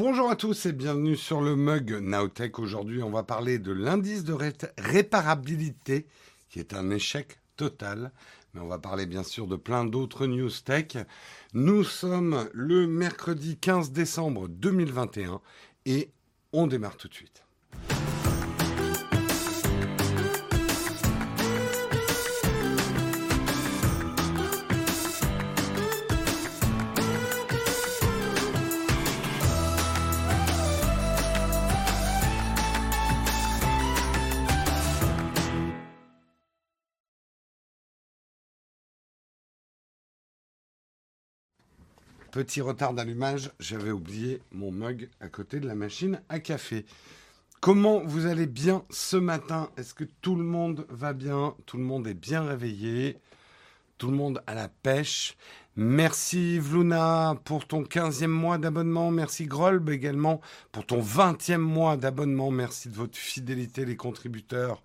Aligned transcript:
Bonjour 0.00 0.30
à 0.30 0.36
tous 0.36 0.66
et 0.66 0.72
bienvenue 0.72 1.16
sur 1.16 1.40
le 1.40 1.56
mug 1.56 1.90
Naotech. 2.00 2.60
Aujourd'hui, 2.60 3.02
on 3.02 3.10
va 3.10 3.24
parler 3.24 3.58
de 3.58 3.72
l'indice 3.72 4.22
de 4.22 4.32
réparabilité 4.78 6.06
qui 6.48 6.60
est 6.60 6.72
un 6.72 6.90
échec 6.90 7.40
total. 7.56 8.12
Mais 8.54 8.60
on 8.60 8.68
va 8.68 8.78
parler 8.78 9.06
bien 9.06 9.24
sûr 9.24 9.48
de 9.48 9.56
plein 9.56 9.84
d'autres 9.84 10.28
news 10.28 10.52
tech. 10.64 10.98
Nous 11.52 11.82
sommes 11.82 12.48
le 12.52 12.86
mercredi 12.86 13.56
15 13.56 13.90
décembre 13.90 14.46
2021 14.46 15.40
et 15.84 16.12
on 16.52 16.68
démarre 16.68 16.96
tout 16.96 17.08
de 17.08 17.14
suite. 17.14 17.42
Petit 42.30 42.60
retard 42.60 42.92
d'allumage, 42.92 43.50
j'avais 43.58 43.90
oublié 43.90 44.42
mon 44.52 44.70
mug 44.70 45.08
à 45.20 45.28
côté 45.28 45.60
de 45.60 45.66
la 45.66 45.74
machine 45.74 46.20
à 46.28 46.40
café. 46.40 46.84
Comment 47.60 48.04
vous 48.04 48.26
allez 48.26 48.46
bien 48.46 48.84
ce 48.90 49.16
matin? 49.16 49.70
Est-ce 49.78 49.94
que 49.94 50.04
tout 50.04 50.36
le 50.36 50.44
monde 50.44 50.86
va 50.90 51.14
bien? 51.14 51.54
Tout 51.64 51.78
le 51.78 51.84
monde 51.84 52.06
est 52.06 52.14
bien 52.14 52.42
réveillé 52.42 53.18
Tout 53.96 54.10
le 54.10 54.16
monde 54.16 54.42
à 54.46 54.54
la 54.54 54.68
pêche 54.68 55.36
Merci 55.80 56.58
Vluna 56.58 57.36
pour 57.44 57.66
ton 57.66 57.82
15e 57.82 58.26
mois 58.26 58.58
d'abonnement. 58.58 59.12
Merci 59.12 59.46
Grolb 59.46 59.88
également 59.90 60.40
pour 60.72 60.84
ton 60.84 61.00
20e 61.00 61.58
mois 61.58 61.96
d'abonnement. 61.96 62.50
Merci 62.50 62.88
de 62.88 62.96
votre 62.96 63.16
fidélité 63.16 63.84
les 63.84 63.96
contributeurs. 63.96 64.82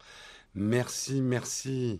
Merci, 0.54 1.20
merci. 1.20 2.00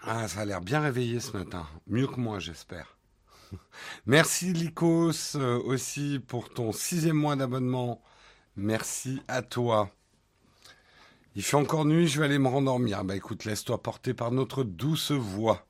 Ah, 0.00 0.28
ça 0.28 0.40
a 0.40 0.44
l'air 0.44 0.60
bien 0.60 0.80
réveillé 0.80 1.18
ce 1.20 1.36
matin. 1.36 1.66
Mieux 1.86 2.06
que 2.06 2.20
moi, 2.20 2.38
j'espère. 2.38 2.96
Merci 4.06 4.52
Lycos 4.52 5.34
euh, 5.34 5.60
aussi 5.64 6.20
pour 6.20 6.50
ton 6.50 6.72
sixième 6.72 7.16
mois 7.16 7.34
d'abonnement. 7.34 8.00
Merci 8.56 9.20
à 9.26 9.42
toi. 9.42 9.90
Il 11.34 11.42
fait 11.42 11.56
encore 11.56 11.84
nuit, 11.84 12.08
je 12.08 12.20
vais 12.20 12.26
aller 12.26 12.38
me 12.38 12.48
rendormir. 12.48 13.04
Bah 13.04 13.16
écoute, 13.16 13.44
laisse-toi 13.44 13.82
porter 13.82 14.14
par 14.14 14.30
notre 14.30 14.64
douce 14.64 15.10
voix. 15.10 15.66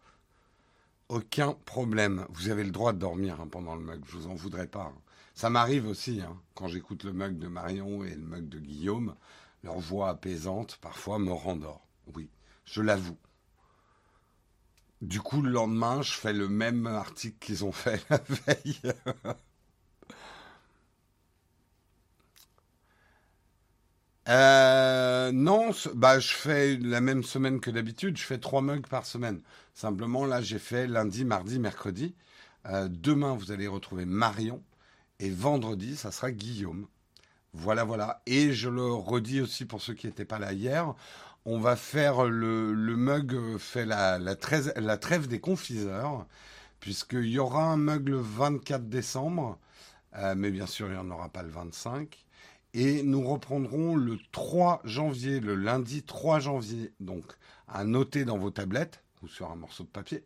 Aucun 1.09 1.53
problème. 1.65 2.27
Vous 2.31 2.51
avez 2.51 2.65
le 2.65 2.71
droit 2.71 2.93
de 2.93 2.99
dormir 2.99 3.41
hein, 3.41 3.49
pendant 3.51 3.75
le 3.75 3.83
mug, 3.83 4.03
je 4.07 4.17
vous 4.17 4.27
en 4.27 4.35
voudrais 4.35 4.67
pas. 4.67 4.93
Hein. 4.95 5.01
Ça 5.35 5.51
m'arrive 5.51 5.87
aussi, 5.87 6.21
hein, 6.21 6.37
quand 6.55 6.69
j'écoute 6.69 7.05
le 7.05 7.13
mug 7.13 7.39
de 7.39 7.49
Marion 7.49 8.05
et 8.05 8.15
le 8.15 8.23
mug 8.23 8.49
de 8.49 8.59
Guillaume, 8.59 9.15
leur 9.63 9.79
voix 9.79 10.11
apaisante 10.11 10.79
parfois 10.81 11.19
me 11.19 11.33
rendort. 11.33 11.87
Oui, 12.15 12.29
je 12.65 12.83
l'avoue. 12.83 13.17
Du 15.03 15.21
coup, 15.21 15.43
le 15.43 15.51
lendemain, 15.51 16.03
je 16.03 16.13
fais 16.13 16.33
le 16.33 16.49
même 16.49 16.87
article 16.87 17.37
qu'ils 17.41 17.65
ont 17.65 17.73
fait 17.73 18.05
la 18.11 18.19
veille. 18.29 18.81
Euh, 24.29 25.33
non, 25.33 25.71
bah 25.95 26.19
je 26.21 26.29
fais 26.33 26.77
la 26.77 27.01
même 27.01 27.23
semaine 27.23 27.61
que 27.61 27.71
d'habitude. 27.71 28.17
Je 28.19 28.25
fais 28.25 28.39
trois 28.39 28.61
mugs 28.63 28.87
par 28.87 29.07
semaine. 29.07 29.41
Simplement, 29.75 30.27
là, 30.27 30.43
j'ai 30.43 30.59
fait 30.59 30.87
lundi, 30.87 31.25
mardi, 31.25 31.59
mercredi. 31.59 32.15
Euh, 32.67 32.89
demain, 32.91 33.35
vous 33.35 33.53
allez 33.53 33.67
retrouver 33.69 34.05
Marion. 34.05 34.63
Et 35.21 35.31
vendredi, 35.31 35.97
ça 35.97 36.13
sera 36.13 36.31
Guillaume. 36.31 36.87
Voilà, 37.55 37.85
voilà. 37.85 38.23
Et 38.27 38.53
je 38.53 38.69
le 38.69 38.85
redis 38.93 39.41
aussi 39.41 39.65
pour 39.65 39.81
ceux 39.83 39.95
qui 39.95 40.07
n'étaient 40.07 40.25
pas 40.27 40.39
là 40.39 40.53
hier 40.53 40.95
on 41.45 41.59
va 41.59 41.77
faire 41.77 42.25
le, 42.25 42.75
mug 42.75 43.59
fait 43.59 43.87
la, 43.87 44.19
trêve, 44.37 45.29
des 45.29 45.41
confiseurs, 45.41 46.27
puisqu'il 46.81 47.27
y 47.27 47.39
aura 47.39 47.65
un 47.65 47.77
mug 47.77 48.09
le 48.09 48.19
24 48.19 48.89
décembre, 48.89 49.59
euh, 50.17 50.35
mais 50.37 50.51
bien 50.51 50.67
sûr 50.67 50.89
il 50.89 50.93
n'y 50.93 50.99
en 50.99 51.11
aura 51.11 51.29
pas 51.29 51.43
le 51.43 51.51
25. 51.51 52.25
Et 52.75 53.03
nous 53.03 53.27
reprendrons 53.27 53.97
le 53.97 54.19
3 54.33 54.83
janvier, 54.85 55.41
le 55.41 55.55
lundi 55.55 56.03
3 56.03 56.39
janvier, 56.39 56.93
donc 57.01 57.25
à 57.67 57.85
noter 57.85 58.25
dans 58.25 58.39
vos 58.39 58.51
tablettes 58.51 59.03
ou 59.23 59.29
sur 59.29 59.51
un 59.51 59.57
morceau 59.57 59.85
de 59.85 59.89
papier. 59.89 60.25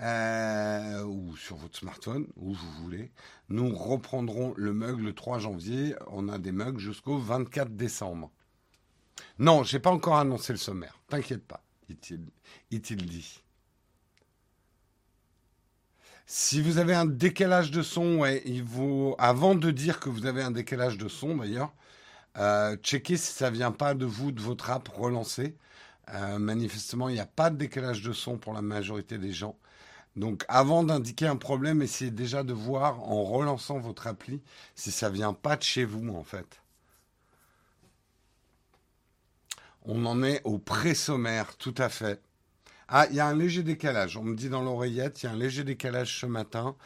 Euh, 0.00 1.04
ou 1.04 1.36
sur 1.36 1.56
votre 1.56 1.78
smartphone, 1.78 2.26
où 2.36 2.52
vous 2.52 2.72
voulez. 2.82 3.12
Nous 3.48 3.72
reprendrons 3.72 4.52
le 4.56 4.72
mug 4.72 4.98
le 4.98 5.14
3 5.14 5.38
janvier. 5.38 5.94
On 6.08 6.28
a 6.28 6.38
des 6.38 6.50
mugs 6.50 6.78
jusqu'au 6.78 7.16
24 7.16 7.76
décembre. 7.76 8.32
Non, 9.38 9.62
j'ai 9.62 9.78
pas 9.78 9.90
encore 9.90 10.16
annoncé 10.16 10.52
le 10.52 10.58
sommaire. 10.58 10.98
T'inquiète 11.08 11.44
pas, 11.44 11.62
il-t-il 11.88 13.06
dit. 13.06 13.40
Si 16.26 16.62
vous 16.62 16.78
avez 16.78 16.94
un 16.94 17.04
décalage 17.04 17.70
de 17.70 17.82
son, 17.82 18.22
avant 19.18 19.54
de 19.54 19.70
dire 19.70 20.00
que 20.00 20.08
vous 20.08 20.26
avez 20.26 20.42
un 20.42 20.50
décalage 20.50 20.96
de 20.96 21.08
son 21.08 21.36
d'ailleurs, 21.36 21.74
euh, 22.38 22.76
checkez 22.78 23.16
si 23.16 23.32
ça 23.32 23.50
vient 23.50 23.72
pas 23.72 23.94
de 23.94 24.06
vous, 24.06 24.32
de 24.32 24.40
votre 24.40 24.70
app 24.70 24.88
relancée. 24.88 25.56
Euh, 26.10 26.38
manifestement, 26.38 27.08
il 27.08 27.14
n'y 27.14 27.20
a 27.20 27.26
pas 27.26 27.50
de 27.50 27.56
décalage 27.56 28.02
de 28.02 28.12
son 28.12 28.38
pour 28.38 28.52
la 28.54 28.62
majorité 28.62 29.18
des 29.18 29.32
gens. 29.32 29.56
Donc, 30.16 30.44
avant 30.48 30.84
d'indiquer 30.84 31.26
un 31.26 31.36
problème, 31.36 31.82
essayez 31.82 32.10
déjà 32.10 32.42
de 32.42 32.52
voir 32.52 33.02
en 33.02 33.24
relançant 33.24 33.78
votre 33.78 34.06
appli 34.06 34.42
si 34.74 34.90
ça 34.92 35.10
vient 35.10 35.32
pas 35.34 35.56
de 35.56 35.62
chez 35.62 35.84
vous 35.84 36.08
en 36.14 36.24
fait. 36.24 36.60
On 39.84 40.06
en 40.06 40.22
est 40.22 40.40
au 40.44 40.58
pré-sommaire, 40.58 41.56
tout 41.56 41.74
à 41.78 41.88
fait. 41.88 42.20
Ah, 42.88 43.06
il 43.10 43.16
y 43.16 43.20
a 43.20 43.26
un 43.26 43.36
léger 43.36 43.62
décalage. 43.62 44.16
On 44.16 44.24
me 44.24 44.34
dit 44.36 44.48
dans 44.48 44.62
l'oreillette, 44.62 45.22
il 45.22 45.26
y 45.26 45.28
a 45.28 45.32
un 45.32 45.36
léger 45.36 45.64
décalage 45.64 46.20
ce 46.20 46.26
matin. 46.26 46.76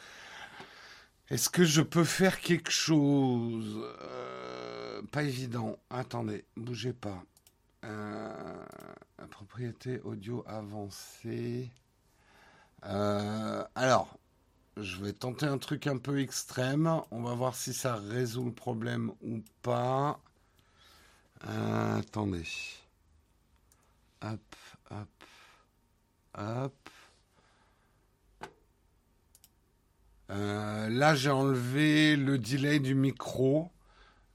Est-ce 1.31 1.51
que 1.51 1.65
je 1.65 1.83
peux 1.83 2.05
faire 2.05 2.41
quelque 2.41 2.71
chose? 2.71 3.85
Euh, 4.03 5.03
Pas 5.13 5.23
évident. 5.25 5.79
Attendez, 5.91 6.45
bougez 6.57 6.93
pas. 6.93 7.23
Euh, 7.85 8.65
propriété 9.31 10.01
audio 10.05 10.45
avancée. 10.47 11.71
Euh, 12.87 13.65
alors, 13.75 14.19
je 14.77 14.97
vais 15.05 15.13
tenter 15.13 15.47
un 15.47 15.59
truc 15.59 15.87
un 15.87 15.99
peu 15.99 16.21
extrême. 16.21 17.01
On 17.11 17.23
va 17.23 17.35
voir 17.35 17.55
si 17.55 17.75
ça 17.75 17.97
résout 17.97 18.45
le 18.45 18.53
problème 18.53 19.13
ou 19.23 19.43
pas. 19.63 20.19
attendez. 21.43 22.45
Hop, 24.21 24.57
hop, 24.91 25.25
hop. 26.35 26.91
Euh, 30.31 30.89
là, 30.89 31.15
j'ai 31.15 31.31
enlevé 31.31 32.17
le 32.17 32.39
delay 32.39 32.81
du 32.81 32.95
micro. 32.97 33.71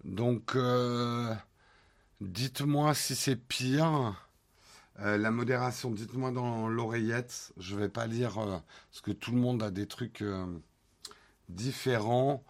Donc, 0.05 0.55
euh, 0.55 1.33
dites-moi 2.21 2.93
si 2.93 3.15
c'est 3.15 3.35
pire. 3.35 4.15
Euh, 4.99 5.17
la 5.17 5.31
modération, 5.31 5.91
dites-moi 5.91 6.31
dans 6.31 6.69
l'oreillette. 6.69 7.51
Je 7.57 7.75
ne 7.75 7.81
vais 7.81 7.89
pas 7.89 8.07
lire 8.07 8.35
parce 8.35 9.01
que 9.03 9.11
tout 9.11 9.31
le 9.31 9.39
monde 9.39 9.61
a 9.61 9.69
des 9.69 9.87
trucs 9.87 10.23
différents. 11.49 12.43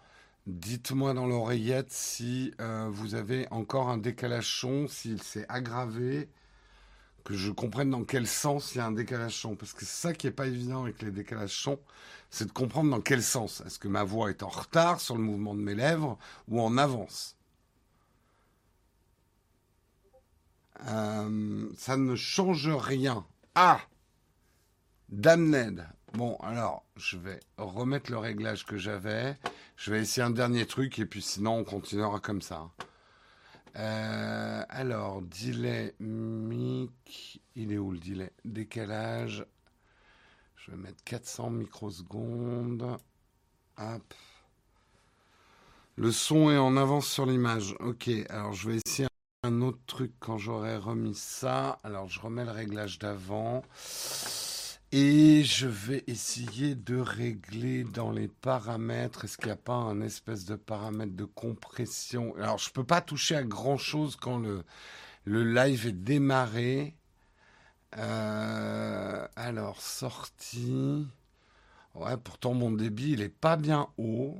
Dites-moi 0.46 1.14
dans 1.14 1.26
l'oreillette 1.26 1.90
si 1.90 2.54
vous 2.90 3.14
avez 3.16 3.48
encore 3.50 3.88
un 3.88 3.98
décalage 3.98 4.60
son, 4.60 4.88
s'il 4.88 5.22
s'est 5.22 5.46
aggravé 5.48 6.28
que 7.24 7.34
je 7.34 7.50
comprenne 7.50 7.90
dans 7.90 8.04
quel 8.04 8.26
sens 8.26 8.74
il 8.74 8.78
y 8.78 8.80
a 8.80 8.86
un 8.86 8.92
décalage 8.92 9.34
son. 9.34 9.56
Parce 9.56 9.72
que 9.72 9.80
c'est 9.84 10.08
ça 10.08 10.12
qui 10.14 10.26
n'est 10.26 10.32
pas 10.32 10.46
évident 10.46 10.82
avec 10.84 11.02
les 11.02 11.10
décalages 11.10 11.54
son, 11.58 11.78
c'est 12.30 12.46
de 12.46 12.52
comprendre 12.52 12.90
dans 12.90 13.00
quel 13.00 13.22
sens. 13.22 13.62
Est-ce 13.66 13.78
que 13.78 13.88
ma 13.88 14.04
voix 14.04 14.30
est 14.30 14.42
en 14.42 14.48
retard 14.48 15.00
sur 15.00 15.16
le 15.16 15.22
mouvement 15.22 15.54
de 15.54 15.60
mes 15.60 15.74
lèvres 15.74 16.18
ou 16.48 16.60
en 16.60 16.76
avance? 16.78 17.36
Euh, 20.86 21.68
Ça 21.76 21.96
ne 21.96 22.14
change 22.16 22.68
rien. 22.68 23.24
Ah 23.54 23.80
Damned. 25.08 25.86
Bon, 26.12 26.36
alors, 26.36 26.84
je 26.96 27.16
vais 27.16 27.40
remettre 27.56 28.10
le 28.10 28.18
réglage 28.18 28.64
que 28.66 28.76
j'avais. 28.76 29.36
Je 29.76 29.90
vais 29.90 30.00
essayer 30.00 30.22
un 30.24 30.30
dernier 30.30 30.66
truc 30.66 30.98
et 30.98 31.06
puis 31.06 31.22
sinon 31.22 31.58
on 31.58 31.64
continuera 31.64 32.20
comme 32.20 32.42
ça. 32.42 32.70
Euh, 33.76 34.64
alors, 34.68 35.22
delay 35.22 35.94
mic. 36.00 37.40
Il 37.56 37.72
est 37.72 37.78
où 37.78 37.92
le 37.92 37.98
delay 37.98 38.32
Décalage. 38.44 39.44
Je 40.56 40.70
vais 40.70 40.76
mettre 40.76 41.02
400 41.04 41.50
microsecondes. 41.50 42.96
Hop. 43.78 44.14
Le 45.96 46.10
son 46.10 46.50
est 46.50 46.58
en 46.58 46.76
avance 46.76 47.06
sur 47.06 47.26
l'image. 47.26 47.76
Ok, 47.80 48.10
alors 48.28 48.52
je 48.52 48.70
vais 48.70 48.80
essayer 48.84 49.08
un 49.44 49.60
autre 49.60 49.78
truc 49.86 50.12
quand 50.18 50.38
j'aurai 50.38 50.76
remis 50.76 51.14
ça. 51.14 51.78
Alors 51.84 52.08
je 52.08 52.20
remets 52.20 52.44
le 52.44 52.50
réglage 52.50 52.98
d'avant. 52.98 53.62
Et 54.96 55.42
je 55.42 55.66
vais 55.66 56.04
essayer 56.06 56.76
de 56.76 56.96
régler 56.96 57.82
dans 57.82 58.12
les 58.12 58.28
paramètres. 58.28 59.24
Est-ce 59.24 59.36
qu'il 59.36 59.46
n'y 59.46 59.52
a 59.52 59.56
pas 59.56 59.74
un 59.74 60.00
espèce 60.00 60.44
de 60.44 60.54
paramètre 60.54 61.16
de 61.16 61.24
compression? 61.24 62.32
Alors, 62.36 62.58
je 62.58 62.68
ne 62.68 62.74
peux 62.74 62.84
pas 62.84 63.00
toucher 63.00 63.34
à 63.34 63.42
grand 63.42 63.76
chose 63.76 64.14
quand 64.14 64.38
le, 64.38 64.62
live 65.26 65.88
est 65.88 66.04
démarré. 66.04 66.94
Euh, 67.96 69.26
alors, 69.34 69.82
sortie. 69.82 71.08
Ouais, 71.96 72.16
pourtant 72.16 72.54
mon 72.54 72.70
débit, 72.70 73.14
il 73.14 73.20
est 73.20 73.28
pas 73.28 73.56
bien 73.56 73.88
haut. 73.98 74.36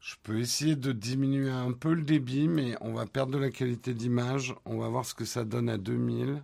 Je 0.00 0.16
peux 0.22 0.38
essayer 0.38 0.76
de 0.76 0.92
diminuer 0.92 1.50
un 1.50 1.72
peu 1.72 1.94
le 1.94 2.02
débit, 2.02 2.46
mais 2.46 2.76
on 2.82 2.92
va 2.92 3.06
perdre 3.06 3.32
de 3.32 3.38
la 3.38 3.50
qualité 3.50 3.94
d'image. 3.94 4.54
On 4.66 4.76
va 4.76 4.88
voir 4.88 5.06
ce 5.06 5.14
que 5.14 5.24
ça 5.24 5.46
donne 5.46 5.70
à 5.70 5.78
2000. 5.78 6.42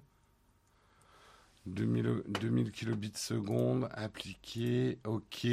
2000, 1.75 2.23
2000 2.29 2.73
kilobits 2.73 3.12
seconde, 3.17 3.88
appliqué, 3.93 4.99
ok. 5.05 5.47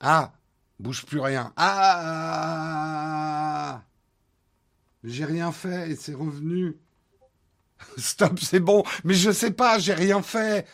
Ah, 0.00 0.32
bouge 0.80 1.04
plus 1.06 1.20
rien. 1.20 1.52
Ah 1.56 1.82
J'ai 5.04 5.24
rien 5.24 5.52
fait 5.52 5.90
et 5.90 5.96
c'est 5.96 6.14
revenu. 6.14 6.76
Stop, 7.98 8.38
c'est 8.40 8.60
bon. 8.60 8.84
Mais 9.04 9.14
je 9.14 9.30
sais 9.30 9.52
pas, 9.52 9.78
j'ai 9.78 9.94
rien 9.94 10.22
fait. 10.22 10.66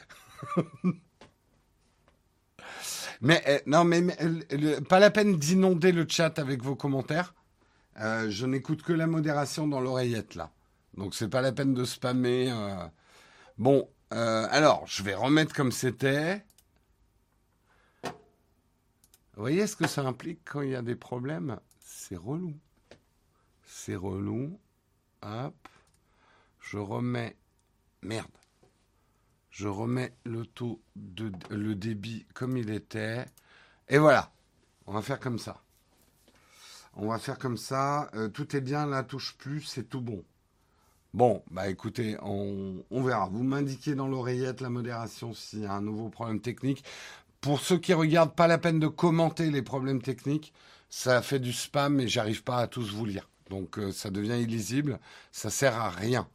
mais 3.21 3.43
euh, 3.49 3.59
non, 3.67 3.85
mais, 3.85 4.03
pas 4.89 4.99
la 4.99 5.11
peine 5.11 5.37
d'inonder 5.39 5.93
le 5.93 6.07
chat 6.09 6.39
avec 6.39 6.63
vos 6.63 6.77
commentaires. 6.77 7.35
Euh, 8.01 8.31
je 8.31 8.47
n'écoute 8.47 8.83
que 8.83 8.93
la 8.93 9.07
modération 9.07 9.67
dans 9.69 9.81
l'oreillette 9.81 10.35
là. 10.37 10.51
Donc 10.99 11.15
c'est 11.15 11.29
pas 11.29 11.41
la 11.41 11.53
peine 11.53 11.73
de 11.73 11.85
spammer. 11.85 12.51
Euh. 12.53 12.87
Bon, 13.57 13.89
alors 14.11 14.87
je 14.87 15.03
vais 15.03 15.15
remettre 15.15 15.55
comme 15.55 15.73
c'était. 15.73 16.45
Vous 18.03 19.45
voyez 19.45 19.67
ce 19.67 19.77
que 19.77 19.87
ça 19.87 20.03
implique 20.03 20.41
quand 20.45 20.61
il 20.61 20.71
y 20.71 20.77
a 20.77 20.83
des 20.83 20.97
problèmes? 20.97 21.59
C'est 21.81 22.17
relou. 22.17 22.55
C'est 23.65 23.97
relou. 23.97 24.59
Hop 25.23 25.55
je 26.71 26.77
remets, 26.77 27.35
merde, 28.03 28.27
je 29.51 29.69
remets 29.69 30.13
le 30.25 30.45
taux 30.45 30.83
de 30.97 31.33
le 31.49 31.75
débit 31.75 32.27
comme 32.35 32.59
il 32.59 32.69
était, 32.69 33.25
et 33.89 33.97
voilà, 33.97 34.31
on 34.87 34.93
va 34.93 35.01
faire 35.01 35.19
comme 35.19 35.39
ça. 35.39 35.63
On 36.93 37.09
va 37.09 37.19
faire 37.19 37.39
comme 37.39 37.57
ça, 37.57 38.11
euh, 38.15 38.29
tout 38.29 38.55
est 38.55 38.61
bien, 38.61 38.85
la 38.85 39.03
touche 39.03 39.37
plus, 39.39 39.63
c'est 39.63 39.85
tout 39.85 40.03
bon. 40.03 40.23
Bon, 41.15 41.43
bah 41.51 41.69
écoutez, 41.69 42.17
on, 42.23 42.85
verra. 42.91 43.29
Vous 43.29 43.43
m'indiquez 43.43 43.95
dans 43.95 44.09
l'oreillette 44.09 44.61
la 44.61 44.69
modération 44.69 45.33
s'il 45.33 45.61
y 45.63 45.67
a 45.67 45.73
un 45.73 45.81
nouveau 45.81 46.11
problème 46.11 46.41
technique. 46.41 46.85
Pour 47.41 47.61
ceux 47.61 47.79
qui 47.79 47.95
regardent, 47.95 48.35
pas 48.35 48.47
la 48.47 48.59
peine 48.59 48.79
de 48.79 48.89
commenter 48.89 49.51
les 49.51 49.63
problèmes 49.63 50.03
techniques. 50.03 50.53
Ça 50.91 51.23
fait 51.23 51.39
du 51.39 51.53
spam 51.53 52.01
et 52.01 52.09
j'arrive 52.09 52.45
pas 52.45 52.59
à 52.59 52.67
tous 52.67 52.93
vous 52.93 53.07
lire. 53.07 53.29
Donc 53.49 53.79
euh, 53.79 53.93
ça 53.93 54.11
devient 54.11 54.41
illisible. 54.41 55.01
Ça 55.33 55.51
sert 55.51 55.77
à 55.77 55.91
rien. 55.91 56.29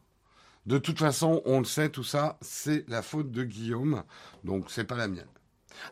De 0.65 0.77
toute 0.77 0.99
façon, 0.99 1.41
on 1.45 1.59
le 1.59 1.65
sait, 1.65 1.89
tout 1.89 2.05
ça, 2.05 2.37
c'est 2.41 2.87
la 2.87 3.01
faute 3.01 3.31
de 3.31 3.43
Guillaume, 3.43 4.03
donc 4.45 4.71
c'est 4.71 4.85
pas 4.85 4.95
la 4.95 5.09
mienne. 5.09 5.27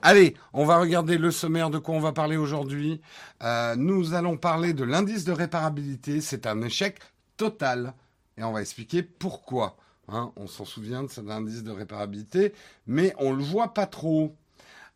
Allez, 0.02 0.36
on 0.54 0.64
va 0.64 0.80
regarder 0.80 1.18
le 1.18 1.30
sommaire 1.30 1.70
de 1.70 1.78
quoi 1.78 1.96
on 1.96 2.00
va 2.00 2.14
parler 2.14 2.38
aujourd'hui. 2.38 3.02
Euh, 3.44 3.76
nous 3.76 4.14
allons 4.14 4.38
parler 4.38 4.74
de 4.74 4.86
l'indice 4.86 5.26
de 5.26 5.34
réparabilité. 5.34 6.22
C'est 6.22 6.48
un 6.48 6.62
échec 6.62 7.00
total. 7.36 7.94
Et 8.38 8.44
on 8.44 8.52
va 8.52 8.62
expliquer 8.62 9.04
pourquoi. 9.04 9.78
Hein. 10.08 10.34
on 10.36 10.48
s'en 10.48 10.66
souvient 10.66 11.04
de 11.04 11.10
cet 11.10 11.30
indice 11.30 11.64
de 11.64 11.72
réparabilité, 11.72 12.54
mais 12.86 13.14
on 13.18 13.32
le 13.32 13.44
voit 13.44 13.74
pas 13.74 13.86
trop. 13.86 14.36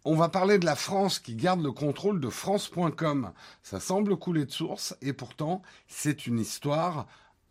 On 0.04 0.16
va 0.16 0.30
parler 0.30 0.60
de 0.60 0.66
la 0.66 0.76
France 0.76 1.20
qui 1.20 1.36
garde 1.36 1.64
le 1.64 1.72
contrôle 1.72 2.20
de 2.20 2.30
France.com. 2.30 3.32
Ça 3.64 3.80
semble 3.80 4.18
couler 4.18 4.46
de 4.46 4.52
source 4.52 4.96
et 5.02 5.14
pourtant 5.14 5.62
c'est 5.88 6.28
une 6.28 6.40
histoire 6.40 7.08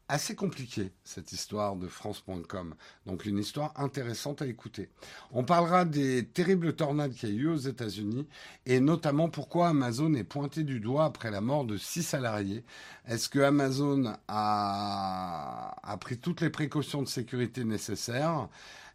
assez 0.09 0.35
compliqué, 0.35 0.93
cette 1.03 1.33
histoire 1.33 1.77
de 1.77 1.89
France.com. 1.89 2.75
Donc 3.07 3.25
une 3.25 3.39
histoire 3.39 3.73
intéressante 3.77 4.43
à 4.43 4.47
écouter. 4.47 4.91
On 5.33 5.45
parlera 5.45 5.85
des 5.85 6.27
terribles 6.27 6.75
tornades 6.75 7.15
qu'il 7.15 7.31
y 7.31 7.33
a 7.33 7.43
eu 7.43 7.49
aux 7.49 7.57
États-Unis 7.57 8.27
et 8.67 8.81
notamment 8.81 9.29
pourquoi 9.29 9.69
Amazon 9.69 10.13
est 10.15 10.25
pointé 10.25 10.63
du 10.63 10.81
doigt 10.81 11.07
après 11.07 11.31
la 11.31 11.41
mort 11.41 11.65
de 11.65 11.77
six 11.77 12.03
salariés. 12.03 12.65
Est-ce 13.07 13.29
que 13.29 13.39
Amazon 13.41 14.15
a, 14.29 15.75
a, 15.83 15.97
pris 15.97 16.19
toutes 16.19 16.41
les 16.41 16.51
précautions 16.51 17.03
de 17.03 17.09
sécurité 17.09 17.65
nécessaires? 17.65 18.49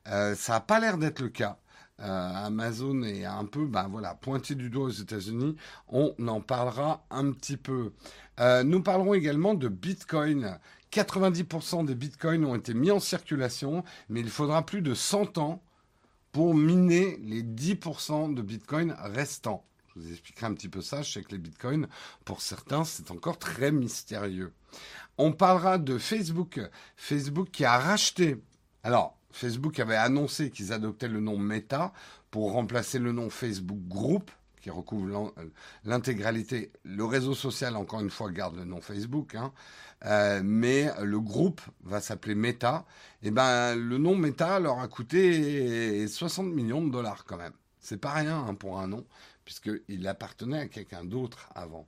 Euh, 0.07 0.35
Ça 0.35 0.53
n'a 0.53 0.59
pas 0.61 0.79
l'air 0.79 0.97
d'être 0.97 1.21
le 1.21 1.29
cas. 1.29 1.57
Euh, 2.01 2.45
Amazon 2.45 3.03
est 3.03 3.25
un 3.25 3.45
peu, 3.45 3.65
ben 3.65 3.87
voilà, 3.89 4.15
pointé 4.15 4.55
du 4.55 4.69
doigt 4.69 4.85
aux 4.85 4.89
États-Unis. 4.89 5.55
On 5.89 6.13
en 6.27 6.39
parlera 6.41 7.05
un 7.09 7.31
petit 7.31 7.57
peu. 7.57 7.91
Euh, 8.39 8.63
nous 8.63 8.81
parlerons 8.81 9.13
également 9.13 9.53
de 9.53 9.67
Bitcoin 9.67 10.57
90% 10.91 11.85
des 11.85 11.95
bitcoins 11.95 12.45
ont 12.45 12.55
été 12.55 12.73
mis 12.73 12.91
en 12.91 12.99
circulation, 12.99 13.83
mais 14.09 14.21
il 14.21 14.29
faudra 14.29 14.65
plus 14.65 14.81
de 14.81 14.93
100 14.93 15.37
ans 15.37 15.61
pour 16.31 16.53
miner 16.55 17.17
les 17.17 17.43
10% 17.43 18.33
de 18.33 18.41
bitcoins 18.41 18.95
restants. 18.99 19.65
Je 19.95 20.01
vous 20.01 20.11
expliquerai 20.11 20.47
un 20.47 20.53
petit 20.53 20.69
peu 20.69 20.81
ça. 20.81 21.01
Je 21.01 21.11
sais 21.11 21.23
que 21.23 21.31
les 21.31 21.37
bitcoins, 21.37 21.87
pour 22.25 22.41
certains, 22.41 22.83
c'est 22.83 23.11
encore 23.11 23.39
très 23.39 23.71
mystérieux. 23.71 24.53
On 25.17 25.31
parlera 25.31 25.77
de 25.77 25.97
Facebook. 25.97 26.59
Facebook 26.95 27.49
qui 27.51 27.65
a 27.65 27.77
racheté. 27.77 28.41
Alors, 28.83 29.17
Facebook 29.31 29.79
avait 29.79 29.95
annoncé 29.95 30.49
qu'ils 30.51 30.73
adoptaient 30.73 31.07
le 31.07 31.19
nom 31.19 31.37
Meta 31.37 31.93
pour 32.31 32.53
remplacer 32.53 32.99
le 32.99 33.11
nom 33.11 33.29
Facebook 33.29 33.79
Group 33.87 34.31
qui 34.61 34.69
recouvre 34.69 35.33
l'intégralité. 35.85 36.71
Le 36.83 37.05
réseau 37.05 37.33
social, 37.33 37.75
encore 37.75 38.01
une 38.01 38.09
fois, 38.09 38.31
garde 38.31 38.57
le 38.57 38.65
nom 38.65 38.81
Facebook. 38.81 39.35
Hein. 39.35 39.53
Euh, 40.05 40.41
mais 40.43 40.89
le 41.01 41.19
groupe 41.19 41.61
va 41.83 41.99
s'appeler 42.01 42.35
Meta. 42.35 42.85
Et 43.21 43.27
eh 43.27 43.31
ben, 43.31 43.75
le 43.75 43.97
nom 43.97 44.15
Meta 44.15 44.59
leur 44.59 44.79
a 44.79 44.87
coûté 44.87 46.07
60 46.07 46.47
millions 46.47 46.85
de 46.85 46.91
dollars 46.91 47.25
quand 47.25 47.37
même. 47.37 47.53
C'est 47.79 47.97
pas 47.97 48.13
rien 48.13 48.37
hein, 48.37 48.53
pour 48.55 48.79
un 48.79 48.87
nom, 48.87 49.05
puisqu'il 49.45 50.07
appartenait 50.07 50.59
à 50.59 50.67
quelqu'un 50.67 51.03
d'autre 51.03 51.49
avant. 51.55 51.87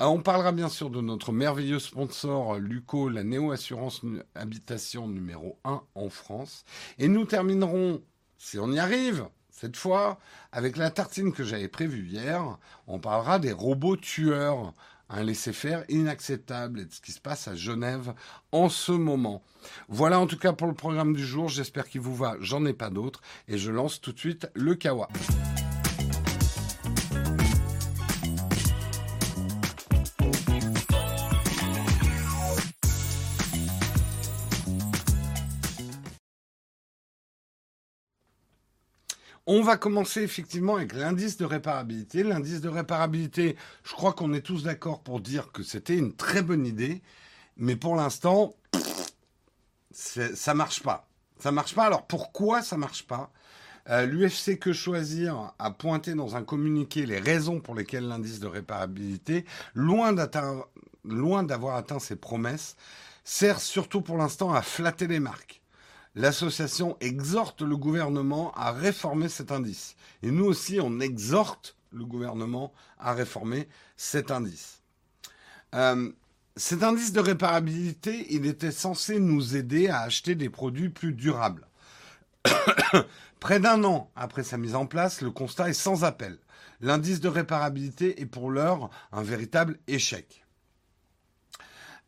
Euh, 0.00 0.06
on 0.06 0.20
parlera 0.20 0.52
bien 0.52 0.68
sûr 0.68 0.90
de 0.90 1.00
notre 1.00 1.32
merveilleux 1.32 1.78
sponsor 1.78 2.56
Luco, 2.58 3.08
la 3.08 3.24
néo-assurance 3.24 4.02
habitation 4.34 5.08
numéro 5.08 5.58
1 5.64 5.82
en 5.94 6.08
France. 6.08 6.64
Et 6.98 7.08
nous 7.08 7.24
terminerons, 7.24 8.02
si 8.36 8.58
on 8.58 8.70
y 8.70 8.78
arrive, 8.78 9.26
cette 9.50 9.76
fois, 9.76 10.20
avec 10.52 10.76
la 10.76 10.90
tartine 10.90 11.32
que 11.32 11.42
j'avais 11.42 11.68
prévue 11.68 12.06
hier, 12.06 12.58
on 12.86 13.00
parlera 13.00 13.40
des 13.40 13.52
robots 13.52 13.96
tueurs 13.96 14.72
un 15.08 15.22
laisser-faire 15.22 15.84
inacceptable 15.88 16.80
et 16.80 16.86
ce 16.90 17.00
qui 17.00 17.12
se 17.12 17.20
passe 17.20 17.48
à 17.48 17.54
Genève 17.54 18.14
en 18.52 18.68
ce 18.68 18.92
moment. 18.92 19.42
Voilà 19.88 20.20
en 20.20 20.26
tout 20.26 20.38
cas 20.38 20.52
pour 20.52 20.66
le 20.66 20.74
programme 20.74 21.14
du 21.14 21.24
jour, 21.24 21.48
j'espère 21.48 21.88
qu'il 21.88 22.00
vous 22.00 22.14
va, 22.14 22.36
j'en 22.40 22.64
ai 22.66 22.72
pas 22.72 22.90
d'autres 22.90 23.20
et 23.48 23.58
je 23.58 23.70
lance 23.70 24.00
tout 24.00 24.12
de 24.12 24.18
suite 24.18 24.48
le 24.54 24.74
Kawa. 24.74 25.08
On 39.50 39.62
va 39.62 39.78
commencer 39.78 40.20
effectivement 40.20 40.76
avec 40.76 40.92
l'indice 40.92 41.38
de 41.38 41.46
réparabilité. 41.46 42.22
L'indice 42.22 42.60
de 42.60 42.68
réparabilité, 42.68 43.56
je 43.82 43.92
crois 43.92 44.12
qu'on 44.12 44.34
est 44.34 44.42
tous 44.42 44.64
d'accord 44.64 45.00
pour 45.02 45.20
dire 45.20 45.52
que 45.52 45.62
c'était 45.62 45.96
une 45.96 46.14
très 46.14 46.42
bonne 46.42 46.66
idée, 46.66 47.00
mais 47.56 47.74
pour 47.74 47.96
l'instant, 47.96 48.54
ça 49.90 50.52
marche 50.52 50.82
pas. 50.82 51.08
Ça 51.38 51.50
marche 51.50 51.74
pas. 51.74 51.86
Alors 51.86 52.06
pourquoi 52.06 52.60
ça 52.60 52.76
marche 52.76 53.06
pas? 53.06 53.32
Euh, 53.88 54.04
L'UFC 54.04 54.58
Que 54.58 54.74
Choisir 54.74 55.54
a 55.58 55.70
pointé 55.70 56.12
dans 56.12 56.36
un 56.36 56.44
communiqué 56.44 57.06
les 57.06 57.18
raisons 57.18 57.58
pour 57.58 57.74
lesquelles 57.74 58.06
l'indice 58.06 58.40
de 58.40 58.48
réparabilité, 58.48 59.46
loin 59.74 60.12
d'avoir 60.12 61.76
atteint 61.76 61.98
ses 62.00 62.16
promesses, 62.16 62.76
sert 63.24 63.60
surtout 63.62 64.02
pour 64.02 64.18
l'instant 64.18 64.52
à 64.52 64.60
flatter 64.60 65.06
les 65.06 65.20
marques 65.20 65.62
l'association 66.14 66.96
exhorte 67.00 67.62
le 67.62 67.76
gouvernement 67.76 68.52
à 68.52 68.72
réformer 68.72 69.28
cet 69.28 69.52
indice. 69.52 69.94
Et 70.22 70.30
nous 70.30 70.44
aussi, 70.44 70.80
on 70.80 71.00
exhorte 71.00 71.76
le 71.90 72.04
gouvernement 72.04 72.72
à 72.98 73.14
réformer 73.14 73.68
cet 73.96 74.30
indice. 74.30 74.82
Euh, 75.74 76.10
cet 76.56 76.82
indice 76.82 77.12
de 77.12 77.20
réparabilité, 77.20 78.26
il 78.30 78.46
était 78.46 78.72
censé 78.72 79.20
nous 79.20 79.56
aider 79.56 79.88
à 79.88 80.00
acheter 80.00 80.34
des 80.34 80.50
produits 80.50 80.88
plus 80.88 81.12
durables. 81.12 81.68
Près 83.40 83.60
d'un 83.60 83.84
an 83.84 84.10
après 84.16 84.42
sa 84.42 84.58
mise 84.58 84.74
en 84.74 84.86
place, 84.86 85.20
le 85.20 85.30
constat 85.30 85.70
est 85.70 85.74
sans 85.74 86.04
appel. 86.04 86.38
L'indice 86.80 87.20
de 87.20 87.28
réparabilité 87.28 88.20
est 88.20 88.26
pour 88.26 88.50
l'heure 88.50 88.90
un 89.12 89.22
véritable 89.22 89.78
échec. 89.86 90.44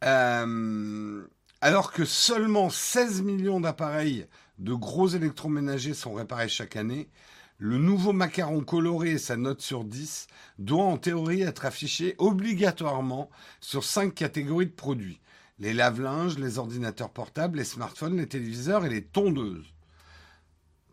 Euh, 0.04 1.26
Alors 1.62 1.93
que 1.93 2.07
seulement 2.07 2.71
16 2.71 3.21
millions 3.21 3.61
d'appareils 3.61 4.26
de 4.59 4.73
gros 4.73 5.09
électroménagers 5.09 5.93
sont 5.93 6.14
réparés 6.14 6.49
chaque 6.49 6.75
année, 6.75 7.11
le 7.59 7.76
nouveau 7.76 8.14
macaron 8.14 8.62
coloré 8.62 9.11
et 9.11 9.19
sa 9.19 9.37
note 9.37 9.61
sur 9.61 9.85
10 9.85 10.26
doit 10.59 10.85
en 10.85 10.97
théorie 10.97 11.43
être 11.43 11.67
affiché 11.67 12.14
obligatoirement 12.17 13.29
sur 13.61 13.85
cinq 13.85 14.14
catégories 14.14 14.69
de 14.69 14.73
produits. 14.73 15.21
Les 15.59 15.75
lave-linges, 15.75 16.38
les 16.38 16.57
ordinateurs 16.57 17.11
portables, 17.11 17.59
les 17.59 17.64
smartphones, 17.64 18.17
les 18.17 18.26
téléviseurs 18.26 18.87
et 18.87 18.88
les 18.88 19.05
tondeuses. 19.05 19.75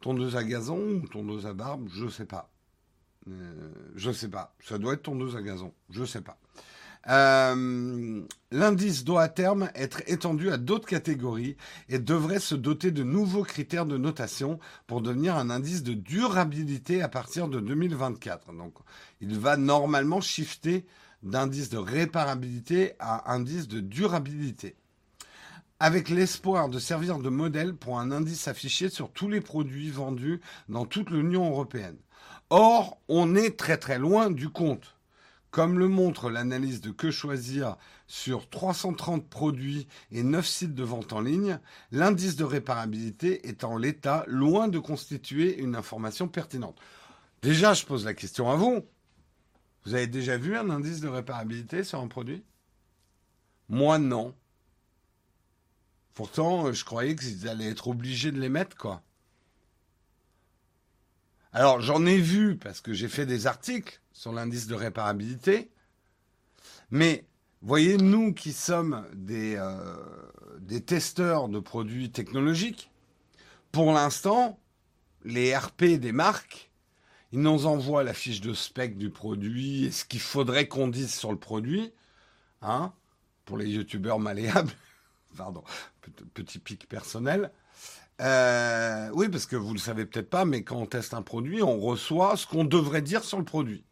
Tondeuse 0.02 0.36
à 0.36 0.44
gazon 0.44 1.02
ou 1.02 1.08
tondeuse 1.08 1.46
à 1.46 1.54
barbe, 1.54 1.88
je 1.94 2.04
ne 2.04 2.10
sais 2.10 2.26
pas. 2.26 2.52
Euh, 3.30 3.72
je 3.96 4.10
ne 4.10 4.14
sais 4.14 4.30
pas. 4.30 4.54
Ça 4.62 4.78
doit 4.78 4.96
être 4.96 5.04
tondeuse 5.04 5.38
à 5.38 5.42
gazon, 5.42 5.74
je 5.90 6.02
ne 6.02 6.06
sais 6.06 6.22
pas. 6.22 6.38
Euh, 7.10 8.22
l'indice 8.52 9.04
doit 9.04 9.24
à 9.24 9.30
terme 9.30 9.70
être 9.76 10.02
étendu 10.08 10.52
à 10.52 10.58
d'autres 10.58 10.88
catégories 10.88 11.56
et 11.90 12.00
devrait 12.00 12.40
se 12.40 12.56
doter 12.56 12.92
de 12.92 13.04
nouveaux 13.04 13.44
critères 13.44 13.86
de 13.86 13.98
notation 13.98 14.60
pour 14.88 15.02
devenir 15.02 15.38
un 15.38 15.50
indice 15.50 15.84
de 15.84 15.94
durabilité 15.94 17.02
à 17.02 17.08
partir 17.08 17.48
de 17.48 17.60
2024. 17.60 18.54
Donc, 18.54 18.74
il 19.22 19.38
va 19.38 19.56
normalement 19.56 20.22
shifter 20.22 20.86
d'indice 21.24 21.70
de 21.70 21.78
réparabilité 21.78 22.94
à 23.00 23.34
indice 23.34 23.68
de 23.68 23.80
durabilité. 23.80 24.76
Avec 25.80 26.10
l'espoir 26.10 26.70
de 26.70 26.80
servir 26.80 27.20
de 27.20 27.30
modèle 27.30 27.76
pour 27.76 28.00
un 28.00 28.12
indice 28.12 28.48
affiché 28.48 28.90
sur 28.90 29.12
tous 29.12 29.30
les 29.30 29.42
produits 29.42 29.92
vendus 29.92 30.42
dans 30.70 30.86
toute 30.86 31.12
l'Union 31.12 31.50
européenne. 31.50 31.98
Or, 32.50 33.00
on 33.08 33.36
est 33.36 33.58
très 33.58 33.78
très 33.78 34.00
loin 34.00 34.32
du 34.32 34.50
compte. 34.50 34.97
Comme 35.52 35.80
le 35.80 35.88
montre 35.88 36.30
l'analyse 36.30 36.82
de 36.82 36.92
Que 36.92 37.10
choisir 37.10 37.78
sur 38.06 38.50
330 38.50 39.28
produits 39.28 39.88
et 40.12 40.24
9 40.24 40.46
sites 40.46 40.76
de 40.76 40.84
vente 40.84 41.14
en 41.14 41.22
ligne, 41.22 41.60
l'indice 41.92 42.36
de 42.36 42.44
réparabilité 42.44 43.48
est 43.48 43.64
en 43.64 43.78
l'état 43.78 44.24
loin 44.28 44.68
de 44.68 44.80
constituer 44.80 45.58
une 45.58 45.76
information 45.76 46.28
pertinente. 46.28 46.78
Déjà, 47.42 47.74
je 47.74 47.86
pose 47.86 48.06
la 48.06 48.14
question 48.14 48.50
à 48.50 48.56
vous. 48.56 48.86
Vous 49.86 49.94
avez 49.94 50.08
déjà 50.08 50.38
vu 50.38 50.58
un 50.58 50.70
indice 50.70 51.00
de 51.00 51.08
réparabilité 51.08 51.84
sur 51.84 52.02
un 52.02 52.08
produit? 52.08 52.44
Moi, 53.70 54.00
non. 54.00 54.36
Pourtant, 56.14 56.74
je 56.74 56.84
croyais 56.84 57.16
qu'ils 57.16 57.48
allaient 57.48 57.70
être 57.70 57.88
obligés 57.88 58.32
de 58.32 58.40
les 58.40 58.50
mettre, 58.50 58.76
quoi. 58.76 59.02
Alors, 61.54 61.80
j'en 61.80 62.06
ai 62.06 62.18
vu 62.18 62.58
parce 62.58 62.82
que 62.82 62.94
j'ai 62.94 63.08
fait 63.08 63.26
des 63.26 63.48
articles 63.48 64.02
sur 64.18 64.34
l'indice 64.34 64.66
de 64.66 64.74
réparabilité. 64.74 65.70
Mais 66.90 67.24
voyez, 67.62 67.98
nous 67.98 68.34
qui 68.34 68.52
sommes 68.52 69.06
des, 69.14 69.56
euh, 69.58 69.96
des 70.60 70.82
testeurs 70.82 71.50
de 71.50 71.60
produits 71.60 72.10
technologiques, 72.10 72.90
pour 73.72 73.94
l'instant, 73.94 74.60
les 75.24 75.56
RP 75.56 76.00
des 76.00 76.14
marques, 76.14 76.72
ils 77.32 77.42
nous 77.42 77.68
envoient 77.68 78.04
la 78.04 78.16
fiche 78.16 78.42
de 78.42 78.56
spec 78.56 78.98
du 78.98 79.12
produit 79.12 79.86
et 79.86 79.92
ce 79.92 80.04
qu'il 80.04 80.20
faudrait 80.20 80.68
qu'on 80.68 80.88
dise 80.88 81.14
sur 81.14 81.32
le 81.32 81.38
produit, 81.38 81.94
hein, 82.64 82.94
pour 83.46 83.58
les 83.58 83.70
youtubeurs 83.70 84.18
malléables. 84.18 84.74
Pardon, 85.38 85.64
petit 86.34 86.58
pic 86.58 86.90
personnel. 86.90 87.52
Euh, 88.20 89.12
oui, 89.14 89.30
parce 89.30 89.46
que 89.46 89.56
vous 89.56 89.70
ne 89.70 89.74
le 89.74 89.80
savez 89.80 90.08
peut-être 90.08 90.32
pas, 90.32 90.44
mais 90.44 90.64
quand 90.64 90.78
on 90.78 90.88
teste 90.88 91.14
un 91.14 91.22
produit, 91.22 91.62
on 91.62 91.80
reçoit 91.80 92.36
ce 92.36 92.48
qu'on 92.48 92.66
devrait 92.66 93.04
dire 93.04 93.24
sur 93.24 93.38
le 93.38 93.46
produit. 93.46 93.84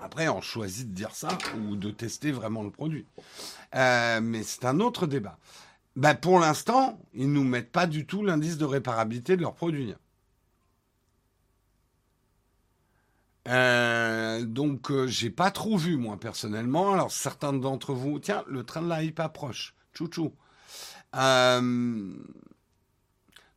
Après, 0.00 0.28
on 0.28 0.40
choisit 0.40 0.88
de 0.88 0.94
dire 0.94 1.14
ça 1.14 1.28
ou 1.56 1.76
de 1.76 1.90
tester 1.90 2.32
vraiment 2.32 2.62
le 2.62 2.70
produit. 2.70 3.06
Euh, 3.74 4.20
mais 4.22 4.42
c'est 4.42 4.64
un 4.64 4.80
autre 4.80 5.06
débat. 5.06 5.38
Ben, 5.96 6.14
pour 6.14 6.38
l'instant, 6.38 6.98
ils 7.12 7.28
ne 7.28 7.34
nous 7.34 7.44
mettent 7.44 7.70
pas 7.70 7.86
du 7.86 8.06
tout 8.06 8.24
l'indice 8.24 8.56
de 8.56 8.64
réparabilité 8.64 9.36
de 9.36 9.42
leurs 9.42 9.54
produits. 9.54 9.94
Euh, 13.48 14.44
donc, 14.44 14.90
euh, 14.90 15.06
j'ai 15.06 15.28
pas 15.28 15.50
trop 15.50 15.76
vu, 15.76 15.96
moi, 15.96 16.16
personnellement. 16.18 16.94
Alors, 16.94 17.12
certains 17.12 17.52
d'entre 17.52 17.92
vous, 17.92 18.18
tiens, 18.18 18.44
le 18.46 18.64
train 18.64 18.80
de 18.80 18.88
la 18.88 19.02
hype 19.02 19.20
approche. 19.20 19.74
Chouchou. 19.92 20.32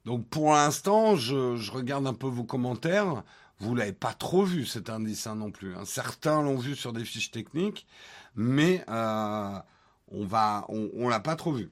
donc, 0.05 0.27
pour 0.29 0.51
l'instant, 0.51 1.15
je, 1.15 1.71
regarde 1.71 2.05
un 2.07 2.13
peu 2.13 2.27
vos 2.27 2.43
commentaires. 2.43 3.23
Vous 3.59 3.73
l'avez 3.75 3.93
pas 3.93 4.13
trop 4.13 4.43
vu 4.43 4.65
cet 4.65 4.89
indice 4.89 5.27
hein, 5.27 5.35
non 5.35 5.51
plus. 5.51 5.75
Hein. 5.75 5.83
Certains 5.85 6.41
l'ont 6.41 6.57
vu 6.57 6.75
sur 6.75 6.91
des 6.93 7.05
fiches 7.05 7.31
techniques, 7.31 7.87
mais 8.35 8.83
euh, 8.89 9.57
on 10.09 10.25
va, 10.25 10.67
l'a 10.69 11.19
pas 11.19 11.35
trop 11.35 11.53
vu. 11.53 11.71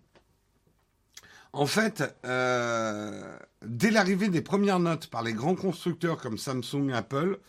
En 1.52 1.68
fait, 1.68 2.04
euh, 2.25 3.38
dès 3.63 3.92
l'arrivée 3.92 4.30
des 4.30 4.42
premières 4.42 4.80
notes 4.80 5.08
par 5.08 5.22
les 5.22 5.34
grands 5.34 5.56
constructeurs 5.56 6.18
comme 6.18 6.38
Samsung, 6.38 6.92
Apple, 6.94 7.40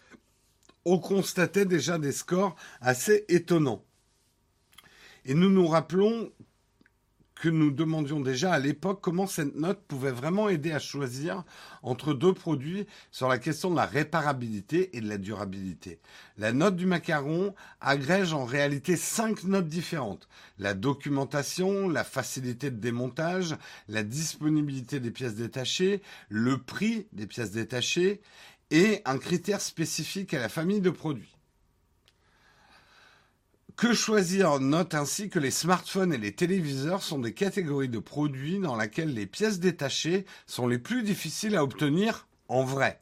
on 0.85 0.99
constatait 0.99 1.65
déjà 1.65 1.99
des 1.99 2.13
scores 2.13 2.57
assez 2.81 3.25
étonnants. 3.29 3.83
Et 5.25 5.33
nous 5.33 5.49
nous 5.49 5.67
rappelons 5.67 6.31
nous 7.49 7.71
demandions 7.71 8.21
déjà 8.21 8.53
à 8.53 8.59
l'époque 8.59 9.01
comment 9.03 9.27
cette 9.27 9.57
note 9.57 9.81
pouvait 9.87 10.11
vraiment 10.11 10.49
aider 10.49 10.73
à 10.73 10.79
choisir 10.79 11.45
entre 11.83 12.15
deux 12.15 12.33
produits 12.33 12.87
sur 13.11 13.29
la 13.29 13.39
question 13.39 13.71
de 13.71 13.77
la 13.77 13.87
réparabilité 13.87 14.97
et 14.97 15.01
de 15.01 15.09
la 15.09 15.19
durabilité. 15.19 15.99
La 16.39 16.53
note 16.53 16.77
du 16.77 16.87
macaron 16.87 17.55
agrège 17.81 18.33
en 18.33 18.45
réalité 18.45 18.97
cinq 18.97 19.45
notes 19.45 19.69
différentes. 19.69 20.29
La 20.59 20.75
documentation, 20.75 21.89
la 21.89 22.05
facilité 22.05 22.71
de 22.71 22.81
démontage, 22.81 23.57
la 23.89 24.03
disponibilité 24.03 25.01
des 25.01 25.11
pièces 25.11 25.35
détachées, 25.35 26.03
le 26.29 26.59
prix 26.59 27.07
des 27.13 27.27
pièces 27.27 27.51
détachées 27.51 28.21
et 28.71 29.03
un 29.05 29.19
critère 29.19 29.61
spécifique 29.61 30.35
à 30.35 30.41
la 30.41 30.49
famille 30.49 30.81
de 30.81 30.91
produits. 30.91 31.34
Que 33.77 33.93
choisir 33.93 34.61
note 34.61 34.95
ainsi 34.95 35.29
que 35.29 35.41
les 35.41 35.51
smartphones 35.51 36.13
et 36.13 36.19
les 36.19 36.33
téléviseurs 36.33 37.03
sont 37.03 37.19
des 37.19 37.35
catégories 37.35 37.89
de 37.89 37.99
produits 37.99 38.61
dans 38.61 38.77
lesquelles 38.77 39.13
les 39.13 39.27
pièces 39.27 39.59
détachées 39.59 40.27
sont 40.47 40.69
les 40.69 40.79
plus 40.79 41.03
difficiles 41.03 41.57
à 41.57 41.65
obtenir 41.65 42.29
en 42.49 42.63
vrai. 42.63 43.01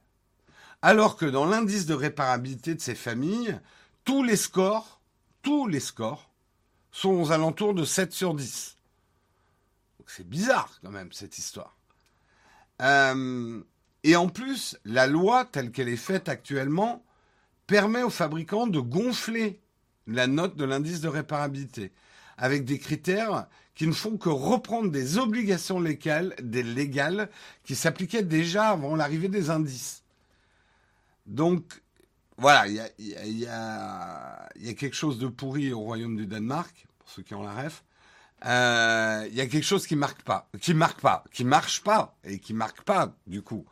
Alors 0.81 1.17
que 1.17 1.26
dans 1.26 1.45
l'indice 1.45 1.85
de 1.85 1.95
réparabilité 1.95 2.75
de 2.75 2.81
ces 2.81 2.95
familles, 2.95 3.61
tous 4.05 4.23
les 4.23 4.37
scores, 4.37 5.00
tous 5.43 5.69
les 5.69 5.79
scores, 5.79 6.31
sont 6.91 7.11
aux 7.11 7.33
alentours 7.33 7.75
de 7.75 7.85
7 7.85 8.12
sur 8.12 8.35
10. 8.35 8.76
C'est 10.07 10.29
bizarre 10.29 10.79
quand 10.83 10.91
même 10.91 11.12
cette 11.12 11.38
histoire. 11.38 11.76
Euh, 12.81 13.62
et 14.05 14.17
en 14.17 14.29
plus, 14.29 14.79
la 14.85 15.07
loi 15.07 15.45
telle 15.45 15.71
qu'elle 15.71 15.88
est 15.88 15.97
faite 15.97 16.29
actuellement 16.29 17.05
permet 17.67 18.02
aux 18.02 18.11
fabricants 18.11 18.67
de 18.67 18.81
gonfler 18.81 19.61
la 20.07 20.27
note 20.27 20.57
de 20.57 20.65
l'indice 20.65 21.01
de 21.01 21.09
réparabilité, 21.09 21.93
avec 22.37 22.65
des 22.65 22.79
critères 22.79 23.47
qui 23.75 23.87
ne 23.87 23.93
font 23.93 24.17
que 24.17 24.29
reprendre 24.29 24.91
des 24.91 25.19
obligations 25.19 25.81
légales, 25.81 26.35
des 26.43 26.63
légales 26.63 27.31
qui 27.65 27.75
s'appliquaient 27.75 28.23
déjà 28.23 28.71
avant 28.71 28.97
l'arrivée 28.97 29.29
des 29.29 29.51
indices. 29.51 30.03
Donc, 31.27 31.83
voilà, 32.37 32.67
il 32.99 33.39
y 33.39 33.47
a, 33.47 34.49
quelque 34.77 34.97
chose 34.97 35.19
de 35.19 35.29
pourri 35.29 35.73
au 35.73 35.81
royaume 35.81 36.17
du 36.17 36.27
Danemark, 36.27 36.87
pour 36.99 37.09
ceux 37.09 37.23
qui 37.23 37.35
ont 37.35 37.43
la 37.43 37.55
ref. 37.55 37.85
Euh, 38.45 39.27
il 39.31 39.37
y 39.37 39.41
a 39.41 39.47
quelque 39.47 39.65
chose 39.65 39.87
qui 39.87 39.95
marque 39.95 40.23
pas, 40.23 40.49
qui 40.61 40.75
marque 40.75 41.01
pas, 41.01 41.25
qui 41.33 41.45
marche 41.45 41.83
pas 41.83 42.17
et 42.25 42.41
qui 42.41 42.55
marque 42.55 42.83
pas 42.83 43.15
du 43.29 43.41
coup. 43.41 43.65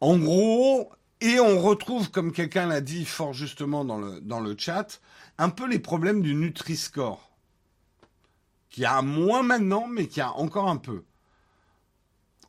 En 0.00 0.16
gros, 0.16 0.92
et 1.20 1.40
on 1.40 1.60
retrouve, 1.60 2.10
comme 2.10 2.32
quelqu'un 2.32 2.66
l'a 2.66 2.80
dit 2.80 3.04
fort 3.04 3.32
justement 3.32 3.84
dans 3.84 3.98
le, 3.98 4.56
chat, 4.56 5.00
un 5.38 5.50
peu 5.50 5.66
les 5.66 5.78
problèmes 5.78 6.22
du 6.22 6.34
Nutri-Score. 6.34 7.24
Qui 8.70 8.84
a 8.84 9.02
moins 9.02 9.42
maintenant, 9.42 9.88
mais 9.88 10.06
qui 10.08 10.20
a 10.20 10.32
encore 10.32 10.68
un 10.68 10.76
peu. 10.76 11.04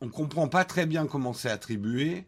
On 0.01 0.05
ne 0.05 0.11
comprend 0.11 0.47
pas 0.47 0.65
très 0.65 0.85
bien 0.85 1.07
comment 1.07 1.33
c'est 1.33 1.49
attribué. 1.49 2.27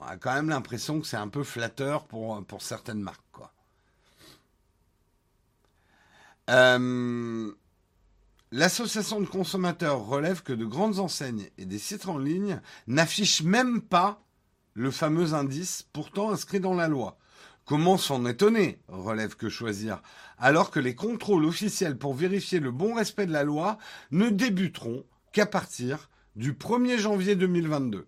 On 0.00 0.04
a 0.04 0.16
quand 0.16 0.34
même 0.34 0.48
l'impression 0.48 1.00
que 1.00 1.06
c'est 1.06 1.16
un 1.16 1.28
peu 1.28 1.44
flatteur 1.44 2.06
pour, 2.06 2.44
pour 2.46 2.62
certaines 2.62 3.00
marques. 3.00 3.20
Quoi. 3.32 3.52
Euh, 6.50 7.52
L'association 8.52 9.20
de 9.20 9.26
consommateurs 9.26 10.06
relève 10.06 10.42
que 10.42 10.52
de 10.52 10.64
grandes 10.64 11.00
enseignes 11.00 11.50
et 11.58 11.66
des 11.66 11.78
sites 11.78 12.06
en 12.06 12.16
ligne 12.16 12.60
n'affichent 12.86 13.42
même 13.42 13.82
pas 13.82 14.22
le 14.76 14.90
fameux 14.90 15.32
indice 15.32 15.86
pourtant 15.94 16.30
inscrit 16.30 16.60
dans 16.60 16.74
la 16.74 16.86
loi. 16.86 17.16
Comment 17.64 17.96
s'en 17.96 18.26
étonner, 18.26 18.78
relève 18.88 19.34
que 19.34 19.48
choisir, 19.48 20.02
alors 20.38 20.70
que 20.70 20.78
les 20.78 20.94
contrôles 20.94 21.46
officiels 21.46 21.96
pour 21.96 22.14
vérifier 22.14 22.60
le 22.60 22.70
bon 22.70 22.94
respect 22.94 23.26
de 23.26 23.32
la 23.32 23.42
loi 23.42 23.78
ne 24.10 24.28
débuteront 24.28 25.04
qu'à 25.32 25.46
partir 25.46 26.10
du 26.36 26.52
1er 26.52 26.98
janvier 26.98 27.36
2022. 27.36 28.06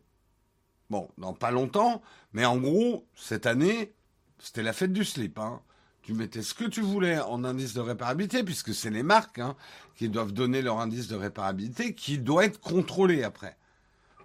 Bon, 0.91 1.09
dans 1.17 1.33
pas 1.33 1.51
longtemps, 1.51 2.03
mais 2.35 2.45
en 2.45 2.59
gros, 2.59 3.07
cette 3.17 3.47
année, 3.47 3.95
c'était 4.39 4.63
la 4.63 4.75
fête 4.75 4.93
du 4.93 5.05
slip. 5.05 5.39
Hein. 5.39 5.63
tu 6.03 6.13
mettais 6.13 6.43
ce 6.43 6.53
que 6.53 6.67
tu 6.67 6.83
voulais 6.83 7.19
en 7.19 7.45
indice 7.45 7.73
de 7.73 7.81
réparabilité, 7.81 8.45
puisque 8.45 8.75
c'est 8.75 8.91
les 8.91 9.03
marques 9.03 9.39
hein, 9.39 9.57
qui 9.97 10.11
doivent 10.11 10.33
donner 10.33 10.61
leur 10.61 10.81
indice 10.81 11.09
de 11.09 11.17
réparabilité, 11.17 11.95
qui 11.95 12.19
doit 12.19 12.45
être 12.45 12.61
contrôlé 12.61 13.25
après. 13.25 13.57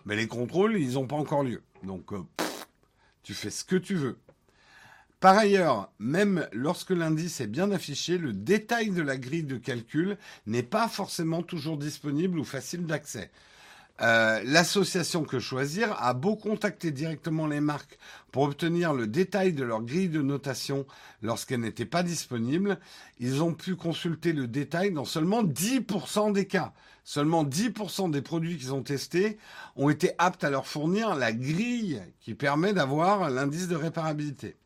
Mais 0.06 0.18
les 0.18 0.28
contrôles, 0.28 0.78
ils 0.78 0.94
n'ont 0.94 1.08
pas 1.08 1.16
encore 1.16 1.44
lieu. 1.44 1.64
Donc, 1.84 2.14
euh, 2.14 2.24
tu 3.24 3.34
fais 3.34 3.50
ce 3.50 3.64
que 3.64 3.76
tu 3.76 3.96
veux. 3.96 4.18
Par 5.20 5.38
ailleurs, 5.38 5.90
même 6.00 6.48
lorsque 6.52 6.90
l'indice 6.90 7.40
est 7.40 7.48
bien 7.48 7.72
affiché, 7.72 8.18
le 8.18 8.34
détail 8.34 8.90
de 8.90 9.02
la 9.02 9.16
grille 9.16 9.44
de 9.44 9.58
calcul 9.58 10.18
n'est 10.48 10.64
pas 10.64 10.90
forcément 10.90 11.44
toujours 11.44 11.78
disponible 11.78 12.40
ou 12.40 12.44
facile 12.44 12.86
d'accès. 12.86 13.32
Euh, 14.04 14.42
l'association 14.44 15.24
Que 15.24 15.40
Choisir 15.40 15.96
a 15.98 16.14
beau 16.14 16.36
contacter 16.36 16.92
directement 16.92 17.48
les 17.48 17.62
marques 17.62 17.98
pour 18.34 18.44
obtenir 18.44 18.94
le 18.94 19.08
détail 19.08 19.54
de 19.54 19.64
leur 19.64 19.82
grille 19.82 20.10
de 20.10 20.22
notation 20.22 20.86
lorsqu'elle 21.22 21.62
n'était 21.62 21.86
pas 21.86 22.04
disponible, 22.04 22.80
ils 23.20 23.42
ont 23.42 23.54
pu 23.54 23.78
consulter 23.78 24.34
le 24.34 24.48
détail 24.48 24.92
dans 24.92 25.06
seulement 25.06 25.42
10% 25.42 26.34
des 26.34 26.48
cas. 26.48 26.74
Seulement 27.06 27.46
10% 27.46 28.12
des 28.12 28.22
produits 28.22 28.58
qu'ils 28.58 28.74
ont 28.74 28.84
testés 28.84 29.38
ont 29.78 29.90
été 29.90 30.12
aptes 30.18 30.44
à 30.44 30.50
leur 30.50 30.68
fournir 30.68 31.16
la 31.16 31.32
grille 31.32 32.02
qui 32.20 32.34
permet 32.34 32.74
d'avoir 32.74 33.30
l'indice 33.30 33.70
de 33.70 33.76
réparabilité. 33.76 34.58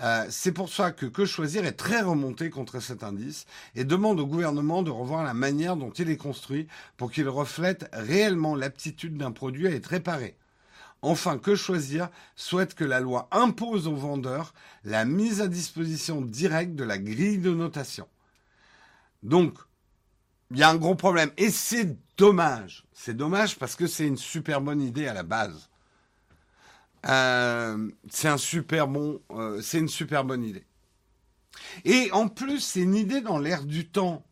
Euh, 0.00 0.24
c'est 0.30 0.52
pour 0.52 0.70
ça 0.70 0.92
que 0.92 1.06
Que 1.06 1.26
Choisir 1.26 1.64
est 1.64 1.72
très 1.72 2.00
remonté 2.00 2.48
contre 2.50 2.80
cet 2.80 3.04
indice 3.04 3.46
et 3.74 3.84
demande 3.84 4.20
au 4.20 4.26
gouvernement 4.26 4.82
de 4.82 4.90
revoir 4.90 5.24
la 5.24 5.34
manière 5.34 5.76
dont 5.76 5.90
il 5.90 6.08
est 6.10 6.16
construit 6.16 6.68
pour 6.96 7.10
qu'il 7.10 7.28
reflète 7.28 7.88
réellement 7.92 8.54
l'aptitude 8.54 9.16
d'un 9.16 9.32
produit 9.32 9.66
à 9.66 9.72
être 9.72 9.88
réparé. 9.88 10.36
Enfin, 11.02 11.38
Que 11.38 11.54
Choisir 11.54 12.08
souhaite 12.36 12.74
que 12.74 12.84
la 12.84 13.00
loi 13.00 13.28
impose 13.30 13.86
aux 13.86 13.96
vendeurs 13.96 14.54
la 14.84 15.04
mise 15.04 15.40
à 15.40 15.48
disposition 15.48 16.20
directe 16.20 16.74
de 16.74 16.84
la 16.84 16.98
grille 16.98 17.38
de 17.38 17.52
notation. 17.52 18.06
Donc, 19.22 19.58
il 20.50 20.58
y 20.58 20.62
a 20.62 20.70
un 20.70 20.76
gros 20.76 20.94
problème. 20.94 21.30
Et 21.36 21.50
c'est 21.50 21.96
dommage. 22.16 22.84
C'est 22.92 23.16
dommage 23.16 23.58
parce 23.58 23.76
que 23.76 23.86
c'est 23.86 24.06
une 24.06 24.16
super 24.16 24.60
bonne 24.60 24.82
idée 24.82 25.06
à 25.06 25.14
la 25.14 25.22
base. 25.22 25.70
Euh, 27.06 27.90
c'est 28.10 28.28
un 28.28 28.36
super 28.36 28.88
bon, 28.88 29.20
euh, 29.30 29.60
c'est 29.62 29.78
une 29.78 29.88
super 29.88 30.24
bonne 30.24 30.44
idée. 30.44 30.64
Et 31.84 32.10
en 32.12 32.28
plus, 32.28 32.60
c'est 32.60 32.80
une 32.80 32.94
idée 32.94 33.20
dans 33.20 33.38
l'air 33.38 33.64
du 33.64 33.88
temps. 33.88 34.24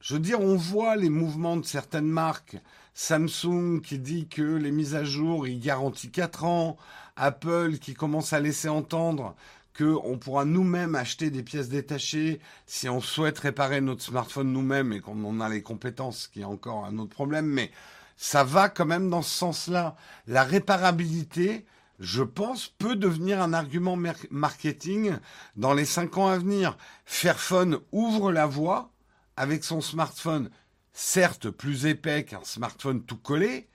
Je 0.00 0.14
veux 0.14 0.20
dire, 0.20 0.40
on 0.40 0.56
voit 0.56 0.96
les 0.96 1.10
mouvements 1.10 1.56
de 1.56 1.64
certaines 1.64 2.08
marques. 2.08 2.56
Samsung 2.94 3.80
qui 3.80 3.98
dit 3.98 4.28
que 4.28 4.42
les 4.42 4.72
mises 4.72 4.94
à 4.94 5.04
jour, 5.04 5.46
il 5.46 5.60
garantit 5.60 6.10
4 6.10 6.44
ans. 6.44 6.76
Apple 7.16 7.78
qui 7.78 7.94
commence 7.94 8.32
à 8.32 8.40
laisser 8.40 8.68
entendre 8.68 9.34
qu'on 9.76 10.18
pourra 10.18 10.44
nous-mêmes 10.44 10.94
acheter 10.94 11.30
des 11.30 11.42
pièces 11.42 11.68
détachées 11.68 12.40
si 12.66 12.88
on 12.88 13.00
souhaite 13.00 13.38
réparer 13.38 13.80
notre 13.80 14.02
smartphone 14.02 14.52
nous-mêmes 14.52 14.92
et 14.92 15.00
qu'on 15.00 15.22
en 15.24 15.40
a 15.40 15.48
les 15.48 15.62
compétences, 15.62 16.26
qui 16.26 16.40
est 16.40 16.44
encore 16.44 16.84
un 16.84 16.98
autre 16.98 17.10
problème. 17.10 17.46
Mais 17.46 17.70
ça 18.18 18.42
va 18.42 18.68
quand 18.68 18.84
même 18.84 19.08
dans 19.08 19.22
ce 19.22 19.30
sens-là. 19.30 19.94
La 20.26 20.42
réparabilité, 20.42 21.64
je 22.00 22.24
pense, 22.24 22.66
peut 22.66 22.96
devenir 22.96 23.40
un 23.40 23.52
argument 23.52 23.96
marketing 24.30 25.16
dans 25.54 25.72
les 25.72 25.84
cinq 25.84 26.18
ans 26.18 26.26
à 26.26 26.36
venir. 26.36 26.76
Fairphone 27.06 27.78
ouvre 27.92 28.32
la 28.32 28.46
voie 28.46 28.90
avec 29.36 29.62
son 29.62 29.80
smartphone, 29.80 30.50
certes 30.92 31.48
plus 31.48 31.86
épais 31.86 32.24
qu'un 32.24 32.42
smartphone 32.42 33.04
tout 33.04 33.16
collé, 33.16 33.68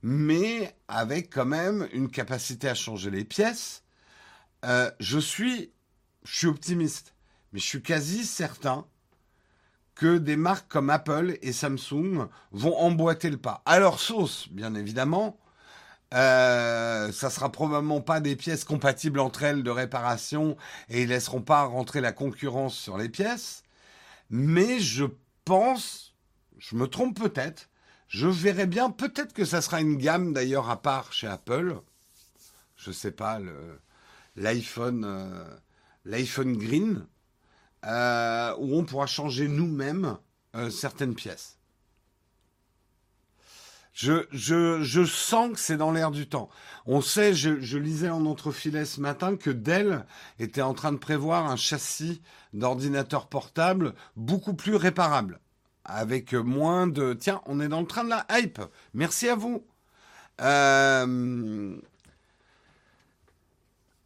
mais 0.00 0.76
avec 0.86 1.34
quand 1.34 1.44
même 1.44 1.88
une 1.92 2.08
capacité 2.08 2.68
à 2.68 2.76
changer 2.76 3.10
les 3.10 3.24
pièces. 3.24 3.82
Euh, 4.64 4.92
je 5.00 5.18
suis, 5.18 5.72
je 6.22 6.38
suis 6.38 6.46
optimiste, 6.46 7.14
mais 7.52 7.58
je 7.58 7.66
suis 7.66 7.82
quasi 7.82 8.24
certain 8.24 8.86
que 9.94 10.18
des 10.18 10.36
marques 10.36 10.70
comme 10.70 10.90
Apple 10.90 11.38
et 11.42 11.52
Samsung 11.52 12.28
vont 12.50 12.76
emboîter 12.76 13.30
le 13.30 13.36
pas. 13.36 13.62
À 13.66 13.78
leur 13.78 14.00
sauce, 14.00 14.48
bien 14.50 14.74
évidemment. 14.74 15.38
Euh, 16.14 17.10
ça 17.10 17.30
sera 17.30 17.50
probablement 17.50 18.02
pas 18.02 18.20
des 18.20 18.36
pièces 18.36 18.64
compatibles 18.64 19.18
entre 19.18 19.44
elles 19.44 19.62
de 19.62 19.70
réparation 19.70 20.56
et 20.90 21.02
ils 21.02 21.08
laisseront 21.08 21.40
pas 21.40 21.64
rentrer 21.64 22.00
la 22.00 22.12
concurrence 22.12 22.76
sur 22.76 22.98
les 22.98 23.08
pièces. 23.08 23.62
Mais 24.28 24.78
je 24.78 25.04
pense, 25.44 26.14
je 26.58 26.76
me 26.76 26.86
trompe 26.86 27.18
peut-être, 27.18 27.70
je 28.08 28.28
verrai 28.28 28.66
bien, 28.66 28.90
peut-être 28.90 29.32
que 29.32 29.46
ça 29.46 29.62
sera 29.62 29.80
une 29.80 29.96
gamme 29.96 30.34
d'ailleurs 30.34 30.68
à 30.68 30.82
part 30.82 31.12
chez 31.12 31.26
Apple. 31.26 31.80
Je 32.76 32.92
sais 32.92 33.12
pas, 33.12 33.38
l'iPhone, 34.36 35.04
euh, 35.06 35.56
l'iPhone 36.04 36.56
Green, 36.58 37.06
euh, 37.86 38.54
où 38.58 38.76
on 38.76 38.84
pourra 38.84 39.06
changer 39.06 39.48
nous-mêmes 39.48 40.16
euh, 40.54 40.70
certaines 40.70 41.14
pièces. 41.14 41.58
Je, 43.92 44.26
je, 44.30 44.82
je 44.82 45.04
sens 45.04 45.52
que 45.52 45.58
c'est 45.58 45.76
dans 45.76 45.92
l'air 45.92 46.10
du 46.10 46.26
temps. 46.26 46.48
On 46.86 47.02
sait, 47.02 47.34
je, 47.34 47.76
lisais 47.76 48.08
en 48.08 48.24
entrefilet 48.24 48.84
ce 48.84 49.00
matin 49.00 49.36
que 49.36 49.50
Dell 49.50 50.06
était 50.38 50.62
en 50.62 50.72
train 50.72 50.92
de 50.92 50.98
prévoir 50.98 51.50
un 51.50 51.56
châssis 51.56 52.22
d'ordinateur 52.54 53.26
portable 53.26 53.94
beaucoup 54.16 54.54
plus 54.54 54.76
réparable, 54.76 55.40
avec 55.84 56.32
moins 56.32 56.86
de... 56.86 57.12
Tiens, 57.12 57.42
on 57.44 57.60
est 57.60 57.68
dans 57.68 57.80
le 57.80 57.86
train 57.86 58.04
de 58.04 58.10
la 58.10 58.26
hype. 58.30 58.60
Merci 58.94 59.28
à 59.28 59.36
vous. 59.36 59.62
Euh, 60.40 61.76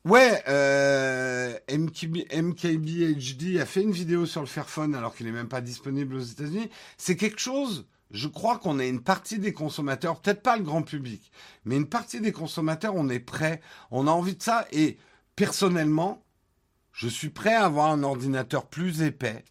Ouais, 0.06 0.40
euh, 0.46 1.58
MKBHD 1.68 3.58
a 3.60 3.66
fait 3.66 3.82
une 3.82 3.90
vidéo 3.90 4.24
sur 4.24 4.40
le 4.40 4.46
Fairphone 4.46 4.94
alors 4.94 5.12
qu'il 5.16 5.26
n'est 5.26 5.32
même 5.32 5.48
pas 5.48 5.60
disponible 5.60 6.14
aux 6.14 6.20
États-Unis. 6.20 6.70
C'est 6.96 7.16
quelque 7.16 7.40
chose, 7.40 7.88
je 8.12 8.28
crois 8.28 8.58
qu'on 8.58 8.78
a 8.78 8.84
une 8.84 9.02
partie 9.02 9.40
des 9.40 9.52
consommateurs, 9.52 10.20
peut-être 10.20 10.44
pas 10.44 10.58
le 10.58 10.62
grand 10.62 10.82
public, 10.82 11.32
mais 11.64 11.74
une 11.74 11.88
partie 11.88 12.20
des 12.20 12.30
consommateurs, 12.30 12.94
on 12.94 13.08
est 13.08 13.18
prêt, 13.18 13.60
on 13.90 14.06
a 14.06 14.12
envie 14.12 14.36
de 14.36 14.42
ça. 14.44 14.68
Et 14.70 14.96
personnellement, 15.34 16.22
je 16.92 17.08
suis 17.08 17.30
prêt 17.30 17.54
à 17.54 17.64
avoir 17.64 17.90
un 17.90 18.04
ordinateur 18.04 18.66
plus 18.66 19.02
épais. 19.02 19.44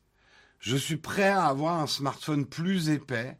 Je 0.59 0.77
suis 0.77 0.95
prêt 0.95 1.27
à 1.27 1.47
avoir 1.47 1.81
un 1.81 1.87
smartphone 1.87 2.45
plus 2.45 2.87
épais, 2.87 3.37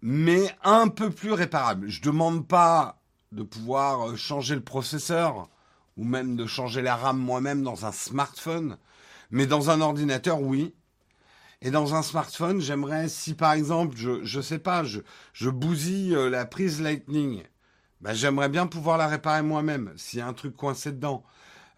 mais 0.00 0.50
un 0.64 0.88
peu 0.88 1.10
plus 1.10 1.32
réparable. 1.32 1.90
Je 1.90 2.00
demande 2.00 2.48
pas 2.48 3.02
de 3.32 3.42
pouvoir 3.42 4.16
changer 4.16 4.54
le 4.54 4.64
processeur 4.64 5.50
ou 5.96 6.04
même 6.04 6.36
de 6.36 6.46
changer 6.46 6.82
la 6.82 6.96
RAM 6.96 7.18
moi-même 7.18 7.62
dans 7.62 7.86
un 7.86 7.92
smartphone. 7.92 8.76
Mais 9.30 9.46
dans 9.46 9.70
un 9.70 9.80
ordinateur, 9.80 10.40
oui. 10.40 10.74
Et 11.62 11.70
dans 11.70 11.94
un 11.94 12.02
smartphone, 12.02 12.60
j'aimerais, 12.60 13.08
si 13.08 13.34
par 13.34 13.52
exemple, 13.52 13.96
je 13.96 14.36
ne 14.36 14.42
sais 14.42 14.58
pas, 14.58 14.84
je, 14.84 15.00
je 15.32 15.48
bousille 15.48 16.14
euh, 16.14 16.28
la 16.28 16.44
prise 16.44 16.82
Lightning, 16.82 17.42
ben, 18.02 18.12
j'aimerais 18.12 18.50
bien 18.50 18.66
pouvoir 18.66 18.98
la 18.98 19.08
réparer 19.08 19.42
moi-même, 19.42 19.92
s'il 19.96 20.18
y 20.18 20.22
a 20.22 20.26
un 20.26 20.34
truc 20.34 20.54
coincé 20.54 20.92
dedans. 20.92 21.24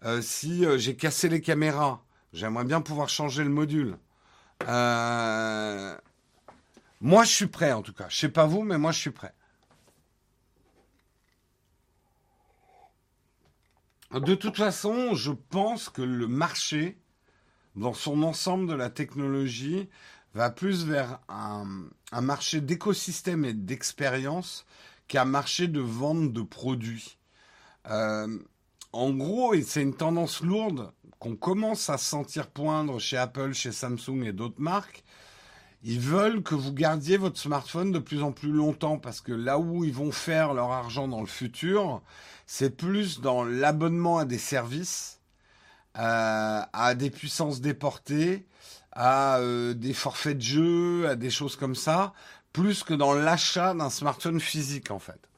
Euh, 0.03 0.21
si 0.21 0.65
euh, 0.65 0.77
j'ai 0.77 0.95
cassé 0.95 1.29
les 1.29 1.41
caméras, 1.41 2.03
j'aimerais 2.33 2.65
bien 2.65 2.81
pouvoir 2.81 3.09
changer 3.09 3.43
le 3.43 3.49
module. 3.49 3.97
Moi, 7.01 7.23
je 7.23 7.31
suis 7.31 7.47
prêt 7.47 7.71
en 7.71 7.81
tout 7.81 7.93
cas. 7.93 8.07
Je 8.09 8.17
sais 8.17 8.29
pas 8.29 8.45
vous, 8.45 8.63
mais 8.63 8.77
moi, 8.77 8.91
je 8.91 8.99
suis 8.99 9.11
prêt. 9.11 9.33
De 14.11 14.33
toute 14.33 14.57
façon, 14.57 15.13
je 15.13 15.31
pense 15.31 15.89
que 15.89 16.01
le 16.01 16.27
marché, 16.27 16.97
dans 17.75 17.93
son 17.93 18.23
ensemble 18.23 18.67
de 18.67 18.73
la 18.73 18.89
technologie, 18.89 19.87
va 20.33 20.49
plus 20.49 20.83
vers 20.83 21.19
un, 21.29 21.67
marché 22.21 22.59
d'écosystème 22.59 23.45
et 23.45 23.53
d'expérience 23.53 24.65
qu'un 25.07 25.25
marché 25.25 25.67
de 25.67 25.79
vente 25.79 26.33
de 26.33 26.41
produits. 26.41 27.17
Euh, 27.87 28.39
en 28.93 29.11
gros, 29.11 29.53
et 29.53 29.61
c'est 29.61 29.83
une 29.83 29.95
tendance 29.95 30.41
lourde 30.41 30.91
qu'on 31.19 31.35
commence 31.35 31.89
à 31.89 31.99
sentir 31.99 32.47
poindre 32.47 32.99
chez 32.99 33.17
Apple, 33.17 33.53
chez 33.53 33.71
Samsung 33.71 34.23
et 34.23 34.33
d'autres 34.33 34.61
marques, 34.61 35.03
ils 35.83 35.99
veulent 35.99 36.43
que 36.43 36.55
vous 36.55 36.73
gardiez 36.73 37.17
votre 37.17 37.39
smartphone 37.39 37.91
de 37.91 37.99
plus 37.99 38.21
en 38.21 38.31
plus 38.31 38.51
longtemps 38.51 38.97
parce 38.97 39.21
que 39.21 39.31
là 39.31 39.59
où 39.59 39.83
ils 39.85 39.93
vont 39.93 40.11
faire 40.11 40.53
leur 40.53 40.71
argent 40.71 41.07
dans 41.07 41.21
le 41.21 41.27
futur, 41.27 42.01
c'est 42.45 42.75
plus 42.75 43.21
dans 43.21 43.45
l'abonnement 43.45 44.17
à 44.17 44.25
des 44.25 44.37
services, 44.37 45.19
euh, 45.97 46.61
à 46.73 46.95
des 46.95 47.09
puissances 47.09 47.61
déportées, 47.61 48.45
à 48.91 49.37
euh, 49.37 49.73
des 49.73 49.93
forfaits 49.93 50.37
de 50.37 50.43
jeux, 50.43 51.09
à 51.09 51.15
des 51.15 51.29
choses 51.29 51.55
comme 51.55 51.75
ça, 51.75 52.13
plus 52.51 52.83
que 52.83 52.93
dans 52.93 53.13
l'achat 53.13 53.73
d'un 53.73 53.89
smartphone 53.89 54.41
physique 54.41 54.91
en 54.91 54.99
fait. 54.99 55.29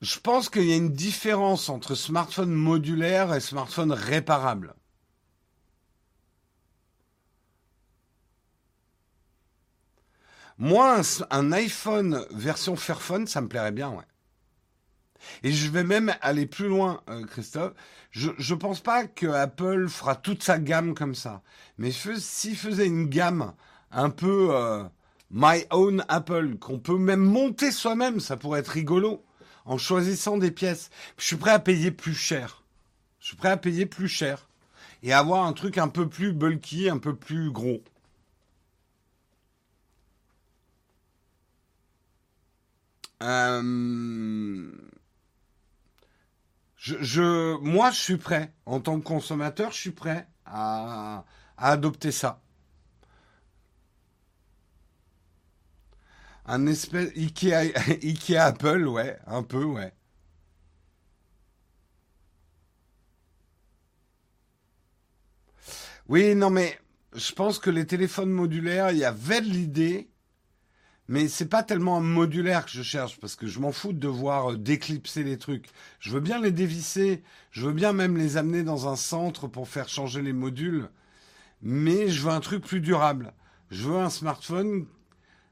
Je 0.00 0.18
pense 0.18 0.48
qu'il 0.50 0.64
y 0.64 0.72
a 0.72 0.76
une 0.76 0.92
différence 0.92 1.68
entre 1.68 1.94
smartphone 1.94 2.52
modulaire 2.52 3.34
et 3.34 3.40
smartphone 3.40 3.92
réparable. 3.92 4.74
Moi, 10.58 11.00
un, 11.30 11.52
iPhone 11.52 12.24
version 12.30 12.76
Fairphone, 12.76 13.26
ça 13.26 13.40
me 13.40 13.48
plairait 13.48 13.72
bien, 13.72 13.90
ouais. 13.90 14.04
Et 15.42 15.50
je 15.50 15.68
vais 15.68 15.82
même 15.82 16.14
aller 16.20 16.46
plus 16.46 16.68
loin, 16.68 17.00
euh, 17.08 17.24
Christophe. 17.24 17.72
Je 18.10 18.30
ne 18.30 18.58
pense 18.58 18.80
pas 18.80 19.06
que 19.06 19.26
Apple 19.26 19.88
fera 19.88 20.14
toute 20.14 20.42
sa 20.42 20.58
gamme 20.58 20.94
comme 20.94 21.14
ça. 21.14 21.42
Mais 21.78 21.90
s'il 21.90 22.56
faisait 22.56 22.86
une 22.86 23.08
gamme 23.08 23.52
un 23.90 24.10
peu 24.10 24.48
euh, 24.52 24.84
My 25.30 25.64
Own 25.70 26.04
Apple, 26.08 26.56
qu'on 26.58 26.78
peut 26.78 26.98
même 26.98 27.24
monter 27.24 27.72
soi-même, 27.72 28.20
ça 28.20 28.36
pourrait 28.36 28.60
être 28.60 28.68
rigolo, 28.68 29.24
en 29.64 29.78
choisissant 29.78 30.36
des 30.36 30.52
pièces. 30.52 30.90
Je 31.18 31.24
suis 31.24 31.36
prêt 31.36 31.50
à 31.50 31.58
payer 31.58 31.90
plus 31.90 32.14
cher. 32.14 32.62
Je 33.18 33.26
suis 33.28 33.36
prêt 33.36 33.50
à 33.50 33.56
payer 33.56 33.86
plus 33.86 34.08
cher. 34.08 34.48
Et 35.02 35.12
avoir 35.12 35.44
un 35.46 35.52
truc 35.52 35.78
un 35.78 35.88
peu 35.88 36.08
plus 36.08 36.32
bulky, 36.32 36.88
un 36.88 36.98
peu 36.98 37.16
plus 37.16 37.50
gros. 37.50 37.82
Euh, 43.24 44.70
je, 46.76 47.56
moi, 47.60 47.90
je 47.90 47.98
suis 47.98 48.16
prêt. 48.18 48.52
En 48.66 48.80
tant 48.80 48.98
que 49.00 49.04
consommateur, 49.04 49.72
je 49.72 49.78
suis 49.78 49.90
prêt 49.92 50.28
à, 50.46 51.24
adopter 51.56 52.12
ça. 52.12 52.40
Un 56.46 56.66
espèce 56.66 57.10
Ikea, 57.16 57.72
Ikea 58.02 58.36
Apple, 58.38 58.86
ouais, 58.86 59.18
un 59.26 59.42
peu, 59.42 59.64
ouais. 59.64 59.92
Oui, 66.08 66.34
non, 66.34 66.50
mais 66.50 66.78
je 67.14 67.32
pense 67.32 67.58
que 67.58 67.70
les 67.70 67.86
téléphones 67.86 68.30
modulaires, 68.30 68.90
il 68.90 68.98
y 68.98 69.04
avait 69.04 69.40
de 69.40 69.46
l'idée, 69.46 70.10
mais 71.08 71.28
c'est 71.28 71.48
pas 71.48 71.62
tellement 71.62 71.98
un 71.98 72.00
modulaire 72.00 72.64
que 72.64 72.70
je 72.70 72.82
cherche 72.82 73.18
parce 73.20 73.36
que 73.36 73.46
je 73.46 73.60
m'en 73.60 73.72
fous 73.72 73.92
de 73.92 73.98
devoir 73.98 74.52
euh, 74.52 74.56
déclipser 74.56 75.22
les 75.22 75.38
trucs. 75.38 75.68
Je 76.00 76.10
veux 76.10 76.20
bien 76.20 76.40
les 76.40 76.52
dévisser, 76.52 77.22
je 77.50 77.66
veux 77.66 77.72
bien 77.72 77.92
même 77.92 78.16
les 78.16 78.36
amener 78.36 78.62
dans 78.62 78.88
un 78.88 78.96
centre 78.96 79.46
pour 79.46 79.68
faire 79.68 79.88
changer 79.88 80.22
les 80.22 80.32
modules, 80.32 80.88
mais 81.62 82.08
je 82.08 82.22
veux 82.22 82.30
un 82.30 82.40
truc 82.40 82.64
plus 82.64 82.80
durable. 82.80 83.32
Je 83.70 83.88
veux 83.88 83.98
un 83.98 84.10
smartphone 84.10 84.86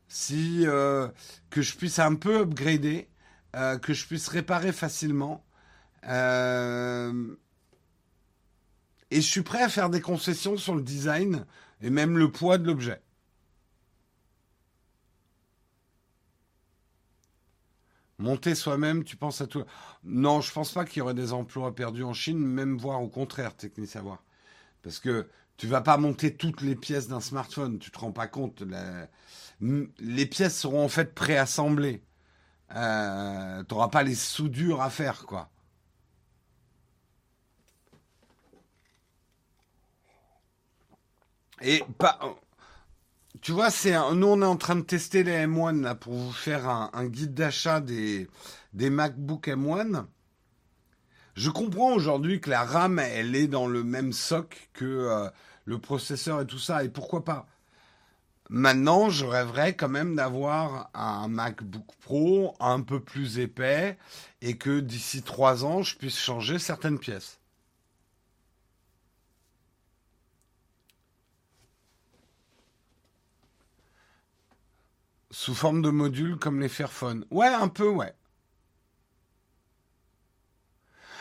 si 0.09 0.67
euh, 0.67 1.09
que 1.51 1.63
je 1.63 1.77
puisse 1.77 1.99
un 1.99 2.15
peu 2.15 2.41
upgrader, 2.41 3.09
euh, 3.57 3.79
que 3.79 3.95
je 3.95 4.07
puisse 4.07 4.29
réparer 4.29 4.73
facilement. 4.73 5.45
et 6.05 6.11
je 9.11 9.21
suis 9.21 9.43
prêt 9.43 9.63
à 9.63 9.69
faire 9.69 9.91
des 9.91 10.01
concessions 10.01 10.57
sur 10.57 10.75
le 10.75 10.83
design 10.83 11.45
et 11.83 11.91
même 11.91 12.17
le 12.19 12.31
poids 12.31 12.59
de 12.59 12.67
l'objet. 12.67 13.02
Monter 18.23 18.55
soi-même, 18.55 19.03
tu 19.03 19.17
penses 19.17 19.41
à 19.41 19.49
tout. 19.49 19.65
Non, 20.05 20.41
je 20.41 20.53
pense 20.53 20.71
pas 20.71 20.85
qu'il 20.85 20.99
y 20.99 21.03
aurait 21.03 21.13
des 21.13 21.33
emplois 21.33 21.75
perdus 21.75 22.05
en 22.05 22.15
Chine, 22.15 22.39
même 22.39 22.79
voire 22.79 23.03
au 23.03 23.09
contraire, 23.09 23.57
technique 23.57 23.91
savoir. 23.91 24.23
Parce 24.83 25.01
que 25.01 25.29
tu 25.57 25.67
vas 25.67 25.81
pas 25.81 25.97
monter 25.97 26.37
toutes 26.37 26.61
les 26.63 26.77
pièces 26.77 27.09
d'un 27.09 27.21
smartphone, 27.21 27.81
tu 27.81 27.91
te 27.91 27.99
rends 27.99 28.13
pas 28.13 28.29
compte. 28.29 28.63
Les 29.61 30.27
pièces 30.27 30.57
seront 30.57 30.85
en 30.85 30.89
fait 30.89 31.15
préassemblées. 31.15 32.05
Euh, 32.77 33.65
tu 33.65 33.75
n'auras 33.75 33.89
pas 33.89 34.05
les 34.05 34.15
soudures 34.15 34.83
à 34.83 34.91
faire, 34.91 35.27
quoi. 35.27 35.51
Et 41.61 41.83
pas, 41.99 42.19
tu 43.43 43.51
vois, 43.51 43.71
c'est 43.71 43.93
nous 44.15 44.29
on 44.29 44.41
est 44.41 44.47
en 44.47 44.57
train 44.57 44.77
de 44.77 44.83
tester 44.83 45.25
les 45.25 45.47
M1 45.47 45.83
là 45.83 45.97
pour 45.97 46.15
vous 46.15 46.33
faire 46.33 46.69
un, 46.69 47.07
guide 47.07 47.35
d'achat 47.35 47.81
des, 47.81 48.29
des 48.73 48.89
MacBook 48.89 49.49
M1. 49.49 50.07
Je 51.35 51.51
comprends 51.51 51.93
aujourd'hui 51.93 52.41
que 52.41 52.51
la 52.51 52.63
RAM 52.63 53.01
elle 53.01 53.35
est 53.35 53.49
dans 53.49 53.67
le 53.67 53.83
même 53.83 54.13
soc 54.13 54.71
que 54.73 54.85
euh, 54.85 55.29
le 55.65 55.79
processeur 55.79 56.41
et 56.41 56.47
tout 56.47 56.61
ça 56.61 56.85
et 56.85 56.89
pourquoi 56.89 57.25
pas. 57.25 57.49
Maintenant, 58.49 59.11
je 59.11 59.25
rêverais 59.25 59.75
quand 59.75 59.89
même 59.89 60.15
d'avoir 60.15 60.91
un 60.95 61.27
MacBook 61.27 61.87
Pro 62.01 62.55
un 62.61 62.81
peu 62.83 63.01
plus 63.01 63.41
épais 63.41 63.99
et 64.41 64.57
que 64.57 64.79
d'ici 64.79 65.23
trois 65.23 65.65
ans, 65.65 65.83
je 65.83 65.97
puisse 65.97 66.19
changer 66.19 66.61
certaines 66.61 66.99
pièces. 66.99 67.42
Sous 75.33 75.55
forme 75.55 75.81
de 75.81 75.89
modules 75.89 76.37
comme 76.37 76.61
les 76.61 76.69
Fairphone. 76.69 77.25
Ouais, 77.31 77.49
un 77.49 77.69
peu, 77.69 77.89
ouais. 77.89 78.15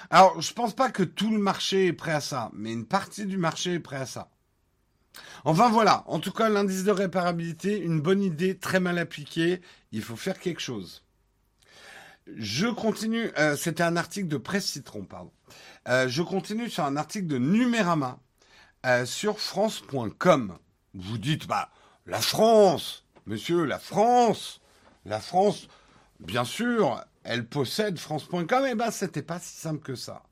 Alors, 0.09 0.41
je 0.41 0.51
pense 0.51 0.75
pas 0.75 0.91
que 0.91 1.03
tout 1.03 1.31
le 1.31 1.37
marché 1.37 1.87
est 1.87 1.93
prêt 1.93 2.11
à 2.11 2.19
ça, 2.19 2.51
mais 2.53 2.73
une 2.73 2.85
partie 2.85 3.25
du 3.25 3.37
marché 3.37 3.75
est 3.75 3.79
prêt 3.79 3.95
à 3.95 4.05
ça. 4.05 4.29
Enfin 5.45 5.69
voilà, 5.69 6.03
en 6.07 6.19
tout 6.19 6.33
cas 6.33 6.49
l'indice 6.49 6.83
de 6.83 6.91
réparabilité, 6.91 7.77
une 7.79 8.01
bonne 8.01 8.21
idée, 8.21 8.57
très 8.57 8.81
mal 8.81 8.97
appliquée, 8.97 9.61
il 9.93 10.01
faut 10.01 10.17
faire 10.17 10.39
quelque 10.39 10.61
chose. 10.61 11.05
Je 12.35 12.67
continue, 12.67 13.31
euh, 13.37 13.55
c'était 13.55 13.83
un 13.83 13.95
article 13.95 14.27
de 14.27 14.37
Presse 14.37 14.65
Citron, 14.65 15.05
pardon. 15.05 15.31
Euh, 15.87 16.09
je 16.09 16.21
continue 16.21 16.69
sur 16.69 16.83
un 16.83 16.97
article 16.97 17.27
de 17.27 17.37
Numérama 17.37 18.19
euh, 18.85 19.05
sur 19.05 19.39
France.com. 19.39 20.57
Vous 20.93 21.17
dites, 21.17 21.47
bah, 21.47 21.69
la 22.05 22.19
France, 22.19 23.00
Monsieur, 23.27 23.65
la 23.65 23.79
France, 23.79 24.61
la 25.05 25.19
France, 25.19 25.67
bien 26.19 26.45
sûr, 26.45 27.03
elle 27.23 27.45
possède 27.45 27.97
France.com. 27.97 28.65
Eh 28.69 28.75
ben, 28.75 28.91
c'était 28.91 29.21
pas 29.21 29.39
si 29.39 29.55
simple 29.55 29.81
que 29.81 29.95
ça. 29.95 30.23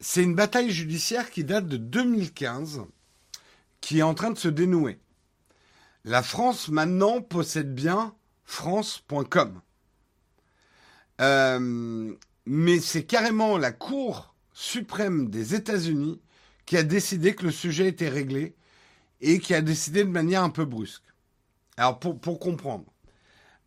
C'est 0.00 0.22
une 0.22 0.34
bataille 0.34 0.70
judiciaire 0.70 1.30
qui 1.30 1.44
date 1.44 1.66
de 1.66 1.76
2015, 1.76 2.82
qui 3.80 3.98
est 3.98 4.02
en 4.02 4.14
train 4.14 4.30
de 4.30 4.38
se 4.38 4.48
dénouer. 4.48 4.98
La 6.04 6.22
France, 6.22 6.68
maintenant, 6.68 7.22
possède 7.22 7.74
bien 7.74 8.14
France.com. 8.44 9.60
Euh, 11.20 12.14
mais 12.46 12.80
c'est 12.80 13.04
carrément 13.04 13.56
la 13.56 13.72
Cour 13.72 14.34
suprême 14.52 15.30
des 15.30 15.54
États-Unis 15.54 16.20
qui 16.66 16.76
a 16.76 16.82
décidé 16.82 17.34
que 17.34 17.44
le 17.44 17.52
sujet 17.52 17.88
était 17.88 18.08
réglé 18.08 18.54
et 19.20 19.38
qui 19.38 19.54
a 19.54 19.62
décidé 19.62 20.04
de 20.04 20.10
manière 20.10 20.42
un 20.42 20.50
peu 20.50 20.64
brusque. 20.64 21.13
Alors, 21.76 21.98
pour, 21.98 22.38
comprendre, 22.38 22.84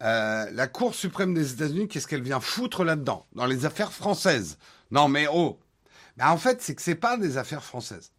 euh, 0.02 0.50
la 0.52 0.68
Cour 0.68 0.96
suprême 0.96 1.34
des 1.34 1.54
États-Unis, 1.54 1.88
qu'est-ce 1.88 2.08
qu'elle 2.08 2.22
vient 2.22 2.40
foutre 2.40 2.84
là-dedans? 2.84 3.28
Dans 3.34 3.46
les 3.46 3.66
affaires 3.66 3.92
françaises 3.92 4.58
Non, 4.92 5.10
mais 5.10 5.28
oh 5.32 5.60
ben, 6.16 6.30
En 6.30 6.38
fait, 6.38 6.62
c'est 6.62 6.76
que 6.76 6.82
ce 6.82 6.92
n'est 6.92 6.96
pas 6.96 7.18
des 7.18 7.38
affaires 7.38 7.64
françaises. 7.64 8.12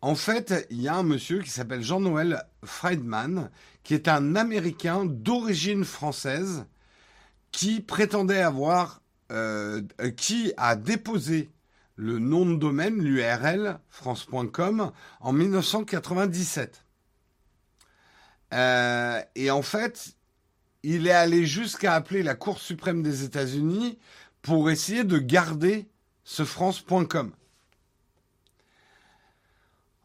En 0.00 0.14
fait, 0.14 0.66
il 0.70 0.80
y 0.80 0.88
a 0.88 0.96
un 0.96 1.04
monsieur 1.04 1.40
qui 1.40 1.50
s'appelle 1.50 1.82
Jean-Noël 1.82 2.44
Friedman, 2.64 3.50
qui 3.84 3.94
est 3.94 4.08
un 4.08 4.36
Américain 4.36 5.04
d'origine 5.04 5.84
française, 5.84 6.64
qui 7.52 7.80
prétendait 7.80 8.42
avoir, 8.42 9.00
euh, 9.30 9.82
qui 10.16 10.52
a 10.56 10.74
déposé 10.76 11.50
le 11.96 12.18
nom 12.18 12.46
de 12.46 12.56
domaine, 12.56 13.00
l'URL, 13.00 13.78
france.com, 13.90 14.92
en 15.20 15.32
1997. 15.32 16.84
Euh, 18.52 19.20
et 19.34 19.50
en 19.50 19.62
fait, 19.62 20.14
il 20.82 21.06
est 21.06 21.12
allé 21.12 21.46
jusqu'à 21.46 21.94
appeler 21.94 22.22
la 22.22 22.34
Cour 22.34 22.58
suprême 22.58 23.02
des 23.02 23.24
États-Unis 23.24 23.98
pour 24.42 24.70
essayer 24.70 25.04
de 25.04 25.18
garder 25.18 25.88
ce 26.24 26.44
France.com. 26.44 27.32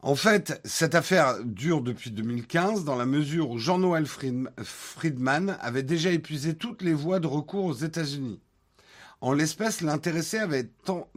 En 0.00 0.14
fait, 0.14 0.60
cette 0.64 0.94
affaire 0.94 1.42
dure 1.44 1.82
depuis 1.82 2.12
2015 2.12 2.84
dans 2.84 2.94
la 2.94 3.04
mesure 3.04 3.50
où 3.50 3.58
Jean-Noël 3.58 4.06
Friedman 4.06 5.58
avait 5.60 5.82
déjà 5.82 6.12
épuisé 6.12 6.54
toutes 6.54 6.82
les 6.82 6.94
voies 6.94 7.18
de 7.18 7.26
recours 7.26 7.64
aux 7.64 7.74
États-Unis. 7.74 8.40
En 9.20 9.32
l'espèce, 9.32 9.80
l'intéressé 9.80 10.38
avait 10.38 10.70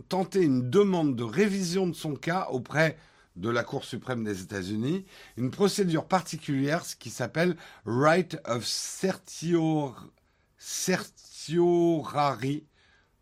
tenté 0.09 0.41
une 0.41 0.67
demande 0.71 1.15
de 1.15 1.23
révision 1.23 1.85
de 1.85 1.93
son 1.93 2.15
cas 2.15 2.47
auprès 2.49 2.97
de 3.35 3.49
la 3.49 3.63
Cour 3.63 3.85
suprême 3.85 4.23
des 4.23 4.41
États-Unis 4.41 5.05
une 5.37 5.51
procédure 5.51 6.05
particulière 6.05 6.83
qui 6.99 7.09
s'appelle 7.09 7.55
Right 7.85 8.37
of 8.45 8.65
Certiorari. 8.65 10.05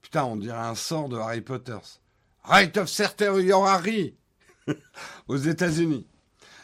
Putain, 0.02 0.24
on 0.26 0.36
dirait 0.36 0.58
un 0.58 0.76
sort 0.76 1.10
de 1.10 1.18
Harry 1.18 1.42
Potter. 1.42 1.78
Right 2.44 2.78
of 2.78 2.90
Certiorari 2.90 4.16
aux 5.28 5.38
États-Unis. 5.38 6.08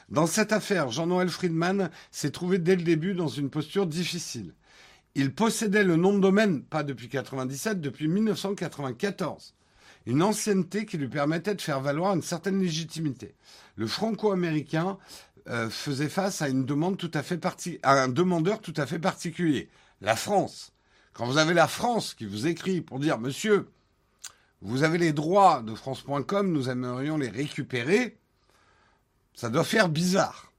Dans 0.10 0.28
cette 0.28 0.52
affaire, 0.52 0.92
Jean-Noël 0.92 1.30
Friedman 1.30 1.90
s'est 2.12 2.32
trouvé 2.32 2.60
dès 2.60 2.76
le 2.76 2.84
début 2.84 3.14
dans 3.14 3.28
une 3.28 3.50
posture 3.50 3.88
difficile. 3.88 4.54
Il 5.16 5.34
possédait 5.34 5.84
le 5.84 5.96
nom 5.96 6.14
de 6.14 6.20
domaine, 6.20 6.62
pas 6.64 6.84
depuis 6.84 7.08
1997, 7.08 7.82
depuis 7.82 8.08
1994 8.08 9.55
une 10.06 10.22
ancienneté 10.22 10.86
qui 10.86 10.98
lui 10.98 11.08
permettait 11.08 11.56
de 11.56 11.62
faire 11.62 11.82
valoir 11.82 12.14
une 12.14 12.22
certaine 12.22 12.60
légitimité. 12.60 13.36
Le 13.76 13.88
franco-américain 13.88 14.98
euh, 15.48 15.70
faisait 15.70 16.10
face 16.10 16.42
à 16.42 16.50
une 16.50 16.66
demande 16.66 16.98
tout 16.98 17.12
à 17.14 17.24
fait 17.24 17.44
à 17.84 18.04
un 18.04 18.08
demandeur 18.08 18.62
tout 18.62 18.74
à 18.78 18.86
fait 18.86 19.00
particulier, 19.00 19.70
la 20.02 20.16
France. 20.16 20.74
Quand 21.14 21.26
vous 21.26 21.38
avez 21.38 21.54
la 21.54 21.68
France 21.68 22.14
qui 22.14 22.26
vous 22.26 22.48
écrit 22.48 22.82
pour 22.82 23.00
dire, 23.00 23.20
monsieur, 23.20 23.70
vous 24.62 24.84
avez 24.84 24.98
les 24.98 25.14
droits 25.14 25.62
de 25.62 25.74
France.com, 25.76 26.52
nous 26.52 26.70
aimerions 26.70 27.18
les 27.18 27.30
récupérer, 27.30 28.18
ça 29.34 29.50
doit 29.50 29.64
faire 29.64 29.90
bizarre. 29.90 30.52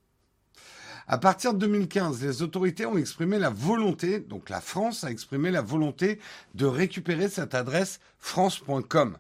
À 1.09 1.19
partir 1.19 1.55
de 1.55 1.59
2015, 1.59 2.23
les 2.23 2.43
autorités 2.43 2.85
ont 2.85 2.99
exprimé 2.99 3.39
la 3.39 3.51
volonté, 3.51 4.19
donc 4.19 4.49
la 4.49 4.61
France 4.61 5.05
a 5.05 5.11
exprimé 5.11 5.51
la 5.51 5.63
volonté 5.63 6.19
de 6.55 6.67
récupérer 6.67 7.29
cette 7.29 7.55
adresse 7.55 8.01
france.com. 8.19 9.17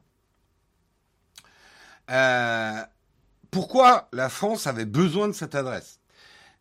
Euh, 2.10 2.82
pourquoi 3.50 4.08
la 4.12 4.28
France 4.28 4.66
avait 4.66 4.84
besoin 4.84 5.28
de 5.28 5.32
cette 5.32 5.54
adresse? 5.54 6.00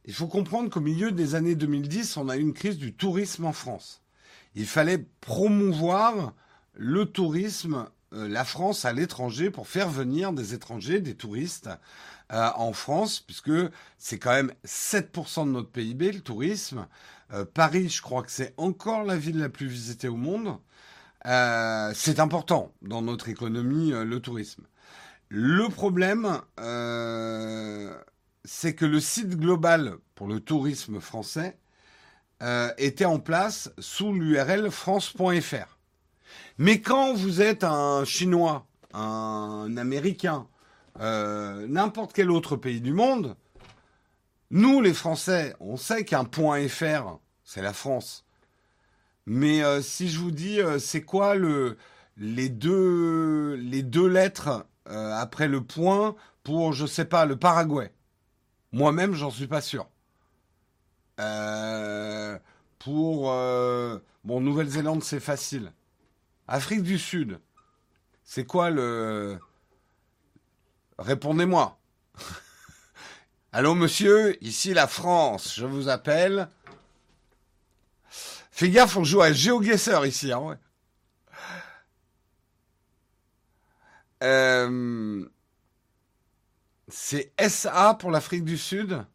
Il 0.05 0.13
faut 0.13 0.27
comprendre 0.27 0.69
qu'au 0.69 0.81
milieu 0.81 1.11
des 1.11 1.35
années 1.35 1.55
2010, 1.55 2.17
on 2.17 2.29
a 2.29 2.37
eu 2.37 2.41
une 2.41 2.53
crise 2.53 2.77
du 2.77 2.93
tourisme 2.93 3.45
en 3.45 3.53
France. 3.53 4.01
Il 4.53 4.67
fallait 4.67 5.05
promouvoir 5.19 6.33
le 6.73 7.05
tourisme, 7.05 7.87
euh, 8.13 8.27
la 8.27 8.45
France 8.45 8.85
à 8.85 8.93
l'étranger 8.93 9.49
pour 9.49 9.67
faire 9.67 9.89
venir 9.89 10.31
des 10.31 10.53
étrangers, 10.53 11.01
des 11.01 11.15
touristes 11.15 11.69
euh, 12.31 12.49
en 12.55 12.73
France, 12.73 13.19
puisque 13.19 13.51
c'est 13.99 14.17
quand 14.17 14.31
même 14.31 14.51
7% 14.65 15.45
de 15.45 15.51
notre 15.51 15.69
PIB, 15.69 16.11
le 16.11 16.21
tourisme. 16.21 16.87
Euh, 17.33 17.45
Paris, 17.45 17.89
je 17.89 18.01
crois 18.01 18.23
que 18.23 18.31
c'est 18.31 18.53
encore 18.57 19.03
la 19.03 19.15
ville 19.15 19.39
la 19.39 19.49
plus 19.49 19.67
visitée 19.67 20.07
au 20.07 20.15
monde. 20.15 20.57
Euh, 21.27 21.91
c'est 21.95 22.19
important 22.19 22.71
dans 22.81 23.03
notre 23.03 23.29
économie, 23.29 23.91
le 23.91 24.19
tourisme. 24.19 24.63
Le 25.37 25.67
problème, 25.67 26.39
c'est 28.45 28.73
que 28.73 28.85
le 28.85 29.01
site 29.01 29.35
global 29.37 29.97
pour 30.15 30.27
le 30.27 30.39
tourisme 30.39 31.01
français 31.01 31.57
était 32.77 33.03
en 33.03 33.19
place 33.19 33.69
sous 33.77 34.13
l'URL 34.13 34.71
france.fr. 34.71 35.77
Mais 36.57 36.79
quand 36.79 37.13
vous 37.15 37.41
êtes 37.41 37.65
un 37.65 38.05
Chinois, 38.05 38.65
un 38.93 39.75
Américain, 39.75 40.47
euh, 41.01 41.67
n'importe 41.67 42.13
quel 42.13 42.31
autre 42.31 42.55
pays 42.55 42.79
du 42.79 42.93
monde, 42.93 43.35
nous 44.51 44.79
les 44.79 44.93
Français, 44.93 45.53
on 45.59 45.75
sait 45.75 46.05
qu'un 46.05 46.23
point 46.23 46.65
FR, 46.65 47.19
c'est 47.43 47.61
la 47.61 47.73
France. 47.73 48.25
Mais 49.25 49.61
euh, 49.63 49.81
si 49.81 50.07
je 50.07 50.17
vous 50.17 50.31
dis, 50.31 50.61
euh, 50.61 50.79
c'est 50.79 51.01
quoi 51.01 51.35
les 51.35 52.49
deux 52.49 53.57
lettres 54.07 54.65
après 54.87 55.47
le 55.47 55.61
point 55.63 56.15
pour, 56.43 56.73
je 56.73 56.85
sais 56.85 57.05
pas, 57.05 57.25
le 57.25 57.37
Paraguay 57.37 57.91
Moi-même, 58.71 59.13
j'en 59.13 59.31
suis 59.31 59.47
pas 59.47 59.61
sûr. 59.61 59.87
pour 62.79 63.31
bon, 64.23 64.41
Nouvelle-Zélande, 64.41 65.03
c'est 65.03 65.19
facile. 65.19 65.71
Afrique 66.47 66.83
du 66.83 66.99
Sud, 66.99 67.39
c'est 68.23 68.45
quoi 68.45 68.69
le 68.69 69.39
Répondez-moi. 70.97 71.77
Allô, 73.51 73.75
monsieur, 73.75 74.41
ici 74.43 74.73
la 74.73 74.87
France, 74.87 75.55
je 75.57 75.65
vous 75.65 75.89
appelle. 75.89 76.49
Fais 78.51 78.69
gaffe, 78.69 78.95
on 78.95 79.03
joue 79.03 79.21
à 79.21 79.33
GeoGuessr 79.33 80.05
ici. 80.05 80.31
Hein, 80.31 80.57
euh, 84.23 85.27
c'est 86.87 87.33
SA 87.39 87.95
pour 87.95 88.11
l'Afrique 88.11 88.45
du 88.45 88.57
Sud. 88.57 89.05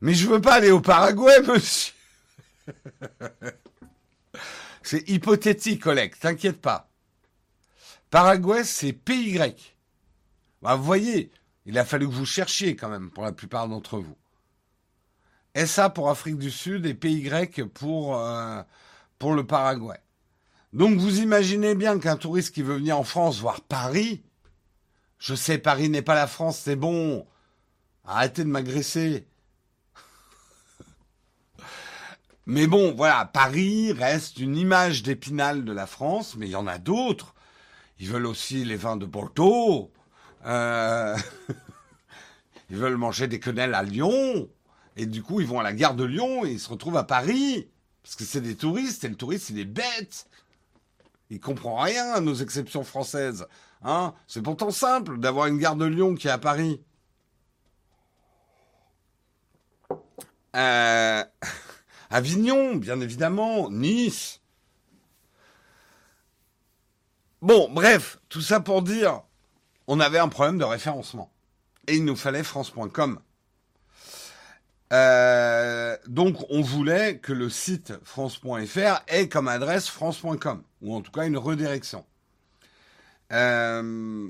Mais 0.00 0.14
je 0.14 0.26
veux 0.26 0.40
pas 0.40 0.54
aller 0.54 0.70
au 0.70 0.80
Paraguay, 0.80 1.40
monsieur. 1.46 1.92
c'est 4.82 5.08
hypothétique, 5.08 5.86
Oleg, 5.86 6.18
t'inquiète 6.18 6.60
pas. 6.60 6.90
Paraguay, 8.10 8.64
c'est 8.64 8.92
PY. 8.92 9.38
Bah, 10.62 10.74
vous 10.74 10.84
voyez, 10.84 11.30
il 11.66 11.78
a 11.78 11.84
fallu 11.84 12.06
que 12.08 12.12
vous 12.12 12.26
cherchiez 12.26 12.76
quand 12.76 12.88
même 12.88 13.10
pour 13.10 13.24
la 13.24 13.32
plupart 13.32 13.68
d'entre 13.68 13.98
vous. 13.98 14.16
SA 15.54 15.90
pour 15.90 16.10
Afrique 16.10 16.38
du 16.38 16.50
Sud 16.50 16.86
et 16.86 16.94
PY 16.94 17.28
pour, 17.74 18.16
euh, 18.16 18.62
pour 19.18 19.34
le 19.34 19.46
Paraguay. 19.46 20.00
Donc 20.72 20.98
vous 20.98 21.20
imaginez 21.20 21.74
bien 21.74 21.98
qu'un 21.98 22.16
touriste 22.16 22.54
qui 22.54 22.62
veut 22.62 22.76
venir 22.76 22.96
en 22.96 23.02
France 23.02 23.40
voir 23.40 23.60
Paris, 23.60 24.22
je 25.18 25.34
sais 25.34 25.58
Paris 25.58 25.88
n'est 25.88 26.02
pas 26.02 26.14
la 26.14 26.28
France, 26.28 26.60
c'est 26.60 26.76
bon, 26.76 27.26
arrêtez 28.04 28.44
de 28.44 28.48
m'agresser. 28.48 29.26
Mais 32.46 32.68
bon, 32.68 32.94
voilà, 32.94 33.24
Paris 33.24 33.92
reste 33.92 34.38
une 34.38 34.56
image 34.56 35.02
d'épinal 35.02 35.64
de 35.64 35.72
la 35.72 35.86
France, 35.86 36.36
mais 36.36 36.46
il 36.46 36.52
y 36.52 36.56
en 36.56 36.66
a 36.66 36.78
d'autres. 36.78 37.34
Ils 37.98 38.08
veulent 38.08 38.26
aussi 38.26 38.64
les 38.64 38.76
vins 38.76 38.96
de 38.96 39.06
Bordeaux. 39.06 39.92
Euh, 40.46 41.16
ils 42.70 42.76
veulent 42.76 42.96
manger 42.96 43.28
des 43.28 43.38
quenelles 43.40 43.74
à 43.74 43.82
Lyon. 43.82 44.48
Et 44.96 45.06
du 45.06 45.22
coup, 45.22 45.40
ils 45.40 45.46
vont 45.46 45.60
à 45.60 45.62
la 45.62 45.74
gare 45.74 45.94
de 45.94 46.04
Lyon 46.04 46.44
et 46.44 46.52
ils 46.52 46.60
se 46.60 46.70
retrouvent 46.70 46.96
à 46.96 47.04
Paris. 47.04 47.68
Parce 48.02 48.16
que 48.16 48.24
c'est 48.24 48.40
des 48.40 48.56
touristes 48.56 49.04
et 49.04 49.08
le 49.08 49.16
touriste, 49.16 49.50
il 49.50 49.58
est 49.58 49.64
bête. 49.64 50.26
Il 51.30 51.40
comprend 51.40 51.80
rien 51.80 52.12
à 52.12 52.20
nos 52.20 52.34
exceptions 52.34 52.84
françaises. 52.84 53.46
Hein 53.82 54.14
c'est 54.26 54.42
pourtant 54.42 54.70
simple 54.70 55.18
d'avoir 55.18 55.46
une 55.46 55.58
gare 55.58 55.76
de 55.76 55.86
Lyon 55.86 56.14
qui 56.16 56.26
est 56.26 56.30
à 56.30 56.38
Paris. 56.38 56.82
Euh, 60.56 61.24
Avignon, 62.10 62.74
bien 62.74 63.00
évidemment. 63.00 63.70
Nice. 63.70 64.40
Bon, 67.40 67.70
bref, 67.70 68.18
tout 68.28 68.42
ça 68.42 68.60
pour 68.60 68.82
dire, 68.82 69.22
on 69.86 70.00
avait 70.00 70.18
un 70.18 70.28
problème 70.28 70.58
de 70.58 70.64
référencement. 70.64 71.32
Et 71.86 71.96
il 71.96 72.04
nous 72.04 72.16
fallait 72.16 72.42
France.com. 72.42 73.20
donc, 76.10 76.44
on 76.50 76.60
voulait 76.60 77.18
que 77.18 77.32
le 77.32 77.48
site 77.48 77.92
France.fr 78.02 79.04
ait 79.06 79.28
comme 79.28 79.46
adresse 79.46 79.88
France.com, 79.88 80.64
ou 80.82 80.92
en 80.92 81.02
tout 81.02 81.12
cas 81.12 81.24
une 81.24 81.38
redirection. 81.38 82.04
Euh, 83.30 84.28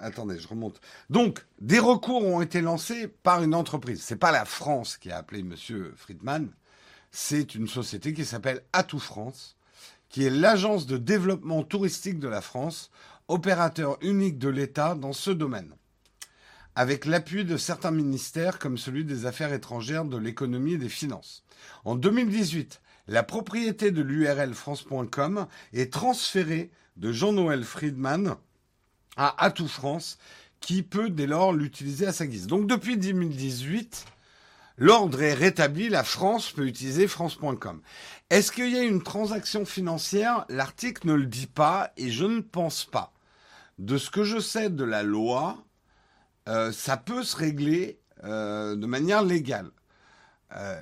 Attendez, 0.00 0.38
je 0.38 0.48
remonte. 0.48 0.80
Donc, 1.10 1.44
des 1.60 1.78
recours 1.78 2.24
ont 2.24 2.40
été 2.40 2.62
lancés 2.62 3.06
par 3.06 3.42
une 3.42 3.54
entreprise. 3.54 4.02
C'est 4.02 4.16
pas 4.16 4.32
la 4.32 4.46
France 4.46 4.96
qui 4.96 5.10
a 5.10 5.18
appelé 5.18 5.42
Monsieur 5.42 5.92
Friedman, 5.98 6.48
c'est 7.10 7.54
une 7.54 7.68
société 7.68 8.14
qui 8.14 8.24
s'appelle 8.24 8.62
Atout 8.72 8.98
France, 8.98 9.58
qui 10.08 10.24
est 10.24 10.30
l'agence 10.30 10.86
de 10.86 10.96
développement 10.96 11.64
touristique 11.64 12.18
de 12.18 12.28
la 12.28 12.40
France, 12.40 12.90
opérateur 13.28 13.98
unique 14.00 14.38
de 14.38 14.48
l'État 14.48 14.94
dans 14.94 15.12
ce 15.12 15.30
domaine, 15.30 15.74
avec 16.74 17.04
l'appui 17.04 17.44
de 17.44 17.56
certains 17.56 17.90
ministères 17.90 18.58
comme 18.58 18.78
celui 18.78 19.04
des 19.04 19.26
Affaires 19.26 19.52
étrangères, 19.52 20.04
de 20.04 20.16
l'économie 20.16 20.74
et 20.74 20.78
des 20.78 20.88
finances. 20.88 21.44
En 21.84 21.94
2018, 21.94 22.80
la 23.08 23.22
propriété 23.22 23.90
de 23.90 24.02
l'URL 24.02 24.54
France.com 24.54 25.46
est 25.72 25.92
transférée 25.92 26.70
de 26.96 27.12
Jean-Noël 27.12 27.64
Friedman 27.64 28.36
à 29.16 29.44
Atout 29.44 29.68
France, 29.68 30.18
qui 30.60 30.82
peut 30.82 31.10
dès 31.10 31.26
lors 31.26 31.52
l'utiliser 31.52 32.06
à 32.06 32.12
sa 32.12 32.26
guise. 32.26 32.46
Donc 32.46 32.66
depuis 32.66 32.96
2018, 32.96 34.06
L'ordre 34.78 35.22
est 35.22 35.34
rétabli, 35.34 35.88
la 35.90 36.02
France 36.02 36.50
peut 36.50 36.66
utiliser 36.66 37.06
France.com. 37.06 37.82
Est-ce 38.30 38.50
qu'il 38.50 38.70
y 38.70 38.78
a 38.78 38.82
une 38.82 39.02
transaction 39.02 39.64
financière? 39.64 40.46
L'article 40.48 41.08
ne 41.08 41.14
le 41.14 41.26
dit 41.26 41.46
pas 41.46 41.92
et 41.96 42.10
je 42.10 42.24
ne 42.24 42.40
pense 42.40 42.84
pas. 42.86 43.12
De 43.78 43.98
ce 43.98 44.10
que 44.10 44.24
je 44.24 44.38
sais 44.38 44.70
de 44.70 44.84
la 44.84 45.02
loi, 45.02 45.62
euh, 46.48 46.72
ça 46.72 46.96
peut 46.96 47.22
se 47.22 47.36
régler 47.36 48.00
euh, 48.24 48.76
de 48.76 48.86
manière 48.86 49.22
légale. 49.22 49.70
Euh, 50.56 50.80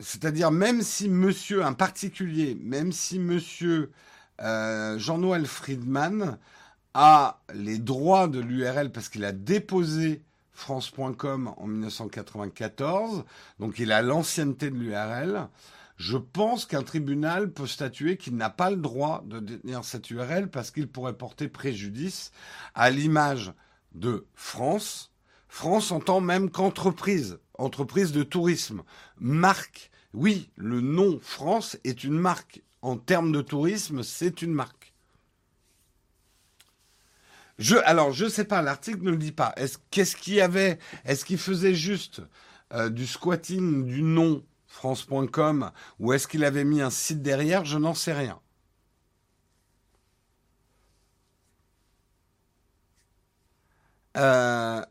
c'est-à-dire 0.00 0.50
même 0.50 0.82
si 0.82 1.08
monsieur, 1.08 1.64
un 1.64 1.72
particulier, 1.72 2.56
même 2.60 2.92
si 2.92 3.18
monsieur 3.18 3.90
Jean-Noël 4.40 5.46
Friedman 5.46 6.38
a 6.94 7.40
les 7.52 7.78
droits 7.78 8.28
de 8.28 8.38
l'URL 8.38 8.92
parce 8.92 9.08
qu'il 9.08 9.24
a 9.24 9.32
déposé 9.32 10.22
France.com 10.52 11.54
en 11.56 11.66
1994, 11.66 13.24
donc 13.58 13.80
il 13.80 13.90
a 13.90 14.00
l'ancienneté 14.02 14.70
de 14.70 14.76
l'URL. 14.76 15.48
Je 15.96 16.16
pense 16.16 16.66
qu'un 16.66 16.84
tribunal 16.84 17.50
peut 17.50 17.66
statuer 17.66 18.16
qu'il 18.16 18.36
n'a 18.36 18.50
pas 18.50 18.70
le 18.70 18.76
droit 18.76 19.24
de 19.26 19.40
détenir 19.40 19.84
cette 19.84 20.08
URL 20.10 20.48
parce 20.48 20.70
qu'il 20.70 20.86
pourrait 20.86 21.18
porter 21.18 21.48
préjudice 21.48 22.30
à 22.76 22.90
l'image 22.90 23.52
de 23.98 24.26
France. 24.34 25.12
France 25.48 25.92
entend 25.92 26.20
même 26.20 26.50
qu'entreprise, 26.50 27.38
entreprise 27.54 28.12
de 28.12 28.22
tourisme, 28.22 28.82
marque. 29.18 29.90
Oui, 30.14 30.50
le 30.56 30.80
nom 30.80 31.18
France 31.20 31.76
est 31.84 32.04
une 32.04 32.18
marque. 32.18 32.62
En 32.80 32.96
termes 32.96 33.32
de 33.32 33.42
tourisme, 33.42 34.02
c'est 34.02 34.42
une 34.42 34.52
marque. 34.52 34.94
Je, 37.58 37.76
alors, 37.84 38.12
je 38.12 38.28
sais 38.28 38.44
pas, 38.44 38.62
l'article 38.62 39.02
ne 39.02 39.10
le 39.10 39.16
dit 39.16 39.32
pas. 39.32 39.52
Est-ce, 39.56 39.78
qu'est-ce 39.90 40.14
qu'il 40.14 40.34
y 40.34 40.40
avait 40.40 40.78
Est-ce 41.04 41.24
qu'il 41.24 41.38
faisait 41.38 41.74
juste 41.74 42.22
euh, 42.72 42.88
du 42.88 43.06
squatting 43.06 43.84
du 43.84 44.02
nom 44.02 44.44
France.com 44.68 45.72
ou 45.98 46.12
est-ce 46.12 46.28
qu'il 46.28 46.44
avait 46.44 46.64
mis 46.64 46.80
un 46.80 46.90
site 46.90 47.22
derrière? 47.22 47.64
Je 47.64 47.78
n'en 47.78 47.94
sais 47.94 48.12
rien. 48.12 48.38
Euh, 54.18 54.82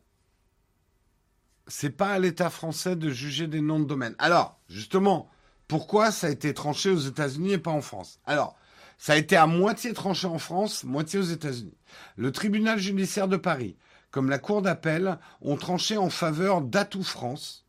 c'est 1.68 1.90
pas 1.90 2.12
à 2.13 2.20
l'État 2.20 2.50
français 2.50 2.96
de 2.96 3.10
juger 3.10 3.48
des 3.48 3.62
noms 3.62 3.80
de 3.80 3.86
domaine. 3.86 4.16
Alors, 4.20 4.60
justement, 4.70 5.30
pourquoi 5.68 6.12
ça 6.12 6.28
a 6.28 6.30
été 6.30 6.54
tranché 6.54 6.90
aux 6.90 7.00
États-Unis 7.00 7.54
et 7.54 7.58
pas 7.58 7.72
en 7.72 7.82
France? 7.82 8.20
Alors, 8.26 8.56
ça 8.98 9.13
a 9.13 9.18
été 9.18 9.36
à 9.36 9.46
moitié 9.48 9.94
tranché 9.94 10.28
en 10.28 10.40
France, 10.40 10.84
moitié 10.84 11.20
aux 11.20 11.24
États-Unis. 11.24 11.78
Le 12.16 12.32
tribunal 12.32 12.80
judiciaire 12.80 13.28
de 13.28 13.38
Paris, 13.38 13.76
comme 14.12 14.30
la 14.30 14.40
Cour 14.40 14.62
d'appel, 14.62 15.20
ont 15.42 15.58
tranché 15.58 15.98
en 15.98 16.10
faveur 16.10 16.62
d'Atout 16.62 17.04
France, 17.04 17.67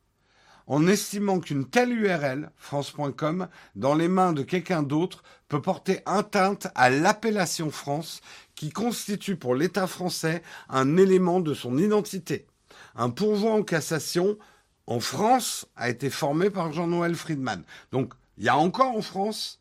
en 0.68 0.86
estimant 0.86 1.40
qu'une 1.40 1.66
telle 1.66 1.92
URL, 1.92 2.50
France.com, 2.56 3.48
dans 3.74 3.94
les 3.94 4.06
mains 4.06 4.34
de 4.34 4.42
quelqu'un 4.42 4.82
d'autre, 4.82 5.24
peut 5.48 5.62
porter 5.62 6.00
atteinte 6.04 6.68
à 6.74 6.90
l'appellation 6.90 7.70
France, 7.70 8.20
qui 8.54 8.70
constitue 8.70 9.36
pour 9.36 9.54
l'État 9.54 9.86
français 9.86 10.42
un 10.68 10.98
élément 10.98 11.40
de 11.40 11.54
son 11.54 11.78
identité. 11.78 12.46
Un 12.94 13.08
pourvoi 13.08 13.52
en 13.52 13.62
cassation 13.62 14.38
en 14.86 15.00
France 15.00 15.66
a 15.74 15.88
été 15.88 16.10
formé 16.10 16.50
par 16.50 16.72
Jean-Noël 16.72 17.14
Friedman. 17.14 17.64
Donc, 17.90 18.12
il 18.36 18.44
y 18.44 18.48
a 18.48 18.56
encore 18.56 18.94
en 18.94 19.02
France 19.02 19.60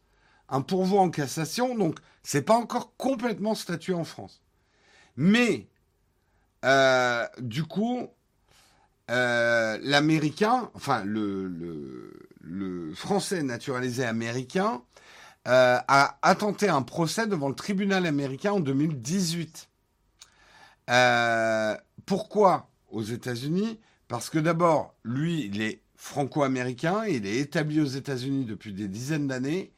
un 0.49 0.61
pourvoi 0.61 1.01
en 1.01 1.09
cassation, 1.09 1.75
donc 1.75 1.99
c'est 2.21 2.41
pas 2.41 2.55
encore 2.55 2.95
complètement 2.97 3.55
statué 3.55 3.93
en 3.93 4.03
France. 4.03 4.41
Mais 5.15 5.67
euh, 6.65 7.25
du 7.39 7.63
coup, 7.63 8.09
euh, 9.09 9.77
l'américain, 9.81 10.69
enfin 10.73 11.03
le, 11.05 12.13
français 12.95 13.43
naturalisé 13.43 14.05
américain, 14.05 14.81
euh, 15.47 15.77
a 15.87 16.17
intenté 16.23 16.67
un 16.67 16.81
procès 16.81 17.27
devant 17.27 17.49
le 17.49 17.55
tribunal 17.55 18.05
américain 18.05 18.53
en 18.53 18.59
2018. 18.59 19.69
pourquoi 22.05 22.69
aux 22.89 23.03
États-Unis? 23.03 23.79
Parce 24.07 24.29
que 24.29 24.39
d'abord, 24.39 24.95
lui, 25.03 25.45
il 25.45 25.61
est 25.61 25.81
franco-américain, 25.97 27.05
il 27.05 27.25
est 27.25 27.37
établi 27.39 27.81
aux 27.81 27.85
États-Unis 27.85 28.45
depuis 28.45 28.71
des 28.71 28.87
dizaines 28.87 29.27
d'années, 29.27 29.71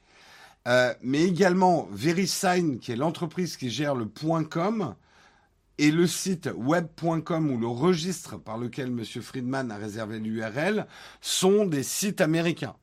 euh, 0.68 0.94
mais 1.02 1.24
également 1.24 1.88
VeriSign, 1.92 2.80
qui 2.80 2.92
est 2.92 2.98
l'entreprise 2.98 3.58
qui 3.58 3.70
gère 3.70 3.96
le 3.96 4.08
et 5.80 5.92
le 5.92 6.08
site 6.08 6.50
web.com 6.58 7.52
ou 7.52 7.58
le 7.58 7.68
registre 7.68 8.38
par 8.38 8.58
lequel 8.58 8.88
M. 8.88 9.04
Friedman 9.06 9.72
a 9.72 9.78
réservé 9.78 10.20
l'URL 10.20 10.86
sont 11.22 11.66
des 11.66 11.84
sites 11.84 12.20
américains. 12.20 12.76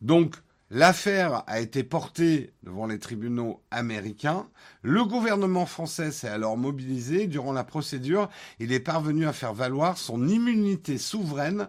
Donc, 0.00 0.34
l'affaire 0.68 1.44
a 1.46 1.60
été 1.60 1.84
portée 1.84 2.52
devant 2.64 2.86
les 2.86 2.98
tribunaux 2.98 3.62
américains. 3.70 4.48
Le 4.82 5.04
gouvernement 5.04 5.64
français 5.64 6.10
s'est 6.10 6.28
alors 6.28 6.56
mobilisé. 6.56 7.28
Durant 7.28 7.52
la 7.52 7.64
procédure, 7.64 8.28
il 8.58 8.72
est 8.72 8.80
parvenu 8.80 9.28
à 9.28 9.32
faire 9.32 9.54
valoir 9.54 9.96
son 9.96 10.26
immunité 10.26 10.98
souveraine 10.98 11.68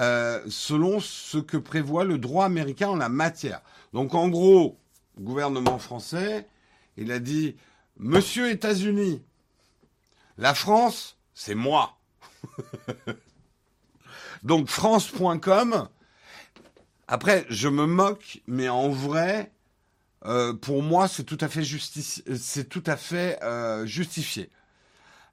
euh, 0.00 0.42
selon 0.48 0.98
ce 0.98 1.38
que 1.38 1.56
prévoit 1.56 2.04
le 2.04 2.18
droit 2.18 2.46
américain 2.46 2.88
en 2.88 2.96
la 2.96 3.08
matière. 3.08 3.62
Donc 3.92 4.14
en 4.14 4.28
gros, 4.28 4.76
gouvernement 5.20 5.78
français, 5.78 6.48
il 6.96 7.12
a 7.12 7.20
dit, 7.20 7.54
Monsieur 8.02 8.48
États-Unis, 8.48 9.22
la 10.38 10.54
France, 10.54 11.18
c'est 11.34 11.54
moi. 11.54 11.98
Donc 14.42 14.68
France.com, 14.68 15.86
après, 17.08 17.44
je 17.50 17.68
me 17.68 17.84
moque, 17.84 18.40
mais 18.46 18.70
en 18.70 18.88
vrai, 18.88 19.52
euh, 20.24 20.54
pour 20.54 20.82
moi, 20.82 21.08
c'est 21.08 21.24
tout 21.24 21.36
à 21.42 21.48
fait, 21.48 23.38
euh, 23.42 23.84
justifié. 23.84 24.50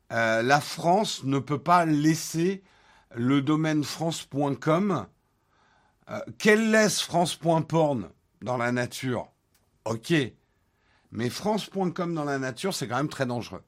la 0.09 0.59
France 0.59 1.23
ne 1.23 1.39
peut 1.39 1.63
pas 1.63 1.85
laisser 1.85 2.63
le 3.15 3.41
domaine 3.41 3.85
france.com, 3.85 5.07
euh, 6.09 6.19
qu'elle 6.37 6.71
laisse 6.71 6.99
france.porn 6.99 8.09
dans 8.41 8.57
la 8.57 8.73
nature, 8.73 9.31
ok. 9.85 10.13
Mais 11.11 11.29
france.com 11.29 12.13
dans 12.13 12.23
la 12.23 12.39
nature, 12.39 12.73
c'est 12.73 12.87
quand 12.87 12.97
même 12.97 13.09
très 13.09 13.25
dangereux. 13.25 13.63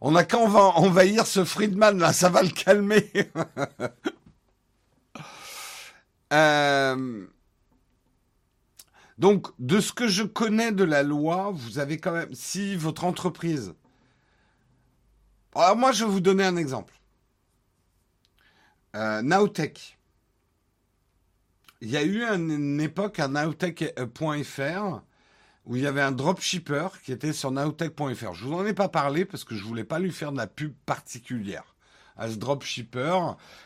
On 0.00 0.10
n'a 0.12 0.24
qu'à 0.24 0.38
envahir 0.38 1.26
ce 1.26 1.44
Friedman, 1.44 1.98
là, 1.98 2.12
ça 2.12 2.28
va 2.28 2.42
le 2.42 2.50
calmer. 2.50 3.10
Euh, 6.32 7.24
donc, 9.16 9.46
de 9.60 9.78
ce 9.78 9.92
que 9.92 10.08
je 10.08 10.24
connais 10.24 10.72
de 10.72 10.82
la 10.82 11.04
loi, 11.04 11.52
vous 11.54 11.78
avez 11.78 11.98
quand 11.98 12.10
même, 12.10 12.34
si 12.34 12.74
votre 12.74 13.04
entreprise 13.04 13.74
alors 15.56 15.76
moi, 15.76 15.90
je 15.92 16.04
vais 16.04 16.10
vous 16.10 16.20
donner 16.20 16.44
un 16.44 16.56
exemple. 16.56 16.92
Euh, 18.94 19.22
Nowtech. 19.22 19.95
Il 21.82 21.90
y 21.90 21.96
a 21.98 22.02
eu 22.02 22.22
une 22.22 22.80
époque 22.80 23.18
à 23.20 23.28
nowtech.fr 23.28 25.00
où 25.66 25.76
il 25.76 25.82
y 25.82 25.86
avait 25.86 26.00
un 26.00 26.12
dropshipper 26.12 26.88
qui 27.04 27.12
était 27.12 27.34
sur 27.34 27.50
nowtech.fr. 27.50 28.32
Je 28.32 28.44
vous 28.44 28.54
en 28.54 28.64
ai 28.64 28.72
pas 28.72 28.88
parlé 28.88 29.26
parce 29.26 29.44
que 29.44 29.54
je 29.54 29.62
voulais 29.62 29.84
pas 29.84 29.98
lui 29.98 30.12
faire 30.12 30.32
de 30.32 30.38
la 30.38 30.46
pub 30.46 30.72
particulière 30.86 31.74
à 32.16 32.30
ce 32.30 32.36
dropshipper 32.36 33.18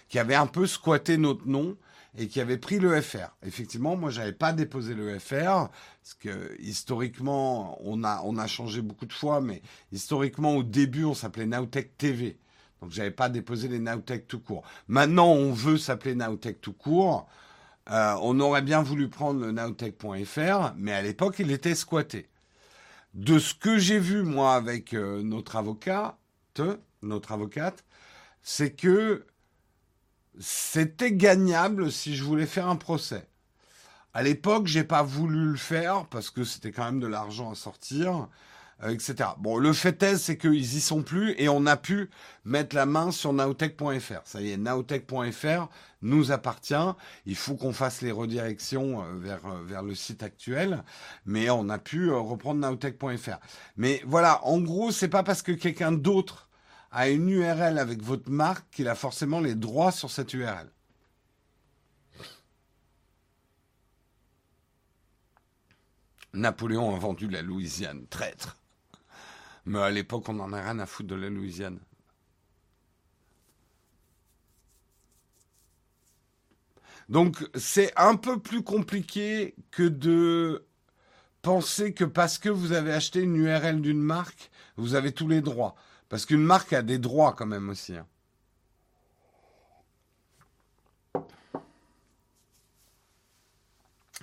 qui 0.08 0.18
avait 0.18 0.34
un 0.34 0.48
peu 0.48 0.66
squatté 0.66 1.18
notre 1.18 1.46
nom 1.46 1.76
et 2.18 2.26
qui 2.26 2.40
avait 2.40 2.58
pris 2.58 2.80
le 2.80 3.00
FR. 3.00 3.36
Effectivement, 3.46 3.94
moi, 3.94 4.10
j'avais 4.10 4.32
pas 4.32 4.52
déposé 4.52 4.94
le 4.94 5.16
FR 5.20 5.68
parce 6.02 6.14
que 6.18 6.56
historiquement, 6.58 7.78
on 7.84 8.02
a 8.02 8.22
on 8.24 8.38
a 8.38 8.48
changé 8.48 8.82
beaucoup 8.82 9.06
de 9.06 9.12
fois, 9.12 9.40
mais 9.40 9.62
historiquement, 9.92 10.56
au 10.56 10.64
début, 10.64 11.04
on 11.04 11.14
s'appelait 11.14 11.46
Nowtech 11.46 11.96
TV. 11.96 12.38
Donc, 12.82 12.90
j'avais 12.90 13.12
pas 13.12 13.28
déposé 13.28 13.68
les 13.68 13.78
Nowtech 13.78 14.26
tout 14.26 14.40
court. 14.40 14.64
Maintenant, 14.88 15.28
on 15.28 15.52
veut 15.52 15.78
s'appeler 15.78 16.16
Nowtech 16.16 16.60
tout 16.60 16.72
court. 16.72 17.28
Euh, 17.90 18.14
on 18.22 18.38
aurait 18.38 18.62
bien 18.62 18.82
voulu 18.82 19.08
prendre 19.08 19.40
le 19.40 19.52
nowtech.fr, 19.52 20.74
mais 20.76 20.92
à 20.92 21.02
l'époque, 21.02 21.36
il 21.40 21.50
était 21.50 21.74
squatté. 21.74 22.28
De 23.14 23.38
ce 23.38 23.54
que 23.54 23.78
j'ai 23.78 23.98
vu, 23.98 24.22
moi, 24.22 24.54
avec 24.54 24.94
euh, 24.94 25.22
notre 25.22 25.56
avocat, 25.56 26.16
notre 27.02 27.32
avocate, 27.32 27.84
c'est 28.42 28.72
que 28.72 29.26
c'était 30.38 31.12
gagnable 31.12 31.90
si 31.90 32.14
je 32.14 32.22
voulais 32.22 32.46
faire 32.46 32.68
un 32.68 32.76
procès. 32.76 33.26
À 34.14 34.22
l'époque, 34.22 34.66
j'ai 34.66 34.84
pas 34.84 35.02
voulu 35.02 35.44
le 35.44 35.56
faire 35.56 36.06
parce 36.06 36.30
que 36.30 36.44
c'était 36.44 36.72
quand 36.72 36.84
même 36.84 37.00
de 37.00 37.06
l'argent 37.06 37.50
à 37.50 37.54
sortir, 37.54 38.28
euh, 38.82 38.90
etc. 38.90 39.30
Bon, 39.38 39.56
le 39.56 39.72
fait 39.72 40.02
est, 40.02 40.16
c'est 40.16 40.36
qu'ils 40.36 40.76
y 40.76 40.80
sont 40.80 41.02
plus 41.02 41.34
et 41.38 41.48
on 41.48 41.66
a 41.66 41.76
pu 41.76 42.10
mettre 42.44 42.76
la 42.76 42.86
main 42.86 43.10
sur 43.10 43.32
naotech.fr. 43.32 44.20
Ça 44.24 44.40
y 44.40 44.50
est, 44.50 44.56
naotech.fr 44.56 45.68
nous 46.02 46.32
appartient. 46.32 46.74
Il 47.26 47.36
faut 47.36 47.56
qu'on 47.56 47.72
fasse 47.72 48.02
les 48.02 48.12
redirections 48.12 49.02
euh, 49.02 49.18
vers, 49.18 49.46
euh, 49.46 49.62
vers 49.64 49.82
le 49.82 49.94
site 49.94 50.22
actuel, 50.22 50.82
mais 51.26 51.50
on 51.50 51.68
a 51.68 51.78
pu 51.78 52.10
reprendre 52.10 52.60
naotech.fr. 52.60 53.38
Mais 53.76 54.02
voilà, 54.06 54.44
en 54.44 54.60
gros, 54.60 54.90
c'est 54.90 55.08
pas 55.08 55.22
parce 55.22 55.42
que 55.42 55.52
quelqu'un 55.52 55.92
d'autre 55.92 56.48
à 56.90 57.08
une 57.08 57.28
URL 57.28 57.78
avec 57.78 58.02
votre 58.02 58.30
marque 58.30 58.68
qu'il 58.70 58.88
a 58.88 58.94
forcément 58.94 59.40
les 59.40 59.54
droits 59.54 59.92
sur 59.92 60.10
cette 60.10 60.34
URL. 60.34 60.70
Napoléon 66.32 66.94
a 66.94 66.98
vendu 66.98 67.28
la 67.28 67.42
Louisiane, 67.42 68.06
traître. 68.06 68.56
Mais 69.66 69.80
à 69.80 69.90
l'époque, 69.90 70.28
on 70.28 70.34
n'en 70.34 70.52
a 70.52 70.62
rien 70.62 70.78
à 70.78 70.86
foutre 70.86 71.08
de 71.08 71.14
la 71.16 71.28
Louisiane. 71.28 71.80
Donc 77.10 77.44
c'est 77.56 77.92
un 77.96 78.14
peu 78.14 78.38
plus 78.38 78.62
compliqué 78.62 79.56
que 79.72 79.82
de 79.82 80.64
penser 81.42 81.92
que 81.92 82.04
parce 82.04 82.38
que 82.38 82.48
vous 82.48 82.72
avez 82.72 82.92
acheté 82.92 83.20
une 83.20 83.34
URL 83.34 83.80
d'une 83.80 84.00
marque, 84.00 84.50
vous 84.76 84.94
avez 84.94 85.10
tous 85.10 85.26
les 85.26 85.40
droits. 85.40 85.74
Parce 86.08 86.24
qu'une 86.24 86.42
marque 86.42 86.72
a 86.72 86.82
des 86.82 86.98
droits 86.98 87.34
quand 87.36 87.46
même 87.46 87.68
aussi. 87.68 87.96
Hein. 87.96 88.06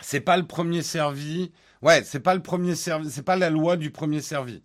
C'est 0.01 0.21
pas 0.21 0.37
le 0.37 0.47
premier 0.47 0.81
servi. 0.81 1.51
Ouais, 1.81 2.03
c'est 2.05 2.21
pas 2.21 2.35
le 2.35 2.41
premier 2.41 2.75
servi. 2.75 3.11
C'est 3.11 3.23
pas 3.23 3.35
la 3.35 3.49
loi 3.49 3.75
du 3.75 3.91
premier 3.91 4.21
servi. 4.21 4.63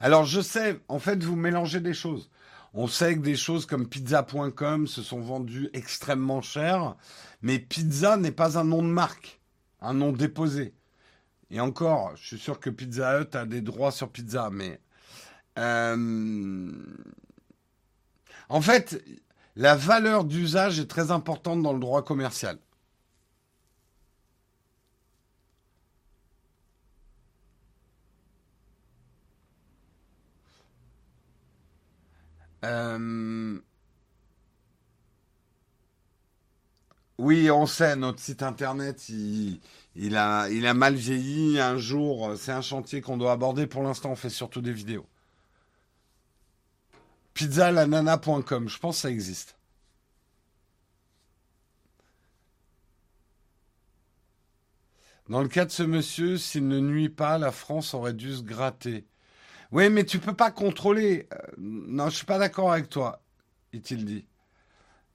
Alors 0.00 0.24
je 0.24 0.40
sais, 0.40 0.80
en 0.88 0.98
fait, 0.98 1.22
vous 1.22 1.36
mélangez 1.36 1.78
des 1.78 1.94
choses. 1.94 2.30
On 2.76 2.88
sait 2.88 3.14
que 3.14 3.20
des 3.20 3.36
choses 3.36 3.66
comme 3.66 3.88
pizza.com 3.88 4.88
se 4.88 5.02
sont 5.02 5.20
vendues 5.20 5.70
extrêmement 5.72 6.42
cher, 6.42 6.96
mais 7.40 7.60
pizza 7.60 8.16
n'est 8.16 8.32
pas 8.32 8.58
un 8.58 8.64
nom 8.64 8.82
de 8.82 8.88
marque, 8.88 9.40
un 9.80 9.94
nom 9.94 10.10
déposé. 10.10 10.74
Et 11.50 11.60
encore, 11.60 12.16
je 12.16 12.26
suis 12.26 12.38
sûr 12.38 12.58
que 12.58 12.70
Pizza 12.70 13.20
Hut 13.20 13.36
a 13.36 13.46
des 13.46 13.60
droits 13.60 13.92
sur 13.92 14.10
pizza, 14.10 14.50
mais 14.50 14.80
euh, 15.56 16.72
en 18.48 18.60
fait, 18.60 19.00
la 19.54 19.76
valeur 19.76 20.24
d'usage 20.24 20.80
est 20.80 20.88
très 20.88 21.12
importante 21.12 21.62
dans 21.62 21.72
le 21.72 21.78
droit 21.78 22.02
commercial. 22.02 22.58
Euh, 32.64 33.58
oui, 37.18 37.50
on 37.50 37.66
sait, 37.66 37.96
notre 37.96 38.20
site 38.20 38.42
internet, 38.42 39.08
il, 39.08 39.60
a, 40.16 40.48
il 40.50 40.66
a 40.66 40.74
mal 40.74 40.94
vieilli. 40.94 41.60
Un 41.60 41.78
jour, 41.78 42.34
c'est 42.36 42.52
un 42.52 42.62
chantier 42.62 43.00
qu'on 43.00 43.16
doit 43.16 43.32
aborder. 43.32 43.66
Pour 43.66 43.82
l'instant, 43.82 44.10
on 44.12 44.16
fait 44.16 44.30
surtout 44.30 44.60
des 44.62 44.72
vidéos. 44.72 45.06
Pizzalanana.com, 47.34 48.68
je 48.68 48.78
pense 48.78 48.96
que 48.96 49.02
ça 49.02 49.10
existe. 49.10 49.56
Dans 55.28 55.42
le 55.42 55.48
cas 55.48 55.64
de 55.64 55.70
ce 55.70 55.82
monsieur, 55.82 56.36
s'il 56.36 56.68
ne 56.68 56.80
nuit 56.80 57.08
pas, 57.08 57.38
la 57.38 57.50
France 57.50 57.94
aurait 57.94 58.12
dû 58.12 58.34
se 58.34 58.42
gratter. 58.42 59.06
Oui, 59.74 59.90
mais 59.90 60.04
tu 60.04 60.20
peux 60.20 60.34
pas 60.34 60.52
contrôler. 60.52 61.26
Euh, 61.32 61.36
non, 61.58 62.08
je 62.08 62.14
suis 62.14 62.26
pas 62.26 62.38
d'accord 62.38 62.70
avec 62.72 62.88
toi, 62.88 63.20
est-il 63.72 64.04
dit. 64.04 64.24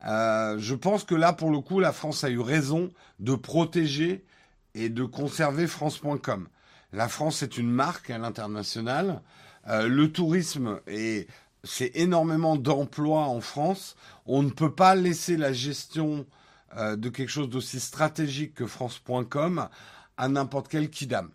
Euh, 0.05 0.57
je 0.60 0.76
pense 0.76 1.05
que 1.05 1.16
là, 1.16 1.32
pour 1.32 1.49
le 1.49 1.62
coup, 1.62 1.80
la 1.80 1.93
France 1.93 2.26
a 2.26 2.30
eu 2.30 2.41
raison 2.41 2.91
de 3.20 3.36
protéger 3.36 4.26
et 4.74 4.89
de 4.89 5.05
conserver 5.05 5.66
France.com. 5.66 6.49
La 6.91 7.07
France 7.07 7.41
est 7.41 7.57
une 7.57 7.72
marque 7.72 8.10
à 8.10 8.18
l'international. 8.18 9.22
Euh, 9.70 9.88
le 9.88 10.12
tourisme 10.12 10.82
est 10.88 11.30
c'est 11.64 11.91
énormément 11.95 12.57
d'emplois 12.57 13.28
en 13.28 13.39
France. 13.39 13.95
On 14.26 14.43
ne 14.43 14.49
peut 14.49 14.76
pas 14.76 14.93
laisser 14.93 15.38
la 15.38 15.53
gestion 15.53 16.26
de 16.78 17.10
quelque 17.10 17.30
chose 17.30 17.49
d'aussi 17.49 17.80
stratégique 17.80 18.53
que 18.53 18.68
France.com 18.68 19.68
à 20.18 20.28
n'importe 20.30 20.68
quel 20.70 20.89
kidam. 20.89 21.32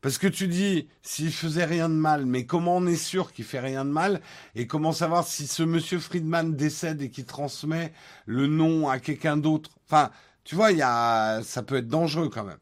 Parce 0.00 0.18
que 0.18 0.26
tu 0.26 0.48
dis, 0.48 0.88
s'il 1.02 1.32
faisait 1.32 1.64
rien 1.64 1.88
de 1.88 1.94
mal, 1.94 2.24
mais 2.26 2.46
comment 2.46 2.76
on 2.76 2.86
est 2.86 2.96
sûr 2.96 3.32
qu'il 3.32 3.44
fait 3.44 3.60
rien 3.60 3.84
de 3.84 3.90
mal 3.90 4.20
Et 4.54 4.66
comment 4.66 4.92
savoir 4.92 5.26
si 5.26 5.46
ce 5.46 5.62
monsieur 5.62 5.98
Friedman 5.98 6.56
décède 6.56 7.02
et 7.02 7.10
qu'il 7.10 7.26
transmet 7.26 7.92
le 8.26 8.46
nom 8.46 8.88
à 8.88 8.98
quelqu'un 8.98 9.36
d'autre? 9.36 9.70
Enfin, 9.86 10.10
tu 10.44 10.54
vois, 10.54 10.72
y 10.72 10.82
a, 10.82 11.42
ça 11.42 11.62
peut 11.62 11.76
être 11.76 11.88
dangereux 11.88 12.30
quand 12.30 12.44
même. 12.44 12.58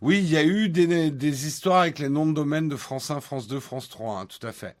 Oui, 0.00 0.18
il 0.18 0.30
y 0.30 0.36
a 0.36 0.44
eu 0.44 0.68
des, 0.70 1.46
histoires 1.46 1.80
avec 1.80 1.98
les 1.98 2.08
noms 2.08 2.26
de 2.26 2.32
domaine 2.32 2.68
de 2.68 2.76
France 2.76 3.10
1, 3.10 3.20
France 3.20 3.46
2, 3.46 3.60
France 3.60 3.88
3, 3.88 4.20
hein, 4.20 4.26
tout 4.26 4.46
à 4.46 4.52
fait. 4.52 4.76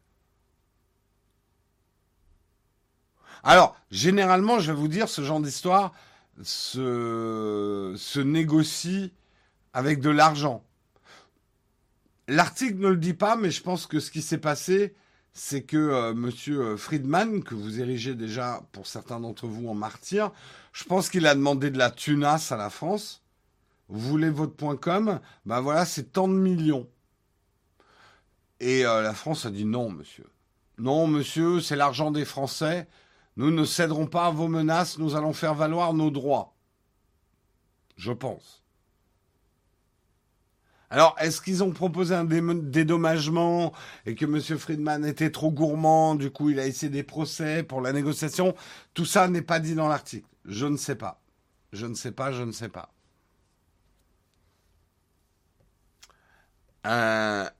Alors, 3.48 3.76
généralement, 3.92 4.58
je 4.58 4.72
vais 4.72 4.76
vous 4.76 4.88
dire, 4.88 5.08
ce 5.08 5.22
genre 5.22 5.38
d'histoire 5.38 5.92
se, 6.42 8.18
négocie 8.18 9.12
avec 9.72 10.00
de 10.00 10.10
l'argent. 10.10 10.64
L'article 12.26 12.78
ne 12.78 12.88
le 12.88 12.96
dit 12.96 13.14
pas, 13.14 13.36
mais 13.36 13.52
je 13.52 13.62
pense 13.62 13.86
que 13.86 14.00
ce 14.00 14.10
qui 14.10 14.20
s'est 14.20 14.38
passé, 14.38 14.96
c'est 15.32 15.62
que 15.62 15.76
euh, 15.76 16.12
Monsieur 16.12 16.60
euh, 16.60 16.76
Friedman, 16.76 17.44
que 17.44 17.54
vous 17.54 17.80
érigez 17.80 18.16
déjà 18.16 18.62
pour 18.72 18.88
certains 18.88 19.20
d'entre 19.20 19.46
vous 19.46 19.68
en 19.68 19.74
martyr, 19.74 20.32
je 20.72 20.82
pense 20.82 21.08
qu'il 21.08 21.24
a 21.24 21.36
demandé 21.36 21.70
de 21.70 21.78
la 21.78 21.92
tunasse 21.92 22.50
à 22.50 22.56
la 22.56 22.68
France. 22.68 23.22
Vous 23.88 24.00
voulez 24.00 24.30
votre 24.30 24.56
point 24.56 24.76
com? 24.76 25.20
Ben 25.44 25.60
voilà, 25.60 25.84
c'est 25.84 26.10
tant 26.12 26.26
de 26.26 26.34
millions. 26.34 26.88
Et 28.58 28.84
euh, 28.84 29.02
la 29.02 29.14
France 29.14 29.46
a 29.46 29.50
dit 29.50 29.64
non, 29.64 29.88
monsieur. 29.88 30.26
Non, 30.78 31.06
monsieur, 31.06 31.60
c'est 31.60 31.76
l'argent 31.76 32.10
des 32.10 32.24
Français. 32.24 32.88
Nous 33.36 33.50
ne 33.50 33.64
céderons 33.64 34.06
pas 34.06 34.26
à 34.26 34.30
vos 34.30 34.48
menaces, 34.48 34.98
nous 34.98 35.14
allons 35.14 35.32
faire 35.32 35.54
valoir 35.54 35.92
nos 35.92 36.10
droits. 36.10 36.54
Je 37.96 38.12
pense. 38.12 38.62
Alors, 40.88 41.16
est-ce 41.18 41.40
qu'ils 41.40 41.64
ont 41.64 41.72
proposé 41.72 42.14
un 42.14 42.24
dédommagement 42.24 43.72
et 44.06 44.14
que 44.14 44.24
M. 44.24 44.40
Friedman 44.58 45.04
était 45.04 45.30
trop 45.30 45.50
gourmand, 45.50 46.14
du 46.14 46.30
coup 46.30 46.50
il 46.50 46.60
a 46.60 46.66
essayé 46.66 46.90
des 46.90 47.02
procès 47.02 47.64
pour 47.64 47.80
la 47.80 47.92
négociation? 47.92 48.54
Tout 48.94 49.04
ça 49.04 49.28
n'est 49.28 49.42
pas 49.42 49.58
dit 49.58 49.74
dans 49.74 49.88
l'article. 49.88 50.28
Je 50.44 50.66
ne 50.66 50.76
sais 50.76 50.94
pas. 50.94 51.20
Je 51.72 51.86
ne 51.86 51.94
sais 51.94 52.12
pas, 52.12 52.30
je 52.30 52.42
ne 52.42 52.52
sais 52.52 52.68
pas. 52.68 52.92
Euh, 56.86 57.50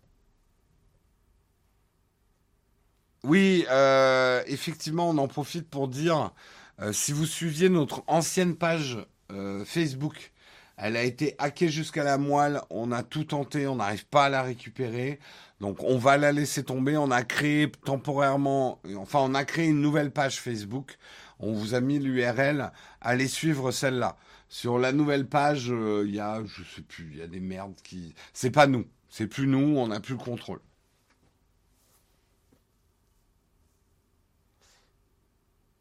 Oui, 3.26 3.66
euh, 3.72 4.40
effectivement, 4.46 5.10
on 5.10 5.18
en 5.18 5.26
profite 5.26 5.68
pour 5.68 5.88
dire, 5.88 6.32
euh, 6.80 6.92
si 6.92 7.10
vous 7.10 7.26
suiviez 7.26 7.68
notre 7.68 8.04
ancienne 8.06 8.54
page 8.54 8.98
euh, 9.32 9.64
Facebook, 9.64 10.30
elle 10.76 10.96
a 10.96 11.02
été 11.02 11.34
hackée 11.38 11.68
jusqu'à 11.68 12.04
la 12.04 12.18
moelle, 12.18 12.60
on 12.70 12.92
a 12.92 13.02
tout 13.02 13.24
tenté, 13.24 13.66
on 13.66 13.76
n'arrive 13.76 14.06
pas 14.06 14.26
à 14.26 14.28
la 14.28 14.42
récupérer. 14.42 15.18
Donc 15.60 15.82
on 15.82 15.98
va 15.98 16.18
la 16.18 16.30
laisser 16.30 16.62
tomber, 16.62 16.96
on 16.96 17.10
a 17.10 17.24
créé 17.24 17.68
temporairement, 17.84 18.80
enfin 18.96 19.18
on 19.22 19.34
a 19.34 19.44
créé 19.44 19.66
une 19.66 19.80
nouvelle 19.80 20.12
page 20.12 20.40
Facebook, 20.40 20.96
on 21.40 21.52
vous 21.52 21.74
a 21.74 21.80
mis 21.80 21.98
l'URL, 21.98 22.70
allez 23.00 23.26
suivre 23.26 23.72
celle-là. 23.72 24.16
Sur 24.48 24.78
la 24.78 24.92
nouvelle 24.92 25.26
page, 25.26 25.66
il 25.66 26.14
y 26.14 26.20
a, 26.20 26.44
je 26.44 26.62
sais 26.62 26.82
plus, 26.82 27.08
il 27.10 27.18
y 27.18 27.22
a 27.22 27.26
des 27.26 27.40
merdes 27.40 27.74
qui... 27.82 28.14
C'est 28.32 28.52
pas 28.52 28.68
nous, 28.68 28.86
c'est 29.08 29.26
plus 29.26 29.48
nous, 29.48 29.76
on 29.78 29.88
n'a 29.88 29.98
plus 29.98 30.14
le 30.14 30.22
contrôle. 30.22 30.60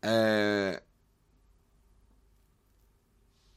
Euh, 0.06 0.78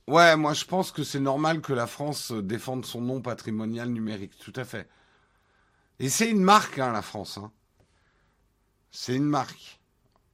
ouais, 0.07 0.36
moi 0.36 0.55
je 0.55 0.64
pense 0.64 0.90
que 0.92 1.05
c'est 1.05 1.20
normal 1.20 1.61
que 1.61 1.72
la 1.72 1.86
France 1.86 2.32
défende 2.32 2.84
son 2.84 3.01
nom 3.01 3.20
patrimonial 3.20 3.90
numérique, 3.90 4.38
tout 4.38 4.53
à 4.57 4.64
fait. 4.64 4.88
Et 6.01 6.09
c'est 6.09 6.30
une 6.30 6.42
marque, 6.42 6.78
hein, 6.78 6.92
la 6.92 7.03
France. 7.03 7.38
Hein. 7.38 7.51
C'est 8.90 9.14
une 9.14 9.24
marque. 9.24 9.78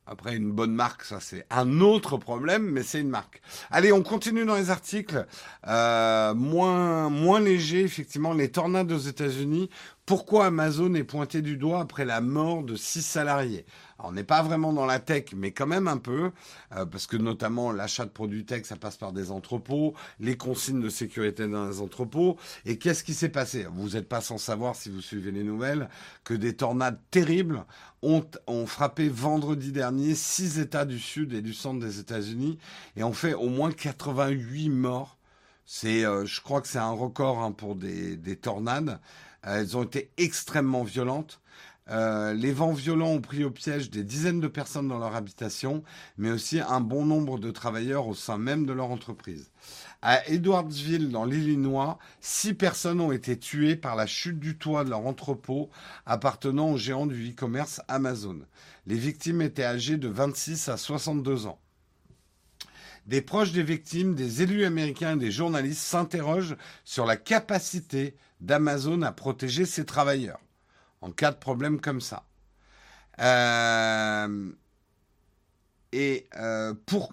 Après, 0.07 0.37
une 0.37 0.53
bonne 0.53 0.75
marque, 0.75 1.03
ça 1.03 1.19
c'est 1.19 1.47
un 1.49 1.81
autre 1.81 2.19
problème, 2.19 2.71
mais 2.71 2.83
c'est 2.83 3.01
une 3.01 3.09
marque. 3.09 3.41
Allez, 3.71 3.91
on 3.91 4.03
continue 4.03 4.45
dans 4.45 4.57
les 4.57 4.69
articles. 4.69 5.27
Euh, 5.67 6.35
moins, 6.35 7.09
moins 7.09 7.41
léger, 7.41 7.81
effectivement, 7.81 8.35
les 8.35 8.51
tornades 8.51 8.93
aux 8.93 8.99
États-Unis. 8.99 9.71
Pourquoi 10.07 10.45
Amazon 10.47 10.93
est 10.93 11.03
pointé 11.03 11.41
du 11.41 11.57
doigt 11.57 11.81
après 11.81 12.05
la 12.05 12.21
mort 12.21 12.63
de 12.63 12.77
six 12.77 13.01
salariés? 13.01 13.65
On 13.99 14.13
n'est 14.13 14.23
pas 14.23 14.43
vraiment 14.43 14.75
dans 14.75 14.85
la 14.85 14.99
tech, 14.99 15.33
mais 15.35 15.53
quand 15.53 15.67
même 15.67 15.89
un 15.89 15.97
peu, 15.97 16.31
euh, 16.77 16.85
parce 16.85 17.07
que 17.07 17.17
notamment 17.17 17.73
l'achat 17.73 18.05
de 18.05 18.11
produits 18.11 18.45
tech, 18.45 18.67
ça 18.67 18.77
passe 18.77 18.99
par 18.99 19.15
des 19.15 19.31
entrepôts, 19.31 19.95
les 20.21 20.37
consignes 20.37 20.83
de 20.83 20.91
sécurité 20.91 21.49
dans 21.49 21.67
les 21.67 21.81
entrepôts. 21.81 22.37
Et 22.67 22.77
qu'est-ce 22.77 23.03
qui 23.03 23.15
s'est 23.15 23.31
passé? 23.31 23.67
Vous 23.73 23.91
n'êtes 23.91 24.07
pas 24.07 24.21
sans 24.21 24.37
savoir, 24.37 24.77
si 24.77 24.91
vous 24.91 25.01
suivez 25.01 25.31
les 25.31 25.43
nouvelles, 25.43 25.89
que 26.23 26.35
des 26.35 26.55
tornades 26.55 27.01
terribles 27.11 27.65
ont, 28.03 28.27
frappé 28.67 29.09
vendredi 29.09 29.73
dernier 29.73 30.15
six 30.15 30.59
États 30.59 30.85
du 30.85 30.99
sud 30.99 31.33
et 31.33 31.41
du 31.41 31.55
centre 31.55 31.81
des 31.81 31.99
États-Unis 31.99 32.59
et 32.97 33.05
ont 33.05 33.15
fait 33.15 33.33
au 33.33 33.49
moins 33.49 33.73
88 33.73 34.69
morts. 34.69 35.17
C'est, 35.65 36.05
euh, 36.05 36.27
je 36.27 36.43
crois 36.43 36.61
que 36.61 36.69
c'est 36.69 36.77
un 36.77 36.91
record 36.91 37.39
hein, 37.43 37.53
pour 37.53 37.75
des 37.75 38.37
tornades. 38.37 39.01
Euh, 39.47 39.61
elles 39.61 39.77
ont 39.77 39.83
été 39.83 40.11
extrêmement 40.17 40.85
violentes. 40.85 41.41
Euh, 41.91 42.33
les 42.33 42.53
vents 42.53 42.73
violents 42.73 43.11
ont 43.11 43.21
pris 43.21 43.45
au 43.45 43.51
piège 43.51 43.91
des 43.91 44.05
dizaines 44.05 44.41
de 44.41 44.49
personnes 44.49 44.89
dans 44.89 44.99
leur 44.99 45.15
habitation, 45.15 45.83
mais 46.17 46.31
aussi 46.31 46.61
un 46.61 46.81
bon 46.81 47.05
nombre 47.05 47.39
de 47.39 47.51
travailleurs 47.51 48.09
au 48.09 48.15
sein 48.15 48.39
même 48.39 48.65
de 48.65 48.73
leur 48.73 48.91
entreprise. 48.91 49.51
À 50.01 50.27
Edwardsville, 50.29 51.11
dans 51.11 51.27
l'Illinois, 51.27 51.99
six 52.21 52.55
personnes 52.55 53.01
ont 53.01 53.13
été 53.13 53.39
tuées 53.39 53.77
par 53.77 53.97
la 53.97 54.07
chute 54.07 54.39
du 54.39 54.57
toit 54.57 54.85
de 54.85 54.91
leur 54.91 55.07
entrepôt 55.07 55.71
appartenant 56.07 56.73
au 56.73 56.79
géant 56.79 57.07
du 57.07 57.31
e-commerce 57.31 57.83
Amazon. 57.89 58.41
Les 58.87 58.97
victimes 58.97 59.43
étaient 59.43 59.65
âgées 59.65 59.97
de 59.97 60.09
26 60.09 60.69
à 60.69 60.77
62 60.77 61.47
ans. 61.47 61.59
Des 63.07 63.21
proches 63.21 63.53
des 63.53 63.63
victimes, 63.63 64.15
des 64.15 64.43
élus 64.43 64.65
américains 64.65 65.17
et 65.17 65.21
des 65.21 65.31
journalistes 65.31 65.83
s'interrogent 65.83 66.57
sur 66.85 67.05
la 67.05 67.17
capacité 67.17 68.15
d'Amazon 68.45 69.03
à 69.03 69.13
protéger 69.13 69.65
ses 69.65 69.85
travailleurs 69.85 70.41
en 71.01 71.11
cas 71.11 71.33
de 71.33 71.37
problème 71.37 71.81
comme 71.81 72.01
ça. 72.01 72.25
Euh, 73.21 74.51
et 75.93 76.27
euh, 76.37 76.75
pour 76.87 77.13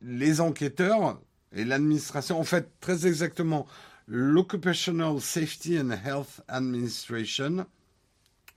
les 0.00 0.40
enquêteurs 0.40 1.20
et 1.52 1.64
l'administration, 1.64 2.40
en 2.40 2.44
fait, 2.44 2.80
très 2.80 3.06
exactement, 3.06 3.66
l'Occupational 4.08 5.20
Safety 5.20 5.78
and 5.78 5.90
Health 5.90 6.40
Administration, 6.48 7.66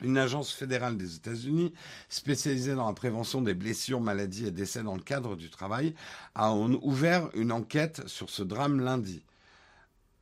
Une 0.02 0.18
agence 0.18 0.52
fédérale 0.52 0.98
des 0.98 1.16
États-Unis 1.16 1.74
spécialisée 2.10 2.76
dans 2.76 2.88
la 2.88 2.93
prévention 2.93 3.41
des 3.41 3.54
blessures, 3.54 4.02
maladies 4.02 4.48
et 4.48 4.52
décès 4.52 4.84
dans 4.84 4.96
le 4.96 5.02
cadre 5.02 5.36
du 5.38 5.50
travail 5.50 5.96
a 6.34 6.54
ouvert 6.54 7.30
une 7.34 7.52
enquête 7.52 8.06
sur 8.08 8.30
ce 8.30 8.43
drame 8.43 8.82
lundi. 8.82 9.24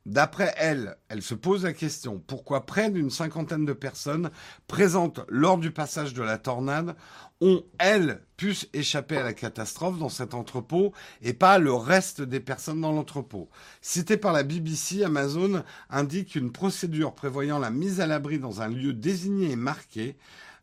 D'après 0.06 0.52
elle, 0.58 0.98
elle 1.08 1.22
se 1.22 1.34
pose 1.34 1.64
la 1.64 1.72
question 1.72 2.22
pourquoi 2.26 2.66
près 2.66 2.90
d'une 2.90 3.08
cinquantaine 3.08 3.64
de 3.64 3.72
personnes 3.72 4.30
présentes 4.66 5.20
lors 5.28 5.56
du 5.56 5.70
passage 5.70 6.12
de 6.12 6.22
la 6.22 6.36
tornade 6.36 6.94
ont, 7.40 7.64
elles, 7.78 8.20
pu 8.36 8.54
échapper 8.74 9.16
à 9.16 9.22
la 9.22 9.32
catastrophe 9.32 9.98
dans 9.98 10.10
cet 10.10 10.34
entrepôt 10.34 10.92
et 11.22 11.32
pas 11.32 11.58
le 11.58 11.72
reste 11.72 12.20
des 12.20 12.40
personnes 12.40 12.82
dans 12.82 12.92
l'entrepôt? 12.92 13.48
Cité 13.80 14.18
par 14.18 14.34
la 14.34 14.42
BBC, 14.42 15.04
Amazon 15.04 15.62
indique 15.88 16.34
une 16.34 16.52
procédure 16.52 17.14
prévoyant 17.14 17.58
la 17.58 17.70
mise 17.70 18.00
à 18.00 18.06
l'abri 18.06 18.38
dans 18.38 18.60
un 18.60 18.68
lieu 18.68 18.92
désigné 18.92 19.52
et 19.52 19.56
marqué 19.56 20.18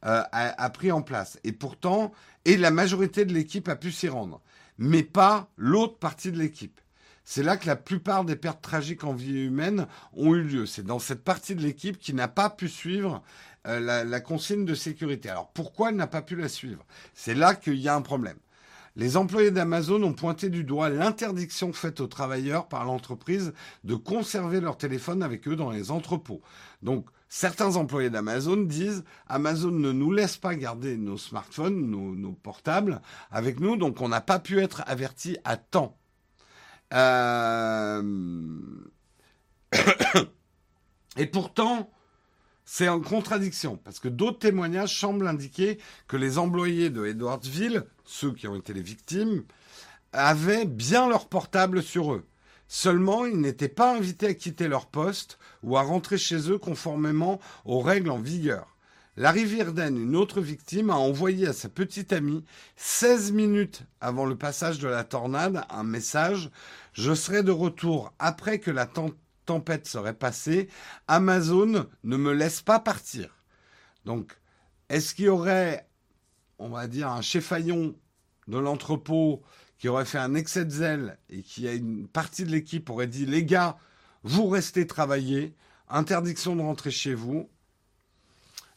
euh, 0.05 0.21
a, 0.31 0.63
a 0.63 0.69
pris 0.69 0.91
en 0.91 1.01
place. 1.01 1.39
Et 1.43 1.51
pourtant, 1.51 2.11
et 2.45 2.57
la 2.57 2.71
majorité 2.71 3.25
de 3.25 3.33
l'équipe 3.33 3.69
a 3.69 3.75
pu 3.75 3.91
s'y 3.91 4.07
rendre, 4.07 4.41
mais 4.77 5.03
pas 5.03 5.49
l'autre 5.57 5.97
partie 5.97 6.31
de 6.31 6.37
l'équipe. 6.37 6.80
C'est 7.33 7.43
là 7.43 7.55
que 7.55 7.65
la 7.65 7.77
plupart 7.77 8.25
des 8.25 8.35
pertes 8.35 8.61
tragiques 8.61 9.05
en 9.05 9.13
vie 9.13 9.45
humaine 9.45 9.87
ont 10.11 10.35
eu 10.35 10.43
lieu. 10.43 10.65
C'est 10.65 10.85
dans 10.85 10.99
cette 10.99 11.23
partie 11.23 11.55
de 11.55 11.61
l'équipe 11.61 11.97
qui 11.97 12.13
n'a 12.13 12.27
pas 12.27 12.49
pu 12.49 12.67
suivre 12.67 13.23
euh, 13.67 14.03
la, 14.03 14.19
consigne 14.19 14.65
de 14.65 14.75
sécurité. 14.75 15.29
Alors 15.29 15.49
pourquoi 15.53 15.91
elle 15.91 15.95
n'a 15.95 16.07
pas 16.07 16.21
pu 16.21 16.35
la 16.35 16.49
suivre? 16.49 16.85
C'est 17.13 17.33
là 17.33 17.55
qu'il 17.55 17.77
y 17.77 17.87
a 17.87 17.95
un 17.95 18.01
problème. 18.01 18.35
Les 18.97 19.15
employés 19.15 19.49
d'Amazon 19.49 20.03
ont 20.03 20.11
pointé 20.11 20.49
du 20.49 20.65
doigt 20.65 20.89
l'interdiction 20.89 21.71
faite 21.71 22.01
aux 22.01 22.07
travailleurs 22.07 22.67
par 22.67 22.83
l'entreprise 22.83 23.53
de 23.85 23.95
conserver 23.95 24.59
leur 24.59 24.77
téléphone 24.77 25.23
avec 25.23 25.47
eux 25.47 25.55
dans 25.55 25.71
les 25.71 25.89
entrepôts. 25.89 26.41
Donc, 26.81 27.07
certains 27.29 27.77
employés 27.77 28.09
d'Amazon 28.09 28.57
disent 28.57 29.05
Amazon 29.29 29.71
ne 29.71 29.93
nous 29.93 30.11
laisse 30.11 30.35
pas 30.35 30.53
garder 30.55 30.97
nos 30.97 31.17
smartphones, 31.17 31.89
nos, 31.89 32.13
nos 32.13 32.33
portables 32.33 33.01
avec 33.31 33.61
nous, 33.61 33.77
donc 33.77 34.01
on 34.01 34.09
n'a 34.09 34.19
pas 34.19 34.39
pu 34.39 34.59
être 34.59 34.83
averti 34.85 35.37
à 35.45 35.55
temps. 35.55 35.97
Euh, 36.93 38.01
et 41.17 41.25
pourtant, 41.25 41.89
c'est 42.65 42.87
en 42.87 43.01
contradiction, 43.01 43.77
parce 43.77 43.99
que 43.99 44.07
d'autres 44.07 44.39
témoignages 44.39 44.99
semblent 44.99 45.27
indiquer 45.27 45.79
que 46.07 46.17
les 46.17 46.37
employés 46.37 46.89
de 46.89 47.05
Edwardsville, 47.05 47.85
ceux 48.05 48.33
qui 48.33 48.47
ont 48.47 48.55
été 48.55 48.73
les 48.73 48.81
victimes, 48.81 49.43
avaient 50.13 50.65
bien 50.65 51.07
leur 51.07 51.27
portable 51.27 51.81
sur 51.81 52.13
eux. 52.13 52.25
Seulement, 52.67 53.25
ils 53.25 53.39
n'étaient 53.39 53.67
pas 53.67 53.95
invités 53.95 54.27
à 54.27 54.33
quitter 54.33 54.69
leur 54.69 54.85
poste 54.85 55.37
ou 55.63 55.77
à 55.77 55.81
rentrer 55.81 56.17
chez 56.17 56.49
eux 56.49 56.57
conformément 56.57 57.39
aux 57.65 57.81
règles 57.81 58.11
en 58.11 58.19
vigueur. 58.19 58.77
Larry 59.17 59.43
Virden, 59.43 59.97
une 59.97 60.15
autre 60.15 60.39
victime, 60.39 60.89
a 60.89 60.95
envoyé 60.95 61.47
à 61.47 61.53
sa 61.53 61.67
petite 61.67 62.13
amie, 62.13 62.45
16 62.77 63.33
minutes 63.33 63.83
avant 63.99 64.25
le 64.25 64.37
passage 64.37 64.79
de 64.79 64.87
la 64.87 65.03
tornade, 65.03 65.65
un 65.69 65.83
message 65.83 66.49
Je 66.93 67.13
serai 67.13 67.43
de 67.43 67.51
retour 67.51 68.13
après 68.19 68.59
que 68.59 68.71
la 68.71 68.87
tempête 69.45 69.87
serait 69.87 70.13
passée. 70.13 70.69
Amazon 71.07 71.87
ne 72.03 72.17
me 72.17 72.33
laisse 72.33 72.61
pas 72.61 72.79
partir. 72.79 73.35
Donc, 74.05 74.37
est-ce 74.89 75.15
qu'il 75.15 75.25
y 75.25 75.29
aurait, 75.29 75.87
on 76.59 76.69
va 76.69 76.87
dire, 76.87 77.09
un 77.09 77.21
chefaillon 77.21 77.95
de 78.47 78.57
l'entrepôt 78.57 79.41
qui 79.77 79.87
aurait 79.87 80.05
fait 80.05 80.17
un 80.17 80.35
excès 80.35 80.65
de 80.65 80.71
zèle 80.71 81.17
et 81.29 81.43
qui 81.43 81.67
a 81.67 81.73
une 81.73 82.07
partie 82.07 82.43
de 82.43 82.51
l'équipe 82.51 82.89
aurait 82.89 83.07
dit 83.07 83.25
Les 83.25 83.45
gars, 83.45 83.77
vous 84.23 84.47
restez 84.47 84.85
travailler, 84.85 85.55
interdiction 85.89 86.55
de 86.55 86.61
rentrer 86.61 86.91
chez 86.91 87.13
vous 87.13 87.49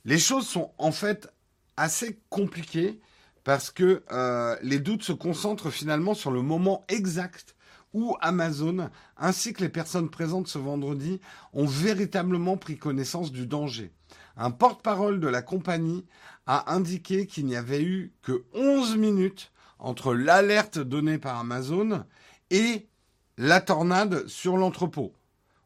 les 0.05 0.19
choses 0.19 0.47
sont 0.47 0.73
en 0.79 0.93
fait 0.93 1.33
assez 1.77 2.19
compliquées 2.29 3.01
parce 3.43 3.71
que 3.71 4.05
euh, 4.11 4.57
les 4.63 4.79
doutes 4.79 5.03
se 5.03 5.13
concentrent 5.13 5.71
finalement 5.71 6.15
sur 6.15 6.31
le 6.31 6.43
moment 6.43 6.85
exact 6.89 7.54
où 7.95 8.17
Amazon 8.21 8.91
ainsi 9.17 9.55
que 9.55 9.63
les 9.63 9.71
personnes 9.71 10.11
présentes 10.11 10.49
ce 10.49 10.59
vendredi 10.59 11.21
ont 11.55 11.67
véritablement 11.67 12.59
pris 12.59 12.77
connaissance 12.77 13.33
du 13.33 13.47
danger. 13.47 13.91
Un 14.37 14.51
porte-parole 14.51 15.21
de 15.21 15.29
la 15.29 15.41
compagnie 15.41 16.05
a 16.47 16.75
indiqué 16.75 17.27
qu'il 17.27 17.47
n'y 17.47 17.57
avait 17.57 17.83
eu 17.83 18.13
que 18.23 18.45
11 18.53 18.97
minutes 18.97 19.53
entre 19.79 20.13
l'alerte 20.13 20.79
donnée 20.79 21.19
par 21.19 21.39
Amazon 21.39 22.05
et 22.51 22.87
la 23.39 23.61
tornade 23.61 24.27
sur 24.27 24.57
l'entrepôt. 24.57 25.13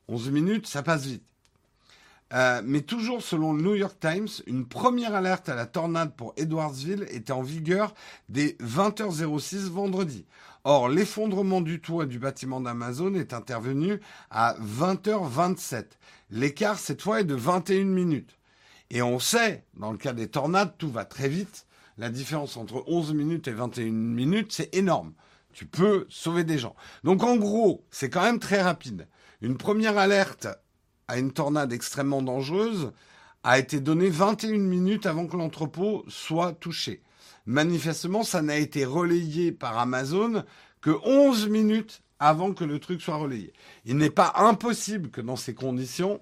11 0.09 0.31
minutes, 0.31 0.67
ça 0.67 0.83
passe 0.83 1.07
vite. 1.07 1.25
Euh, 2.35 2.61
mais 2.63 2.83
toujours 2.83 3.23
selon 3.23 3.55
le 3.55 3.63
New 3.63 3.75
York 3.75 3.97
Times, 4.01 4.29
une 4.47 4.67
première 4.67 5.15
alerte 5.15 5.49
à 5.49 5.55
la 5.55 5.65
tornade 5.65 6.15
pour 6.15 6.35
Edwardsville 6.37 7.07
était 7.11 7.33
en 7.33 7.43
vigueur 7.43 7.95
dès 8.29 8.57
20h06 8.61 9.71
vendredi. 9.71 10.27
Or, 10.71 10.91
l'effondrement 10.91 11.63
du 11.63 11.81
toit 11.81 12.05
du 12.05 12.19
bâtiment 12.19 12.61
d'Amazon 12.61 13.15
est 13.15 13.33
intervenu 13.33 14.01
à 14.31 14.55
20h27. 14.61 15.87
L'écart, 16.31 16.79
cette 16.79 17.01
fois, 17.01 17.23
est 17.23 17.25
de 17.25 17.35
21 17.35 17.85
minutes. 17.85 18.37
Et 18.91 19.01
on 19.01 19.19
sait, 19.19 19.65
dans 19.79 19.93
le 19.93 19.97
cas 19.97 20.13
des 20.13 20.29
tornades, 20.29 20.75
tout 20.77 20.91
va 20.91 21.07
très 21.07 21.31
vite. 21.31 21.65
La 21.97 22.11
différence 22.11 22.59
entre 22.59 22.85
11 22.87 23.15
minutes 23.15 23.49
et 23.49 23.53
21 23.53 23.93
minutes, 23.93 24.53
c'est 24.53 24.77
énorme. 24.77 25.15
Tu 25.55 25.65
peux 25.65 26.05
sauver 26.11 26.45
des 26.45 26.59
gens. 26.59 26.77
Donc 27.03 27.23
en 27.23 27.37
gros, 27.37 27.87
c'est 27.91 28.11
quand 28.11 28.25
même 28.25 28.39
très 28.39 28.61
rapide. 28.61 29.09
Une 29.41 29.57
première 29.57 29.97
alerte 29.97 30.49
à 31.09 31.19
une 31.19 31.33
tornade 31.33 31.73
extrêmement 31.73 32.21
dangereuse 32.21 32.93
a 33.43 33.59
été 33.59 33.81
donné 33.81 34.11
21 34.11 34.59
minutes 34.59 35.07
avant 35.07 35.29
que 35.29 35.39
l'entrepôt 35.39 36.05
soit 36.09 36.53
touché. 36.53 37.01
Manifestement, 37.49 38.25
ça 38.25 38.43
n'a 38.43 38.59
été 38.59 38.85
relayé 38.85 39.53
par 39.53 39.79
Amazon 39.79 40.45
que 40.83 40.91
11 41.03 41.49
minutes 41.49 42.03
avant 42.19 42.53
que 42.53 42.63
le 42.63 42.79
truc 42.79 43.01
soit 43.01 43.17
relayé. 43.17 43.55
Il 43.87 43.97
n'est 43.97 44.11
pas 44.11 44.35
impossible 44.37 45.09
que 45.09 45.23
dans 45.23 45.35
ces 45.37 45.55
conditions, 45.55 46.21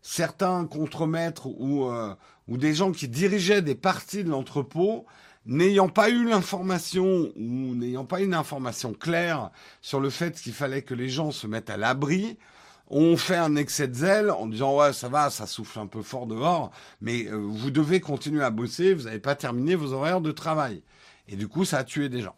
certains 0.00 0.64
contremaîtres 0.64 1.46
ou, 1.46 1.90
euh, 1.90 2.14
ou 2.48 2.56
des 2.56 2.72
gens 2.72 2.90
qui 2.90 3.06
dirigeaient 3.06 3.60
des 3.60 3.74
parties 3.74 4.24
de 4.24 4.30
l'entrepôt, 4.30 5.04
n'ayant 5.44 5.90
pas 5.90 6.08
eu 6.08 6.24
l'information 6.26 7.30
ou 7.36 7.74
n'ayant 7.74 8.06
pas 8.06 8.22
une 8.22 8.32
information 8.32 8.94
claire 8.94 9.50
sur 9.82 10.00
le 10.00 10.08
fait 10.08 10.40
qu'il 10.40 10.54
fallait 10.54 10.80
que 10.80 10.94
les 10.94 11.10
gens 11.10 11.32
se 11.32 11.46
mettent 11.46 11.68
à 11.68 11.76
l'abri, 11.76 12.38
on 12.92 13.16
fait 13.16 13.36
un 13.36 13.56
excès 13.56 13.88
de 13.88 13.94
zèle 13.94 14.30
en 14.30 14.46
disant 14.46 14.76
ouais 14.76 14.92
ça 14.92 15.08
va, 15.08 15.30
ça 15.30 15.46
souffle 15.46 15.78
un 15.78 15.86
peu 15.86 16.02
fort 16.02 16.26
dehors, 16.26 16.70
mais 17.00 17.26
euh, 17.26 17.36
vous 17.36 17.70
devez 17.70 18.00
continuer 18.00 18.44
à 18.44 18.50
bosser, 18.50 18.92
vous 18.92 19.04
n'avez 19.04 19.18
pas 19.18 19.34
terminé 19.34 19.74
vos 19.74 19.92
horaires 19.92 20.20
de 20.20 20.30
travail. 20.30 20.82
Et 21.26 21.36
du 21.36 21.48
coup, 21.48 21.64
ça 21.64 21.78
a 21.78 21.84
tué 21.84 22.08
des 22.10 22.20
gens. 22.20 22.36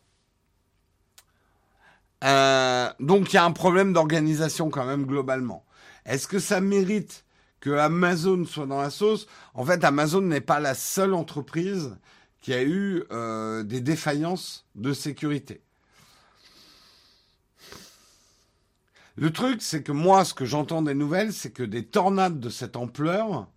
Euh, 2.23 2.89
donc 3.01 3.33
il 3.33 3.37
y 3.37 3.39
a 3.39 3.45
un 3.45 3.53
problème 3.53 3.93
d'organisation 3.93 4.71
quand 4.71 4.87
même 4.87 5.05
globalement. 5.07 5.67
Est-ce 6.07 6.29
que 6.29 6.39
ça 6.39 6.61
mérite 6.61 7.25
que 7.61 7.71
Amazon 7.71 8.45
soit 8.45 8.67
dans 8.67 8.81
la 8.81 8.91
sauce? 8.91 9.27
En 9.55 9.65
fait, 9.65 9.83
Amazon 9.85 10.21
n'est 10.21 10.41
pas 10.41 10.61
la 10.61 10.75
seule 10.75 11.15
entreprise 11.15 11.97
qui 12.41 12.55
a 12.55 12.63
eu 12.63 13.03
euh, 13.11 13.63
des 13.65 13.81
défaillances 13.81 14.67
de 14.77 14.93
sécurité. 14.93 15.63
Le 19.17 19.33
truc, 19.33 19.63
c'est 19.63 19.83
que 19.83 19.93
moi, 19.93 20.25
ce 20.25 20.35
que 20.35 20.45
j'entends 20.45 20.83
des 20.83 20.95
nouvelles, 20.95 21.33
c'est 21.33 21.53
que 21.53 21.63
des 21.63 21.87
tornades 21.87 22.41
de 22.41 22.49
cette 22.51 22.77
ampleur 22.77 23.49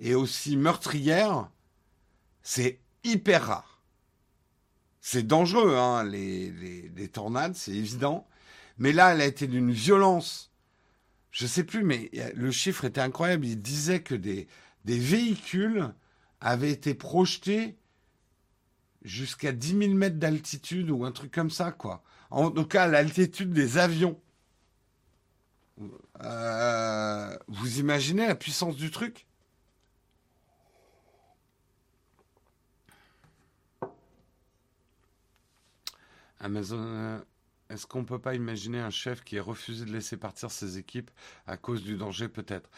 et 0.00 0.14
aussi 0.14 0.56
meurtrières, 0.56 1.50
c'est 2.42 2.80
hyper 3.04 3.46
rare. 3.46 3.82
C'est 5.00 5.26
dangereux, 5.26 5.76
hein, 5.76 6.04
les, 6.04 7.10
tornades, 7.12 7.54
c'est 7.54 7.72
évident. 7.72 8.26
Mais 8.78 8.92
là, 8.92 9.12
elle 9.12 9.20
a 9.20 9.26
été 9.26 9.46
d'une 9.46 9.70
violence. 9.70 10.52
Je 11.30 11.46
sais 11.46 11.64
plus, 11.64 11.84
mais 11.84 12.10
le 12.34 12.50
chiffre 12.50 12.84
était 12.84 13.00
incroyable. 13.00 13.46
Il 13.46 13.62
disait 13.62 14.02
que 14.02 14.14
des, 14.14 14.48
des 14.84 14.98
véhicules 14.98 15.94
avaient 16.40 16.72
été 16.72 16.94
projetés 16.94 17.78
jusqu'à 19.02 19.52
10 19.52 19.78
000 19.78 19.94
mètres 19.94 20.18
d'altitude 20.18 20.90
ou 20.90 21.04
un 21.04 21.12
truc 21.12 21.32
comme 21.32 21.50
ça, 21.50 21.70
quoi. 21.70 22.02
En 22.30 22.50
tout 22.50 22.66
cas, 22.66 22.86
l'altitude 22.86 23.52
des 23.52 23.78
avions. 23.78 24.20
Euh, 26.22 27.36
vous 27.48 27.78
imaginez 27.78 28.26
la 28.26 28.34
puissance 28.34 28.76
du 28.76 28.90
truc? 28.90 29.26
Amazon, 36.40 36.78
euh, 36.78 37.18
est-ce 37.70 37.86
qu'on 37.86 38.04
peut 38.04 38.18
pas 38.18 38.34
imaginer 38.34 38.78
un 38.78 38.90
chef 38.90 39.22
qui 39.24 39.36
ait 39.36 39.40
refusé 39.40 39.84
de 39.84 39.92
laisser 39.92 40.16
partir 40.16 40.50
ses 40.50 40.78
équipes 40.78 41.10
à 41.46 41.56
cause 41.56 41.82
du 41.82 41.96
danger 41.96 42.28
peut-être? 42.28 42.70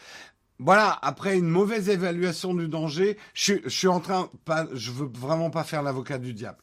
Voilà, 0.59 0.97
après 1.01 1.37
une 1.37 1.49
mauvaise 1.49 1.89
évaluation 1.89 2.53
du 2.53 2.67
danger, 2.67 3.17
je, 3.33 3.55
je, 3.63 3.69
suis 3.69 3.87
en 3.87 3.99
train, 3.99 4.29
pas, 4.45 4.67
je 4.73 4.91
veux 4.91 5.09
vraiment 5.11 5.49
pas 5.49 5.63
faire 5.63 5.81
l'avocat 5.81 6.19
du 6.19 6.33
diable, 6.33 6.59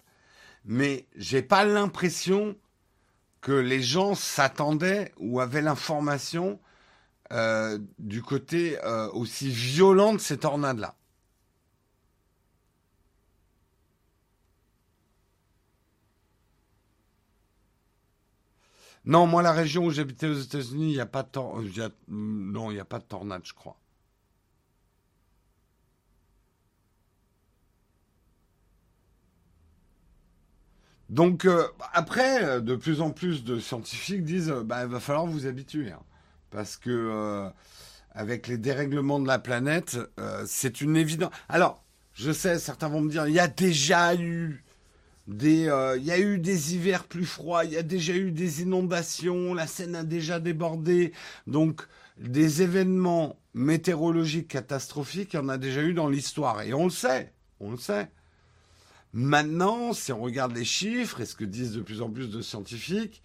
mais 0.64 1.06
j'ai 1.16 1.42
pas 1.42 1.64
l'impression 1.64 2.56
que 3.40 3.52
les 3.52 3.82
gens 3.82 4.14
s'attendaient 4.14 5.12
ou 5.18 5.40
avaient 5.40 5.62
l'information 5.62 6.60
euh, 7.32 7.78
du 7.98 8.22
côté 8.22 8.78
euh, 8.84 9.10
aussi 9.12 9.50
violent 9.50 10.14
de 10.14 10.18
ces 10.18 10.38
tornades-là. 10.38 10.94
Non, 19.04 19.26
moi, 19.26 19.42
la 19.42 19.52
région 19.52 19.86
où 19.86 19.90
j'habitais 19.90 20.26
aux 20.26 20.34
États-Unis, 20.34 20.90
il 20.90 20.94
n'y 20.94 21.00
a 21.00 21.06
pas 21.06 21.22
de 21.22 21.28
tornade. 21.28 21.78
Euh, 21.78 21.88
non, 22.08 22.70
il 22.70 22.74
n'y 22.74 22.80
a 22.80 22.84
pas 22.84 22.98
de 22.98 23.04
tornade, 23.04 23.42
je 23.44 23.54
crois. 23.54 23.78
Donc 31.08 31.46
euh, 31.46 31.66
après, 31.92 32.44
euh, 32.44 32.60
de 32.60 32.76
plus 32.76 33.00
en 33.00 33.10
plus 33.10 33.44
de 33.44 33.58
scientifiques 33.58 34.24
disent, 34.24 34.50
euh, 34.50 34.62
bah, 34.62 34.82
il 34.82 34.88
va 34.88 35.00
falloir 35.00 35.26
vous 35.26 35.46
habituer, 35.46 35.90
hein. 35.90 36.02
parce 36.50 36.76
que 36.76 37.50
avec 38.12 38.48
les 38.48 38.58
dérèglements 38.58 39.20
de 39.20 39.28
la 39.28 39.38
planète, 39.38 39.98
c'est 40.44 40.80
une 40.80 40.96
évidence. 40.96 41.30
Alors, 41.48 41.84
je 42.14 42.32
sais, 42.32 42.58
certains 42.58 42.88
vont 42.88 43.00
me 43.00 43.10
dire, 43.10 43.28
il 43.28 43.34
y 43.34 43.38
a 43.38 43.46
déjà 43.46 44.14
eu 44.16 44.64
des, 45.28 45.70
il 45.98 46.04
y 46.04 46.10
a 46.10 46.18
eu 46.18 46.38
des 46.38 46.74
hivers 46.74 47.04
plus 47.04 47.26
froids, 47.26 47.64
il 47.64 47.72
y 47.72 47.76
a 47.76 47.82
déjà 47.82 48.14
eu 48.14 48.32
des 48.32 48.62
inondations, 48.62 49.54
la 49.54 49.68
Seine 49.68 49.94
a 49.94 50.02
déjà 50.02 50.40
débordé, 50.40 51.12
donc 51.46 51.86
des 52.18 52.62
événements 52.62 53.38
météorologiques 53.54 54.48
catastrophiques, 54.48 55.34
il 55.34 55.36
y 55.36 55.40
en 55.40 55.48
a 55.48 55.58
déjà 55.58 55.82
eu 55.82 55.94
dans 55.94 56.08
l'histoire, 56.08 56.62
et 56.62 56.74
on 56.74 56.84
le 56.84 56.90
sait, 56.90 57.32
on 57.60 57.70
le 57.70 57.78
sait. 57.78 58.08
Maintenant, 59.18 59.92
si 59.94 60.12
on 60.12 60.20
regarde 60.20 60.54
les 60.56 60.64
chiffres 60.64 61.20
et 61.20 61.26
ce 61.26 61.34
que 61.34 61.44
disent 61.44 61.72
de 61.72 61.80
plus 61.80 62.02
en 62.02 62.08
plus 62.08 62.30
de 62.30 62.40
scientifiques, 62.40 63.20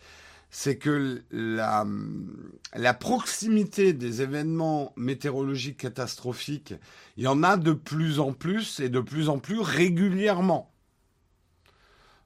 c'est 0.50 0.80
que 0.80 1.22
la, 1.30 2.94
proximité 2.96 3.94
des 3.94 4.24
événements 4.24 4.92
météorologiques 4.96 5.78
catastrophiques, 5.78 6.74
il 7.16 7.26
y 7.26 7.28
en 7.28 7.44
a 7.44 7.58
de 7.58 7.74
plus 7.74 8.20
en 8.20 8.34
plus 8.34 8.80
et 8.80 8.90
de 8.90 9.02
plus 9.02 9.30
en 9.30 9.38
plus 9.38 9.60
régulièrement. 9.60 10.74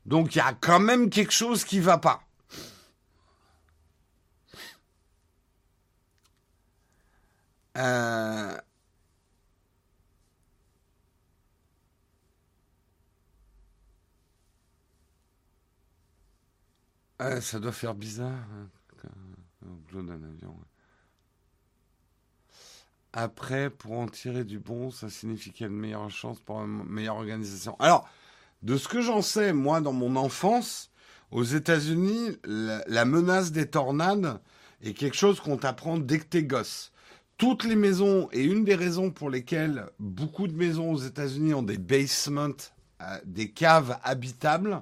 Donc 0.05 0.33
il 0.33 0.37
y 0.37 0.41
a 0.41 0.53
quand 0.53 0.79
même 0.79 1.09
quelque 1.09 1.33
chose 1.33 1.65
qui 1.65 1.81
va 1.81 1.97
pas. 1.97 2.21
Euh, 7.77 8.57
euh, 17.21 17.41
ça 17.41 17.59
doit 17.59 17.71
faire 17.71 17.95
bizarre. 17.95 18.31
hein, 18.31 18.69
d'un 19.91 20.23
avion. 20.23 20.55
Après, 23.13 23.69
pour 23.69 23.93
en 23.93 24.07
tirer 24.07 24.43
du 24.43 24.59
bon, 24.59 24.91
ça 24.91 25.09
signifie 25.09 25.51
qu'il 25.51 25.65
y 25.65 25.69
a 25.69 25.71
une 25.71 25.79
meilleure 25.79 26.09
chance 26.09 26.39
pour 26.39 26.61
une 26.61 26.83
meilleure 26.83 27.15
organisation. 27.15 27.75
Alors, 27.79 28.07
de 28.61 28.77
ce 28.77 28.87
que 28.87 29.01
j'en 29.01 29.21
sais, 29.21 29.53
moi, 29.53 29.81
dans 29.81 29.93
mon 29.93 30.15
enfance, 30.15 30.91
aux 31.31 31.43
États-Unis, 31.43 32.37
la, 32.43 32.83
la 32.87 33.05
menace 33.05 33.51
des 33.51 33.67
tornades 33.69 34.39
est 34.81 34.93
quelque 34.93 35.15
chose 35.17 35.39
qu'on 35.39 35.57
t'apprend 35.57 35.97
dès 35.97 36.19
que 36.19 36.25
t'es 36.25 36.43
gosse. 36.43 36.91
Toutes 37.37 37.63
les 37.63 37.75
maisons, 37.75 38.29
et 38.31 38.43
une 38.43 38.63
des 38.63 38.75
raisons 38.75 39.11
pour 39.11 39.29
lesquelles 39.29 39.87
beaucoup 39.99 40.47
de 40.47 40.55
maisons 40.55 40.91
aux 40.91 40.97
États-Unis 40.97 41.53
ont 41.53 41.63
des 41.63 41.77
basements, 41.77 42.49
euh, 43.01 43.19
des 43.25 43.51
caves 43.51 43.97
habitables, 44.03 44.81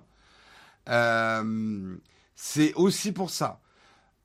euh, 0.89 1.97
c'est 2.35 2.73
aussi 2.73 3.11
pour 3.11 3.29
ça. 3.29 3.61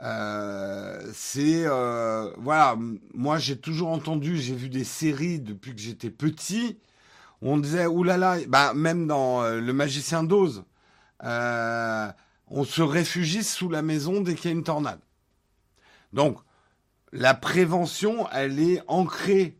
Euh, 0.03 1.11
c'est 1.13 1.65
euh, 1.67 2.33
voilà, 2.39 2.77
moi 3.13 3.39
j'ai 3.39 3.59
toujours 3.59 3.89
entendu, 3.91 4.39
j'ai 4.39 4.55
vu 4.55 4.69
des 4.71 4.85
séries 4.85 5.41
depuis 5.41 5.75
que 5.75 5.81
j'étais 5.81 6.11
petit. 6.11 6.79
On 7.43 7.59
disait 7.59 7.87
oulala, 7.87 8.39
bah 8.49 8.73
même 8.75 9.07
dans 9.07 9.43
euh, 9.43 9.61
Le 9.61 9.73
Magicien 9.73 10.23
d'Oz, 10.23 10.65
on 11.23 12.65
se 12.65 12.83
réfugie 12.83 13.45
sous 13.45 13.69
la 13.69 13.83
maison 13.83 14.21
dès 14.21 14.35
qu'il 14.35 14.51
y 14.51 14.55
a 14.55 14.57
une 14.57 14.65
tornade. 14.65 15.01
Donc 16.13 16.39
la 17.13 17.35
prévention, 17.35 18.29
elle 18.33 18.59
est 18.59 18.83
ancrée. 18.89 19.59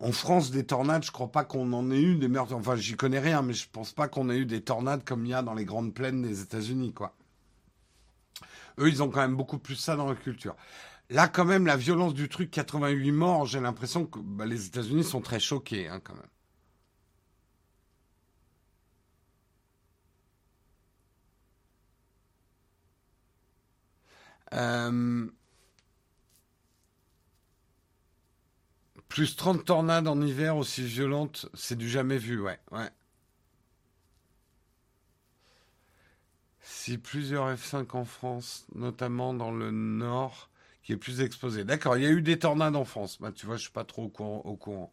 En 0.00 0.12
France, 0.12 0.50
des 0.50 0.66
tornades, 0.66 1.04
je 1.04 1.12
crois 1.12 1.30
pas 1.30 1.44
qu'on 1.44 1.72
en 1.72 1.90
ait 1.92 2.00
eu 2.02 2.16
des 2.16 2.26
meurtres. 2.28 2.54
Enfin, 2.54 2.74
j'y 2.74 2.96
connais 2.96 3.20
rien, 3.20 3.42
mais 3.42 3.52
je 3.52 3.68
pense 3.70 3.92
pas 3.92 4.08
qu'on 4.08 4.30
ait 4.30 4.38
eu 4.38 4.46
des 4.46 4.62
tornades 4.62 5.04
comme 5.04 5.24
il 5.26 5.30
y 5.30 5.34
a 5.34 5.42
dans 5.42 5.54
les 5.54 5.64
grandes 5.64 5.94
plaines 5.94 6.22
des 6.22 6.42
États-Unis, 6.42 6.92
quoi. 6.92 7.14
Eux, 8.78 8.88
ils 8.88 9.02
ont 9.02 9.10
quand 9.10 9.20
même 9.20 9.36
beaucoup 9.36 9.58
plus 9.58 9.76
ça 9.76 9.94
dans 9.96 10.06
leur 10.06 10.18
culture. 10.18 10.56
Là, 11.10 11.28
quand 11.28 11.44
même, 11.44 11.66
la 11.66 11.76
violence 11.76 12.14
du 12.14 12.28
truc, 12.28 12.50
88 12.50 13.12
morts, 13.12 13.46
j'ai 13.46 13.60
l'impression 13.60 14.06
que 14.06 14.18
bah, 14.20 14.46
les 14.46 14.66
États-Unis 14.66 15.04
sont 15.04 15.20
très 15.22 15.40
choqués, 15.40 15.88
hein, 15.88 16.00
quand 16.02 16.14
même. 16.14 16.24
Euh, 24.52 25.26
plus 29.10 29.36
30 29.36 29.64
tornades 29.66 30.08
en 30.08 30.22
hiver 30.22 30.56
aussi 30.56 30.84
violentes, 30.84 31.46
c'est 31.52 31.76
du 31.76 31.88
jamais 31.88 32.16
vu, 32.16 32.40
ouais, 32.40 32.60
ouais. 32.70 32.88
Si 36.62 36.96
plusieurs 36.96 37.52
F5 37.52 37.96
en 37.96 38.04
France, 38.04 38.66
notamment 38.74 39.34
dans 39.34 39.50
le 39.50 39.72
nord, 39.72 40.48
qui 40.84 40.92
est 40.92 40.96
plus 40.96 41.20
exposé. 41.20 41.64
D'accord, 41.64 41.96
il 41.96 42.04
y 42.04 42.06
a 42.06 42.10
eu 42.10 42.22
des 42.22 42.38
tornades 42.38 42.76
en 42.76 42.84
France. 42.84 43.20
Bah, 43.20 43.32
tu 43.32 43.46
vois, 43.46 43.56
je 43.56 43.62
suis 43.62 43.72
pas 43.72 43.84
trop 43.84 44.04
au 44.04 44.56
courant. 44.56 44.92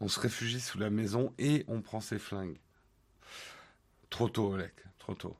On 0.00 0.08
se 0.08 0.20
réfugie 0.20 0.60
sous 0.60 0.78
la 0.78 0.90
maison 0.90 1.32
et 1.38 1.64
on 1.68 1.80
prend 1.80 2.00
ses 2.00 2.18
flingues. 2.18 2.60
Trop 4.10 4.28
tôt, 4.28 4.52
Olek, 4.52 4.74
trop 4.98 5.14
tôt. 5.14 5.36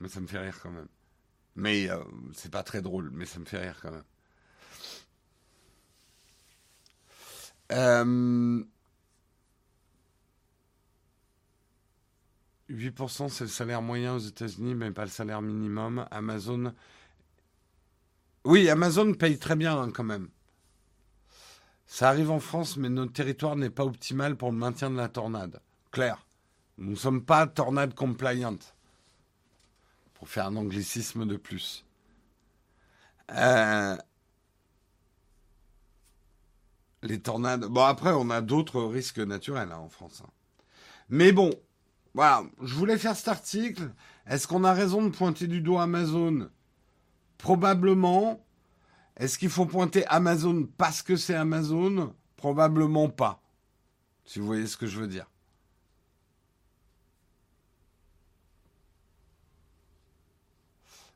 Mais 0.00 0.08
ça 0.08 0.20
me 0.20 0.26
fait 0.26 0.38
rire 0.38 0.58
quand 0.60 0.70
même. 0.70 0.88
Mais 1.56 1.90
euh, 1.90 2.02
c'est 2.34 2.50
pas 2.52 2.64
très 2.64 2.82
drôle, 2.82 3.10
mais 3.12 3.26
ça 3.26 3.38
me 3.38 3.44
fait 3.44 3.58
rire 3.58 3.78
quand 3.82 3.92
même. 3.92 4.04
Euh, 7.72 8.64
8%, 12.70 13.28
c'est 13.28 13.44
le 13.44 13.50
salaire 13.50 13.82
moyen 13.82 14.14
aux 14.14 14.18
États-Unis, 14.18 14.74
mais 14.74 14.90
pas 14.90 15.04
le 15.04 15.10
salaire 15.10 15.42
minimum. 15.42 16.06
Amazon. 16.10 16.72
Oui, 18.44 18.68
Amazon 18.68 19.12
paye 19.14 19.38
très 19.38 19.56
bien 19.56 19.78
hein, 19.78 19.90
quand 19.90 20.04
même. 20.04 20.28
Ça 21.86 22.08
arrive 22.08 22.30
en 22.30 22.40
France, 22.40 22.76
mais 22.78 22.88
notre 22.88 23.12
territoire 23.12 23.56
n'est 23.56 23.70
pas 23.70 23.84
optimal 23.84 24.36
pour 24.36 24.50
le 24.50 24.56
maintien 24.56 24.90
de 24.90 24.96
la 24.96 25.08
tornade. 25.08 25.60
Claire, 25.90 26.26
nous 26.78 26.92
ne 26.92 26.96
sommes 26.96 27.24
pas 27.24 27.46
tornade 27.46 27.94
compliant, 27.94 28.56
pour 30.14 30.28
faire 30.28 30.46
un 30.46 30.56
anglicisme 30.56 31.26
de 31.26 31.36
plus. 31.36 31.84
Euh, 33.30 33.96
les 37.02 37.20
tornades. 37.20 37.66
Bon, 37.66 37.82
après, 37.82 38.12
on 38.12 38.30
a 38.30 38.40
d'autres 38.40 38.82
risques 38.82 39.18
naturels 39.18 39.72
hein, 39.72 39.78
en 39.78 39.88
France. 39.88 40.22
hein. 40.24 40.30
Mais 41.08 41.32
bon, 41.32 41.50
voilà, 42.14 42.44
je 42.62 42.74
voulais 42.74 42.98
faire 42.98 43.16
cet 43.16 43.28
article. 43.28 43.90
Est-ce 44.26 44.46
qu'on 44.46 44.64
a 44.64 44.72
raison 44.72 45.02
de 45.02 45.10
pointer 45.10 45.46
du 45.46 45.60
doigt 45.60 45.82
Amazon? 45.82 46.48
Probablement. 47.38 48.44
Est-ce 49.16 49.38
qu'il 49.38 49.50
faut 49.50 49.66
pointer 49.66 50.06
Amazon 50.06 50.68
parce 50.78 51.02
que 51.02 51.16
c'est 51.16 51.34
Amazon? 51.34 52.14
Probablement 52.36 53.08
pas. 53.08 53.42
Si 54.24 54.38
vous 54.38 54.46
voyez 54.46 54.66
ce 54.66 54.76
que 54.76 54.86
je 54.86 54.98
veux 54.98 55.08
dire. 55.08 55.26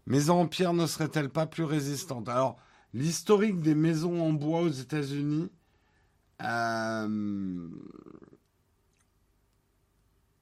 Maisons 0.07 0.41
en 0.43 0.47
pierre 0.47 0.73
ne 0.73 0.87
seraient-elles 0.87 1.31
pas 1.31 1.47
plus 1.47 1.65
résistantes 1.65 2.29
Alors, 2.29 2.57
l'historique 2.95 3.61
des 3.61 3.75
maisons 3.75 4.23
en 4.23 4.33
bois 4.33 4.61
aux 4.61 4.69
États-Unis, 4.69 5.51
euh, 6.43 7.69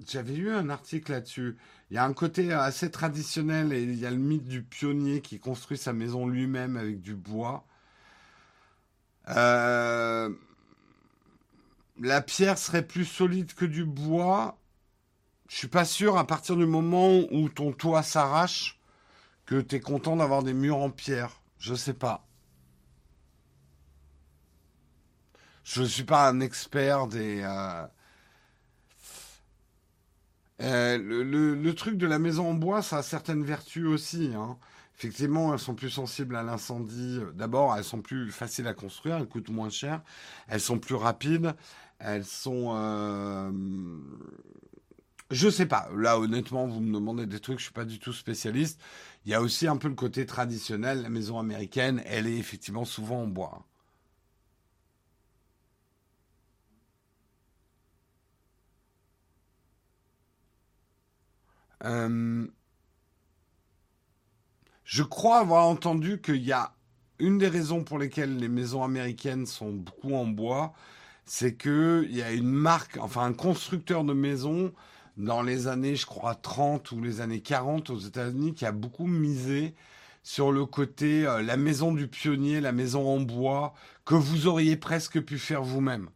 j'avais 0.06 0.34
lu 0.34 0.52
un 0.52 0.70
article 0.70 1.12
là-dessus. 1.12 1.56
Il 1.90 1.94
y 1.94 1.98
a 1.98 2.04
un 2.04 2.12
côté 2.12 2.52
assez 2.52 2.90
traditionnel 2.90 3.72
et 3.72 3.82
il 3.82 3.94
y 3.94 4.06
a 4.06 4.10
le 4.10 4.16
mythe 4.16 4.46
du 4.46 4.62
pionnier 4.62 5.20
qui 5.20 5.38
construit 5.38 5.78
sa 5.78 5.92
maison 5.92 6.26
lui-même 6.26 6.76
avec 6.76 7.00
du 7.00 7.14
bois. 7.14 7.66
Euh, 9.28 10.30
la 12.00 12.20
pierre 12.20 12.58
serait 12.58 12.86
plus 12.86 13.04
solide 13.04 13.54
que 13.54 13.64
du 13.64 13.84
bois. 13.84 14.58
Je 15.48 15.56
suis 15.56 15.68
pas 15.68 15.84
sûr 15.84 16.18
à 16.18 16.26
partir 16.26 16.56
du 16.56 16.66
moment 16.66 17.20
où 17.30 17.48
ton 17.48 17.72
toit 17.72 18.02
s'arrache 18.02 18.80
que 19.46 19.60
tu 19.60 19.76
es 19.76 19.80
content 19.80 20.16
d'avoir 20.16 20.42
des 20.42 20.54
murs 20.54 20.78
en 20.78 20.90
pierre. 20.90 21.40
Je 21.58 21.74
sais 21.74 21.94
pas. 21.94 22.26
Je 25.64 25.82
ne 25.82 25.86
suis 25.86 26.04
pas 26.04 26.28
un 26.28 26.40
expert 26.40 27.06
des. 27.08 27.40
euh, 27.42 27.86
euh, 30.60 30.98
le, 30.98 31.74
truc 31.74 31.96
de 31.98 32.06
la 32.06 32.18
maison 32.18 32.50
en 32.50 32.54
bois, 32.54 32.82
ça 32.82 32.98
a 32.98 33.02
certaines 33.02 33.44
vertus 33.44 33.86
aussi. 33.86 34.30
hein. 34.36 34.56
Effectivement, 34.96 35.52
elles 35.52 35.58
sont 35.58 35.74
plus 35.74 35.90
sensibles 35.90 36.36
à 36.36 36.42
l'incendie. 36.44 37.18
D'abord, 37.34 37.74
elles 37.76 37.84
sont 37.84 38.00
plus 38.02 38.30
faciles 38.30 38.68
à 38.68 38.74
construire, 38.74 39.16
elles 39.16 39.26
coûtent 39.28 39.50
moins 39.50 39.70
cher, 39.70 40.02
elles 40.48 40.60
sont 40.60 40.78
plus 40.78 40.94
rapides, 40.94 41.54
elles 41.98 42.24
sont, 42.24 42.72
euh, 42.76 43.50
Je 45.30 45.48
sais 45.50 45.66
pas. 45.66 45.88
Là, 45.96 46.18
honnêtement, 46.18 46.66
vous 46.66 46.80
me 46.80 46.94
demandez 46.94 47.26
des 47.26 47.40
trucs, 47.40 47.58
je 47.58 47.64
suis 47.64 47.72
pas 47.72 47.84
du 47.84 47.98
tout 47.98 48.12
spécialiste. 48.12 48.80
Il 49.26 49.32
y 49.32 49.34
a 49.34 49.40
aussi 49.42 49.66
un 49.66 49.76
peu 49.76 49.88
le 49.88 49.94
côté 49.94 50.26
traditionnel. 50.26 51.02
La 51.02 51.08
maison 51.10 51.38
américaine, 51.38 52.02
elle 52.06 52.26
est 52.26 52.36
effectivement 52.38 52.84
souvent 52.84 53.22
en 53.22 53.26
bois. 53.26 53.66
Euh, 61.84 62.46
je 64.84 65.02
crois 65.02 65.38
avoir 65.38 65.66
entendu 65.66 66.20
qu'il 66.20 66.42
y 66.44 66.52
a 66.52 66.74
une 67.18 67.38
des 67.38 67.48
raisons 67.48 67.84
pour 67.84 67.98
lesquelles 67.98 68.36
les 68.36 68.48
maisons 68.48 68.82
américaines 68.82 69.46
sont 69.46 69.72
beaucoup 69.72 70.14
en 70.14 70.26
bois, 70.26 70.74
c'est 71.24 71.56
qu'il 71.56 72.10
y 72.10 72.22
a 72.22 72.32
une 72.32 72.50
marque, 72.50 72.98
enfin 72.98 73.24
un 73.24 73.32
constructeur 73.32 74.04
de 74.04 74.12
maisons 74.12 74.72
dans 75.16 75.42
les 75.42 75.68
années, 75.68 75.96
je 75.96 76.06
crois, 76.06 76.34
30 76.34 76.90
ou 76.92 77.02
les 77.02 77.20
années 77.20 77.40
40 77.40 77.90
aux 77.90 77.98
États-Unis 77.98 78.54
qui 78.54 78.66
a 78.66 78.72
beaucoup 78.72 79.06
misé 79.06 79.74
sur 80.22 80.52
le 80.52 80.66
côté 80.66 81.26
euh, 81.26 81.42
la 81.42 81.56
maison 81.56 81.92
du 81.92 82.08
pionnier, 82.08 82.60
la 82.60 82.72
maison 82.72 83.06
en 83.08 83.20
bois, 83.20 83.74
que 84.04 84.14
vous 84.14 84.46
auriez 84.46 84.76
presque 84.76 85.20
pu 85.20 85.38
faire 85.38 85.62
vous-même. 85.62 86.10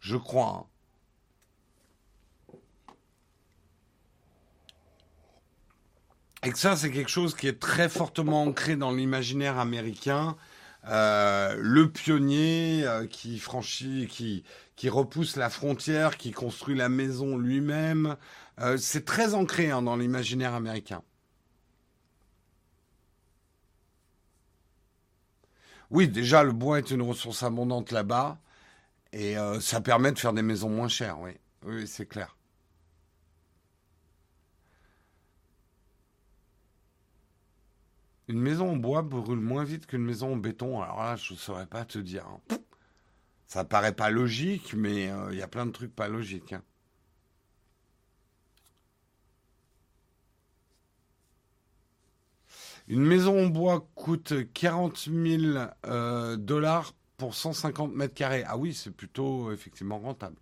Je 0.00 0.16
crois. 0.16 0.66
Hein. 0.66 0.71
Et 6.44 6.50
que 6.50 6.58
ça, 6.58 6.76
c'est 6.76 6.90
quelque 6.90 7.10
chose 7.10 7.34
qui 7.36 7.46
est 7.46 7.60
très 7.60 7.88
fortement 7.88 8.42
ancré 8.42 8.76
dans 8.76 8.90
l'imaginaire 8.92 9.58
américain. 9.58 10.36
Euh, 10.88 11.54
le 11.60 11.90
pionnier 11.90 12.84
euh, 12.84 13.06
qui 13.06 13.38
franchit, 13.38 14.08
qui, 14.08 14.88
repousse 14.88 15.36
la 15.36 15.48
frontière, 15.48 16.16
qui 16.16 16.32
construit 16.32 16.74
la 16.74 16.88
maison 16.88 17.38
lui-même. 17.38 18.16
Euh, 18.60 18.76
c'est 18.76 19.04
très 19.04 19.34
ancré 19.34 19.70
hein, 19.70 19.82
dans 19.82 19.96
l'imaginaire 19.96 20.54
américain. 20.54 21.02
Oui, 25.90 26.08
déjà, 26.08 26.42
le 26.42 26.52
bois 26.52 26.78
est 26.78 26.90
une 26.90 27.02
ressource 27.02 27.42
abondante 27.44 27.92
là-bas. 27.92 28.38
Et 29.12 29.36
ça 29.60 29.82
permet 29.82 30.10
de 30.10 30.18
faire 30.18 30.32
des 30.32 30.42
maisons 30.42 30.70
moins 30.70 30.88
chères, 30.88 31.20
oui. 31.20 31.32
Oui, 31.66 31.86
c'est 31.86 32.06
clair. 32.06 32.34
Une 38.28 38.40
maison 38.40 38.70
en 38.70 38.76
bois 38.76 39.02
brûle 39.02 39.40
moins 39.40 39.64
vite 39.64 39.86
qu'une 39.86 40.04
maison 40.04 40.34
en 40.34 40.36
béton. 40.36 40.80
Alors 40.80 41.02
là, 41.02 41.16
je 41.16 41.32
ne 41.32 41.38
saurais 41.38 41.66
pas 41.66 41.84
te 41.84 41.98
dire. 41.98 42.26
Hein. 42.26 42.58
Ça 43.46 43.64
paraît 43.64 43.94
pas 43.94 44.10
logique, 44.10 44.74
mais 44.74 45.10
euh, 45.10 45.32
il 45.32 45.38
y 45.38 45.42
a 45.42 45.48
plein 45.48 45.66
de 45.66 45.72
trucs 45.72 45.94
pas 45.94 46.08
logiques. 46.08 46.52
Hein. 46.54 46.62
Une 52.88 53.04
maison 53.04 53.44
en 53.44 53.46
bois 53.46 53.88
coûte 53.94 54.34
40 54.54 55.08
000 55.10 55.42
euh, 55.86 56.36
dollars 56.36 56.94
pour 57.16 57.34
150 57.34 57.94
mètres 57.94 58.14
carrés. 58.14 58.44
Ah 58.46 58.56
oui, 58.56 58.74
c'est 58.74 58.90
plutôt 58.90 59.52
effectivement 59.52 59.98
rentable. 59.98 60.36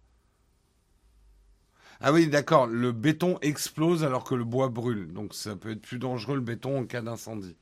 Ah 2.01 2.13
oui, 2.13 2.29
d'accord. 2.29 2.67
Le 2.67 2.93
béton 2.93 3.39
explose 3.43 4.05
alors 4.05 4.25
que 4.25 4.35
le 4.35 4.45
bois 4.45 4.69
brûle. 4.69 5.13
Donc 5.13 5.35
ça 5.35 5.57
peut 5.57 5.71
être 5.71 5.83
plus 5.83 5.99
dangereux 5.99 6.37
le 6.37 6.41
béton 6.41 6.79
en 6.81 6.87
cas 6.87 7.03
d'incendie. 7.03 7.57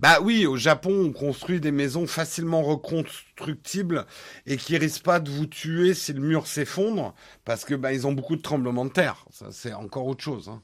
Bah 0.00 0.20
oui, 0.22 0.46
au 0.46 0.56
Japon, 0.56 1.06
on 1.06 1.12
construit 1.12 1.60
des 1.60 1.72
maisons 1.72 2.06
facilement 2.06 2.62
reconstructibles 2.62 4.06
et 4.46 4.56
qui 4.56 4.76
risquent 4.76 5.02
pas 5.02 5.20
de 5.20 5.30
vous 5.30 5.46
tuer 5.46 5.94
si 5.94 6.12
le 6.12 6.20
mur 6.20 6.46
s'effondre, 6.46 7.14
parce 7.44 7.64
que 7.64 7.74
bah 7.74 7.90
ont 8.04 8.12
beaucoup 8.12 8.36
de 8.36 8.42
tremblements 8.42 8.84
de 8.84 8.92
terre. 8.92 9.26
C'est 9.50 9.74
encore 9.74 10.06
autre 10.06 10.22
chose. 10.22 10.48
Hein. 10.48 10.62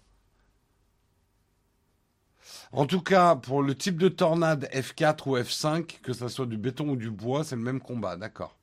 En 2.73 2.87
tout 2.87 3.01
cas, 3.01 3.37
pour 3.37 3.63
le 3.63 3.75
type 3.75 3.99
de 3.99 4.09
tornade 4.09 4.69
F4 4.73 5.29
ou 5.29 5.37
F5, 5.37 6.01
que 6.03 6.13
ce 6.13 6.29
soit 6.29 6.47
du 6.47 6.57
béton 6.57 6.91
ou 6.91 6.97
du 6.97 7.11
bois, 7.11 7.45
c'est 7.45 7.57
le 7.57 7.63
même 7.63 7.81
combat, 7.81 8.17
d'accord. 8.17 8.59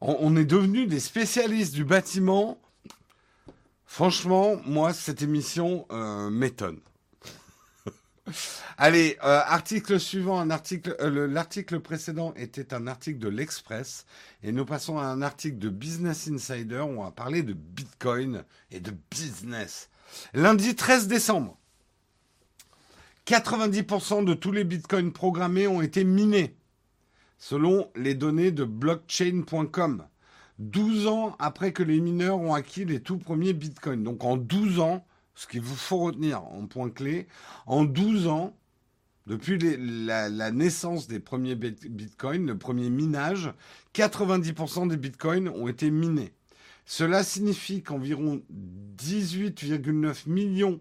On, 0.00 0.36
est 0.36 0.44
devenu 0.44 0.86
des 0.86 1.00
spécialistes 1.00 1.74
du 1.74 1.84
bâtiment 1.84 2.58
Franchement, 3.88 4.60
moi, 4.66 4.92
cette 4.92 5.22
émission 5.22 5.86
euh, 5.90 6.28
m'étonne. 6.28 6.78
Allez, 8.76 9.16
euh, 9.24 9.40
article 9.46 9.98
suivant, 9.98 10.48
article, 10.50 10.94
euh, 11.00 11.26
l'article 11.26 11.80
précédent 11.80 12.34
était 12.36 12.74
un 12.74 12.86
article 12.86 13.18
de 13.18 13.28
l'Express 13.28 14.04
et 14.42 14.52
nous 14.52 14.66
passons 14.66 14.98
à 14.98 15.04
un 15.04 15.22
article 15.22 15.58
de 15.58 15.70
Business 15.70 16.28
Insider 16.28 16.80
où 16.80 17.00
on 17.00 17.04
va 17.04 17.10
parler 17.10 17.42
de 17.42 17.54
Bitcoin 17.54 18.44
et 18.70 18.78
de 18.78 18.92
business. 19.10 19.88
Lundi 20.34 20.76
13 20.76 21.08
décembre, 21.08 21.56
90% 23.26 24.22
de 24.22 24.34
tous 24.34 24.52
les 24.52 24.64
Bitcoins 24.64 25.12
programmés 25.12 25.66
ont 25.66 25.80
été 25.80 26.04
minés, 26.04 26.54
selon 27.38 27.90
les 27.96 28.14
données 28.14 28.52
de 28.52 28.64
blockchain.com. 28.64 30.04
12 30.58 31.06
ans 31.06 31.36
après 31.38 31.72
que 31.72 31.82
les 31.82 32.00
mineurs 32.00 32.38
ont 32.38 32.54
acquis 32.54 32.84
les 32.84 33.00
tout 33.00 33.18
premiers 33.18 33.52
bitcoins. 33.52 34.02
Donc 34.02 34.24
en 34.24 34.36
12 34.36 34.80
ans, 34.80 35.06
ce 35.34 35.46
qu'il 35.46 35.60
vous 35.60 35.76
faut 35.76 35.98
retenir 35.98 36.42
en 36.42 36.66
point 36.66 36.90
clé, 36.90 37.28
en 37.66 37.84
12 37.84 38.26
ans, 38.26 38.56
depuis 39.26 39.58
la, 39.58 40.50
naissance 40.50 41.06
des 41.06 41.20
premiers 41.20 41.54
bitcoins, 41.54 42.46
le 42.46 42.56
premier 42.56 42.88
minage, 42.88 43.52
90% 43.94 44.88
des 44.88 44.96
bitcoins 44.96 45.50
ont 45.50 45.68
été 45.68 45.90
minés. 45.90 46.32
Cela 46.86 47.22
signifie 47.22 47.82
qu'environ 47.82 48.40
18,9 48.96 50.28
millions 50.30 50.80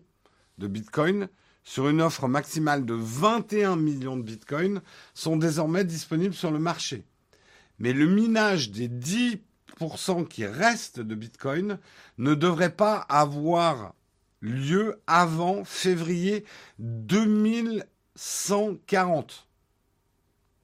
de 0.58 0.68
bitcoins 0.68 1.28
sur 1.66 1.90
une 1.90 2.02
offre 2.02 2.30
maximale 2.30 2.86
de 2.86 2.94
21 2.94 3.76
millions 3.76 4.16
de 4.16 4.24
bitcoins 4.24 4.82
sont 5.14 5.36
désormais 5.36 5.84
disponibles 5.84 6.34
sur 6.34 6.50
le 6.50 6.60
marché. 6.60 7.04
Mais 7.80 7.92
le 7.92 8.08
minage 8.08 8.72
des 8.72 8.88
10 8.88 9.40
qui 10.30 10.46
reste 10.46 11.00
de 11.00 11.16
Bitcoin 11.16 11.80
ne 12.18 12.36
devrait 12.36 12.76
pas 12.76 12.98
avoir 13.10 13.94
lieu 14.42 15.02
avant 15.08 15.64
février 15.64 16.44
2140. 16.80 19.48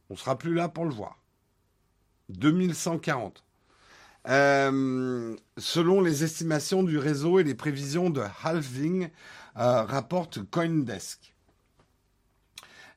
On 0.09 0.15
sera 0.15 0.37
plus 0.37 0.53
là 0.53 0.69
pour 0.69 0.85
le 0.85 0.91
voir. 0.91 1.19
2140. 2.29 3.43
Euh, 4.29 5.35
selon 5.57 5.99
les 6.01 6.23
estimations 6.23 6.83
du 6.83 6.97
réseau 6.97 7.39
et 7.39 7.43
les 7.43 7.55
prévisions 7.55 8.09
de 8.09 8.23
halving, 8.43 9.09
euh, 9.57 9.83
rapporte 9.83 10.39
Coindesk. 10.49 11.32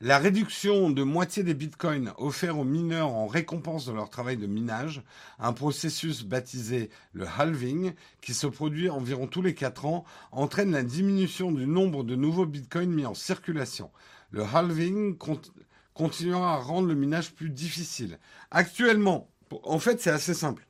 La 0.03 0.19
réduction 0.19 0.91
de 0.91 1.03
moitié 1.03 1.43
des 1.43 1.55
bitcoins 1.55 2.13
offerts 2.19 2.59
aux 2.59 2.65
mineurs 2.65 3.09
en 3.09 3.27
récompense 3.27 3.87
de 3.87 3.95
leur 3.95 4.11
travail 4.11 4.37
de 4.37 4.47
minage, 4.47 5.03
un 5.39 5.55
processus 5.55 6.23
baptisé 6.23 6.91
le 7.15 7.27
halving, 7.27 7.95
qui 8.21 8.35
se 8.35 8.47
produit 8.47 8.91
environ 8.91 9.27
tous 9.27 9.41
les 9.41 9.55
4 9.55 9.87
ans, 9.87 10.05
entraîne 10.33 10.73
la 10.73 10.83
diminution 10.83 11.51
du 11.51 11.67
nombre 11.67 12.05
de 12.05 12.15
nouveaux 12.15 12.45
bitcoins 12.45 12.91
mis 12.91 13.07
en 13.07 13.15
circulation. 13.15 13.91
Le 14.33 14.43
halving 14.43 15.17
continuera 15.95 16.53
à 16.53 16.59
rendre 16.59 16.89
le 16.89 16.95
minage 16.95 17.33
plus 17.33 17.49
difficile. 17.49 18.19
Actuellement, 18.51 19.31
en 19.63 19.79
fait 19.79 19.99
c'est 20.03 20.11
assez 20.11 20.35
simple. 20.35 20.67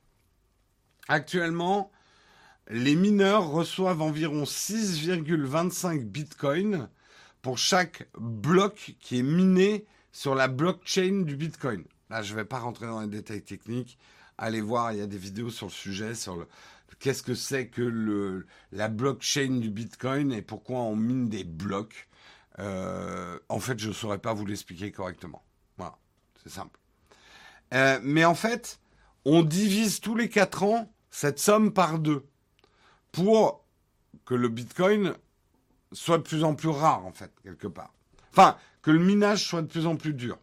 Actuellement, 1.09 1.91
les 2.69 2.95
mineurs 2.95 3.49
reçoivent 3.49 4.01
environ 4.01 4.43
6,25 4.43 6.05
bitcoins 6.05 6.87
pour 7.47 7.57
chaque 7.57 8.09
bloc 8.19 8.97
qui 8.99 9.19
est 9.19 9.23
miné 9.23 9.85
sur 10.11 10.35
la 10.35 10.49
blockchain 10.49 11.21
du 11.21 11.37
Bitcoin. 11.37 11.85
Là, 12.09 12.21
je 12.21 12.33
ne 12.33 12.39
vais 12.39 12.43
pas 12.43 12.59
rentrer 12.59 12.87
dans 12.87 12.99
les 12.99 13.07
détails 13.07 13.41
techniques. 13.41 13.97
Allez 14.37 14.59
voir, 14.59 14.91
il 14.91 14.99
y 14.99 15.01
a 15.01 15.07
des 15.07 15.17
vidéos 15.17 15.49
sur 15.49 15.67
le 15.67 15.71
sujet, 15.71 16.13
sur 16.13 16.35
le, 16.35 16.45
qu'est-ce 16.99 17.23
que 17.23 17.35
c'est 17.35 17.69
que 17.69 17.81
le, 17.81 18.47
la 18.73 18.89
blockchain 18.89 19.61
du 19.61 19.69
Bitcoin 19.69 20.33
et 20.33 20.41
pourquoi 20.41 20.79
on 20.79 20.97
mine 20.97 21.29
des 21.29 21.45
blocs. 21.45 22.09
Euh, 22.59 23.39
en 23.47 23.61
fait, 23.61 23.79
je 23.79 23.87
ne 23.87 23.93
saurais 23.93 24.19
pas 24.19 24.33
vous 24.33 24.45
l'expliquer 24.45 24.91
correctement. 24.91 25.45
Voilà, 25.77 25.97
c'est 26.43 26.51
simple. 26.51 26.77
Euh, 27.73 27.97
mais 28.03 28.25
en 28.25 28.35
fait, 28.35 28.81
on 29.23 29.41
divise 29.41 30.01
tous 30.01 30.15
les 30.15 30.27
4 30.27 30.63
ans 30.63 30.91
cette 31.11 31.39
somme 31.39 31.71
par 31.71 31.97
deux 31.97 32.27
pour 33.13 33.63
que 34.25 34.35
le 34.35 34.49
Bitcoin 34.49 35.15
soit 35.91 36.17
de 36.17 36.23
plus 36.23 36.43
en 36.43 36.55
plus 36.55 36.69
rare, 36.69 37.05
en 37.05 37.11
fait, 37.11 37.31
quelque 37.43 37.67
part. 37.67 37.93
Enfin, 38.31 38.55
que 38.81 38.91
le 38.91 38.99
minage 38.99 39.45
soit 39.45 39.61
de 39.61 39.67
plus 39.67 39.87
en 39.87 39.95
plus 39.95 40.13
dur. 40.13 40.37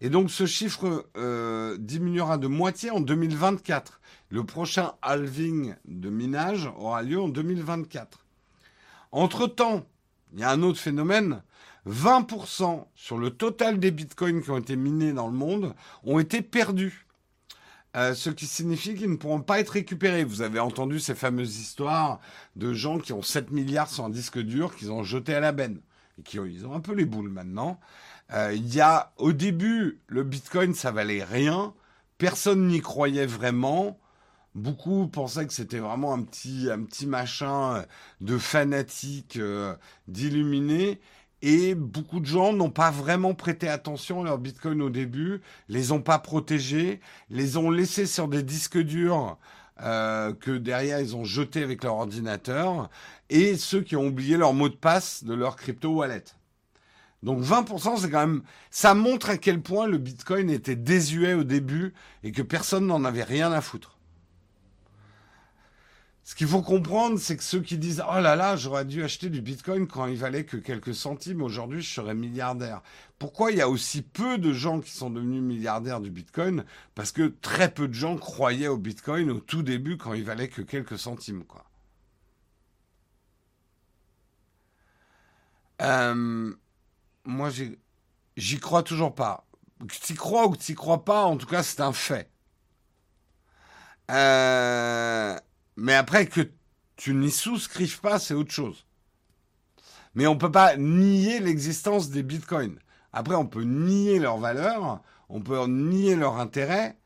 Et 0.00 0.10
donc 0.10 0.30
ce 0.30 0.46
chiffre 0.46 1.08
euh, 1.16 1.76
diminuera 1.78 2.38
de 2.38 2.46
moitié 2.46 2.90
en 2.90 3.00
2024. 3.00 4.00
Le 4.30 4.44
prochain 4.44 4.92
halving 5.02 5.74
de 5.86 6.08
minage 6.08 6.70
aura 6.76 7.02
lieu 7.02 7.20
en 7.20 7.28
2024. 7.28 8.24
Entre-temps, 9.10 9.84
il 10.32 10.40
y 10.40 10.44
a 10.44 10.50
un 10.50 10.62
autre 10.62 10.78
phénomène. 10.78 11.42
20% 11.86 12.84
sur 12.94 13.18
le 13.18 13.30
total 13.30 13.80
des 13.80 13.90
bitcoins 13.90 14.42
qui 14.42 14.50
ont 14.50 14.58
été 14.58 14.76
minés 14.76 15.12
dans 15.12 15.26
le 15.26 15.32
monde 15.32 15.74
ont 16.04 16.18
été 16.18 16.42
perdus. 16.42 17.06
Euh, 17.96 18.14
ce 18.14 18.28
qui 18.28 18.46
signifie 18.46 18.94
qu'ils 18.94 19.10
ne 19.10 19.16
pourront 19.16 19.40
pas 19.40 19.60
être 19.60 19.70
récupérés. 19.70 20.24
Vous 20.24 20.42
avez 20.42 20.60
entendu 20.60 21.00
ces 21.00 21.14
fameuses 21.14 21.58
histoires 21.58 22.20
de 22.54 22.74
gens 22.74 22.98
qui 22.98 23.12
ont 23.12 23.22
7 23.22 23.50
milliards 23.50 23.88
sur 23.88 24.04
un 24.04 24.10
disque 24.10 24.38
dur 24.38 24.76
qu'ils 24.76 24.92
ont 24.92 25.02
jeté 25.02 25.34
à 25.34 25.40
la 25.40 25.52
benne 25.52 25.80
et 26.18 26.22
qui 26.22 26.38
ont, 26.38 26.44
ils 26.44 26.66
ont 26.66 26.74
un 26.74 26.80
peu 26.80 26.92
les 26.92 27.06
boules 27.06 27.30
maintenant. 27.30 27.80
Euh, 28.34 28.52
il 28.54 28.74
y 28.74 28.80
a 28.82 29.12
au 29.16 29.32
début 29.32 30.00
le 30.06 30.22
Bitcoin 30.22 30.74
ça 30.74 30.90
valait 30.90 31.24
rien, 31.24 31.72
personne 32.18 32.68
n'y 32.68 32.80
croyait 32.80 33.26
vraiment. 33.26 33.98
Beaucoup 34.54 35.06
pensaient 35.08 35.46
que 35.46 35.52
c'était 35.52 35.78
vraiment 35.78 36.12
un 36.12 36.22
petit 36.22 36.68
un 36.70 36.82
petit 36.82 37.06
machin 37.06 37.84
de 38.20 38.36
fanatiques, 38.36 39.36
euh, 39.36 39.74
d'illuminés. 40.08 41.00
Et 41.42 41.74
beaucoup 41.74 42.20
de 42.20 42.26
gens 42.26 42.52
n'ont 42.52 42.70
pas 42.70 42.90
vraiment 42.90 43.34
prêté 43.34 43.68
attention 43.68 44.22
à 44.22 44.24
leur 44.24 44.38
Bitcoin 44.38 44.82
au 44.82 44.90
début, 44.90 45.40
les 45.68 45.92
ont 45.92 46.02
pas 46.02 46.18
protégés, 46.18 47.00
les 47.30 47.56
ont 47.56 47.70
laissés 47.70 48.06
sur 48.06 48.26
des 48.26 48.42
disques 48.42 48.78
durs 48.78 49.38
euh, 49.80 50.32
que 50.34 50.50
derrière 50.50 51.00
ils 51.00 51.14
ont 51.14 51.24
jetés 51.24 51.62
avec 51.62 51.84
leur 51.84 51.94
ordinateur, 51.94 52.90
et 53.30 53.56
ceux 53.56 53.82
qui 53.82 53.94
ont 53.94 54.06
oublié 54.06 54.36
leur 54.36 54.52
mot 54.52 54.68
de 54.68 54.74
passe 54.74 55.22
de 55.22 55.34
leur 55.34 55.54
crypto 55.54 55.90
wallet. 55.90 56.24
Donc 57.22 57.40
20%, 57.40 57.98
c'est 57.98 58.10
quand 58.10 58.26
même, 58.26 58.42
ça 58.70 58.94
montre 58.94 59.30
à 59.30 59.36
quel 59.36 59.60
point 59.60 59.86
le 59.86 59.98
Bitcoin 59.98 60.50
était 60.50 60.76
désuet 60.76 61.34
au 61.34 61.44
début 61.44 61.94
et 62.24 62.32
que 62.32 62.42
personne 62.42 62.86
n'en 62.86 63.04
avait 63.04 63.22
rien 63.24 63.52
à 63.52 63.60
foutre. 63.60 63.97
Ce 66.28 66.34
qu'il 66.34 66.46
faut 66.46 66.60
comprendre, 66.60 67.18
c'est 67.18 67.38
que 67.38 67.42
ceux 67.42 67.62
qui 67.62 67.78
disent 67.78 68.04
Oh 68.06 68.20
là 68.20 68.36
là, 68.36 68.54
j'aurais 68.54 68.84
dû 68.84 69.02
acheter 69.02 69.30
du 69.30 69.40
bitcoin 69.40 69.88
quand 69.88 70.04
il 70.04 70.18
valait 70.18 70.44
que 70.44 70.58
quelques 70.58 70.94
centimes, 70.94 71.40
aujourd'hui 71.40 71.80
je 71.80 71.90
serais 71.90 72.14
milliardaire. 72.14 72.82
Pourquoi 73.18 73.50
il 73.50 73.56
y 73.56 73.62
a 73.62 73.68
aussi 73.70 74.02
peu 74.02 74.36
de 74.36 74.52
gens 74.52 74.80
qui 74.80 74.90
sont 74.90 75.08
devenus 75.08 75.40
milliardaires 75.40 76.02
du 76.02 76.10
bitcoin? 76.10 76.66
Parce 76.94 77.12
que 77.12 77.28
très 77.40 77.72
peu 77.72 77.88
de 77.88 77.94
gens 77.94 78.18
croyaient 78.18 78.68
au 78.68 78.76
bitcoin 78.76 79.30
au 79.30 79.40
tout 79.40 79.62
début 79.62 79.96
quand 79.96 80.12
il 80.12 80.22
valait 80.22 80.48
que 80.48 80.60
quelques 80.60 80.98
centimes, 80.98 81.44
quoi. 81.44 81.64
Euh, 85.80 86.52
moi, 87.24 87.48
j'y 88.36 88.60
crois 88.60 88.82
toujours 88.82 89.14
pas. 89.14 89.46
Que 89.80 89.94
tu 89.94 90.12
y 90.12 90.16
crois 90.16 90.46
ou 90.46 90.50
que 90.50 90.58
tu 90.58 90.72
y 90.72 90.74
crois 90.74 91.06
pas, 91.06 91.24
en 91.24 91.38
tout 91.38 91.46
cas, 91.46 91.62
c'est 91.62 91.80
un 91.80 91.94
fait. 91.94 92.30
Euh, 94.10 95.38
mais 95.80 95.94
après, 95.94 96.26
que 96.26 96.50
tu 96.96 97.14
n'y 97.14 97.30
souscrives 97.30 98.00
pas, 98.00 98.18
c'est 98.18 98.34
autre 98.34 98.50
chose. 98.50 98.84
Mais 100.14 100.26
on 100.26 100.34
ne 100.34 100.38
peut 100.40 100.50
pas 100.50 100.76
nier 100.76 101.38
l'existence 101.38 102.10
des 102.10 102.24
bitcoins. 102.24 102.80
Après, 103.12 103.36
on 103.36 103.46
peut 103.46 103.62
nier 103.62 104.18
leur 104.18 104.38
valeur, 104.38 105.00
on 105.28 105.40
peut 105.40 105.64
nier 105.66 106.16
leur 106.16 106.38
intérêt, 106.38 106.98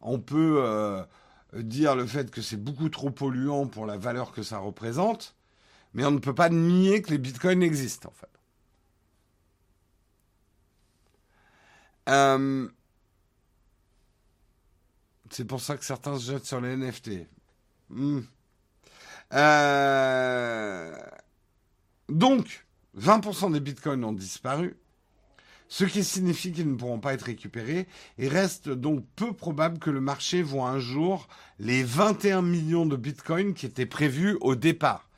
on 0.00 0.18
peut 0.18 0.56
euh, 0.58 1.04
dire 1.52 1.94
le 1.94 2.04
fait 2.04 2.32
que 2.32 2.42
c'est 2.42 2.56
beaucoup 2.56 2.88
trop 2.88 3.10
polluant 3.10 3.68
pour 3.68 3.86
la 3.86 3.96
valeur 3.96 4.32
que 4.32 4.42
ça 4.42 4.58
représente, 4.58 5.36
mais 5.94 6.04
on 6.04 6.10
ne 6.10 6.18
peut 6.18 6.34
pas 6.34 6.48
nier 6.48 7.02
que 7.02 7.10
les 7.10 7.18
bitcoins 7.18 7.62
existent, 7.62 8.08
en 8.08 8.12
fait. 8.12 8.26
Euh, 12.08 12.68
c'est 15.30 15.44
pour 15.44 15.60
ça 15.60 15.76
que 15.76 15.84
certains 15.84 16.18
se 16.18 16.32
jettent 16.32 16.46
sur 16.46 16.60
les 16.60 16.76
NFT. 16.76 17.28
Hmm. 17.90 18.20
Euh, 19.32 20.96
donc, 22.08 22.66
20% 22.98 23.52
des 23.52 23.60
bitcoins 23.60 24.04
ont 24.04 24.12
disparu, 24.12 24.76
ce 25.68 25.84
qui 25.84 26.04
signifie 26.04 26.52
qu'ils 26.52 26.70
ne 26.70 26.76
pourront 26.76 27.00
pas 27.00 27.14
être 27.14 27.22
récupérés. 27.22 27.86
Il 28.18 28.28
reste 28.28 28.68
donc 28.68 29.04
peu 29.16 29.32
probable 29.32 29.78
que 29.78 29.90
le 29.90 30.00
marché 30.00 30.42
voit 30.42 30.68
un 30.68 30.78
jour 30.78 31.28
les 31.58 31.82
21 31.82 32.42
millions 32.42 32.86
de 32.86 32.96
bitcoins 32.96 33.54
qui 33.54 33.66
étaient 33.66 33.86
prévus 33.86 34.38
au 34.40 34.54
départ. 34.54 35.08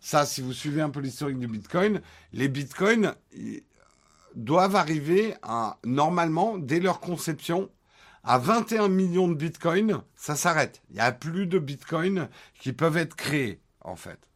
Ça, 0.00 0.24
si 0.24 0.40
vous 0.40 0.52
suivez 0.52 0.80
un 0.80 0.90
peu 0.90 1.00
l'historique 1.00 1.40
du 1.40 1.48
bitcoin, 1.48 2.00
les 2.32 2.48
bitcoins 2.48 3.14
doivent 4.36 4.76
arriver 4.76 5.34
normalement, 5.84 6.56
dès 6.56 6.78
leur 6.78 7.00
conception, 7.00 7.68
à 8.24 8.38
21 8.38 8.88
millions 8.88 9.28
de 9.28 9.34
bitcoins, 9.34 10.02
ça 10.16 10.36
s'arrête. 10.36 10.82
Il 10.90 10.94
n'y 10.94 11.00
a 11.00 11.12
plus 11.12 11.46
de 11.46 11.58
bitcoins 11.58 12.28
qui 12.58 12.72
peuvent 12.72 12.96
être 12.96 13.16
créés, 13.16 13.60
en 13.80 13.96
fait. 13.96 14.28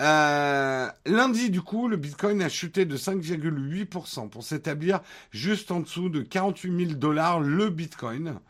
Euh, 0.00 0.88
lundi, 1.06 1.50
du 1.50 1.62
coup, 1.62 1.86
le 1.86 1.96
bitcoin 1.96 2.42
a 2.42 2.48
chuté 2.48 2.84
de 2.84 2.96
5,8% 2.96 4.28
pour 4.28 4.42
s'établir 4.42 5.00
juste 5.30 5.70
en 5.70 5.80
dessous 5.80 6.08
de 6.08 6.22
48 6.22 6.86
000 6.86 6.98
dollars 6.98 7.38
le 7.40 7.70
bitcoin, 7.70 8.40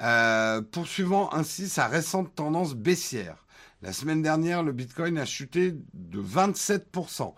euh, 0.00 0.62
poursuivant 0.62 1.32
ainsi 1.34 1.68
sa 1.68 1.88
récente 1.88 2.34
tendance 2.34 2.74
baissière. 2.74 3.44
La 3.82 3.92
semaine 3.92 4.22
dernière, 4.22 4.62
le 4.62 4.72
bitcoin 4.72 5.18
a 5.18 5.26
chuté 5.26 5.74
de 5.92 6.22
27%. 6.22 7.34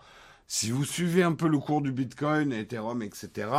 Si 0.47 0.71
vous 0.71 0.85
suivez 0.85 1.23
un 1.23 1.33
peu 1.33 1.47
le 1.47 1.59
cours 1.59 1.81
du 1.81 1.91
bitcoin, 1.91 2.51
Ethereum, 2.51 3.01
etc., 3.01 3.49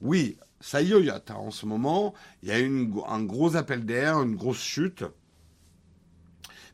oui, 0.00 0.36
ça 0.64 0.80
yoyote 0.80 1.30
en 1.30 1.50
ce 1.50 1.66
moment. 1.66 2.14
Il 2.42 2.48
y 2.48 2.52
a 2.52 2.58
eu 2.58 2.90
un 3.06 3.22
gros 3.22 3.54
appel 3.54 3.84
d'air, 3.84 4.22
une 4.22 4.34
grosse 4.34 4.62
chute. 4.62 5.04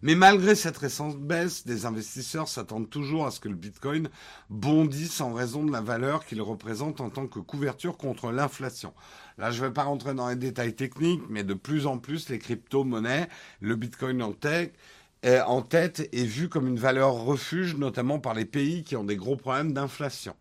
Mais 0.03 0.14
malgré 0.14 0.55
cette 0.55 0.78
récente 0.78 1.18
baisse, 1.18 1.66
des 1.66 1.86
investisseurs 1.86 2.47
s'attendent 2.47 2.88
toujours 2.88 3.26
à 3.26 3.32
ce 3.32 3.41
que 3.41 3.49
le 3.49 3.57
Bitcoin 3.57 4.09
bondisse 4.49 5.20
en 5.20 5.34
raison 5.34 5.64
de 5.64 5.72
la 5.72 5.80
valeur 5.80 6.24
qu'il 6.24 6.41
représente 6.41 7.01
en 7.01 7.11
tant 7.11 7.26
que 7.26 7.41
couverture 7.41 7.97
contre 7.97 8.30
l'inflation. 8.30 8.95
Là, 9.38 9.51
je 9.51 9.61
ne 9.61 9.66
vais 9.66 9.72
pas 9.72 9.82
rentrer 9.82 10.14
dans 10.14 10.28
les 10.28 10.36
détails 10.36 10.76
techniques, 10.76 11.22
mais 11.28 11.43
de 11.43 11.55
plus 11.55 11.86
en 11.86 11.99
plus, 11.99 12.28
les 12.28 12.38
crypto-monnaies, 12.38 13.28
le 13.61 13.74
Bitcoin 13.74 14.22
en 14.22 14.32
tête 14.32 14.78
est 15.24 16.24
vu 16.24 16.49
comme 16.49 16.68
une 16.68 16.78
valeur 16.78 17.12
refuge, 17.12 17.74
notamment 17.74 18.20
par 18.20 18.34
les 18.34 18.45
pays 18.45 18.84
qui 18.84 18.95
ont 18.95 19.05
des 19.05 19.16
gros 19.16 19.36
problèmes 19.36 19.72
d'inflation. 19.72 20.36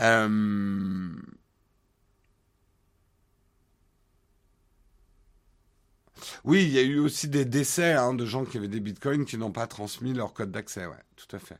Euh, 0.00 1.12
Oui, 6.44 6.62
il 6.64 6.70
y 6.70 6.78
a 6.78 6.82
eu 6.82 6.98
aussi 6.98 7.28
des 7.28 7.44
décès 7.44 7.92
hein, 7.92 8.14
de 8.14 8.24
gens 8.26 8.44
qui 8.44 8.56
avaient 8.58 8.68
des 8.68 8.80
bitcoins 8.80 9.24
qui 9.24 9.38
n'ont 9.38 9.52
pas 9.52 9.66
transmis 9.66 10.12
leur 10.12 10.32
code 10.32 10.50
d'accès, 10.50 10.86
ouais, 10.86 11.02
tout 11.16 11.34
à 11.36 11.38
fait. 11.38 11.58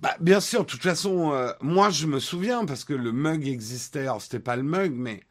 Bah, 0.00 0.16
bien 0.20 0.40
sûr, 0.40 0.64
de 0.64 0.66
toute 0.70 0.82
façon, 0.82 1.32
euh, 1.32 1.52
moi 1.60 1.90
je 1.90 2.06
me 2.08 2.18
souviens, 2.18 2.64
parce 2.66 2.84
que 2.84 2.92
le 2.92 3.12
mug 3.12 3.46
existait, 3.46 4.00
alors 4.00 4.20
c'était 4.20 4.40
pas 4.40 4.56
le 4.56 4.64
mug, 4.64 4.92
mais 4.94 5.22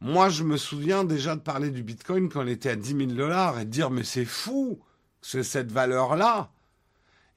moi 0.00 0.28
je 0.28 0.44
me 0.44 0.58
souviens 0.58 1.04
déjà 1.04 1.36
de 1.36 1.40
parler 1.40 1.70
du 1.70 1.82
bitcoin 1.82 2.28
quand 2.28 2.42
il 2.42 2.50
était 2.50 2.70
à 2.70 2.76
10 2.76 2.96
000 2.96 3.12
dollars 3.12 3.58
et 3.60 3.64
de 3.64 3.70
dire 3.70 3.90
mais 3.90 4.04
c'est 4.04 4.26
fou, 4.26 4.80
c'est 5.22 5.42
cette 5.42 5.72
valeur-là. 5.72 6.50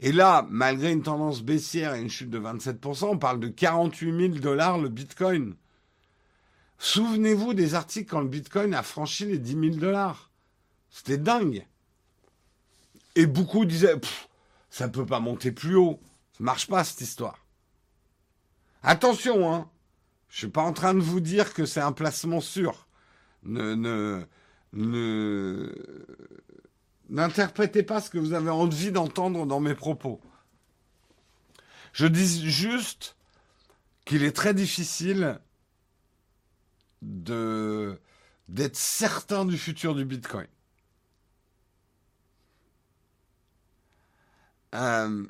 Et 0.04 0.12
là, 0.12 0.46
malgré 0.50 0.92
une 0.92 1.02
tendance 1.02 1.42
baissière 1.42 1.94
et 1.94 2.02
une 2.02 2.10
chute 2.10 2.30
de 2.30 2.38
27%, 2.38 3.06
on 3.06 3.18
parle 3.18 3.40
de 3.40 3.48
48 3.48 4.34
000 4.34 4.40
dollars 4.40 4.78
le 4.78 4.90
Bitcoin. 4.90 5.56
Souvenez-vous 6.78 7.54
des 7.54 7.74
articles 7.74 8.12
quand 8.12 8.20
le 8.20 8.28
Bitcoin 8.28 8.74
a 8.74 8.84
franchi 8.84 9.26
les 9.26 9.38
10 9.38 9.52
000 9.52 9.76
dollars. 9.78 10.30
C'était 10.90 11.18
dingue. 11.18 11.66
Et 13.16 13.26
beaucoup 13.26 13.64
disaient, 13.64 13.96
ça 14.70 14.88
ne 14.88 14.92
peut 14.92 15.06
pas 15.06 15.22
monter 15.22 15.54
plus 15.54 15.78
haut. 15.78 16.02
Ça 16.38 16.44
marche 16.44 16.68
pas 16.68 16.84
cette 16.84 17.00
histoire. 17.00 17.38
Attention, 18.82 19.54
hein. 19.54 19.70
Je 20.28 20.40
suis 20.40 20.50
pas 20.50 20.64
en 20.64 20.74
train 20.74 20.94
de 20.94 21.00
vous 21.00 21.22
dire 21.22 21.54
que 21.54 21.66
c'est 21.66 21.80
un 21.80 21.94
placement 21.94 22.42
sûr. 22.42 22.88
Ne, 23.44 23.74
ne, 23.74 24.26
ne, 24.74 25.72
N'interprétez 27.14 27.84
pas 27.84 28.02
ce 28.02 28.10
que 28.10 28.18
vous 28.18 28.34
avez 28.34 28.50
envie 28.50 28.92
d'entendre 28.92 29.46
dans 29.46 29.60
mes 29.60 29.76
propos. 29.76 30.20
Je 31.94 32.08
dis 32.08 32.50
juste 32.50 33.16
qu'il 34.04 34.24
est 34.24 34.36
très 34.36 34.56
difficile 34.56 35.40
d'être 37.04 38.76
certain 38.76 39.46
du 39.46 39.60
futur 39.60 39.94
du 39.94 40.06
Bitcoin. 40.06 40.48
Euh, 44.74 45.28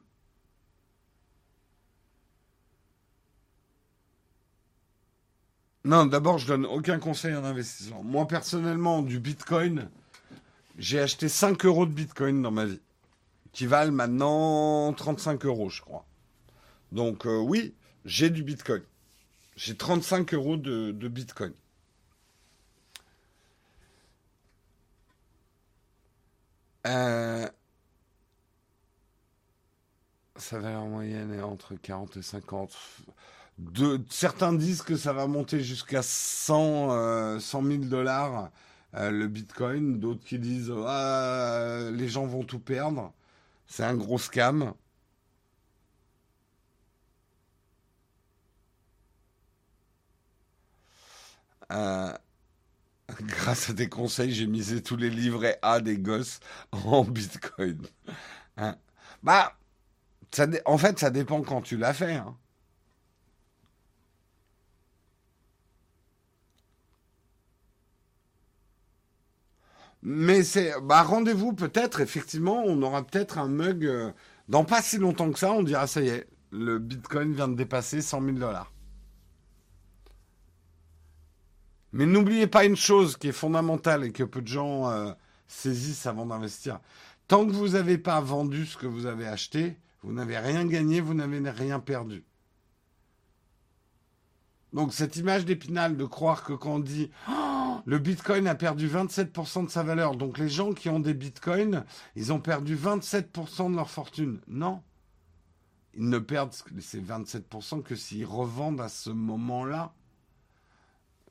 non, 5.83 6.05
d'abord, 6.05 6.37
je 6.37 6.47
donne 6.47 6.65
aucun 6.65 6.97
conseil 6.97 7.35
en 7.35 7.43
investissement. 7.43 8.03
Moi, 8.03 8.25
personnellement, 8.25 9.01
du 9.01 9.19
Bitcoin, 9.19 9.89
j'ai 10.77 10.99
acheté 10.99 11.29
5 11.29 11.65
euros 11.65 11.85
de 11.85 11.91
Bitcoin 11.91 12.41
dans 12.41 12.51
ma 12.51 12.65
vie, 12.65 12.81
qui 13.51 13.65
valent 13.65 13.91
maintenant 13.91 14.93
35 14.93 15.45
euros, 15.45 15.69
je 15.69 15.81
crois. 15.81 16.05
Donc 16.91 17.25
euh, 17.25 17.39
oui, 17.39 17.75
j'ai 18.05 18.29
du 18.29 18.43
Bitcoin. 18.43 18.83
J'ai 19.55 19.75
35 19.75 20.33
euros 20.33 20.57
de, 20.57 20.91
Bitcoin. 21.07 21.53
Euh, 26.85 27.47
sa 30.35 30.59
valeur 30.59 30.85
moyenne 30.85 31.33
est 31.33 31.41
entre 31.41 31.75
40 31.75 32.17
et 32.17 32.21
50. 32.21 32.75
De, 33.59 34.01
certains 34.09 34.53
disent 34.53 34.81
que 34.81 34.97
ça 34.97 35.13
va 35.13 35.27
monter 35.27 35.61
jusqu'à 35.61 36.01
100, 36.01 37.39
100 37.39 37.63
000 37.63 37.83
dollars 37.85 38.49
euh, 38.95 39.11
le 39.11 39.27
Bitcoin. 39.27 39.99
D'autres 39.99 40.23
qui 40.23 40.39
disent 40.39 40.73
ah, 40.87 41.89
les 41.91 42.09
gens 42.09 42.25
vont 42.25 42.43
tout 42.43 42.59
perdre. 42.59 43.13
C'est 43.67 43.83
un 43.83 43.95
gros 43.95 44.17
scam. 44.19 44.73
Euh, 51.71 52.13
grâce 53.21 53.69
à 53.69 53.73
tes 53.73 53.89
conseils, 53.89 54.31
j'ai 54.33 54.47
misé 54.47 54.81
tous 54.81 54.97
les 54.97 55.09
livrets 55.09 55.59
A 55.61 55.79
des 55.81 55.97
gosses 55.97 56.39
en 56.71 57.03
Bitcoin. 57.03 57.81
Hein. 58.57 58.77
bah, 59.23 59.57
en 60.65 60.77
fait, 60.77 60.99
ça 60.99 61.09
dépend 61.09 61.41
quand 61.43 61.61
tu 61.61 61.77
l'as 61.77 61.93
fait. 61.93 62.15
Hein. 62.15 62.37
Mais 70.05 70.43
c'est, 70.43 70.73
bah, 70.83 71.01
rendez-vous 71.01 71.53
peut-être, 71.53 72.01
effectivement, 72.01 72.61
on 72.65 72.81
aura 72.81 73.03
peut-être 73.03 73.37
un 73.37 73.47
mug 73.47 73.85
euh, 73.85 74.11
dans 74.49 74.65
pas 74.65 74.81
si 74.81 74.97
longtemps 74.97 75.31
que 75.31 75.39
ça, 75.39 75.53
on 75.53 75.63
dira 75.63 75.87
ça 75.87 76.01
y 76.01 76.09
est, 76.09 76.27
le 76.51 76.77
Bitcoin 76.77 77.33
vient 77.33 77.47
de 77.47 77.55
dépasser 77.55 78.01
100 78.01 78.21
000 78.21 78.37
dollars. 78.37 78.73
Mais 81.93 82.05
n'oubliez 82.05 82.47
pas 82.47 82.65
une 82.65 82.75
chose 82.75 83.15
qui 83.15 83.29
est 83.29 83.33
fondamentale 83.33 84.03
et 84.03 84.11
que 84.11 84.23
peu 84.23 84.41
de 84.41 84.47
gens 84.47 84.89
euh, 84.89 85.13
saisissent 85.47 86.05
avant 86.05 86.25
d'investir. 86.25 86.81
Tant 87.29 87.45
que 87.45 87.51
vous 87.51 87.69
n'avez 87.69 87.97
pas 87.97 88.19
vendu 88.19 88.65
ce 88.65 88.75
que 88.75 88.87
vous 88.87 89.05
avez 89.05 89.27
acheté, 89.27 89.77
vous 90.01 90.11
n'avez 90.11 90.37
rien 90.37 90.65
gagné, 90.65 90.99
vous 90.99 91.13
n'avez 91.13 91.39
rien 91.49 91.79
perdu. 91.79 92.25
Donc 94.73 94.91
cette 94.91 95.15
image 95.15 95.45
d'épinal 95.45 95.95
de 95.95 96.05
croire 96.05 96.43
que 96.43 96.53
quand 96.53 96.75
on 96.75 96.79
dit 96.79 97.09
oh, 97.29 97.52
le 97.85 97.99
Bitcoin 97.99 98.47
a 98.47 98.55
perdu 98.55 98.87
27% 98.87 99.65
de 99.65 99.69
sa 99.69 99.83
valeur, 99.83 100.15
donc 100.15 100.37
les 100.37 100.49
gens 100.49 100.73
qui 100.73 100.89
ont 100.89 100.99
des 100.99 101.13
Bitcoins, 101.13 101.83
ils 102.15 102.31
ont 102.31 102.39
perdu 102.39 102.75
27% 102.75 103.71
de 103.71 103.75
leur 103.75 103.89
fortune. 103.89 104.39
Non. 104.47 104.81
Ils 105.95 106.09
ne 106.09 106.17
perdent 106.17 106.53
ces 106.79 107.01
27% 107.01 107.83
que 107.83 107.95
s'ils 107.95 108.25
revendent 108.25 108.81
à 108.81 108.89
ce 108.89 109.09
moment-là. 109.09 109.93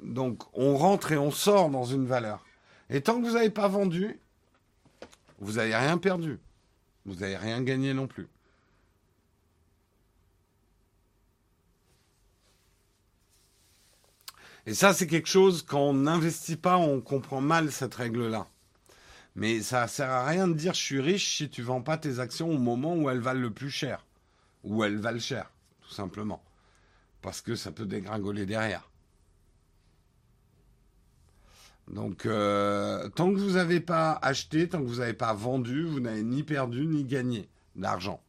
Donc 0.02 0.42
on 0.52 0.76
rentre 0.76 1.12
et 1.12 1.18
on 1.18 1.30
sort 1.30 1.70
dans 1.70 1.84
une 1.84 2.06
valeur. 2.06 2.44
Et 2.90 3.00
tant 3.00 3.20
que 3.20 3.26
vous 3.26 3.34
n'avez 3.34 3.50
pas 3.50 3.68
vendu, 3.68 4.20
vous 5.38 5.52
n'avez 5.52 5.74
rien 5.74 5.98
perdu. 5.98 6.38
Vous 7.04 7.16
n'avez 7.16 7.36
rien 7.36 7.62
gagné 7.62 7.94
non 7.94 8.06
plus. 8.06 8.28
Et 14.66 14.74
ça, 14.74 14.94
c'est 14.94 15.06
quelque 15.06 15.28
chose, 15.28 15.62
quand 15.62 15.80
on 15.80 15.94
n'investit 15.94 16.56
pas, 16.56 16.78
on 16.78 17.00
comprend 17.00 17.40
mal 17.40 17.72
cette 17.72 17.94
règle-là. 17.94 18.46
Mais 19.34 19.60
ça 19.60 19.88
sert 19.88 20.10
à 20.10 20.26
rien 20.26 20.46
de 20.46 20.52
dire 20.52 20.74
je 20.74 20.80
suis 20.80 21.00
riche 21.00 21.38
si 21.38 21.48
tu 21.48 21.62
vends 21.62 21.80
pas 21.80 21.96
tes 21.96 22.20
actions 22.20 22.50
au 22.50 22.58
moment 22.58 22.94
où 22.94 23.08
elles 23.10 23.20
valent 23.20 23.40
le 23.40 23.50
plus 23.50 23.70
cher. 23.70 24.04
Ou 24.64 24.84
elles 24.84 24.98
valent 24.98 25.18
cher, 25.18 25.50
tout 25.80 25.92
simplement. 25.92 26.42
Parce 27.22 27.40
que 27.40 27.56
ça 27.56 27.72
peut 27.72 27.86
dégringoler 27.86 28.46
derrière. 28.46 28.88
Donc, 31.88 32.26
euh, 32.26 33.08
tant 33.08 33.32
que 33.32 33.38
vous 33.38 33.52
n'avez 33.52 33.80
pas 33.80 34.18
acheté, 34.22 34.68
tant 34.68 34.80
que 34.80 34.86
vous 34.86 34.96
n'avez 34.96 35.14
pas 35.14 35.34
vendu, 35.34 35.84
vous 35.84 36.00
n'avez 36.00 36.22
ni 36.22 36.42
perdu 36.42 36.86
ni 36.86 37.04
gagné 37.04 37.48
d'argent. 37.74 38.20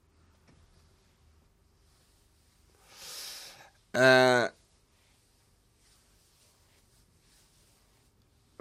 Euh, 3.95 4.49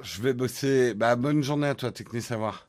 je 0.02 0.22
vais 0.22 0.34
bosser. 0.34 0.94
Bah, 0.94 1.16
bonne 1.16 1.42
journée 1.42 1.68
à 1.68 1.74
toi, 1.74 1.90
Techni 1.92 2.20
Savoir. 2.22 2.68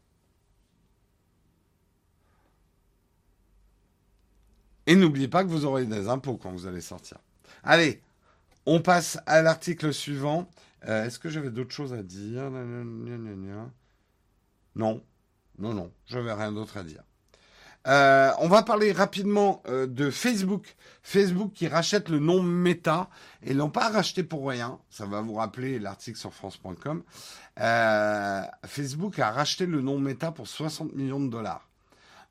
Et 4.86 4.95
n'oubliez 4.95 5.27
pas 5.27 5.43
que 5.43 5.49
vous 5.49 5.65
aurez 5.65 5.86
des 5.86 6.09
impôts 6.09 6.38
quand 6.38 6.51
vous 6.51 6.67
allez 6.67 6.81
sortir. 6.81 7.17
Allez, 7.63 8.01
on 8.65 8.81
passe 8.81 9.17
à 9.25 9.41
l'article 9.41 9.93
suivant. 9.93 10.49
Euh, 10.88 11.05
est-ce 11.05 11.19
que 11.19 11.29
j'avais 11.29 11.49
d'autres 11.49 11.71
choses 11.71 11.93
à 11.93 12.03
dire? 12.03 12.51
Non, 14.75 15.01
non, 15.57 15.73
non, 15.73 15.91
je 16.05 16.17
n'avais 16.17 16.34
rien 16.34 16.51
d'autre 16.51 16.77
à 16.77 16.84
dire. 16.84 17.03
Euh, 17.88 18.31
on 18.39 18.47
va 18.47 18.63
parler 18.63 18.91
rapidement 18.91 19.61
euh, 19.67 19.88
de 19.88 20.09
Facebook. 20.09 20.75
Facebook 21.01 21.51
qui 21.53 21.67
rachète 21.67 22.09
le 22.09 22.19
nom 22.19 22.41
Meta 22.41 23.09
et 23.43 23.53
l'ont 23.53 23.69
pas 23.69 23.89
racheté 23.89 24.23
pour 24.23 24.47
rien. 24.47 24.79
Ça 24.89 25.05
va 25.05 25.21
vous 25.21 25.36
rappeler 25.36 25.79
l'article 25.79 26.17
sur 26.17 26.34
France.com. 26.34 27.03
Facebook 28.65 29.19
a 29.19 29.31
racheté 29.31 29.65
le 29.65 29.81
nom 29.81 29.99
Meta 29.99 30.31
pour 30.31 30.47
60 30.47 30.93
millions 30.93 31.19
de 31.19 31.29
dollars. 31.29 31.67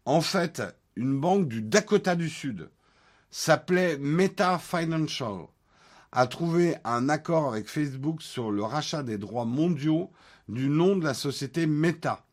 En 0.05 0.21
fait, 0.21 0.63
une 0.97 1.21
banque 1.21 1.49
du 1.49 1.63
Dakota 1.63 2.17
du 2.17 2.29
Sud 2.29 2.71
s'appelait 3.31 3.99
Meta 3.99 4.59
Financial 4.59 5.47
a 6.13 6.27
trouvé 6.27 6.77
un 6.85 7.09
accord 7.09 7.49
avec 7.49 7.67
Facebook 7.67 8.21
sur 8.23 8.51
le 8.51 8.63
rachat 8.63 9.03
des 9.03 9.17
droits 9.17 9.47
mondiaux 9.47 10.11
du 10.49 10.69
nom 10.69 10.97
de 10.97 11.05
la 11.05 11.15
société 11.15 11.67
Meta. 11.67 12.25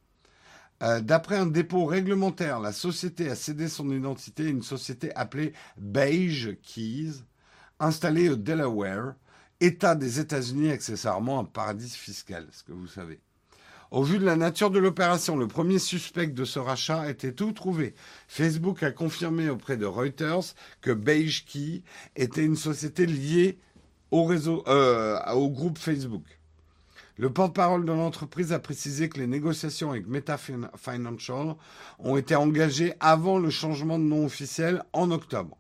Euh, 0.82 1.02
d'après 1.02 1.38
un 1.38 1.46
dépôt 1.46 1.86
réglementaire, 1.86 2.60
la 2.60 2.72
société 2.72 3.30
a 3.30 3.36
cédé 3.36 3.68
son 3.68 3.92
identité 3.92 4.46
à 4.48 4.50
une 4.50 4.64
société 4.64 5.14
appelée 5.16 5.54
Beige 5.78 6.58
Keys, 6.64 7.24
installée 7.80 8.30
au 8.30 8.36
Delaware, 8.36 9.16
État 9.60 9.96
des 9.96 10.20
États-Unis 10.20 10.72
accessoirement 10.72 11.40
un 11.40 11.44
paradis 11.44 11.90
fiscal, 11.90 12.48
ce 12.52 12.64
que 12.64 12.72
vous 12.72 12.88
savez. 12.88 13.20
Au 13.92 14.04
vu 14.04 14.20
de 14.20 14.26
la 14.26 14.36
nature 14.36 14.70
de 14.70 14.80
l'opération, 14.80 15.36
le 15.36 15.48
premier 15.48 15.80
suspect 15.80 16.28
de 16.28 16.46
ce 16.46 16.60
rachat 16.60 17.10
était 17.10 17.34
tout 17.34 17.52
trouvé. 17.52 17.96
Facebook 18.28 18.84
a 18.84 18.92
confirmé 18.92 19.50
auprès 19.50 19.78
de 19.78 19.86
Reuters 19.86 20.54
que 20.80 20.92
Beige 20.92 21.46
Key 21.46 21.82
était 22.16 22.46
une 22.46 22.56
société 22.56 23.08
liée 23.08 23.58
au, 24.12 24.26
réseau, 24.26 24.64
euh, 24.68 25.20
au 25.34 25.50
groupe 25.50 25.80
Facebook. 25.80 26.39
Le 27.20 27.30
porte-parole 27.30 27.84
de 27.84 27.91
l'entreprise 27.91 28.53
a 28.53 28.59
précisé 28.59 29.09
que 29.09 29.20
les 29.20 29.28
négociations 29.28 29.91
avec 29.91 30.07
Meta 30.07 30.38
Financial 30.38 31.53
ont 31.99 32.15
été 32.15 32.34
engagées 32.34 32.93
avant 33.01 33.39
le 33.39 33.49
changement 33.49 33.99
de 33.99 34.05
nom 34.05 34.26
officiel 34.26 34.84
en 34.93 35.11
octobre. 35.11 35.57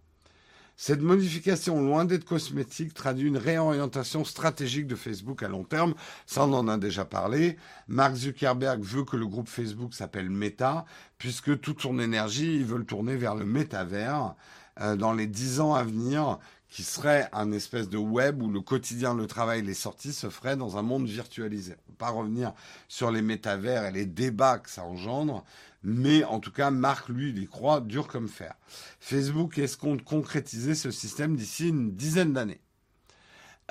Cette 0.77 1.01
modification, 1.01 1.81
loin 1.81 2.05
d'être 2.05 2.23
cosmétique, 2.23 2.93
traduit 2.93 3.27
une 3.27 3.35
réorientation 3.35 4.23
stratégique 4.23 4.87
de 4.87 4.95
Facebook 4.95 5.43
à 5.43 5.49
long 5.49 5.65
terme. 5.65 5.95
Ça, 6.25 6.45
on 6.45 6.53
en 6.53 6.69
a 6.69 6.77
déjà 6.77 7.03
parlé. 7.03 7.57
Mark 7.89 8.15
Zuckerberg 8.15 8.81
veut 8.81 9.03
que 9.03 9.17
le 9.17 9.27
groupe 9.27 9.49
Facebook 9.49 9.93
s'appelle 9.93 10.29
Meta, 10.29 10.85
puisque 11.17 11.59
toute 11.59 11.81
son 11.81 11.99
énergie, 11.99 12.55
il 12.55 12.63
veut 12.63 12.77
le 12.77 12.85
tourner 12.85 13.17
vers 13.17 13.35
le 13.35 13.43
métavers 13.43 14.33
euh, 14.79 14.95
dans 14.95 15.11
les 15.11 15.27
dix 15.27 15.59
ans 15.59 15.73
à 15.73 15.83
venir 15.83 16.39
qui 16.69 16.83
serait 16.83 17.27
un 17.33 17.51
espèce 17.51 17.89
de 17.89 17.97
web 17.97 18.41
où 18.43 18.49
le 18.49 18.61
quotidien, 18.61 19.15
le 19.15 19.25
travail, 19.25 19.63
les 19.63 19.73
sorties 19.73 20.13
se 20.13 20.29
feraient 20.29 20.55
dans 20.55 20.77
un 20.77 20.83
monde 20.83 21.07
virtualisé. 21.07 21.75
On 21.87 21.91
ne 21.91 21.97
pas 21.97 22.09
revenir 22.09 22.53
sur 22.87 23.11
les 23.11 23.23
métavers 23.23 23.85
et 23.85 23.91
les 23.91 24.05
débats 24.05 24.59
que 24.59 24.69
ça 24.69 24.83
engendre, 24.83 25.43
mais 25.83 26.23
en 26.23 26.39
tout 26.39 26.51
cas, 26.51 26.69
Marc, 26.69 27.09
lui, 27.09 27.29
il 27.29 27.39
y 27.39 27.47
croit 27.47 27.81
dur 27.81 28.07
comme 28.07 28.27
fer. 28.27 28.53
Facebook 28.99 29.57
escompte 29.57 30.03
concrétiser 30.03 30.75
ce 30.75 30.91
système 30.91 31.35
d'ici 31.35 31.69
une 31.69 31.95
dizaine 31.95 32.33
d'années? 32.33 32.61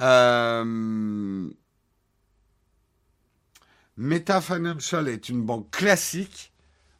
Euh... 0.00 1.50
Meta 3.96 4.40
Financial 4.40 5.08
est 5.08 5.28
une 5.28 5.42
banque 5.42 5.70
classique, 5.70 6.52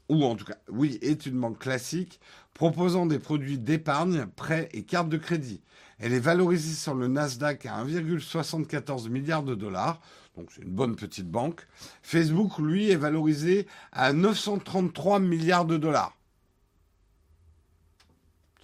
ou 0.09 0.25
en 0.25 0.35
tout 0.37 0.45
cas, 0.45 0.59
oui, 0.69 0.99
est 1.01 1.27
une 1.27 1.41
banque 1.41 1.59
classique 1.59 2.21
proposant 2.55 3.07
des 3.07 3.21
produits 3.21 3.59
d'épargne, 3.59 4.27
prêts 4.27 4.69
et 4.73 4.83
cartes 4.83 5.09
de 5.09 5.17
crédit. 5.17 5.61
Elle 5.99 6.13
est 6.13 6.21
valorisée 6.21 6.75
sur 6.75 6.95
le 6.95 7.09
Nasdaq 7.09 7.67
à 7.67 7.85
1,74 7.85 9.09
milliard 9.09 9.43
de 9.43 9.55
dollars. 9.55 10.01
Donc 10.37 10.51
c'est 10.55 10.63
une 10.63 10.71
bonne 10.71 10.95
petite 10.95 11.29
banque. 11.29 11.67
Facebook, 12.03 12.59
lui, 12.59 12.91
est 12.91 12.97
valorisé 12.97 13.67
à 13.91 14.13
933 14.13 15.19
milliards 15.19 15.65
de 15.65 15.77
dollars. 15.77 16.17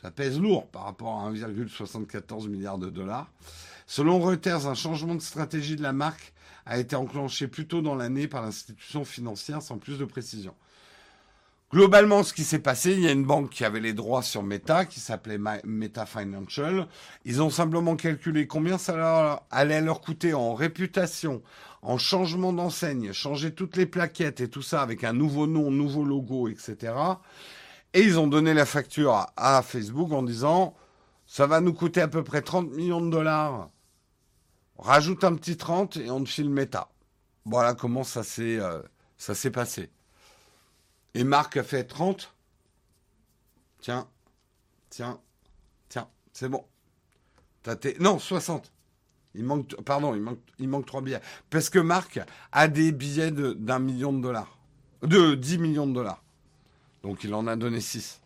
Ça 0.00 0.10
pèse 0.10 0.38
lourd 0.38 0.68
par 0.68 0.84
rapport 0.84 1.20
à 1.20 1.32
1,74 1.32 2.48
milliard 2.48 2.78
de 2.78 2.90
dollars. 2.90 3.32
Selon 3.86 4.20
Reuters, 4.20 4.66
un 4.66 4.74
changement 4.74 5.14
de 5.14 5.22
stratégie 5.22 5.76
de 5.76 5.82
la 5.82 5.92
marque 5.92 6.32
a 6.66 6.78
été 6.78 6.94
enclenché 6.94 7.48
plus 7.48 7.66
tôt 7.66 7.82
dans 7.82 7.94
l'année 7.94 8.28
par 8.28 8.42
l'institution 8.42 9.04
financière 9.04 9.60
sans 9.60 9.78
plus 9.78 9.98
de 9.98 10.04
précision. 10.04 10.54
Globalement, 11.74 12.22
ce 12.22 12.32
qui 12.32 12.44
s'est 12.44 12.60
passé, 12.60 12.92
il 12.92 13.00
y 13.00 13.08
a 13.08 13.10
une 13.10 13.24
banque 13.24 13.50
qui 13.50 13.64
avait 13.64 13.80
les 13.80 13.94
droits 13.94 14.22
sur 14.22 14.44
Meta, 14.44 14.84
qui 14.84 15.00
s'appelait 15.00 15.40
Meta 15.64 16.06
Financial. 16.06 16.86
Ils 17.24 17.42
ont 17.42 17.50
simplement 17.50 17.96
calculé 17.96 18.46
combien 18.46 18.78
ça 18.78 19.44
allait 19.50 19.80
leur 19.80 20.00
coûter 20.00 20.34
en 20.34 20.54
réputation, 20.54 21.42
en 21.82 21.98
changement 21.98 22.52
d'enseigne, 22.52 23.12
changer 23.12 23.52
toutes 23.52 23.76
les 23.76 23.86
plaquettes 23.86 24.40
et 24.40 24.46
tout 24.46 24.62
ça 24.62 24.82
avec 24.82 25.02
un 25.02 25.12
nouveau 25.12 25.48
nom, 25.48 25.72
nouveau 25.72 26.04
logo, 26.04 26.46
etc. 26.46 26.94
Et 27.92 28.02
ils 28.02 28.20
ont 28.20 28.28
donné 28.28 28.54
la 28.54 28.66
facture 28.66 29.26
à, 29.36 29.60
Facebook 29.62 30.12
en 30.12 30.22
disant, 30.22 30.76
ça 31.26 31.48
va 31.48 31.60
nous 31.60 31.74
coûter 31.74 32.00
à 32.00 32.06
peu 32.06 32.22
près 32.22 32.42
30 32.42 32.70
millions 32.70 33.04
de 33.04 33.10
dollars. 33.10 33.68
Rajoute 34.78 35.24
un 35.24 35.34
petit 35.34 35.56
30 35.56 35.96
et 35.96 36.08
on 36.08 36.22
te 36.22 36.28
file 36.28 36.50
Meta. 36.50 36.88
Voilà 37.44 37.74
comment 37.74 38.04
ça 38.04 38.22
s'est 38.22 38.60
euh, 38.60 38.80
ça 39.18 39.34
s'est 39.34 39.50
passé. 39.50 39.90
Et 41.14 41.24
Marc 41.24 41.56
a 41.56 41.62
fait 41.62 41.84
30. 41.84 42.34
Tiens, 43.80 44.08
tiens, 44.90 45.20
tiens, 45.88 46.08
c'est 46.32 46.48
bon. 46.48 46.64
Non, 48.00 48.18
60. 48.18 48.72
Il 49.34 49.44
manque, 49.44 49.74
pardon, 49.84 50.14
il 50.14 50.20
manque, 50.20 50.40
il 50.58 50.68
manque 50.68 50.86
3 50.86 51.02
billets. 51.02 51.20
Parce 51.50 51.70
que 51.70 51.78
Marc 51.78 52.20
a 52.52 52.68
des 52.68 52.92
billets 52.92 53.30
d'un 53.30 53.78
million 53.78 54.12
de 54.12 54.20
dollars. 54.20 54.58
De 55.02 55.34
10 55.34 55.58
millions 55.58 55.86
de 55.86 55.92
dollars. 55.92 56.22
Donc 57.02 57.24
il 57.24 57.34
en 57.34 57.46
a 57.46 57.56
donné 57.56 57.80
6. 57.80 58.20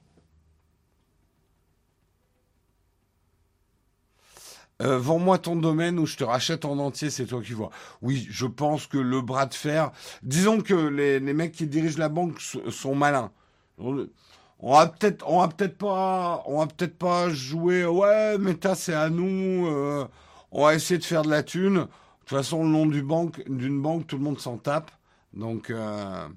Euh, 4.80 4.98
Vends-moi 4.98 5.38
ton 5.38 5.56
domaine 5.56 5.98
ou 5.98 6.06
je 6.06 6.16
te 6.16 6.24
rachète 6.24 6.64
en 6.64 6.78
entier, 6.78 7.10
c'est 7.10 7.26
toi 7.26 7.42
qui 7.42 7.52
vois. 7.52 7.70
Oui, 8.00 8.26
je 8.30 8.46
pense 8.46 8.86
que 8.86 8.98
le 8.98 9.20
bras 9.20 9.46
de 9.46 9.54
fer. 9.54 9.90
Disons 10.22 10.60
que 10.60 10.74
les, 10.74 11.18
les 11.20 11.32
mecs 11.32 11.52
qui 11.52 11.66
dirigent 11.66 11.98
la 11.98 12.08
banque 12.08 12.40
sont 12.40 12.94
malins. 12.94 13.32
On 13.78 14.72
va 14.72 14.86
peut-être, 14.86 15.24
on 15.28 15.40
va 15.40 15.48
peut-être 15.48 15.78
pas, 15.78 16.42
on 16.46 16.58
va 16.58 16.66
peut-être 16.66 16.96
pas 16.98 17.28
jouer. 17.30 17.84
Ouais, 17.86 18.38
Meta 18.38 18.74
c'est 18.74 18.94
à 18.94 19.10
nous. 19.10 19.66
Euh, 19.66 20.06
on 20.52 20.64
va 20.64 20.74
essayer 20.74 20.98
de 20.98 21.04
faire 21.04 21.22
de 21.22 21.30
la 21.30 21.42
thune. 21.42 21.74
De 21.74 21.80
toute 21.80 22.38
façon, 22.38 22.62
le 22.62 22.68
nom 22.68 22.86
du 22.86 23.02
banque, 23.02 23.42
d'une 23.48 23.80
banque, 23.80 24.06
tout 24.06 24.16
le 24.16 24.22
monde 24.22 24.38
s'en 24.38 24.58
tape. 24.58 24.90
Donc. 25.32 25.70
Euh, 25.70 26.28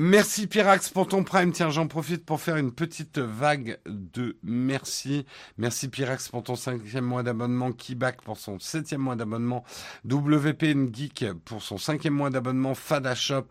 Merci 0.00 0.46
Pirax 0.46 0.90
pour 0.90 1.08
ton 1.08 1.24
prime. 1.24 1.50
Tiens, 1.50 1.70
j'en 1.70 1.88
profite 1.88 2.24
pour 2.24 2.40
faire 2.40 2.56
une 2.56 2.70
petite 2.70 3.18
vague 3.18 3.80
de 3.84 4.38
merci. 4.44 5.26
Merci 5.56 5.88
Pirax 5.88 6.28
pour 6.28 6.44
ton 6.44 6.54
cinquième 6.54 7.04
mois 7.04 7.24
d'abonnement, 7.24 7.72
Keyback 7.72 8.22
pour 8.22 8.36
son 8.36 8.60
septième 8.60 9.00
mois 9.00 9.16
d'abonnement, 9.16 9.64
WPN 10.08 10.94
Geek 10.94 11.32
pour 11.44 11.64
son 11.64 11.78
cinquième 11.78 12.14
mois 12.14 12.30
d'abonnement, 12.30 12.76
Fada 12.76 13.16
Shop 13.16 13.48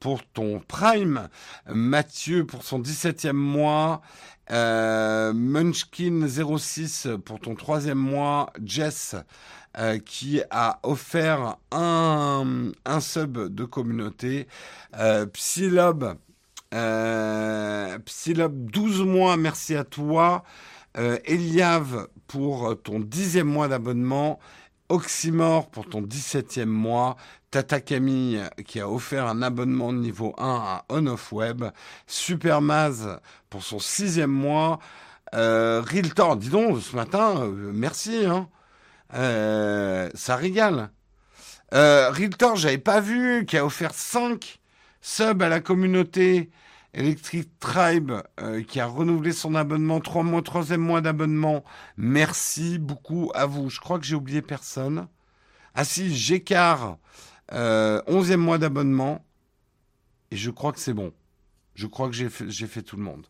pour 0.00 0.26
ton 0.26 0.58
prime, 0.58 1.28
Mathieu 1.68 2.44
pour 2.44 2.64
son 2.64 2.80
dix-septième 2.80 3.36
mois, 3.36 4.02
euh, 4.50 5.32
Munchkin 5.32 6.26
06 6.26 7.06
pour 7.24 7.38
ton 7.38 7.54
troisième 7.54 7.98
mois, 7.98 8.52
Jess 8.64 9.14
euh, 9.76 9.98
qui 9.98 10.40
a 10.50 10.78
offert 10.84 11.56
un, 11.72 12.70
sub 13.00 13.38
de 13.52 13.64
communauté. 13.64 14.46
Euh, 14.96 15.26
Psylob, 15.26 16.16
euh, 16.72 17.98
Psylob 18.06 18.70
12 18.70 19.02
mois, 19.02 19.36
merci 19.36 19.74
à 19.74 19.82
toi. 19.82 20.44
Euh, 20.96 21.18
Eliav 21.24 22.06
pour 22.28 22.80
ton 22.82 23.00
dixième 23.00 23.48
mois 23.48 23.66
d'abonnement. 23.66 24.38
Oxymore 24.90 25.70
pour 25.70 25.88
ton 25.88 26.02
17e 26.02 26.66
mois, 26.66 27.16
Tata 27.50 27.80
Camille 27.80 28.42
qui 28.66 28.80
a 28.80 28.88
offert 28.88 29.26
un 29.26 29.42
abonnement 29.42 29.92
niveau 29.92 30.34
1 30.38 30.44
à 30.46 30.84
On 30.90 31.06
Off 31.06 31.32
Web, 31.32 31.64
Supermaz 32.06 33.18
pour 33.48 33.64
son 33.64 33.78
sixième 33.78 34.30
mois, 34.30 34.78
Realtor, 35.32 36.36
dis 36.36 36.50
donc, 36.50 36.80
ce 36.80 36.94
matin, 36.94 37.50
merci, 37.72 38.24
hein. 38.26 38.46
Euh, 39.14 40.10
ça 40.14 40.36
régale. 40.36 40.90
Euh, 41.72 42.10
Realtor, 42.10 42.56
j'avais 42.56 42.78
pas 42.78 43.00
vu, 43.00 43.46
qui 43.46 43.56
a 43.56 43.64
offert 43.64 43.94
5 43.94 44.60
subs 45.00 45.42
à 45.42 45.48
la 45.48 45.60
communauté. 45.60 46.50
Electric 46.94 47.58
Tribe, 47.58 48.12
euh, 48.40 48.62
qui 48.62 48.78
a 48.78 48.86
renouvelé 48.86 49.32
son 49.32 49.56
abonnement, 49.56 50.00
3 50.00 50.22
mois, 50.22 50.42
troisième 50.42 50.80
mois 50.80 51.00
d'abonnement. 51.00 51.64
Merci 51.96 52.78
beaucoup 52.78 53.32
à 53.34 53.46
vous. 53.46 53.68
Je 53.68 53.80
crois 53.80 53.98
que 53.98 54.04
j'ai 54.06 54.14
oublié 54.14 54.42
personne. 54.42 55.08
Ah 55.74 55.84
si, 55.84 56.14
Gécard, 56.14 56.98
euh, 57.52 58.00
11e 58.06 58.36
mois 58.36 58.58
d'abonnement. 58.58 59.24
Et 60.30 60.36
je 60.36 60.50
crois 60.50 60.72
que 60.72 60.78
c'est 60.78 60.94
bon. 60.94 61.12
Je 61.74 61.88
crois 61.88 62.08
que 62.08 62.14
j'ai 62.14 62.30
fait, 62.30 62.48
j'ai 62.48 62.68
fait 62.68 62.82
tout 62.82 62.96
le 62.96 63.02
monde. 63.02 63.26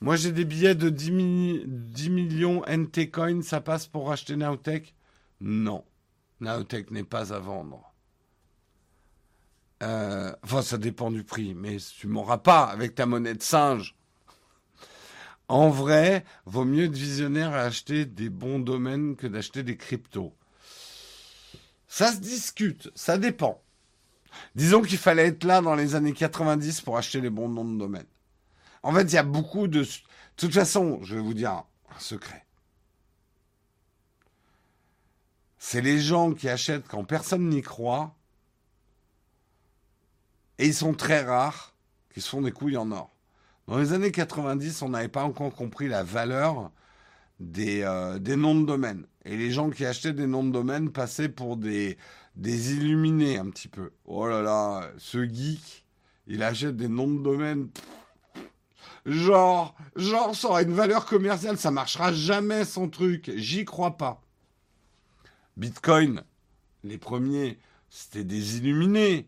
Moi, 0.00 0.16
j'ai 0.16 0.32
des 0.32 0.44
billets 0.44 0.74
de 0.74 0.90
10, 0.90 1.62
10 1.66 2.10
millions 2.10 2.62
NT 2.66 3.10
Coin. 3.10 3.42
Ça 3.42 3.60
passe 3.60 3.86
pour 3.86 4.12
acheter 4.12 4.36
Naotech? 4.36 4.94
Non. 5.40 5.84
Naotech 6.40 6.90
n'est 6.90 7.04
pas 7.04 7.32
à 7.32 7.38
vendre. 7.38 7.92
Euh, 9.82 10.32
enfin, 10.42 10.62
ça 10.62 10.78
dépend 10.78 11.10
du 11.10 11.24
prix, 11.24 11.54
mais 11.54 11.76
tu 11.96 12.06
m'auras 12.06 12.38
pas 12.38 12.64
avec 12.64 12.94
ta 12.94 13.06
monnaie 13.06 13.34
de 13.34 13.42
singe. 13.42 13.96
En 15.48 15.70
vrai, 15.70 16.24
vaut 16.44 16.64
mieux 16.64 16.84
être 16.84 16.96
visionnaire 16.96 17.52
à 17.54 17.62
acheter 17.62 18.04
des 18.04 18.28
bons 18.28 18.58
domaines 18.58 19.16
que 19.16 19.26
d'acheter 19.26 19.62
des 19.62 19.76
cryptos. 19.76 20.34
Ça 21.86 22.12
se 22.12 22.18
discute, 22.18 22.90
ça 22.94 23.16
dépend. 23.16 23.62
Disons 24.54 24.82
qu'il 24.82 24.98
fallait 24.98 25.28
être 25.28 25.44
là 25.44 25.62
dans 25.62 25.74
les 25.74 25.94
années 25.94 26.12
90 26.12 26.82
pour 26.82 26.98
acheter 26.98 27.20
les 27.20 27.30
bons 27.30 27.48
noms 27.48 27.64
de 27.64 27.78
domaine. 27.78 28.06
En 28.82 28.92
fait, 28.92 29.04
il 29.04 29.14
y 29.14 29.18
a 29.18 29.22
beaucoup 29.22 29.68
de... 29.68 29.82
De 29.82 29.86
toute 30.36 30.54
façon, 30.54 31.00
je 31.02 31.16
vais 31.16 31.20
vous 31.20 31.34
dire 31.34 31.50
un 31.50 31.98
secret. 31.98 32.46
C'est 35.58 35.80
les 35.80 35.98
gens 35.98 36.32
qui 36.32 36.48
achètent 36.48 36.86
quand 36.86 37.04
personne 37.04 37.48
n'y 37.48 37.62
croit. 37.62 38.14
Et 40.58 40.66
ils 40.66 40.74
sont 40.74 40.94
très 40.94 41.22
rares 41.22 41.74
qui 42.12 42.20
se 42.20 42.28
font 42.28 42.42
des 42.42 42.52
couilles 42.52 42.76
en 42.76 42.90
or. 42.90 43.14
Dans 43.66 43.78
les 43.78 43.92
années 43.92 44.12
90, 44.12 44.82
on 44.82 44.90
n'avait 44.90 45.08
pas 45.08 45.24
encore 45.24 45.54
compris 45.54 45.88
la 45.88 46.02
valeur 46.02 46.70
des, 47.38 47.82
euh, 47.82 48.18
des 48.18 48.36
noms 48.36 48.54
de 48.54 48.66
domaine. 48.66 49.06
Et 49.24 49.36
les 49.36 49.50
gens 49.50 49.70
qui 49.70 49.84
achetaient 49.84 50.12
des 50.12 50.26
noms 50.26 50.44
de 50.44 50.50
domaine 50.50 50.90
passaient 50.90 51.28
pour 51.28 51.56
des, 51.56 51.98
des 52.34 52.72
illuminés 52.74 53.36
un 53.38 53.50
petit 53.50 53.68
peu. 53.68 53.90
Oh 54.06 54.26
là 54.26 54.42
là, 54.42 54.90
ce 54.96 55.22
geek, 55.28 55.84
il 56.26 56.42
achète 56.42 56.76
des 56.76 56.88
noms 56.88 57.12
de 57.12 57.22
domaine. 57.22 57.68
Genre, 59.08 59.74
genre, 59.96 60.36
ça 60.36 60.48
aura 60.48 60.60
une 60.60 60.74
valeur 60.74 61.06
commerciale, 61.06 61.56
ça 61.56 61.70
marchera 61.70 62.12
jamais 62.12 62.66
son 62.66 62.90
truc. 62.90 63.32
J'y 63.36 63.64
crois 63.64 63.96
pas. 63.96 64.20
Bitcoin, 65.56 66.22
les 66.84 66.98
premiers, 66.98 67.58
c'était 67.88 68.24
des 68.24 68.58
illuminés. 68.58 69.26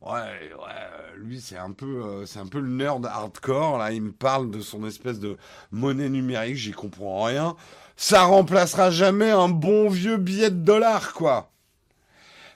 Ouais, 0.00 0.50
ouais, 0.58 1.18
lui 1.18 1.42
c'est 1.42 1.58
un 1.58 1.72
peu, 1.72 2.02
euh, 2.04 2.24
un 2.36 2.58
le 2.58 2.68
nerd 2.68 3.04
hardcore. 3.04 3.76
Là, 3.76 3.92
il 3.92 4.00
me 4.00 4.12
parle 4.12 4.50
de 4.50 4.60
son 4.60 4.86
espèce 4.86 5.20
de 5.20 5.36
monnaie 5.70 6.08
numérique, 6.08 6.56
j'y 6.56 6.72
comprends 6.72 7.24
rien. 7.24 7.54
Ça 7.96 8.24
remplacera 8.24 8.90
jamais 8.90 9.30
un 9.30 9.50
bon 9.50 9.90
vieux 9.90 10.16
billet 10.16 10.50
de 10.50 10.56
dollar, 10.56 11.12
quoi. 11.12 11.52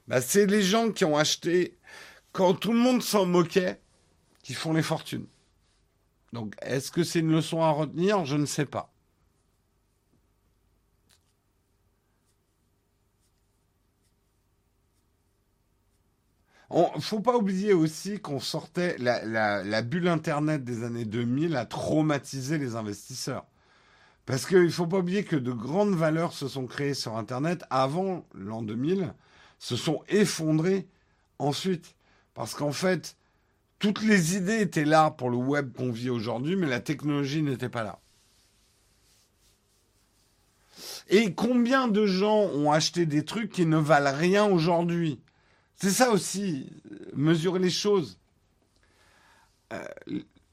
Bah, 0.08 0.22
c'est 0.22 0.46
les 0.46 0.62
gens 0.62 0.90
qui 0.90 1.04
ont 1.04 1.18
acheté 1.18 1.76
quand 2.32 2.54
tout 2.54 2.72
le 2.72 2.78
monde 2.78 3.02
s'en 3.02 3.26
moquait, 3.26 3.78
qui 4.42 4.54
font 4.54 4.72
les 4.72 4.82
fortunes. 4.82 5.26
Donc, 6.32 6.54
est-ce 6.62 6.90
que 6.90 7.04
c'est 7.04 7.20
une 7.20 7.32
leçon 7.32 7.62
à 7.62 7.70
retenir? 7.70 8.24
Je 8.24 8.36
ne 8.36 8.46
sais 8.46 8.66
pas. 8.66 8.92
ne 16.96 17.00
faut 17.00 17.20
pas 17.20 17.36
oublier 17.36 17.72
aussi 17.72 18.20
qu'on 18.20 18.40
sortait 18.40 18.96
la, 18.98 19.24
la, 19.24 19.62
la, 19.62 19.82
bulle 19.82 20.08
Internet 20.08 20.64
des 20.64 20.82
années 20.82 21.04
2000 21.04 21.56
a 21.56 21.66
traumatisé 21.66 22.58
les 22.58 22.74
investisseurs. 22.74 23.46
Parce 24.24 24.46
qu'il 24.46 24.62
ne 24.62 24.68
faut 24.68 24.86
pas 24.86 24.98
oublier 24.98 25.24
que 25.24 25.36
de 25.36 25.52
grandes 25.52 25.94
valeurs 25.94 26.32
se 26.32 26.48
sont 26.48 26.66
créées 26.66 26.94
sur 26.94 27.16
Internet 27.16 27.64
avant 27.70 28.26
l'an 28.34 28.62
2000, 28.62 29.14
se 29.58 29.76
sont 29.76 30.02
effondrées 30.08 30.88
ensuite. 31.38 31.94
Parce 32.34 32.54
qu'en 32.54 32.72
fait, 32.72 33.16
toutes 33.78 34.02
les 34.02 34.36
idées 34.36 34.60
étaient 34.60 34.84
là 34.84 35.10
pour 35.10 35.30
le 35.30 35.36
web 35.36 35.72
qu'on 35.72 35.90
vit 35.90 36.10
aujourd'hui, 36.10 36.56
mais 36.56 36.66
la 36.66 36.80
technologie 36.80 37.42
n'était 37.42 37.68
pas 37.68 37.84
là. 37.84 38.00
Et 41.08 41.34
combien 41.34 41.88
de 41.88 42.06
gens 42.06 42.40
ont 42.54 42.72
acheté 42.72 43.06
des 43.06 43.24
trucs 43.24 43.52
qui 43.52 43.66
ne 43.66 43.76
valent 43.76 44.12
rien 44.14 44.44
aujourd'hui? 44.44 45.20
C'est 45.76 45.90
ça 45.90 46.10
aussi, 46.10 46.72
mesurer 47.14 47.58
les 47.58 47.70
choses. 47.70 48.18
Euh, 49.72 49.84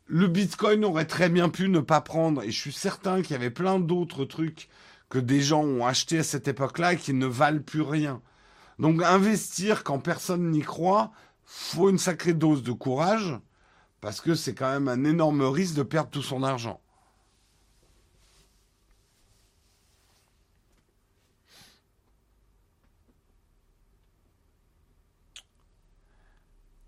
le 0.06 0.28
Bitcoin 0.28 0.84
aurait 0.86 1.06
très 1.06 1.30
bien 1.30 1.50
pu 1.50 1.70
ne 1.70 1.80
pas 1.80 2.02
prendre, 2.02 2.44
et 2.44 2.52
je 2.52 2.60
suis 2.60 2.74
certain 2.74 3.22
qu'il 3.22 3.32
y 3.32 3.36
avait 3.36 3.50
plein 3.50 3.80
d'autres 3.80 4.26
trucs 4.26 4.70
que 5.10 5.20
des 5.20 5.42
gens 5.42 5.64
ont 5.64 5.86
acheté 5.86 6.20
à 6.20 6.24
cette 6.24 6.48
époque-là 6.48 6.94
et 6.94 6.98
qui 6.98 7.14
ne 7.14 7.26
valent 7.26 7.62
plus 7.62 7.82
rien. 7.82 8.22
Donc 8.80 9.02
investir 9.02 9.84
quand 9.84 10.00
personne 10.00 10.52
n'y 10.52 10.62
croit, 10.62 11.12
faut 11.56 11.90
une 11.90 12.00
sacrée 12.00 12.34
dose 12.34 12.64
de 12.64 12.72
courage, 12.72 13.40
parce 14.02 14.22
que 14.22 14.34
c'est 14.34 14.56
quand 14.56 14.72
même 14.72 14.88
un 14.88 15.04
énorme 15.04 15.44
risque 15.44 15.76
de 15.76 15.84
perdre 15.84 16.10
tout 16.10 16.24
son 16.24 16.42
argent. 16.42 16.82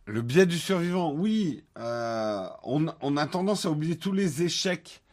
Le 0.07 0.21
biais 0.21 0.45
du 0.47 0.57
survivant, 0.57 1.11
oui, 1.11 1.63
euh, 1.77 2.47
on, 2.63 2.87
on, 3.01 3.17
a 3.17 3.27
tendance 3.27 3.65
à 3.65 3.71
oublier 3.71 3.97
tous 3.97 4.11
les 4.11 4.41
échecs 4.43 5.03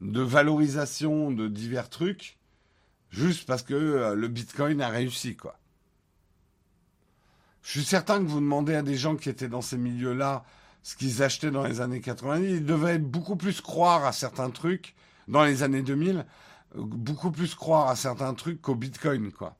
de 0.00 0.20
valorisation 0.20 1.32
de 1.32 1.48
divers 1.48 1.90
trucs, 1.90 2.38
juste 3.10 3.46
parce 3.46 3.62
que 3.62 3.74
euh, 3.74 4.14
le 4.14 4.28
Bitcoin 4.28 4.80
a 4.80 4.88
réussi, 4.88 5.36
quoi. 5.36 5.58
Je 7.62 7.70
suis 7.70 7.84
certain 7.84 8.18
que 8.18 8.28
vous 8.28 8.40
demandez 8.40 8.74
à 8.74 8.82
des 8.82 8.96
gens 8.96 9.16
qui 9.16 9.28
étaient 9.28 9.48
dans 9.48 9.62
ces 9.62 9.78
milieux-là 9.78 10.44
ce 10.82 10.96
qu'ils 10.96 11.22
achetaient 11.22 11.52
dans 11.52 11.64
les 11.64 11.80
années 11.80 12.00
90, 12.00 12.44
ils 12.44 12.64
devaient 12.64 12.98
beaucoup 12.98 13.36
plus 13.36 13.60
croire 13.60 14.04
à 14.04 14.12
certains 14.12 14.50
trucs 14.50 14.96
dans 15.28 15.44
les 15.44 15.62
années 15.62 15.82
2000, 15.82 16.18
euh, 16.18 16.24
beaucoup 16.74 17.30
plus 17.30 17.54
croire 17.54 17.88
à 17.88 17.94
certains 17.94 18.34
trucs 18.34 18.60
qu'au 18.60 18.74
Bitcoin, 18.74 19.30
quoi. 19.30 19.56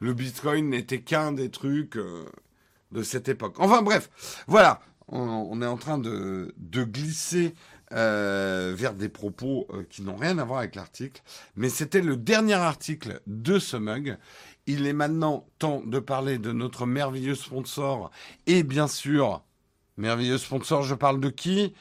Le 0.00 0.14
Bitcoin 0.14 0.70
n'était 0.70 1.00
qu'un 1.00 1.32
des 1.32 1.50
trucs 1.50 1.96
de 1.96 3.02
cette 3.02 3.28
époque. 3.28 3.54
Enfin 3.58 3.80
bref, 3.80 4.10
voilà, 4.46 4.80
on, 5.08 5.62
est 5.62 5.66
en 5.66 5.76
train 5.76 5.98
de, 5.98 6.54
glisser 6.58 7.54
euh, 7.92 8.74
vers 8.76 8.94
des 8.94 9.08
propos 9.08 9.66
euh, 9.70 9.84
qui 9.88 10.02
n'ont 10.02 10.16
rien 10.16 10.38
à 10.38 10.44
voir 10.44 10.58
avec 10.60 10.74
l'article, 10.74 11.22
mais 11.54 11.68
c'était 11.68 12.00
le 12.00 12.16
dernier 12.16 12.54
article 12.54 13.20
de 13.26 13.58
ce 13.58 13.76
mug. 13.76 14.18
Il 14.66 14.86
est 14.86 14.92
maintenant 14.92 15.46
temps 15.58 15.82
de 15.84 15.98
parler 15.98 16.38
de 16.38 16.52
notre 16.52 16.86
merveilleux 16.86 17.34
sponsor 17.36 18.10
et 18.46 18.62
bien 18.62 18.88
sûr, 18.88 19.42
merveilleux 19.96 20.38
sponsor, 20.38 20.82
je 20.82 20.94
parle 20.94 21.20
de 21.20 21.28
qui? 21.30 21.74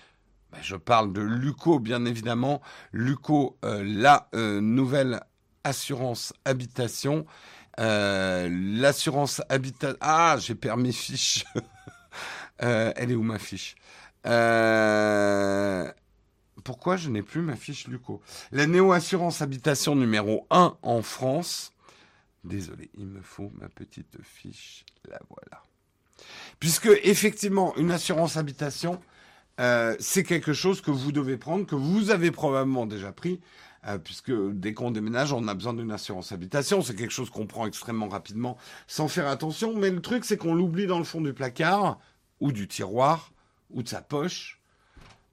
Ben, 0.52 0.60
Je 0.62 0.76
parle 0.76 1.12
de 1.14 1.22
Luco, 1.22 1.80
bien 1.80 2.06
évidemment. 2.06 2.62
Luco, 2.92 3.58
euh, 3.66 3.84
la 3.86 4.30
nouvelle 4.34 5.22
assurance 5.64 6.32
habitation 6.46 7.26
euh, 7.80 8.48
l'assurance 8.52 9.42
habitat. 9.50 9.96
Ah, 10.00 10.38
j'ai 10.40 10.56
perdu 10.56 10.84
mes 10.84 10.92
fiches. 10.92 11.46
Euh, 12.64 12.94
elle 12.96 13.12
est 13.12 13.16
où 13.16 13.22
ma 13.22 13.38
fiche? 13.38 13.76
Euh, 14.26 15.92
Pourquoi 16.64 16.98
je 16.98 17.10
n'ai 17.10 17.22
plus 17.22 17.42
ma 17.42 17.56
fiche 17.58 17.88
Luco? 17.88 18.22
La 18.54 18.68
néo-assurance 18.68 19.42
habitation 19.42 19.96
numéro 19.96 20.48
1 20.52 20.78
en 20.82 21.02
France. 21.02 21.74
Désolé, 22.46 22.90
il 22.98 23.08
me 23.08 23.22
faut 23.22 23.52
ma 23.60 23.68
petite 23.68 24.18
fiche. 24.24 24.86
La 25.10 25.20
voilà. 25.30 25.64
Puisque 26.60 26.90
effectivement, 27.04 27.76
une 27.76 27.92
assurance 27.92 28.38
habitation, 28.38 29.02
c'est 29.58 30.24
quelque 30.24 30.54
chose 30.54 30.80
que 30.80 30.92
vous 30.92 31.12
devez 31.12 31.38
prendre, 31.38 31.66
que 31.66 31.76
vous 31.76 32.12
avez 32.12 32.32
probablement 32.32 32.86
déjà 32.86 33.12
pris. 33.12 33.42
Euh, 33.88 34.00
puisque 34.00 34.32
dès 34.32 34.74
qu'on 34.74 34.90
déménage, 34.90 35.32
on 35.32 35.48
a 35.48 35.54
besoin 35.54 35.74
d'une 35.74 35.92
assurance 35.92 36.32
habitation. 36.32 36.82
C'est 36.82 36.96
quelque 36.96 37.14
chose 37.14 37.30
qu'on 37.30 37.46
prend 37.46 37.68
extrêmement 37.68 38.08
rapidement 38.08 38.58
sans 38.88 39.08
faire 39.08 39.28
attention. 39.28 39.76
Mais 39.76 39.92
le 39.92 40.02
truc, 40.02 40.26
c'est 40.26 40.38
qu'on 40.38 40.56
l'oublie 40.56 40.88
dans 40.88 40.98
le 40.98 41.04
fond 41.04 41.22
du 41.22 41.34
placard, 41.34 42.00
ou 42.40 42.52
du 42.52 42.68
tiroir, 42.68 43.32
ou 43.70 43.84
de 43.84 43.88
sa 43.88 44.02
poche, 44.02 44.60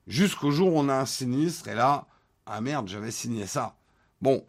jusqu'au 0.06 0.50
jour 0.50 0.74
où 0.74 0.78
on 0.78 0.88
a 0.88 0.94
un 0.94 1.06
sinistre. 1.06 1.68
Et 1.68 1.74
là, 1.74 2.06
ah 2.44 2.60
merde, 2.60 2.88
j'avais 2.88 3.10
signé 3.10 3.46
ça. 3.46 3.76
Bon, 4.20 4.46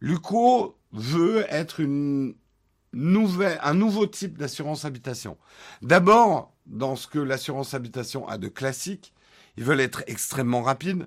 Luco 0.00 0.76
veut 0.96 1.44
être 1.48 1.82
un 1.82 3.74
nouveau 3.74 4.06
type 4.06 4.38
d'assurance 4.38 4.84
habitation. 4.84 5.36
D'abord, 5.82 6.52
dans 6.66 6.96
ce 6.96 7.06
que 7.06 7.18
l'assurance 7.18 7.74
habitation 7.74 8.26
a 8.28 8.38
de 8.38 8.48
classique, 8.48 9.12
ils 9.56 9.64
veulent 9.64 9.80
être 9.80 10.02
extrêmement 10.06 10.62
rapides. 10.62 11.06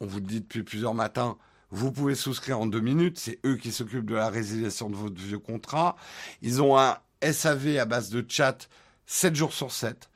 On 0.00 0.06
vous 0.06 0.18
le 0.18 0.26
dit 0.26 0.40
depuis 0.40 0.62
plusieurs 0.62 0.94
matins, 0.94 1.36
vous 1.70 1.90
pouvez 1.90 2.14
souscrire 2.14 2.60
en 2.60 2.66
deux 2.66 2.80
minutes. 2.80 3.18
C'est 3.18 3.40
eux 3.44 3.56
qui 3.56 3.72
s'occupent 3.72 4.06
de 4.06 4.14
la 4.14 4.28
résiliation 4.28 4.90
de 4.90 4.96
votre 4.96 5.20
vieux 5.20 5.38
contrat. 5.38 5.96
Ils 6.42 6.62
ont 6.62 6.78
un 6.78 6.98
SAV 7.22 7.78
à 7.78 7.84
base 7.86 8.10
de 8.10 8.24
chat 8.28 8.68
7 9.06 9.34
jours 9.34 9.52
sur 9.52 9.72
7 9.72 10.10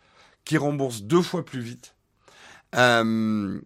qui 0.44 0.58
rembourse 0.58 1.02
deux 1.02 1.22
fois 1.22 1.44
plus 1.44 1.60
vite. 1.60 1.94
Euh, 2.76 3.60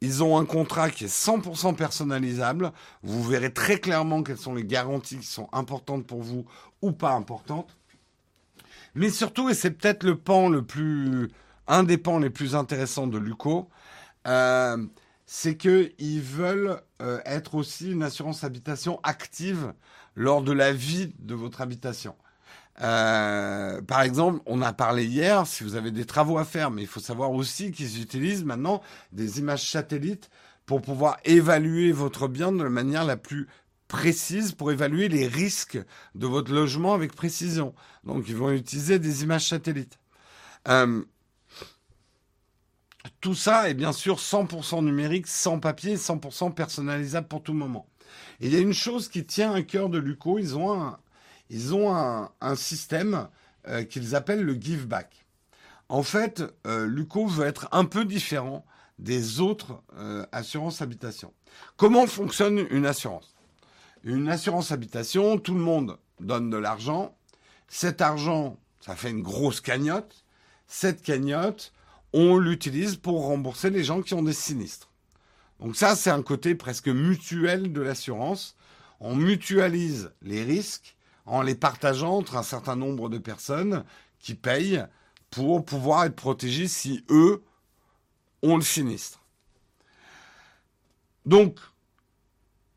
ils 0.00 0.22
ont 0.22 0.38
un 0.38 0.44
contrat 0.44 0.90
qui 0.90 1.04
est 1.04 1.08
100% 1.08 1.74
personnalisable. 1.74 2.72
Vous 3.02 3.22
verrez 3.22 3.52
très 3.52 3.78
clairement 3.78 4.22
quelles 4.22 4.38
sont 4.38 4.54
les 4.54 4.64
garanties 4.64 5.18
qui 5.18 5.26
sont 5.26 5.48
importantes 5.52 6.06
pour 6.06 6.22
vous 6.22 6.46
ou 6.82 6.92
pas 6.92 7.12
importantes. 7.12 7.76
Mais 8.94 9.10
surtout, 9.10 9.48
et 9.48 9.54
c'est 9.54 9.72
peut-être 9.72 10.04
le 10.04 10.16
pan 10.16 10.48
le 10.48 10.62
plus, 10.62 11.30
un 11.66 11.82
des 11.82 11.98
pans 11.98 12.18
les 12.18 12.30
plus 12.30 12.54
intéressants 12.54 13.06
de 13.06 13.18
Luco, 13.18 13.68
euh, 14.26 14.76
c'est 15.26 15.56
qu'ils 15.56 16.22
veulent 16.22 16.80
euh, 17.02 17.20
être 17.24 17.54
aussi 17.54 17.92
une 17.92 18.02
assurance 18.02 18.44
habitation 18.44 19.00
active 19.02 19.72
lors 20.14 20.42
de 20.42 20.52
la 20.52 20.72
vie 20.72 21.12
de 21.18 21.34
votre 21.34 21.60
habitation. 21.60 22.14
Euh, 22.80 23.80
par 23.82 24.02
exemple, 24.02 24.40
on 24.46 24.62
a 24.62 24.72
parlé 24.72 25.04
hier, 25.04 25.46
si 25.46 25.64
vous 25.64 25.74
avez 25.74 25.90
des 25.90 26.04
travaux 26.04 26.38
à 26.38 26.44
faire, 26.44 26.70
mais 26.70 26.82
il 26.82 26.88
faut 26.88 27.00
savoir 27.00 27.32
aussi 27.32 27.72
qu'ils 27.72 28.00
utilisent 28.00 28.44
maintenant 28.44 28.82
des 29.12 29.38
images 29.40 29.68
satellites 29.68 30.30
pour 30.66 30.82
pouvoir 30.82 31.18
évaluer 31.24 31.92
votre 31.92 32.28
bien 32.28 32.52
de 32.52 32.62
la 32.62 32.70
manière 32.70 33.04
la 33.04 33.16
plus 33.16 33.48
précise, 33.88 34.52
pour 34.52 34.70
évaluer 34.70 35.08
les 35.08 35.26
risques 35.26 35.78
de 36.14 36.26
votre 36.26 36.52
logement 36.52 36.94
avec 36.94 37.14
précision. 37.14 37.74
Donc, 38.04 38.28
ils 38.28 38.36
vont 38.36 38.50
utiliser 38.50 38.98
des 38.98 39.22
images 39.22 39.48
satellites. 39.48 39.98
Euh, 40.68 41.02
tout 43.20 43.34
ça 43.34 43.70
est 43.70 43.74
bien 43.74 43.92
sûr 43.92 44.18
100% 44.18 44.84
numérique, 44.84 45.26
sans 45.26 45.58
papier, 45.58 45.96
100% 45.96 46.52
personnalisable 46.52 47.26
pour 47.26 47.42
tout 47.42 47.54
moment. 47.54 47.88
Il 48.40 48.52
y 48.52 48.56
a 48.56 48.60
une 48.60 48.74
chose 48.74 49.08
qui 49.08 49.24
tient 49.24 49.52
à 49.52 49.62
cœur 49.62 49.88
de 49.88 49.98
Luco, 49.98 50.38
ils 50.38 50.56
ont 50.56 50.72
un, 50.72 50.98
ils 51.50 51.74
ont 51.74 51.94
un, 51.94 52.56
système 52.56 53.28
euh, 53.66 53.84
qu'ils 53.84 54.14
appellent 54.14 54.42
le 54.42 54.54
give 54.54 54.86
back. 54.86 55.24
En 55.88 56.02
fait, 56.02 56.42
euh, 56.66 56.86
Luco 56.86 57.26
veut 57.26 57.46
être 57.46 57.68
un 57.72 57.84
peu 57.84 58.04
différent 58.04 58.64
des 58.98 59.40
autres 59.40 59.82
euh, 59.96 60.26
assurances 60.32 60.82
habitation. 60.82 61.32
Comment 61.76 62.06
fonctionne 62.06 62.66
une 62.70 62.86
assurance? 62.86 63.34
Une 64.04 64.28
assurance 64.28 64.72
habitation, 64.72 65.38
tout 65.38 65.54
le 65.54 65.60
monde 65.60 65.98
donne 66.20 66.50
de 66.50 66.56
l'argent. 66.56 67.16
Cet 67.68 68.00
argent, 68.00 68.56
ça 68.80 68.96
fait 68.96 69.10
une 69.10 69.22
grosse 69.22 69.60
cagnotte. 69.60 70.24
Cette 70.66 71.02
cagnotte, 71.02 71.72
on 72.12 72.36
l'utilise 72.36 72.96
pour 72.96 73.24
rembourser 73.24 73.70
les 73.70 73.84
gens 73.84 74.02
qui 74.02 74.14
ont 74.14 74.22
des 74.22 74.32
sinistres. 74.32 74.90
Donc 75.60 75.76
ça, 75.76 75.96
c'est 75.96 76.10
un 76.10 76.22
côté 76.22 76.54
presque 76.54 76.88
mutuel 76.88 77.72
de 77.72 77.80
l'assurance. 77.80 78.56
On 79.00 79.16
mutualise 79.16 80.12
les 80.22 80.44
risques 80.44 80.96
en 81.28 81.42
les 81.42 81.54
partageant 81.54 82.16
entre 82.16 82.36
un 82.36 82.42
certain 82.42 82.76
nombre 82.76 83.08
de 83.08 83.18
personnes 83.18 83.84
qui 84.18 84.34
payent 84.34 84.84
pour 85.30 85.64
pouvoir 85.64 86.04
être 86.04 86.16
protégés 86.16 86.68
si 86.68 87.04
eux 87.10 87.42
ont 88.42 88.56
le 88.56 88.62
sinistre. 88.62 89.20
Donc, 91.26 91.58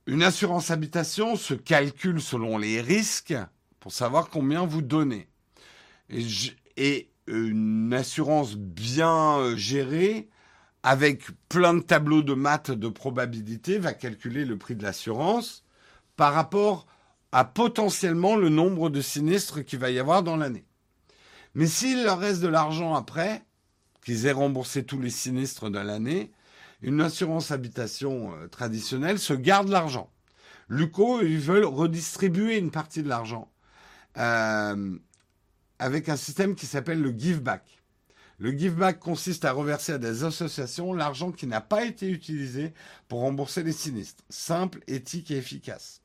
une 0.08 0.24
assurance 0.24 0.72
habitation 0.72 1.36
se 1.36 1.54
calcule 1.54 2.22
selon 2.22 2.58
les 2.58 2.82
risques 2.82 3.36
pour 3.80 3.94
savoir 3.94 4.30
combien 4.30 4.66
vous 4.66 4.82
donnez. 4.82 5.28
Et, 6.10 6.26
et 6.76 7.10
une 7.28 7.94
assurance 7.94 8.56
bien 8.56 9.38
euh, 9.38 9.56
gérée, 9.56 10.30
avec 10.84 11.26
plein 11.48 11.76
de 11.76 11.80
tableaux 11.80 12.24
de 12.24 12.34
maths 12.34 12.72
de 12.72 12.90
probabilité, 12.90 13.78
va 13.78 13.94
calculer 13.94 14.46
le 14.46 14.58
prix 14.58 14.76
de 14.76 14.84
l'assurance 14.84 15.64
par 16.18 16.34
rapport 16.34 16.88
à 17.32 17.46
potentiellement 17.46 18.36
le 18.36 18.50
nombre 18.50 18.90
de 18.90 19.02
sinistres 19.02 19.64
qu'il 19.64 19.80
va 19.80 19.90
y 19.90 20.00
avoir 20.00 20.24
dans 20.24 20.36
l'année. 20.36 20.66
Mais 21.56 21.68
s'il 21.68 22.04
leur 22.04 22.20
reste 22.20 22.42
de 22.42 22.48
l'argent 22.48 22.94
après, 22.94 23.44
qu'ils 24.04 24.26
aient 24.26 24.32
remboursé 24.32 24.84
tous 24.84 25.00
les 25.00 25.10
sinistres 25.10 25.70
de 25.70 25.80
l'année, 25.80 26.32
une 26.82 27.02
assurance 27.02 27.52
habitation 27.52 28.34
euh, 28.34 28.48
traditionnelle 28.48 29.20
se 29.20 29.34
garde 29.34 29.70
l'argent. 29.70 30.10
Luco, 30.68 31.22
ils 31.22 31.40
veulent 31.40 31.66
redistribuer 31.66 32.58
une 32.58 32.72
partie 32.72 33.04
de 33.04 33.10
l'argent. 33.10 33.52
Euh, 34.18 34.98
avec 35.80 36.10
un 36.10 36.16
système 36.16 36.56
qui 36.56 36.66
s'appelle 36.66 37.02
le 37.02 37.12
give 37.12 37.42
back. 37.42 37.82
Le 38.40 38.52
give 38.52 38.76
back 38.76 39.00
consiste 39.00 39.46
à 39.46 39.52
reverser 39.52 39.94
à 39.94 39.98
des 39.98 40.24
associations 40.24 40.94
l'argent 40.94 41.32
qui 41.32 41.46
n'a 41.46 41.62
pas 41.62 41.86
été 41.86 42.10
utilisé 42.10 42.74
pour 43.08 43.20
rembourser 43.20 43.62
les 43.64 43.72
sinistres. 43.72 44.24
Simple, 44.30 44.80
éthique 44.88 45.30
et 45.30 45.38
efficace. 45.38 46.01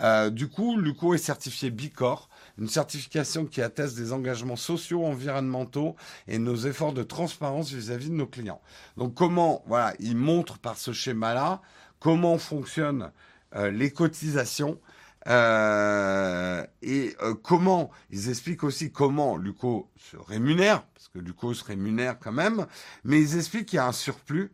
Euh, 0.00 0.30
du 0.30 0.48
coup, 0.48 0.76
Luco 0.76 1.14
est 1.14 1.18
certifié 1.18 1.70
Bicor, 1.70 2.28
une 2.58 2.68
certification 2.68 3.46
qui 3.46 3.62
atteste 3.62 3.96
des 3.96 4.12
engagements 4.12 4.56
sociaux, 4.56 5.04
environnementaux 5.04 5.96
et 6.28 6.38
nos 6.38 6.56
efforts 6.56 6.92
de 6.92 7.02
transparence 7.02 7.70
vis-à-vis 7.70 8.06
-vis 8.06 8.10
de 8.10 8.14
nos 8.14 8.26
clients. 8.26 8.60
Donc 8.96 9.14
comment, 9.14 9.62
voilà, 9.66 9.94
il 9.98 10.16
montre 10.16 10.58
par 10.58 10.78
ce 10.78 10.92
schéma-là 10.92 11.60
comment 12.00 12.38
fonctionnent 12.38 13.10
les 13.54 13.90
cotisations. 13.90 14.78
et 15.26 17.16
comment, 17.42 17.90
ils 18.10 18.28
expliquent 18.28 18.64
aussi 18.64 18.92
comment 18.92 19.36
Luco 19.36 19.90
se 19.96 20.16
rémunère, 20.16 20.82
parce 20.94 21.08
que 21.08 21.18
Luco 21.18 21.54
se 21.54 21.64
rémunère 21.64 22.18
quand 22.20 22.32
même, 22.32 22.66
mais 23.04 23.20
ils 23.20 23.36
expliquent 23.36 23.66
qu'il 23.66 23.78
y 23.78 23.80
a 23.80 23.86
un 23.86 23.92
surplus. 23.92 24.52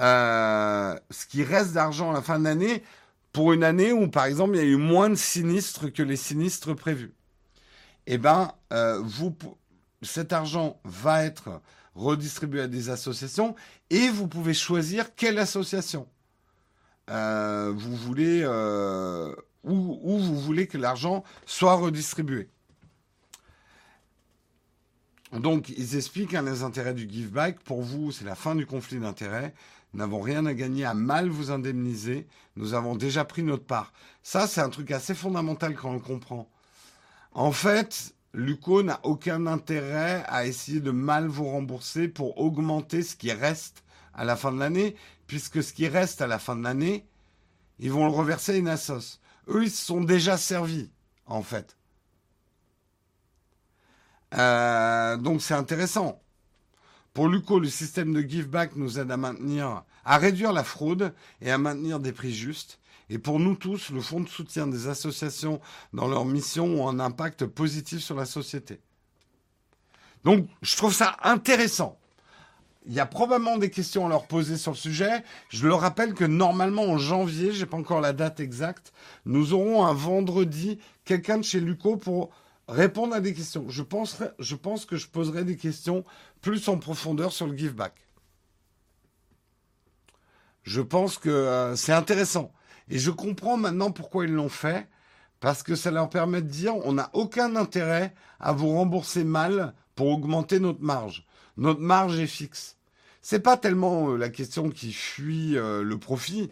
ce 0.00 1.26
qui 1.28 1.44
reste 1.44 1.72
d'argent 1.74 2.10
à 2.10 2.14
la 2.14 2.22
fin 2.22 2.38
de 2.40 2.44
l'année, 2.44 2.82
pour 3.34 3.52
une 3.52 3.64
année 3.64 3.92
où, 3.92 4.08
par 4.08 4.24
exemple, 4.24 4.56
il 4.56 4.58
y 4.58 4.62
a 4.62 4.68
eu 4.68 4.76
moins 4.76 5.10
de 5.10 5.14
sinistres 5.14 5.92
que 5.92 6.02
les 6.02 6.16
sinistres 6.16 6.74
prévus. 6.74 7.12
Eh 8.06 8.16
bien, 8.16 8.52
vous, 9.02 9.36
cet 10.00 10.32
argent 10.32 10.80
va 10.84 11.24
être 11.24 11.60
redistribué 11.94 12.62
à 12.62 12.66
des 12.66 12.88
associations 12.88 13.54
et 13.90 14.08
vous 14.08 14.28
pouvez 14.28 14.54
choisir 14.54 15.14
quelle 15.14 15.38
association 15.38 16.08
euh, 17.10 17.72
vous 17.74 17.94
voulez 17.96 18.42
euh, 18.44 19.34
où, 19.62 20.18
vous 20.18 20.40
voulez 20.40 20.66
que 20.66 20.78
l'argent 20.78 21.22
soit 21.46 21.74
redistribué. 21.74 22.48
Donc, 25.32 25.68
ils 25.70 25.96
expliquent 25.96 26.32
les 26.32 26.62
intérêts 26.62 26.94
du 26.94 27.08
give 27.08 27.30
back. 27.30 27.58
Pour 27.60 27.82
vous, 27.82 28.12
c'est 28.12 28.24
la 28.24 28.36
fin 28.36 28.54
du 28.54 28.66
conflit 28.66 29.00
d'intérêts. 29.00 29.52
N'avons 29.94 30.20
rien 30.20 30.44
à 30.44 30.54
gagner 30.54 30.84
à 30.84 30.92
mal 30.92 31.28
vous 31.28 31.52
indemniser. 31.52 32.26
Nous 32.56 32.74
avons 32.74 32.96
déjà 32.96 33.24
pris 33.24 33.44
notre 33.44 33.64
part. 33.64 33.92
Ça, 34.22 34.48
c'est 34.48 34.60
un 34.60 34.68
truc 34.68 34.90
assez 34.90 35.14
fondamental 35.14 35.74
quand 35.76 35.90
on 35.90 35.94
le 35.94 36.00
comprend. 36.00 36.50
En 37.32 37.52
fait, 37.52 38.14
Luco 38.32 38.82
n'a 38.82 38.98
aucun 39.04 39.46
intérêt 39.46 40.24
à 40.26 40.46
essayer 40.46 40.80
de 40.80 40.90
mal 40.90 41.28
vous 41.28 41.48
rembourser 41.48 42.08
pour 42.08 42.38
augmenter 42.38 43.02
ce 43.02 43.14
qui 43.14 43.32
reste 43.32 43.84
à 44.12 44.24
la 44.24 44.34
fin 44.34 44.52
de 44.52 44.58
l'année, 44.58 44.96
puisque 45.28 45.62
ce 45.62 45.72
qui 45.72 45.86
reste 45.86 46.20
à 46.20 46.26
la 46.26 46.40
fin 46.40 46.56
de 46.56 46.62
l'année, 46.62 47.06
ils 47.78 47.92
vont 47.92 48.04
le 48.06 48.12
reverser 48.12 48.52
à 48.52 48.56
une 48.56 48.68
assos. 48.68 49.20
Eux, 49.48 49.64
ils 49.64 49.70
se 49.70 49.84
sont 49.84 50.00
déjà 50.00 50.36
servis, 50.36 50.90
en 51.26 51.42
fait. 51.42 51.76
Euh, 54.34 55.16
donc 55.16 55.40
c'est 55.40 55.54
intéressant. 55.54 56.20
Pour 57.14 57.28
Luco, 57.28 57.60
le 57.60 57.68
système 57.68 58.12
de 58.12 58.20
give 58.20 58.48
back 58.48 58.74
nous 58.74 58.98
aide 58.98 59.12
à 59.12 59.16
maintenir, 59.16 59.84
à 60.04 60.18
réduire 60.18 60.52
la 60.52 60.64
fraude 60.64 61.14
et 61.40 61.48
à 61.48 61.58
maintenir 61.58 62.00
des 62.00 62.12
prix 62.12 62.34
justes. 62.34 62.80
Et 63.08 63.18
pour 63.18 63.38
nous 63.38 63.54
tous, 63.54 63.90
le 63.90 64.00
fonds 64.00 64.20
de 64.20 64.28
soutien 64.28 64.66
des 64.66 64.88
associations 64.88 65.60
dans 65.92 66.08
leur 66.08 66.24
mission 66.24 66.66
ont 66.66 66.88
un 66.88 66.98
impact 66.98 67.46
positif 67.46 68.00
sur 68.00 68.16
la 68.16 68.26
société. 68.26 68.80
Donc, 70.24 70.48
je 70.60 70.76
trouve 70.76 70.92
ça 70.92 71.16
intéressant. 71.22 72.00
Il 72.86 72.92
y 72.92 73.00
a 73.00 73.06
probablement 73.06 73.58
des 73.58 73.70
questions 73.70 74.06
à 74.06 74.08
leur 74.08 74.26
poser 74.26 74.56
sur 74.56 74.72
le 74.72 74.76
sujet. 74.76 75.22
Je 75.50 75.68
le 75.68 75.74
rappelle 75.74 76.14
que 76.14 76.24
normalement 76.24 76.82
en 76.82 76.98
janvier, 76.98 77.52
j'ai 77.52 77.64
pas 77.64 77.76
encore 77.76 78.00
la 78.00 78.12
date 78.12 78.40
exacte, 78.40 78.92
nous 79.24 79.52
aurons 79.52 79.86
un 79.86 79.94
vendredi 79.94 80.80
quelqu'un 81.04 81.38
de 81.38 81.44
chez 81.44 81.60
Luco 81.60 81.96
pour 81.96 82.30
répondre 82.68 83.14
à 83.14 83.20
des 83.20 83.34
questions. 83.34 83.66
Je, 83.68 83.82
pense 83.82 84.16
que 84.86 84.96
je 84.96 85.06
poserai 85.06 85.44
des 85.44 85.56
questions 85.56 86.04
plus 86.40 86.68
en 86.68 86.78
profondeur 86.78 87.32
sur 87.32 87.46
le 87.46 87.56
give 87.56 87.74
back. 87.74 87.94
Je 90.62 90.80
pense 90.80 91.18
que 91.18 91.28
euh, 91.28 91.76
c'est 91.76 91.92
intéressant. 91.92 92.52
Et 92.88 92.98
je 92.98 93.10
comprends 93.10 93.56
maintenant 93.56 93.90
pourquoi 93.90 94.24
ils 94.24 94.32
l'ont 94.32 94.48
fait, 94.48 94.88
parce 95.40 95.62
que 95.62 95.74
ça 95.74 95.90
leur 95.90 96.08
permet 96.08 96.42
de 96.42 96.48
dire 96.48 96.76
on 96.76 96.94
n'a 96.94 97.10
aucun 97.12 97.56
intérêt 97.56 98.14
à 98.40 98.52
vous 98.52 98.68
rembourser 98.68 99.24
mal 99.24 99.74
pour 99.94 100.08
augmenter 100.08 100.60
notre 100.60 100.82
marge. 100.82 101.26
Notre 101.56 101.80
marge 101.80 102.18
est 102.18 102.26
fixe. 102.26 102.76
C'est 103.22 103.40
pas 103.40 103.56
tellement 103.56 104.10
euh, 104.10 104.16
la 104.16 104.28
question 104.28 104.70
qui 104.70 104.92
fuit 104.92 105.56
euh, 105.56 105.82
le 105.82 105.98
profit, 105.98 106.50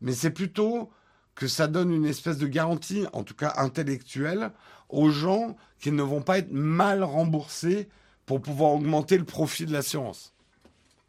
mais 0.00 0.12
c'est 0.12 0.30
plutôt 0.30 0.90
que 1.34 1.46
ça 1.46 1.66
donne 1.66 1.90
une 1.90 2.04
espèce 2.04 2.38
de 2.38 2.46
garantie, 2.46 3.06
en 3.12 3.22
tout 3.22 3.34
cas 3.34 3.54
intellectuelle, 3.56 4.52
aux 4.92 5.10
gens 5.10 5.56
qui 5.78 5.92
ne 5.92 6.02
vont 6.02 6.22
pas 6.22 6.38
être 6.38 6.52
mal 6.52 7.02
remboursés 7.02 7.88
pour 8.26 8.40
pouvoir 8.40 8.72
augmenter 8.72 9.18
le 9.18 9.24
profit 9.24 9.66
de 9.66 9.72
l'assurance. 9.72 10.34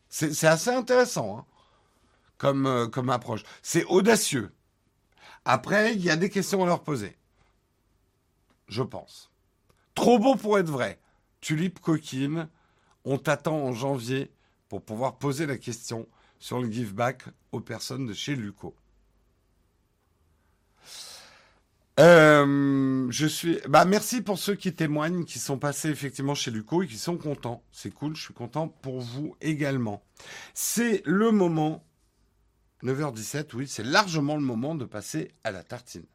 C'est 0.09 0.47
assez 0.47 0.69
intéressant. 0.69 1.39
Hein 1.39 1.45
comme, 2.43 2.65
euh, 2.65 2.87
comme 2.87 3.09
approche. 3.09 3.43
C'est 3.61 3.85
audacieux. 3.85 4.51
Après, 5.45 5.93
il 5.93 6.03
y 6.03 6.09
a 6.09 6.17
des 6.17 6.29
questions 6.29 6.61
à 6.61 6.65
leur 6.65 6.83
poser. 6.83 7.15
Je 8.67 8.83
pense. 8.83 9.31
Trop 9.95 10.19
beau 10.19 10.35
pour 10.35 10.59
être 10.59 10.69
vrai. 10.69 10.99
Tulipe 11.39 11.79
coquine, 11.79 12.49
on 13.05 13.17
t'attend 13.17 13.57
en 13.57 13.71
janvier 13.71 14.29
pour 14.67 14.81
pouvoir 14.81 15.17
poser 15.17 15.45
la 15.45 15.57
question 15.57 16.05
sur 16.37 16.59
le 16.59 16.69
give 16.69 16.93
back 16.93 17.23
aux 17.53 17.61
personnes 17.61 18.07
de 18.07 18.13
chez 18.13 18.35
Luco. 18.35 18.75
Euh, 21.99 23.07
je 23.11 23.27
suis. 23.27 23.59
Bah, 23.67 23.85
merci 23.85 24.21
pour 24.21 24.39
ceux 24.39 24.55
qui 24.55 24.73
témoignent, 24.73 25.25
qui 25.25 25.37
sont 25.39 25.59
passés 25.59 25.89
effectivement 25.89 26.33
chez 26.33 26.49
Luco 26.49 26.81
et 26.81 26.87
qui 26.87 26.97
sont 26.97 27.17
contents. 27.17 27.63
C'est 27.71 27.91
cool, 27.91 28.15
je 28.15 28.23
suis 28.23 28.33
content 28.33 28.67
pour 28.67 29.01
vous 29.01 29.35
également. 29.41 30.03
C'est 30.53 31.03
le 31.05 31.31
moment 31.31 31.83
9h17, 32.83 33.55
oui, 33.55 33.67
c'est 33.67 33.83
largement 33.83 34.35
le 34.35 34.41
moment 34.41 34.75
de 34.75 34.85
passer 34.85 35.31
à 35.43 35.51
la 35.51 35.63
tartine. 35.63 36.05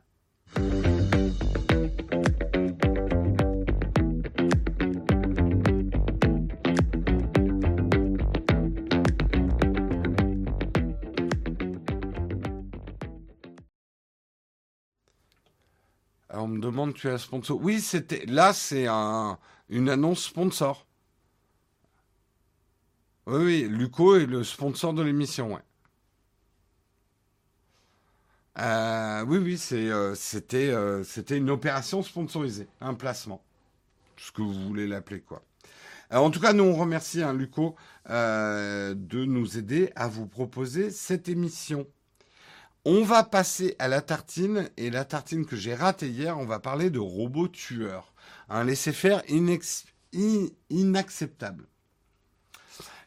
Me 16.48 16.60
demande 16.60 16.94
tu 16.94 17.08
es 17.08 17.18
sponsor. 17.18 17.58
Oui, 17.62 17.80
c'était 17.80 18.26
là 18.26 18.52
c'est 18.52 18.86
un, 18.86 19.38
une 19.68 19.88
annonce 19.88 20.24
sponsor. 20.24 20.86
Oui, 23.26 23.44
oui, 23.44 23.68
Luco 23.68 24.16
est 24.16 24.26
le 24.26 24.42
sponsor 24.42 24.94
de 24.94 25.02
l'émission. 25.02 25.58
Euh, 28.58 29.24
oui, 29.26 29.38
oui, 29.38 29.60
euh, 29.72 30.14
c'était 30.16 30.70
euh, 30.70 31.04
c'était 31.04 31.36
une 31.36 31.50
opération 31.50 32.02
sponsorisée, 32.02 32.66
un 32.80 32.94
placement, 32.94 33.40
ce 34.16 34.32
que 34.32 34.42
vous 34.42 34.52
voulez 34.52 34.88
l'appeler 34.88 35.20
quoi. 35.20 35.42
en 36.10 36.30
tout 36.30 36.40
cas, 36.40 36.52
nous 36.52 36.64
on 36.64 36.74
remercie 36.74 37.22
hein, 37.22 37.34
Luco 37.34 37.76
de 38.08 39.24
nous 39.24 39.58
aider 39.58 39.92
à 39.94 40.08
vous 40.08 40.26
proposer 40.26 40.90
cette 40.90 41.28
émission. 41.28 41.86
On 42.90 43.02
va 43.02 43.22
passer 43.22 43.76
à 43.78 43.86
la 43.86 44.00
tartine 44.00 44.70
et 44.78 44.88
la 44.88 45.04
tartine 45.04 45.44
que 45.44 45.56
j'ai 45.56 45.74
ratée 45.74 46.08
hier, 46.08 46.38
on 46.38 46.46
va 46.46 46.58
parler 46.58 46.88
de 46.88 46.98
robots 46.98 47.48
tueurs, 47.48 48.14
un 48.48 48.64
laisser-faire 48.64 49.22
inacceptable. 50.70 51.66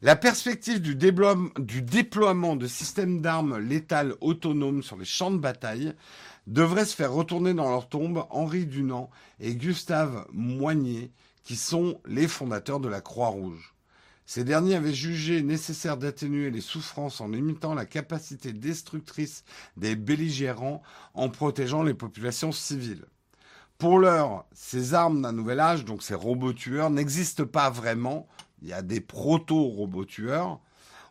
La 0.03 0.16
perspective 0.16 0.84
du, 0.84 0.94
déploiement 0.94 2.56
de 2.56 2.68
systèmes 2.68 3.22
d'armes 3.22 3.58
létales 3.58 4.14
autonomes 4.22 4.84
sur 4.84 4.98
les 4.98 5.06
champs 5.06 5.32
de 5.32 5.40
bataille 5.40 5.95
devrait 6.45 6.86
se 6.86 6.95
faire 6.95 7.12
retourner 7.12 7.56
dans 7.56 7.72
leur 7.72 7.90
tombe 7.90 8.28
Henri 8.30 8.68
Dunant 8.68 9.10
et 9.40 9.56
Gustave 9.56 10.28
Moignet, 10.32 11.10
qui 11.44 11.56
sont 11.56 11.99
les 12.06 12.28
fondateurs 12.28 12.82
de 12.82 12.88
la 12.88 13.02
Croix-Rouge. 13.02 13.74
Ces 14.26 14.43
derniers 14.43 14.76
avaient 14.76 14.93
jugé 14.93 15.41
nécessaire 15.41 15.98
d'atténuer 15.98 16.52
les 16.52 16.61
souffrances 16.61 17.22
en 17.22 17.27
limitant 17.27 17.73
la 17.73 17.85
capacité 17.85 18.53
destructrice 18.53 19.43
des 19.77 19.95
belligérants 19.95 20.81
en 21.14 21.30
protégeant 21.30 21.84
les 21.84 21.93
populations 21.93 22.52
civiles. 22.52 23.06
Pour 23.77 23.99
l'heure, 23.99 24.45
ces 24.53 24.93
armes 24.93 25.23
d'un 25.23 25.31
nouvel 25.31 25.60
âge, 25.60 25.85
donc 25.85 26.03
ces 26.03 26.14
robots 26.14 26.53
tueurs, 26.53 26.91
n'existent 26.91 27.45
pas 27.45 27.69
vraiment, 27.69 28.27
il 28.61 28.69
y 28.69 28.73
a 28.73 28.84
des 28.84 29.02
proto-robots 29.02 30.06
tueurs, 30.06 30.60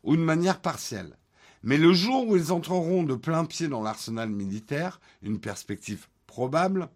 ou 0.04 0.16
de 0.16 0.22
manière 0.22 0.60
partielle. 0.60 1.16
Mais 1.62 1.76
le 1.76 1.92
jour 1.92 2.26
où 2.26 2.36
ils 2.36 2.52
entreront 2.52 3.02
de 3.02 3.14
plein 3.14 3.44
pied 3.44 3.68
dans 3.68 3.82
l'arsenal 3.82 4.30
militaire, 4.30 5.00
une 5.22 5.40
perspective 5.40 6.06
probable, 6.26 6.88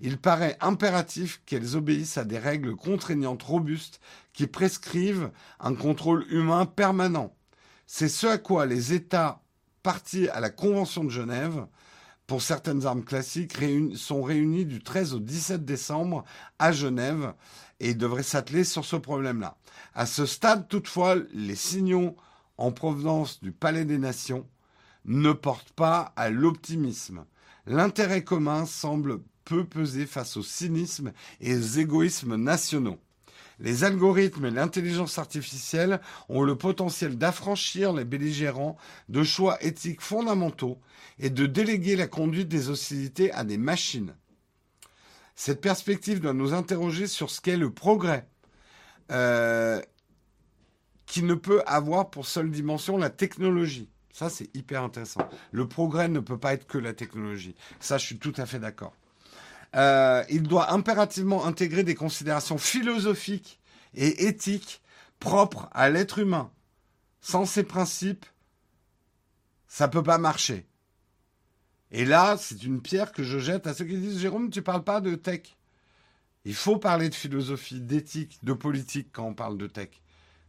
il 0.00 0.16
paraît 0.16 0.56
impératif 0.60 1.42
qu'elles 1.44 1.76
obéissent 1.76 2.16
à 2.16 2.24
des 2.24 2.38
règles 2.38 2.74
contraignantes 2.74 3.42
robustes 3.42 4.00
qui 4.32 4.46
prescrivent 4.46 5.30
un 5.58 5.74
contrôle 5.74 6.26
humain 6.30 6.66
permanent. 6.66 7.34
C'est 7.86 8.08
ce 8.08 8.26
à 8.26 8.38
quoi 8.38 8.66
les 8.66 8.92
États 8.92 9.42
partis 9.82 10.28
à 10.28 10.40
la 10.40 10.50
Convention 10.50 11.04
de 11.04 11.10
Genève 11.10 11.66
pour 12.30 12.42
certaines 12.42 12.86
armes 12.86 13.02
classiques 13.02 13.56
sont 13.96 14.22
réunis 14.22 14.64
du 14.64 14.78
13 14.78 15.14
au 15.14 15.18
17 15.18 15.64
décembre 15.64 16.24
à 16.60 16.70
Genève 16.70 17.34
et 17.80 17.92
devraient 17.92 18.22
s'atteler 18.22 18.62
sur 18.62 18.84
ce 18.84 18.94
problème-là. 18.94 19.56
À 19.94 20.06
ce 20.06 20.26
stade, 20.26 20.68
toutefois, 20.68 21.16
les 21.34 21.56
signaux 21.56 22.14
en 22.56 22.70
provenance 22.70 23.40
du 23.40 23.50
Palais 23.50 23.84
des 23.84 23.98
Nations 23.98 24.46
ne 25.06 25.32
portent 25.32 25.72
pas 25.72 26.12
à 26.14 26.30
l'optimisme. 26.30 27.24
L'intérêt 27.66 28.22
commun 28.22 28.64
semble 28.64 29.22
peu 29.44 29.64
peser 29.64 30.06
face 30.06 30.36
au 30.36 30.44
cynisme 30.44 31.12
et 31.40 31.56
aux 31.56 31.78
égoïsmes 31.80 32.36
nationaux. 32.36 33.00
Les 33.60 33.84
algorithmes 33.84 34.46
et 34.46 34.50
l'intelligence 34.50 35.18
artificielle 35.18 36.00
ont 36.28 36.42
le 36.42 36.56
potentiel 36.56 37.16
d'affranchir 37.16 37.92
les 37.92 38.04
belligérants 38.04 38.76
de 39.08 39.22
choix 39.22 39.62
éthiques 39.62 40.00
fondamentaux 40.00 40.78
et 41.18 41.30
de 41.30 41.46
déléguer 41.46 41.96
la 41.96 42.06
conduite 42.06 42.48
des 42.48 42.70
hostilités 42.70 43.30
à 43.32 43.44
des 43.44 43.58
machines. 43.58 44.14
Cette 45.34 45.60
perspective 45.60 46.20
doit 46.20 46.32
nous 46.32 46.52
interroger 46.52 47.06
sur 47.06 47.30
ce 47.30 47.40
qu'est 47.40 47.56
le 47.56 47.70
progrès, 47.70 48.26
euh, 49.10 49.80
qui 51.06 51.22
ne 51.22 51.34
peut 51.34 51.62
avoir 51.66 52.10
pour 52.10 52.26
seule 52.26 52.50
dimension 52.50 52.96
la 52.96 53.10
technologie. 53.10 53.88
Ça, 54.12 54.28
c'est 54.28 54.54
hyper 54.54 54.82
intéressant. 54.82 55.28
Le 55.50 55.66
progrès 55.66 56.08
ne 56.08 56.20
peut 56.20 56.38
pas 56.38 56.52
être 56.54 56.66
que 56.66 56.78
la 56.78 56.92
technologie. 56.92 57.54
Ça, 57.78 57.98
je 57.98 58.06
suis 58.06 58.18
tout 58.18 58.34
à 58.36 58.46
fait 58.46 58.58
d'accord. 58.58 58.92
Euh, 59.76 60.24
il 60.28 60.42
doit 60.42 60.72
impérativement 60.72 61.46
intégrer 61.46 61.84
des 61.84 61.94
considérations 61.94 62.58
philosophiques 62.58 63.60
et 63.94 64.26
éthiques 64.26 64.82
propres 65.18 65.68
à 65.72 65.90
l'être 65.90 66.18
humain. 66.18 66.50
Sans 67.20 67.44
ces 67.44 67.62
principes, 67.62 68.26
ça 69.68 69.88
peut 69.88 70.02
pas 70.02 70.18
marcher. 70.18 70.66
Et 71.92 72.04
là, 72.04 72.36
c'est 72.38 72.62
une 72.62 72.80
pierre 72.80 73.12
que 73.12 73.22
je 73.22 73.38
jette 73.38 73.66
à 73.66 73.74
ceux 73.74 73.84
qui 73.84 73.98
disent 73.98 74.18
Jérôme, 74.18 74.50
tu 74.50 74.62
parles 74.62 74.84
pas 74.84 75.00
de 75.00 75.14
tech. 75.14 75.56
Il 76.44 76.54
faut 76.54 76.78
parler 76.78 77.08
de 77.08 77.14
philosophie, 77.14 77.80
d'éthique, 77.80 78.38
de 78.42 78.52
politique 78.52 79.08
quand 79.12 79.24
on 79.24 79.34
parle 79.34 79.58
de 79.58 79.66
tech. 79.66 79.90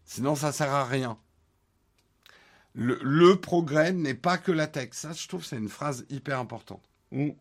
Sinon, 0.06 0.36
ça 0.36 0.52
sert 0.52 0.72
à 0.72 0.86
rien. 0.86 1.18
Le, 2.74 3.36
progrès 3.36 3.92
n'est 3.92 4.14
pas 4.14 4.38
que 4.38 4.52
la 4.52 4.68
tech. 4.68 4.90
Ça, 4.94 5.12
je 5.12 5.28
trouve, 5.28 5.44
c'est 5.44 5.58
une 5.58 5.68
phrase 5.68 6.06
hyper 6.10 6.40
importante. 6.40 6.84
Mm. 7.12 7.32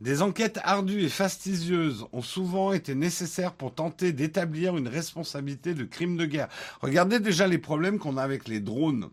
Des 0.00 0.22
enquêtes 0.22 0.60
ardues 0.62 1.02
et 1.02 1.08
fastidieuses 1.08 2.06
ont 2.12 2.22
souvent 2.22 2.72
été 2.72 2.94
nécessaires 2.94 3.52
pour 3.52 3.74
tenter 3.74 4.12
d'établir 4.12 4.76
une 4.76 4.86
responsabilité 4.86 5.74
de 5.74 5.84
crime 5.84 6.16
de 6.16 6.24
guerre. 6.24 6.48
Regardez 6.80 7.18
déjà 7.18 7.48
les 7.48 7.58
problèmes 7.58 7.98
qu'on 7.98 8.16
a 8.16 8.22
avec 8.22 8.46
les 8.46 8.60
drones. 8.60 9.10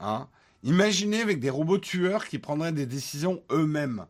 Hein 0.00 0.28
Imaginez 0.62 1.20
avec 1.20 1.40
des 1.40 1.50
robots 1.50 1.78
tueurs 1.78 2.26
qui 2.26 2.38
prendraient 2.38 2.72
des 2.72 2.86
décisions 2.86 3.42
eux-mêmes, 3.50 4.06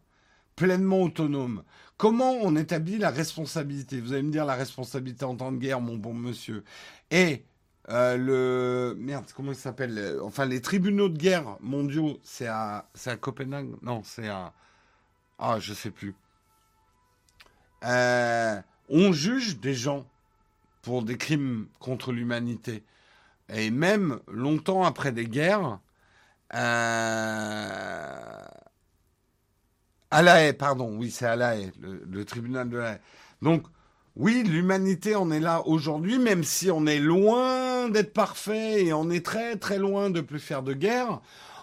pleinement 0.55 1.03
autonomes. 1.03 1.65
Comment 1.97 2.31
on 2.31 2.55
établit 2.55 2.99
la 2.99 3.11
responsabilité? 3.11 4.01
Vous 4.01 4.13
allez 4.13 4.23
me 4.23 4.31
dire 4.31 4.45
la 4.45 4.55
responsabilité 4.55 5.25
en 5.25 5.35
temps 5.35 5.51
de 5.51 5.59
guerre, 5.59 5.81
mon 5.81 5.97
bon 5.97 6.15
monsieur. 6.15 6.63
Et 7.11 7.43
euh, 7.89 8.17
le 8.17 8.95
merde, 8.97 9.27
comment 9.35 9.51
il 9.51 9.59
s'appelle? 9.59 10.19
Enfin, 10.23 10.47
les 10.47 10.61
tribunaux 10.61 11.09
de 11.09 11.19
guerre 11.19 11.57
mondiaux, 11.61 12.21
c'est 12.23 12.47
à, 12.47 12.89
c'est 12.95 13.11
à 13.11 13.17
Copenhague? 13.17 13.75
Non, 13.83 14.03
c'est 14.05 14.29
à 14.29 14.53
ah, 15.39 15.59
je 15.61 15.75
sais 15.75 15.91
plus. 15.91 16.15
Euh, 17.85 18.61
on 18.89 19.13
juge 19.13 19.59
des 19.59 19.75
gens 19.75 20.07
pour 20.83 21.03
des 21.03 21.17
crimes 21.17 21.67
contre 21.81 22.13
l'humanité. 22.13 22.83
Et 23.53 23.71
même 23.71 24.21
longtemps 24.29 24.85
après 24.85 25.13
des 25.13 25.27
guerres, 25.27 25.79
euh, 26.55 28.45
à 30.11 30.23
la 30.23 30.45
haie, 30.45 30.53
pardon, 30.53 30.97
oui, 30.97 31.11
c'est 31.11 31.27
à 31.27 31.37
la 31.37 31.57
haie, 31.57 31.73
le, 31.81 32.25
tribunal 32.25 32.69
de 32.69 32.79
la 32.79 32.93
haie. 32.93 33.01
Donc, 33.43 33.67
oui, 34.17 34.45
l'humanité 34.45 35.17
en 35.17 35.31
est 35.31 35.41
là 35.41 35.67
aujourd'hui, 35.67 36.19
même 36.19 36.45
si 36.45 36.71
on 36.71 36.87
est 36.87 37.01
loin 37.01 37.89
d'être 37.89 38.13
parfait 38.13 38.85
et 38.85 38.93
on 38.93 39.11
est 39.11 39.25
très 39.25 39.57
très 39.57 39.79
loin 39.79 40.11
de 40.11 40.21
plus 40.21 40.39
faire 40.39 40.63
de 40.63 40.73
guerre. 40.73 41.21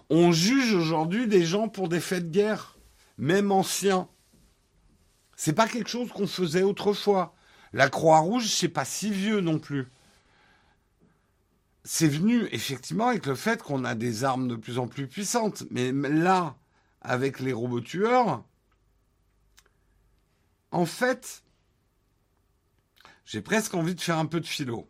On 0.09 0.33
juge 0.33 0.73
aujourd'hui 0.73 1.27
des 1.27 1.45
gens 1.45 1.69
pour 1.69 1.87
des 1.87 2.01
faits 2.01 2.29
de 2.29 2.33
guerre 2.33 2.75
même 3.21 3.51
ancien. 3.51 4.09
C'est 5.37 5.53
pas 5.53 5.67
quelque 5.67 5.89
chose 5.89 6.11
qu'on 6.11 6.27
faisait 6.27 6.63
autrefois. 6.63 7.35
La 7.71 7.87
Croix-Rouge, 7.87 8.47
c'est 8.47 8.67
pas 8.67 8.83
si 8.83 9.11
vieux 9.11 9.39
non 9.39 9.59
plus. 9.59 9.87
C'est 11.83 12.07
venu 12.07 12.47
effectivement 12.51 13.07
avec 13.07 13.27
le 13.27 13.35
fait 13.35 13.61
qu'on 13.61 13.85
a 13.85 13.95
des 13.95 14.23
armes 14.23 14.47
de 14.47 14.55
plus 14.55 14.79
en 14.79 14.87
plus 14.87 15.07
puissantes. 15.07 15.63
Mais 15.69 15.91
là, 15.91 16.57
avec 16.99 17.39
les 17.39 17.53
robots 17.53 17.79
tueurs, 17.79 18.43
en 20.71 20.85
fait, 20.85 21.43
j'ai 23.25 23.41
presque 23.41 23.75
envie 23.75 23.95
de 23.95 24.01
faire 24.01 24.17
un 24.17 24.25
peu 24.25 24.39
de 24.39 24.47
philo. 24.47 24.89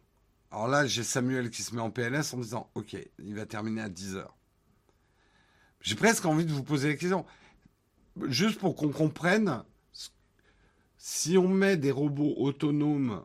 Alors 0.51 0.69
là, 0.69 0.85
j'ai 0.85 1.03
Samuel 1.03 1.49
qui 1.49 1.63
se 1.63 1.75
met 1.75 1.81
en 1.81 1.91
PLS 1.91 2.33
en 2.33 2.37
disant 2.37 2.71
Ok, 2.75 2.95
il 3.19 3.35
va 3.35 3.45
terminer 3.45 3.81
à 3.81 3.89
10 3.89 4.15
heures. 4.15 4.37
J'ai 5.81 5.95
presque 5.95 6.25
envie 6.25 6.45
de 6.45 6.51
vous 6.51 6.63
poser 6.63 6.89
la 6.89 6.95
question 6.95 7.25
juste 8.27 8.59
pour 8.59 8.75
qu'on 8.75 8.89
comprenne, 8.89 9.63
si 10.97 11.38
on 11.38 11.47
met 11.47 11.77
des 11.77 11.91
robots 11.91 12.35
autonomes 12.38 13.23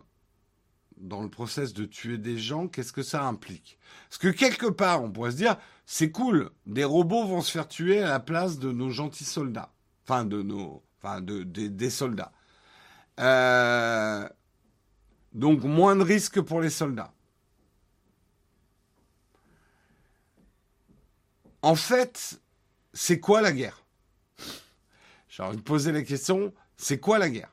dans 0.96 1.22
le 1.22 1.28
process 1.28 1.74
de 1.74 1.84
tuer 1.84 2.18
des 2.18 2.38
gens, 2.38 2.68
qu'est-ce 2.68 2.92
que 2.92 3.02
ça 3.02 3.24
implique? 3.24 3.78
Parce 4.08 4.18
que 4.18 4.28
quelque 4.28 4.66
part, 4.66 5.02
on 5.02 5.10
pourrait 5.10 5.32
se 5.32 5.36
dire, 5.36 5.56
c'est 5.84 6.10
cool, 6.10 6.50
des 6.66 6.84
robots 6.84 7.26
vont 7.26 7.42
se 7.42 7.50
faire 7.50 7.68
tuer 7.68 8.02
à 8.02 8.08
la 8.08 8.20
place 8.20 8.58
de 8.58 8.72
nos 8.72 8.90
gentils 8.90 9.24
soldats, 9.24 9.72
enfin 10.04 10.24
de 10.24 10.42
nos, 10.42 10.82
des 11.24 11.90
soldats. 11.90 12.32
Euh, 13.20 14.28
donc 15.32 15.62
moins 15.64 15.96
de 15.96 16.02
risques 16.02 16.40
pour 16.40 16.60
les 16.60 16.70
soldats. 16.70 17.12
En 21.62 21.74
fait, 21.74 22.40
c'est 22.92 23.20
quoi 23.20 23.40
la 23.40 23.52
guerre? 23.52 23.85
J'ai 25.36 25.42
envie 25.42 25.58
de 25.58 25.62
poser 25.62 25.92
la 25.92 26.00
question, 26.00 26.54
c'est 26.78 26.98
quoi 26.98 27.18
la 27.18 27.28
guerre? 27.28 27.52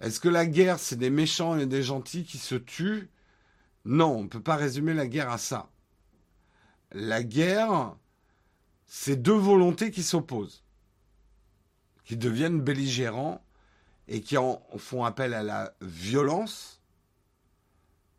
Est-ce 0.00 0.18
que 0.18 0.30
la 0.30 0.46
guerre, 0.46 0.78
c'est 0.78 0.96
des 0.96 1.10
méchants 1.10 1.58
et 1.58 1.66
des 1.66 1.82
gentils 1.82 2.24
qui 2.24 2.38
se 2.38 2.54
tuent? 2.54 3.10
Non, 3.84 4.16
on 4.16 4.22
ne 4.22 4.28
peut 4.28 4.42
pas 4.42 4.56
résumer 4.56 4.94
la 4.94 5.06
guerre 5.06 5.28
à 5.28 5.36
ça. 5.36 5.68
La 6.92 7.22
guerre, 7.22 7.94
c'est 8.86 9.16
deux 9.16 9.36
volontés 9.36 9.90
qui 9.90 10.02
s'opposent, 10.02 10.64
qui 12.04 12.16
deviennent 12.16 12.62
belligérants 12.62 13.44
et 14.06 14.22
qui 14.22 14.38
en 14.38 14.62
font 14.78 15.04
appel 15.04 15.34
à 15.34 15.42
la 15.42 15.74
violence. 15.82 16.80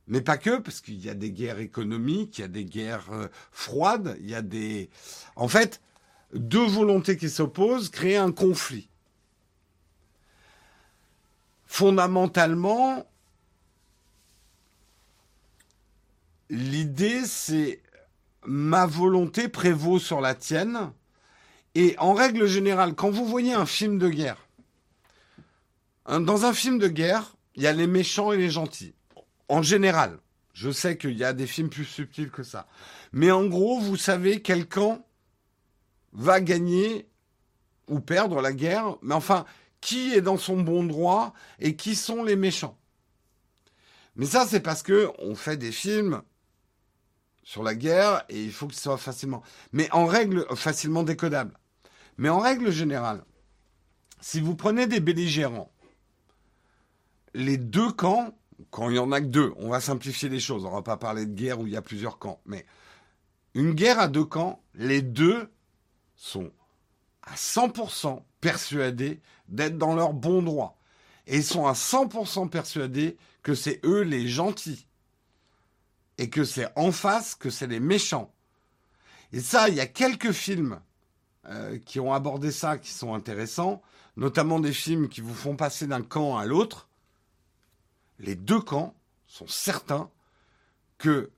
Mais 0.05 0.21
pas 0.21 0.37
que, 0.37 0.59
parce 0.59 0.81
qu'il 0.81 1.03
y 1.03 1.09
a 1.09 1.15
des 1.15 1.31
guerres 1.31 1.57
économiques, 1.57 2.37
il 2.37 2.41
y 2.41 2.43
a 2.43 2.47
des 2.47 2.65
guerres 2.65 3.11
euh, 3.11 3.27
froides, 3.51 4.17
il 4.19 4.29
y 4.29 4.35
a 4.35 4.43
des... 4.43 4.91
En 5.35 5.47
fait, 5.47 5.81
deux 6.33 6.65
volontés 6.65 7.17
qui 7.17 7.29
s'opposent 7.29 7.89
créent 7.89 8.17
un 8.17 8.31
conflit. 8.31 8.89
Fondamentalement, 11.65 13.05
l'idée 16.49 17.25
c'est 17.25 17.81
ma 18.45 18.85
volonté 18.85 19.47
prévaut 19.47 19.99
sur 19.99 20.21
la 20.21 20.35
tienne. 20.35 20.91
Et 21.75 21.95
en 21.99 22.13
règle 22.13 22.47
générale, 22.47 22.95
quand 22.95 23.11
vous 23.11 23.25
voyez 23.25 23.53
un 23.53 23.65
film 23.65 23.99
de 23.99 24.09
guerre, 24.09 24.47
dans 26.07 26.45
un 26.45 26.53
film 26.53 26.79
de 26.79 26.87
guerre, 26.87 27.35
il 27.55 27.61
y 27.61 27.67
a 27.67 27.73
les 27.73 27.87
méchants 27.87 28.31
et 28.31 28.37
les 28.37 28.49
gentils. 28.49 28.95
En 29.47 29.61
général, 29.61 30.17
je 30.53 30.71
sais 30.71 30.97
qu'il 30.97 31.17
y 31.17 31.23
a 31.23 31.33
des 31.33 31.45
films 31.45 31.69
plus 31.69 31.85
subtils 31.85 32.31
que 32.31 32.43
ça. 32.43 32.67
Mais 33.11 33.31
en 33.31 33.45
gros, 33.45 33.79
vous 33.79 33.97
savez 33.97 34.41
quel 34.41 34.67
camp 34.67 35.05
va 36.13 36.41
gagner 36.41 37.07
ou 37.87 37.99
perdre 37.99 38.41
la 38.41 38.53
guerre, 38.53 38.97
mais 39.01 39.15
enfin, 39.15 39.45
qui 39.81 40.13
est 40.13 40.21
dans 40.21 40.37
son 40.37 40.61
bon 40.61 40.83
droit 40.83 41.33
et 41.59 41.75
qui 41.75 41.95
sont 41.95 42.23
les 42.23 42.35
méchants. 42.35 42.77
Mais 44.15 44.25
ça, 44.25 44.45
c'est 44.45 44.59
parce 44.59 44.83
que 44.83 45.09
on 45.19 45.35
fait 45.35 45.57
des 45.57 45.71
films 45.71 46.21
sur 47.43 47.63
la 47.63 47.73
guerre 47.73 48.25
et 48.29 48.43
il 48.43 48.51
faut 48.51 48.67
que 48.67 48.75
ce 48.75 48.81
soit 48.81 48.97
facilement, 48.97 49.41
mais 49.71 49.89
en 49.91 50.05
règle 50.05 50.45
facilement 50.55 51.03
décodable. 51.03 51.57
Mais 52.17 52.29
en 52.29 52.39
règle 52.39 52.69
générale, 52.69 53.23
si 54.19 54.41
vous 54.41 54.55
prenez 54.55 54.87
des 54.87 54.99
belligérants, 54.99 55.71
les 57.33 57.57
deux 57.57 57.91
camps, 57.91 58.37
quand 58.71 58.89
il 58.89 58.97
y 58.97 58.99
en 58.99 59.11
a 59.11 59.21
que 59.21 59.27
deux, 59.27 59.53
on 59.57 59.69
va 59.69 59.79
simplifier 59.79 60.29
les 60.29 60.39
choses, 60.39 60.65
on 60.65 60.71
va 60.71 60.81
pas 60.81 60.97
parler 60.97 61.25
de 61.25 61.33
guerre 61.33 61.59
où 61.59 61.67
il 61.67 61.73
y 61.73 61.77
a 61.77 61.81
plusieurs 61.81 62.19
camps, 62.19 62.41
mais 62.45 62.65
une 63.53 63.71
guerre 63.71 63.99
à 63.99 64.07
deux 64.07 64.25
camps, 64.25 64.61
les 64.75 65.01
deux 65.01 65.49
sont 66.19 66.51
à 67.21 67.35
100% 67.35 68.21
persuadés 68.41 69.21
d'être 69.47 69.77
dans 69.77 69.95
leur 69.95 70.11
bon 70.11 70.41
droit. 70.41 70.77
Et 71.27 71.37
ils 71.37 71.43
sont 71.43 71.65
à 71.65 71.73
100% 71.73 72.49
persuadés 72.49 73.17
que 73.41 73.55
c'est 73.55 73.79
eux 73.85 74.01
les 74.01 74.27
gentils. 74.27 74.85
Et 76.17 76.29
que 76.29 76.43
c'est 76.43 76.67
en 76.75 76.91
face 76.91 77.35
que 77.35 77.49
c'est 77.49 77.67
les 77.67 77.79
méchants. 77.79 78.33
Et 79.31 79.39
ça, 79.39 79.69
il 79.69 79.75
y 79.75 79.79
a 79.79 79.87
quelques 79.87 80.33
films 80.33 80.81
euh, 81.45 81.79
qui 81.79 82.01
ont 82.01 82.13
abordé 82.13 82.51
ça, 82.51 82.77
qui 82.77 82.91
sont 82.91 83.13
intéressants, 83.13 83.81
notamment 84.17 84.59
des 84.59 84.73
films 84.73 85.07
qui 85.07 85.21
vous 85.21 85.33
font 85.33 85.55
passer 85.55 85.87
d'un 85.87 86.01
camp 86.01 86.37
à 86.37 86.45
l'autre. 86.45 86.89
Les 88.17 88.35
deux 88.35 88.59
camps 88.59 88.93
sont 89.25 89.47
certains 89.47 90.09
que 90.97 91.31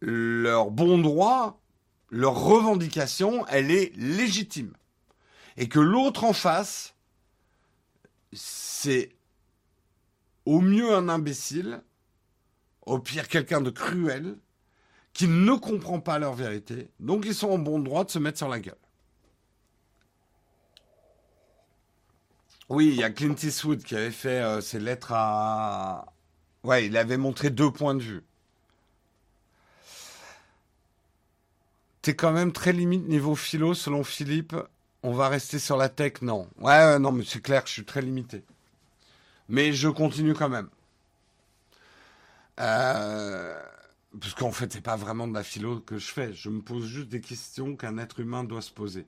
leur 0.00 0.70
bon 0.70 0.98
droit 0.98 1.57
leur 2.10 2.34
revendication, 2.34 3.46
elle 3.48 3.70
est 3.70 3.94
légitime. 3.96 4.72
Et 5.56 5.68
que 5.68 5.80
l'autre 5.80 6.24
en 6.24 6.32
face, 6.32 6.94
c'est 8.32 9.10
au 10.46 10.60
mieux 10.60 10.94
un 10.94 11.08
imbécile, 11.08 11.82
au 12.86 12.98
pire 12.98 13.28
quelqu'un 13.28 13.60
de 13.60 13.70
cruel, 13.70 14.38
qui 15.12 15.26
ne 15.26 15.52
comprend 15.54 16.00
pas 16.00 16.18
leur 16.18 16.34
vérité, 16.34 16.90
donc 17.00 17.24
ils 17.26 17.34
sont 17.34 17.50
en 17.50 17.58
bon 17.58 17.80
droit 17.80 18.04
de 18.04 18.10
se 18.10 18.18
mettre 18.18 18.38
sur 18.38 18.48
la 18.48 18.60
gueule. 18.60 18.78
Oui, 22.68 22.88
il 22.88 22.94
y 22.94 23.02
a 23.02 23.10
Clint 23.10 23.34
Eastwood 23.34 23.82
qui 23.82 23.96
avait 23.96 24.10
fait 24.10 24.42
euh, 24.42 24.60
ses 24.60 24.78
lettres 24.78 25.12
à... 25.12 26.12
Ouais, 26.62 26.86
il 26.86 26.96
avait 26.96 27.16
montré 27.16 27.50
deux 27.50 27.72
points 27.72 27.94
de 27.94 28.02
vue. 28.02 28.27
T'es 32.08 32.16
quand 32.16 32.32
même 32.32 32.52
très 32.52 32.72
limite 32.72 33.06
niveau 33.06 33.34
philo, 33.34 33.74
selon 33.74 34.02
Philippe. 34.02 34.56
On 35.02 35.12
va 35.12 35.28
rester 35.28 35.58
sur 35.58 35.76
la 35.76 35.90
tech, 35.90 36.22
non. 36.22 36.48
Ouais, 36.58 36.98
non, 36.98 37.12
mais 37.12 37.22
c'est 37.22 37.42
clair 37.42 37.64
je 37.66 37.72
suis 37.72 37.84
très 37.84 38.00
limité. 38.00 38.44
Mais 39.50 39.74
je 39.74 39.90
continue 39.90 40.32
quand 40.32 40.48
même. 40.48 40.70
Euh, 42.60 43.60
parce 44.18 44.32
qu'en 44.32 44.52
fait, 44.52 44.72
c'est 44.72 44.80
pas 44.80 44.96
vraiment 44.96 45.28
de 45.28 45.34
la 45.34 45.42
philo 45.42 45.80
que 45.80 45.98
je 45.98 46.10
fais. 46.10 46.32
Je 46.32 46.48
me 46.48 46.62
pose 46.62 46.86
juste 46.86 47.10
des 47.10 47.20
questions 47.20 47.76
qu'un 47.76 47.98
être 47.98 48.20
humain 48.20 48.42
doit 48.42 48.62
se 48.62 48.72
poser. 48.72 49.06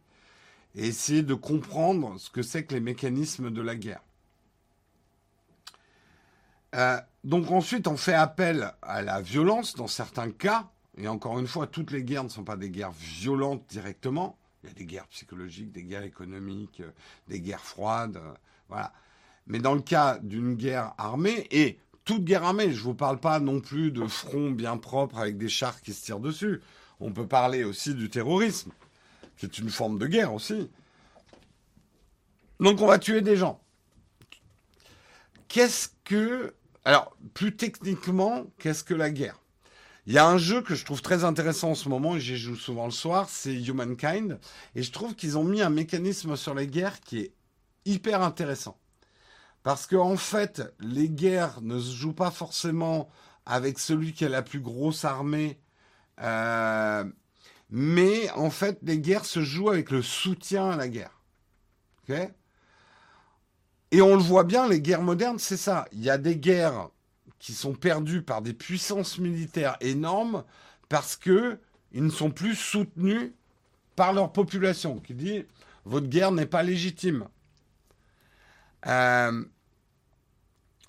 Et 0.74 0.86
essayer 0.88 1.22
de 1.22 1.32
comprendre 1.32 2.20
ce 2.20 2.28
que 2.28 2.42
c'est 2.42 2.64
que 2.64 2.74
les 2.74 2.80
mécanismes 2.80 3.50
de 3.50 3.62
la 3.62 3.76
guerre. 3.76 4.02
Euh, 6.74 7.00
donc 7.24 7.50
ensuite, 7.50 7.86
on 7.86 7.96
fait 7.96 8.12
appel 8.12 8.74
à 8.82 9.00
la 9.00 9.22
violence 9.22 9.74
dans 9.74 9.88
certains 9.88 10.30
cas. 10.30 10.68
Et 11.00 11.08
encore 11.08 11.38
une 11.38 11.46
fois, 11.46 11.66
toutes 11.66 11.92
les 11.92 12.04
guerres 12.04 12.24
ne 12.24 12.28
sont 12.28 12.44
pas 12.44 12.56
des 12.56 12.68
guerres 12.68 12.92
violentes 12.92 13.64
directement. 13.70 14.38
Il 14.62 14.68
y 14.68 14.70
a 14.70 14.74
des 14.74 14.84
guerres 14.84 15.08
psychologiques, 15.08 15.72
des 15.72 15.82
guerres 15.82 16.02
économiques, 16.02 16.80
euh, 16.80 16.90
des 17.28 17.40
guerres 17.40 17.64
froides, 17.64 18.18
euh, 18.18 18.34
voilà. 18.68 18.92
Mais 19.46 19.60
dans 19.60 19.74
le 19.74 19.80
cas 19.80 20.18
d'une 20.18 20.54
guerre 20.54 20.92
armée, 20.98 21.46
et 21.50 21.78
toute 22.04 22.24
guerre 22.24 22.44
armée, 22.44 22.72
je 22.72 22.78
ne 22.78 22.84
vous 22.84 22.94
parle 22.94 23.18
pas 23.18 23.40
non 23.40 23.60
plus 23.60 23.90
de 23.90 24.06
front 24.06 24.50
bien 24.50 24.76
propre 24.76 25.16
avec 25.18 25.38
des 25.38 25.48
chars 25.48 25.80
qui 25.80 25.94
se 25.94 26.04
tirent 26.04 26.20
dessus. 26.20 26.60
On 27.00 27.12
peut 27.12 27.26
parler 27.26 27.64
aussi 27.64 27.94
du 27.94 28.10
terrorisme, 28.10 28.70
qui 29.38 29.46
est 29.46 29.58
une 29.58 29.70
forme 29.70 29.98
de 29.98 30.06
guerre 30.06 30.34
aussi. 30.34 30.70
Donc 32.60 32.82
on 32.82 32.86
va 32.86 32.98
tuer 32.98 33.22
des 33.22 33.36
gens. 33.36 33.58
Qu'est-ce 35.48 35.88
que... 36.04 36.54
Alors, 36.84 37.16
plus 37.32 37.56
techniquement, 37.56 38.44
qu'est-ce 38.58 38.84
que 38.84 38.94
la 38.94 39.10
guerre? 39.10 39.40
Il 40.06 40.14
y 40.14 40.18
a 40.18 40.26
un 40.26 40.38
jeu 40.38 40.62
que 40.62 40.74
je 40.74 40.84
trouve 40.84 41.02
très 41.02 41.24
intéressant 41.24 41.70
en 41.70 41.74
ce 41.74 41.88
moment, 41.88 42.16
et 42.16 42.20
j'y 42.20 42.36
joue 42.36 42.56
souvent 42.56 42.86
le 42.86 42.90
soir, 42.90 43.28
c'est 43.28 43.54
Humankind. 43.54 44.38
Et 44.74 44.82
je 44.82 44.92
trouve 44.92 45.14
qu'ils 45.14 45.36
ont 45.36 45.44
mis 45.44 45.62
un 45.62 45.70
mécanisme 45.70 46.36
sur 46.36 46.54
les 46.54 46.66
guerres 46.66 47.00
qui 47.00 47.18
est 47.18 47.32
hyper 47.84 48.22
intéressant. 48.22 48.78
Parce 49.62 49.86
qu'en 49.86 50.12
en 50.12 50.16
fait, 50.16 50.62
les 50.80 51.10
guerres 51.10 51.60
ne 51.60 51.78
se 51.78 51.92
jouent 51.94 52.14
pas 52.14 52.30
forcément 52.30 53.10
avec 53.44 53.78
celui 53.78 54.12
qui 54.12 54.24
a 54.24 54.28
la 54.28 54.42
plus 54.42 54.60
grosse 54.60 55.04
armée. 55.04 55.60
Euh, 56.22 57.04
mais 57.68 58.30
en 58.30 58.50
fait, 58.50 58.78
les 58.82 58.98
guerres 58.98 59.26
se 59.26 59.42
jouent 59.42 59.68
avec 59.68 59.90
le 59.90 60.02
soutien 60.02 60.70
à 60.70 60.76
la 60.76 60.88
guerre. 60.88 61.20
et 63.92 64.02
on 64.02 64.16
le 64.16 64.22
voit 64.22 64.44
bien, 64.44 64.66
les 64.66 64.80
guerres 64.80 65.02
modernes, 65.02 65.38
c'est 65.38 65.56
ça. 65.56 65.86
Il 65.92 66.02
y 66.02 66.10
a 66.10 66.18
des 66.18 66.36
guerres 66.36 66.90
qui 67.40 67.54
sont 67.54 67.74
perdus 67.74 68.22
par 68.22 68.42
des 68.42 68.52
puissances 68.52 69.18
militaires 69.18 69.76
énormes 69.80 70.44
parce 70.88 71.16
que 71.16 71.58
ils 71.90 72.04
ne 72.04 72.10
sont 72.10 72.30
plus 72.30 72.54
soutenus 72.54 73.32
par 73.96 74.12
leur 74.12 74.32
population, 74.32 75.00
qui 75.00 75.14
dit 75.14 75.44
votre 75.84 76.06
guerre 76.06 76.30
n'est 76.30 76.46
pas 76.46 76.62
légitime. 76.62 77.26
Euh, 78.86 79.44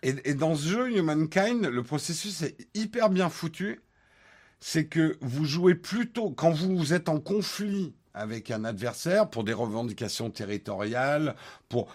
et, 0.04 0.34
dans 0.34 0.56
ce 0.56 0.68
jeu 0.68 0.98
Humankind, 0.98 1.66
le 1.66 1.84
processus 1.84 2.42
est 2.42 2.58
hyper 2.74 3.10
bien 3.10 3.30
foutu. 3.30 3.82
C'est 4.60 4.86
que 4.86 5.18
vous 5.22 5.46
jouez 5.46 5.76
plutôt 5.76 6.32
quand 6.32 6.52
vous 6.52 6.94
êtes 6.94 7.10
en 7.10 7.20
conflit 7.20 7.96
avec 8.14 8.52
un 8.52 8.64
adversaire 8.64 9.30
pour 9.30 9.44
des 9.44 9.54
revendications 9.54 10.30
territoriales, 10.30 11.36
pour 11.70 11.94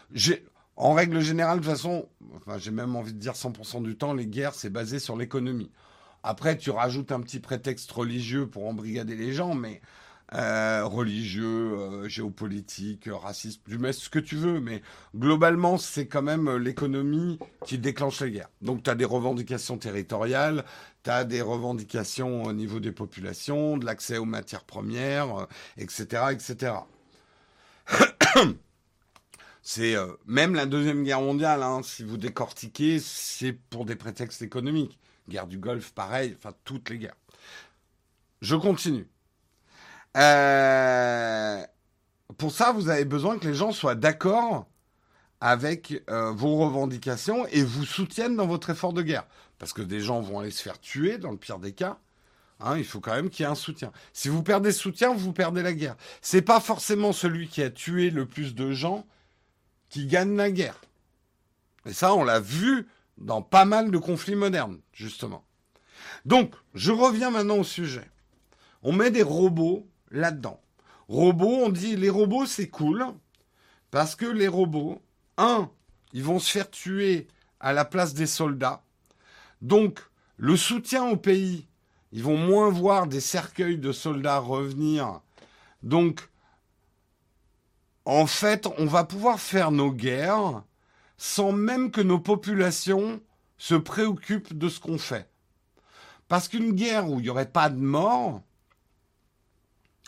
en 0.76 0.92
règle 0.92 1.20
générale, 1.20 1.60
de 1.60 1.64
toute 1.64 1.72
façon, 1.72 2.08
j'ai 2.58 2.70
même 2.70 2.96
envie 2.96 3.14
de 3.14 3.18
dire 3.18 3.32
100% 3.32 3.82
du 3.82 3.96
temps, 3.96 4.12
les 4.12 4.26
guerres, 4.26 4.54
c'est 4.54 4.70
basé 4.70 4.98
sur 4.98 5.16
l'économie. 5.16 5.70
Après, 6.22 6.58
tu 6.58 6.70
rajoutes 6.70 7.12
un 7.12 7.20
petit 7.20 7.40
prétexte 7.40 7.90
religieux 7.92 8.46
pour 8.46 8.66
embrigader 8.66 9.14
les 9.14 9.32
gens, 9.32 9.54
mais 9.54 9.80
euh, 10.34 10.84
religieux, 10.84 11.46
euh, 11.46 12.08
géopolitique, 12.08 13.08
raciste, 13.10 13.62
tu 13.68 13.78
mets 13.78 13.92
ce 13.92 14.10
que 14.10 14.18
tu 14.18 14.34
veux, 14.34 14.60
mais 14.60 14.82
globalement, 15.14 15.78
c'est 15.78 16.08
quand 16.08 16.22
même 16.22 16.56
l'économie 16.56 17.38
qui 17.64 17.78
déclenche 17.78 18.20
les 18.20 18.32
guerres. 18.32 18.50
Donc, 18.60 18.82
tu 18.82 18.90
as 18.90 18.96
des 18.96 19.04
revendications 19.04 19.78
territoriales, 19.78 20.64
tu 21.04 21.10
as 21.10 21.24
des 21.24 21.42
revendications 21.42 22.42
au 22.42 22.52
niveau 22.52 22.80
des 22.80 22.92
populations, 22.92 23.76
de 23.76 23.86
l'accès 23.86 24.18
aux 24.18 24.24
matières 24.24 24.64
premières, 24.64 25.46
etc., 25.78 26.06
euh, 26.14 26.30
etc. 26.30 26.72
C'est 29.68 29.96
euh, 29.96 30.06
même 30.26 30.54
la 30.54 30.64
deuxième 30.64 31.02
guerre 31.02 31.20
mondiale, 31.20 31.60
hein, 31.64 31.80
si 31.82 32.04
vous 32.04 32.18
décortiquez, 32.18 33.00
c'est 33.00 33.52
pour 33.52 33.84
des 33.84 33.96
prétextes 33.96 34.40
économiques. 34.40 34.96
Guerre 35.28 35.48
du 35.48 35.58
Golfe, 35.58 35.90
pareil, 35.92 36.36
enfin 36.38 36.54
toutes 36.62 36.88
les 36.88 36.98
guerres. 36.98 37.16
Je 38.42 38.54
continue. 38.54 39.08
Euh, 40.16 41.64
pour 42.38 42.52
ça, 42.52 42.70
vous 42.70 42.90
avez 42.90 43.04
besoin 43.04 43.40
que 43.40 43.48
les 43.48 43.54
gens 43.54 43.72
soient 43.72 43.96
d'accord 43.96 44.68
avec 45.40 46.00
euh, 46.10 46.30
vos 46.30 46.58
revendications 46.58 47.44
et 47.48 47.64
vous 47.64 47.84
soutiennent 47.84 48.36
dans 48.36 48.46
votre 48.46 48.70
effort 48.70 48.92
de 48.92 49.02
guerre. 49.02 49.26
Parce 49.58 49.72
que 49.72 49.82
des 49.82 49.98
gens 49.98 50.20
vont 50.20 50.38
aller 50.38 50.52
se 50.52 50.62
faire 50.62 50.78
tuer, 50.78 51.18
dans 51.18 51.32
le 51.32 51.38
pire 51.38 51.58
des 51.58 51.72
cas. 51.72 51.98
Hein, 52.60 52.78
il 52.78 52.84
faut 52.84 53.00
quand 53.00 53.16
même 53.16 53.30
qu'il 53.30 53.42
y 53.42 53.48
ait 53.48 53.50
un 53.50 53.56
soutien. 53.56 53.90
Si 54.12 54.28
vous 54.28 54.44
perdez 54.44 54.70
ce 54.70 54.78
soutien, 54.78 55.12
vous 55.12 55.32
perdez 55.32 55.64
la 55.64 55.72
guerre. 55.72 55.96
C'est 56.22 56.42
pas 56.42 56.60
forcément 56.60 57.12
celui 57.12 57.48
qui 57.48 57.62
a 57.62 57.70
tué 57.70 58.10
le 58.10 58.26
plus 58.26 58.54
de 58.54 58.70
gens 58.70 59.04
qui 59.88 60.06
gagne 60.06 60.36
la 60.36 60.50
guerre. 60.50 60.80
Et 61.84 61.92
ça, 61.92 62.14
on 62.14 62.24
l'a 62.24 62.40
vu 62.40 62.88
dans 63.18 63.42
pas 63.42 63.64
mal 63.64 63.90
de 63.90 63.98
conflits 63.98 64.34
modernes, 64.34 64.80
justement. 64.92 65.44
Donc, 66.24 66.54
je 66.74 66.92
reviens 66.92 67.30
maintenant 67.30 67.58
au 67.58 67.64
sujet. 67.64 68.10
On 68.82 68.92
met 68.92 69.10
des 69.10 69.22
robots 69.22 69.86
là-dedans. 70.10 70.60
Robots, 71.08 71.64
on 71.64 71.68
dit 71.68 71.96
les 71.96 72.10
robots, 72.10 72.46
c'est 72.46 72.68
cool, 72.68 73.06
parce 73.90 74.16
que 74.16 74.26
les 74.26 74.48
robots, 74.48 75.00
un, 75.36 75.70
ils 76.12 76.24
vont 76.24 76.38
se 76.38 76.50
faire 76.50 76.70
tuer 76.70 77.28
à 77.60 77.72
la 77.72 77.84
place 77.84 78.14
des 78.14 78.26
soldats. 78.26 78.82
Donc, 79.62 80.00
le 80.36 80.56
soutien 80.56 81.04
au 81.04 81.16
pays, 81.16 81.66
ils 82.12 82.22
vont 82.22 82.36
moins 82.36 82.70
voir 82.70 83.06
des 83.06 83.20
cercueils 83.20 83.78
de 83.78 83.92
soldats 83.92 84.38
revenir. 84.38 85.20
Donc, 85.82 86.28
en 88.06 88.26
fait, 88.26 88.68
on 88.78 88.86
va 88.86 89.04
pouvoir 89.04 89.40
faire 89.40 89.72
nos 89.72 89.90
guerres 89.90 90.62
sans 91.18 91.52
même 91.52 91.90
que 91.90 92.00
nos 92.00 92.20
populations 92.20 93.20
se 93.58 93.74
préoccupent 93.74 94.56
de 94.56 94.68
ce 94.68 94.78
qu'on 94.78 94.98
fait. 94.98 95.28
Parce 96.28 96.48
qu'une 96.48 96.72
guerre 96.72 97.10
où 97.10 97.18
il 97.18 97.24
n'y 97.24 97.28
aurait 97.28 97.50
pas 97.50 97.68
de 97.68 97.78
mort, 97.78 98.42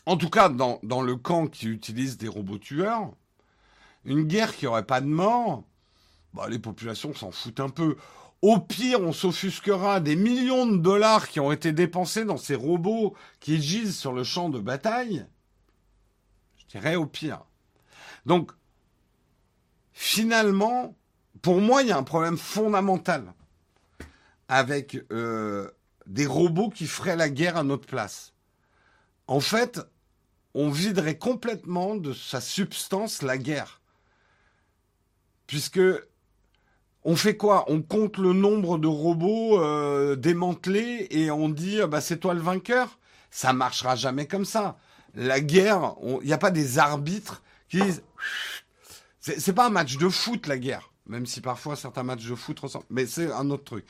en 0.07 0.17
tout 0.17 0.31
cas 0.31 0.49
dans, 0.49 1.03
le 1.03 1.17
camp 1.17 1.49
qui 1.49 1.67
utilise 1.67 2.19
des 2.19 2.29
robots 2.29 2.59
tueurs, 2.59 3.11
une 4.05 4.25
guerre 4.25 4.55
qui 4.55 4.67
n'aurait 4.67 4.87
pas 4.87 5.01
de 5.01 5.07
mort, 5.07 5.65
bah, 6.35 6.49
les 6.49 6.59
populations 6.59 7.15
s'en 7.15 7.33
foutent 7.33 7.61
un 7.61 7.69
peu. 7.69 7.97
Au 8.43 8.61
pire, 8.61 9.01
on 9.01 9.13
s'offusquera 9.13 9.99
des 9.99 10.15
millions 10.15 10.67
de 10.67 10.77
dollars 10.77 11.29
qui 11.29 11.41
ont 11.41 11.51
été 11.51 11.73
dépensés 11.73 12.25
dans 12.25 12.37
ces 12.37 12.55
robots 12.55 13.15
qui 13.41 13.61
gisent 13.61 13.97
sur 13.97 14.13
le 14.13 14.23
champ 14.23 14.51
de 14.51 14.61
bataille. 14.61 15.27
Je 16.59 16.79
dirais 16.79 16.95
au 16.95 17.07
pire. 17.07 17.48
Donc, 18.27 18.53
finalement, 19.93 20.97
pour 21.43 21.61
moi, 21.61 21.83
il 21.83 21.89
y 21.89 21.93
a 21.93 21.97
un 21.97 22.03
problème 22.03 22.39
fondamental 22.39 23.33
avec 24.49 24.99
euh, 25.13 25.71
des 26.07 26.27
robots 26.27 26.71
qui 26.71 26.87
feraient 26.87 27.17
la 27.17 27.29
guerre 27.29 27.57
à 27.57 27.63
notre 27.63 27.87
place. 27.87 28.33
En 29.27 29.41
fait, 29.41 29.81
on 30.55 30.71
viderait 30.71 31.19
complètement 31.19 31.97
de 31.97 32.13
sa 32.13 32.41
substance 32.41 33.23
la 33.23 33.39
guerre. 33.39 33.81
Puisque 35.47 35.81
on 37.05 37.17
fait 37.17 37.37
quoi? 37.37 37.65
On 37.69 37.83
compte 37.83 38.19
le 38.19 38.33
nombre 38.33 38.79
de 38.79 38.87
robots 38.87 39.63
euh, 39.63 40.17
démantelés 40.17 41.07
et 41.11 41.31
on 41.31 41.49
dit 41.49 41.79
bah, 41.89 42.01
c'est 42.01 42.19
toi 42.19 42.35
le 42.35 42.41
vainqueur? 42.41 42.99
Ça 43.31 43.53
marchera 43.53 43.95
jamais 43.95 44.27
comme 44.27 44.45
ça. 44.45 44.79
La 45.15 45.41
guerre, 45.41 45.95
il 46.03 46.27
n'y 46.27 46.33
a 46.33 46.39
pas 46.39 46.51
des 46.51 46.79
arbitres 46.79 47.43
qui 47.69 47.81
disent 47.81 48.03
c'est 49.21 49.53
pas 49.53 49.67
un 49.67 49.71
match 49.71 49.97
de 49.97 50.09
foot 50.09 50.47
la 50.47 50.59
guerre, 50.59 50.91
même 51.07 51.27
si 51.27 51.41
parfois 51.41 51.77
certains 51.77 52.03
matchs 52.03 52.27
de 52.27 52.35
foot 52.35 52.59
ressemblent, 52.61 52.87
mais 52.91 53.07
c'est 53.07 53.31
un 53.31 53.51
autre 53.51 53.65
truc. 53.65 53.85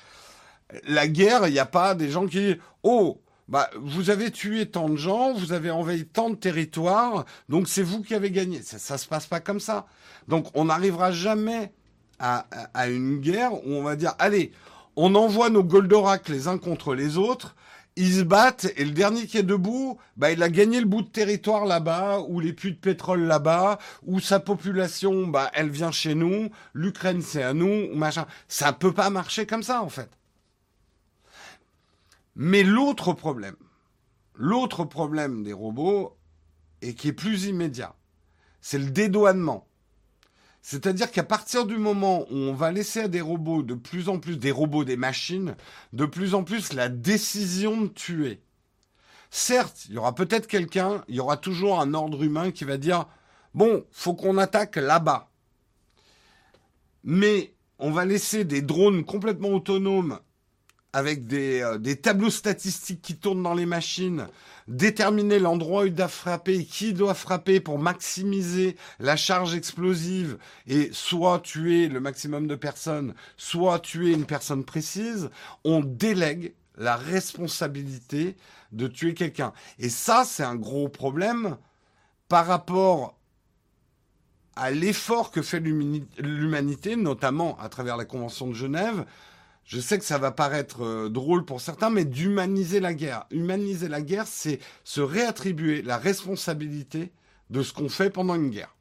La 0.85 1.07
guerre, 1.07 1.47
il 1.47 1.53
n'y 1.53 1.59
a 1.59 1.67
pas 1.67 1.95
des 1.95 2.11
gens 2.11 2.27
qui 2.27 2.39
disent 2.39 2.59
oh 2.83 3.21
bah 3.49 3.71
vous 3.77 4.11
avez 4.11 4.31
tué 4.31 4.67
tant 4.67 4.89
de 4.89 4.97
gens, 4.97 5.33
vous 5.33 5.53
avez 5.53 5.71
envahi 5.71 6.07
tant 6.07 6.31
de 6.31 6.35
territoires, 6.35 7.25
donc 7.49 7.69
c'est 7.69 7.83
vous 7.83 8.03
qui 8.03 8.15
avez 8.15 8.31
gagné. 8.31 8.63
Ça, 8.63 8.79
ça 8.79 8.99
se 8.99 9.07
passe 9.07 9.27
pas 9.27 9.41
comme 9.41 9.61
ça. 9.61 9.87
Donc 10.27 10.47
on 10.55 10.67
n'arrivera 10.67 11.13
jamais 11.13 11.73
à, 12.19 12.47
à, 12.75 12.89
une 12.89 13.21
guerre 13.21 13.55
où 13.55 13.73
on 13.73 13.83
va 13.83 13.97
dire, 13.97 14.15
allez, 14.19 14.53
on 14.97 15.15
envoie 15.15 15.51
nos 15.51 15.63
Goldorak 15.63 16.29
les 16.29 16.49
uns 16.49 16.59
contre 16.59 16.95
les 16.95 17.17
autres, 17.17 17.55
ils 17.99 18.19
se 18.19 18.23
battent 18.23 18.73
et 18.77 18.85
le 18.85 18.93
dernier 18.93 19.27
qui 19.27 19.39
est 19.39 19.43
debout, 19.43 19.99
bah, 20.17 20.31
il 20.31 20.43
a 20.43 20.49
gagné 20.49 20.81
le 20.81 20.87
bout 20.87 21.03
de 21.03 21.09
territoire 21.09 21.67
là-bas, 21.67 22.21
ou 22.29 22.39
les 22.39 22.53
puits 22.53 22.73
de 22.73 22.79
pétrole 22.79 23.23
là-bas, 23.23 23.79
ou 24.05 24.21
sa 24.21 24.41
population, 24.41 25.27
bah, 25.27 25.51
elle 25.53 25.69
vient 25.69 25.91
chez 25.91 26.15
nous, 26.15 26.51
l'Ukraine 26.75 27.23
c'est 27.23 27.43
à 27.43 27.55
nous, 27.55 27.89
ou 27.93 27.97
machin. 27.97 28.27
Ça 28.47 28.73
peut 28.73 28.95
pas 28.95 29.11
marcher 29.11 29.47
comme 29.47 29.65
ça, 29.65 29.83
en 29.83 29.89
fait. 29.89 30.11
Mais 32.37 32.63
l'autre 32.63 33.13
problème, 33.13 33.57
l'autre 34.35 34.85
problème 34.85 35.43
des 35.43 35.53
robots, 35.53 36.17
et 36.81 36.95
qui 36.95 37.09
est 37.09 37.13
plus 37.13 37.47
immédiat, 37.47 37.95
c'est 38.61 38.79
le 38.79 38.91
dédouanement. 38.91 39.68
C'est-à-dire 40.63 41.11
qu'à 41.11 41.23
partir 41.23 41.67
du 41.67 41.79
moment 41.79 42.27
où 42.31 42.37
on 42.37 42.53
va 42.53 42.73
laisser 42.73 43.01
à 43.01 43.09
des 43.09 43.21
robots 43.21 43.63
de 43.63 43.75
plus 43.75 44.09
en 44.09 44.19
plus, 44.19 44.37
des 44.37 44.51
robots, 44.51 44.85
des 44.85 44.97
machines, 44.97 45.57
de 45.93 46.05
plus 46.05 46.35
en 46.35 46.45
plus 46.45 46.73
la 46.73 46.89
décision 46.89 47.83
de 47.83 47.89
tuer. 47.89 48.43
Certes, 49.31 49.87
il 49.89 49.95
y 49.95 49.99
aura 49.99 50.15
peut-être 50.15 50.47
quelqu'un, 50.47 51.05
il 51.09 51.17
y 51.17 51.21
aura 51.21 51.37
toujours 51.37 51.81
un 51.81 51.95
ordre 51.95 52.23
humain 52.23 52.51
qui 52.51 52.65
va 52.65 52.77
dire 52.77 53.07
bon, 53.55 53.85
faut 53.91 54.15
qu'on 54.15 54.39
attaque 54.39 54.77
là-bas. 54.77 55.31
Mais 57.05 57.55
on 57.79 57.91
va 57.91 58.05
laisser 58.05 58.45
des 58.45 58.63
drones 58.63 59.05
complètement 59.05 59.51
autonomes 59.51 60.19
avec 60.99 61.27
des, 61.27 61.63
euh, 61.63 61.79
des, 61.79 61.97
tableaux 61.97 62.31
statistiques 62.31 63.01
qui 63.01 63.17
tournent 63.17 63.43
dans 63.43 63.55
les 63.55 63.67
machines, 63.67 64.27
déterminer 64.67 65.39
l'endroit 65.39 65.83
où 65.83 65.87
il 65.87 65.95
doit 65.95 66.09
frapper, 66.09 66.65
qui 66.65 66.93
doit 66.93 67.15
frapper 67.15 67.61
pour 67.61 67.79
maximiser 67.79 68.77
la 68.99 69.17
charge 69.17 69.55
explosive 69.55 70.39
et 70.67 70.91
soit 70.93 71.39
tuer 71.39 71.89
le 71.89 72.01
maximum 72.01 72.49
de 72.49 72.57
personnes, 72.57 73.15
soit 73.37 73.79
tuer 73.79 74.13
une 74.13 74.27
personne 74.27 74.65
précise, 74.65 75.31
on 75.65 75.81
délègue 75.81 76.53
la 76.77 76.97
responsabilité 76.97 78.37
de 78.73 78.89
tuer 78.89 79.15
quelqu'un. 79.15 79.53
Et 79.79 79.89
ça, 79.89 80.25
c'est 80.25 80.45
un 80.45 80.57
gros 80.57 80.89
problème 80.89 81.57
par 82.29 82.47
rapport 82.47 83.17
à 84.57 84.73
l'effort 84.73 85.31
que 85.31 85.43
fait 85.43 85.61
l'humanité, 85.61 86.97
notamment 86.97 87.57
à 87.61 87.69
travers 87.69 87.97
la 87.97 88.05
Convention 88.05 88.49
de 88.49 88.55
Genève, 88.55 89.07
je 89.69 89.81
sais 89.81 89.99
que 89.99 90.05
ça 90.05 90.17
va 90.17 90.33
paraître 90.33 90.83
euh, 90.83 91.11
drôle 91.11 91.45
pour 91.45 91.61
certains, 91.61 91.91
mais 91.91 92.07
d'humaniser 92.07 92.81
la 92.81 92.95
guerre. 92.95 93.27
Humaniser 93.31 93.89
la 93.89 94.01
guerre, 94.01 94.27
c'est 94.27 94.61
se 94.83 95.03
réattribuer 95.03 95.83
la 95.83 95.99
responsabilité 95.99 97.13
de 97.51 97.63
ce 97.63 97.75
qu'on 97.75 97.91
fait 97.91 98.09
pendant 98.09 98.35
une 98.35 98.49
guerre. 98.49 98.75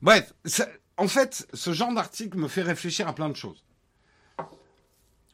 Bref, 0.00 0.32
en 0.96 1.08
fait, 1.08 1.46
ce 1.52 1.74
genre 1.74 1.92
d'article 1.92 2.38
me 2.38 2.48
fait 2.48 2.62
réfléchir 2.62 3.06
à 3.06 3.14
plein 3.14 3.28
de 3.28 3.36
choses. 3.36 3.62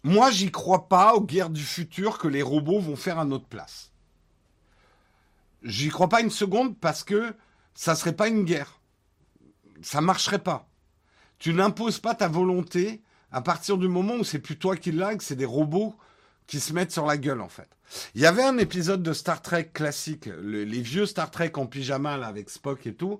Moi, 0.02 0.32
j'y 0.32 0.50
crois 0.50 0.88
pas 0.88 1.14
aux 1.14 1.20
guerres 1.20 1.50
du 1.50 1.62
futur 1.62 2.18
que 2.18 2.26
les 2.26 2.42
robots 2.42 2.80
vont 2.80 2.96
faire 2.96 3.20
à 3.20 3.24
notre 3.24 3.46
place. 3.46 3.92
J'y 5.62 5.90
crois 5.90 6.08
pas 6.08 6.22
une 6.22 6.30
seconde 6.30 6.76
parce 6.76 7.04
que 7.04 7.36
ça 7.74 7.94
serait 7.94 8.16
pas 8.16 8.26
une 8.26 8.42
guerre 8.42 8.81
ça 9.82 10.00
marcherait 10.00 10.38
pas. 10.38 10.68
Tu 11.38 11.52
n'imposes 11.52 11.98
pas 11.98 12.14
ta 12.14 12.28
volonté 12.28 13.02
à 13.30 13.40
partir 13.40 13.78
du 13.78 13.88
moment 13.88 14.14
où 14.14 14.24
c'est 14.24 14.38
plus 14.38 14.58
toi 14.58 14.76
qui 14.76 14.92
lag, 14.92 15.20
c'est 15.22 15.36
des 15.36 15.44
robots 15.44 15.94
qui 16.46 16.60
se 16.60 16.72
mettent 16.72 16.92
sur 16.92 17.06
la 17.06 17.16
gueule 17.16 17.40
en 17.40 17.48
fait. 17.48 17.68
Il 18.14 18.20
y 18.20 18.26
avait 18.26 18.42
un 18.42 18.58
épisode 18.58 19.02
de 19.02 19.12
Star 19.12 19.42
Trek 19.42 19.70
classique, 19.72 20.28
les 20.42 20.82
vieux 20.82 21.06
Star 21.06 21.30
Trek 21.30 21.52
en 21.56 21.66
pyjama 21.66 22.16
là, 22.16 22.26
avec 22.26 22.50
Spock 22.50 22.86
et 22.86 22.94
tout. 22.94 23.18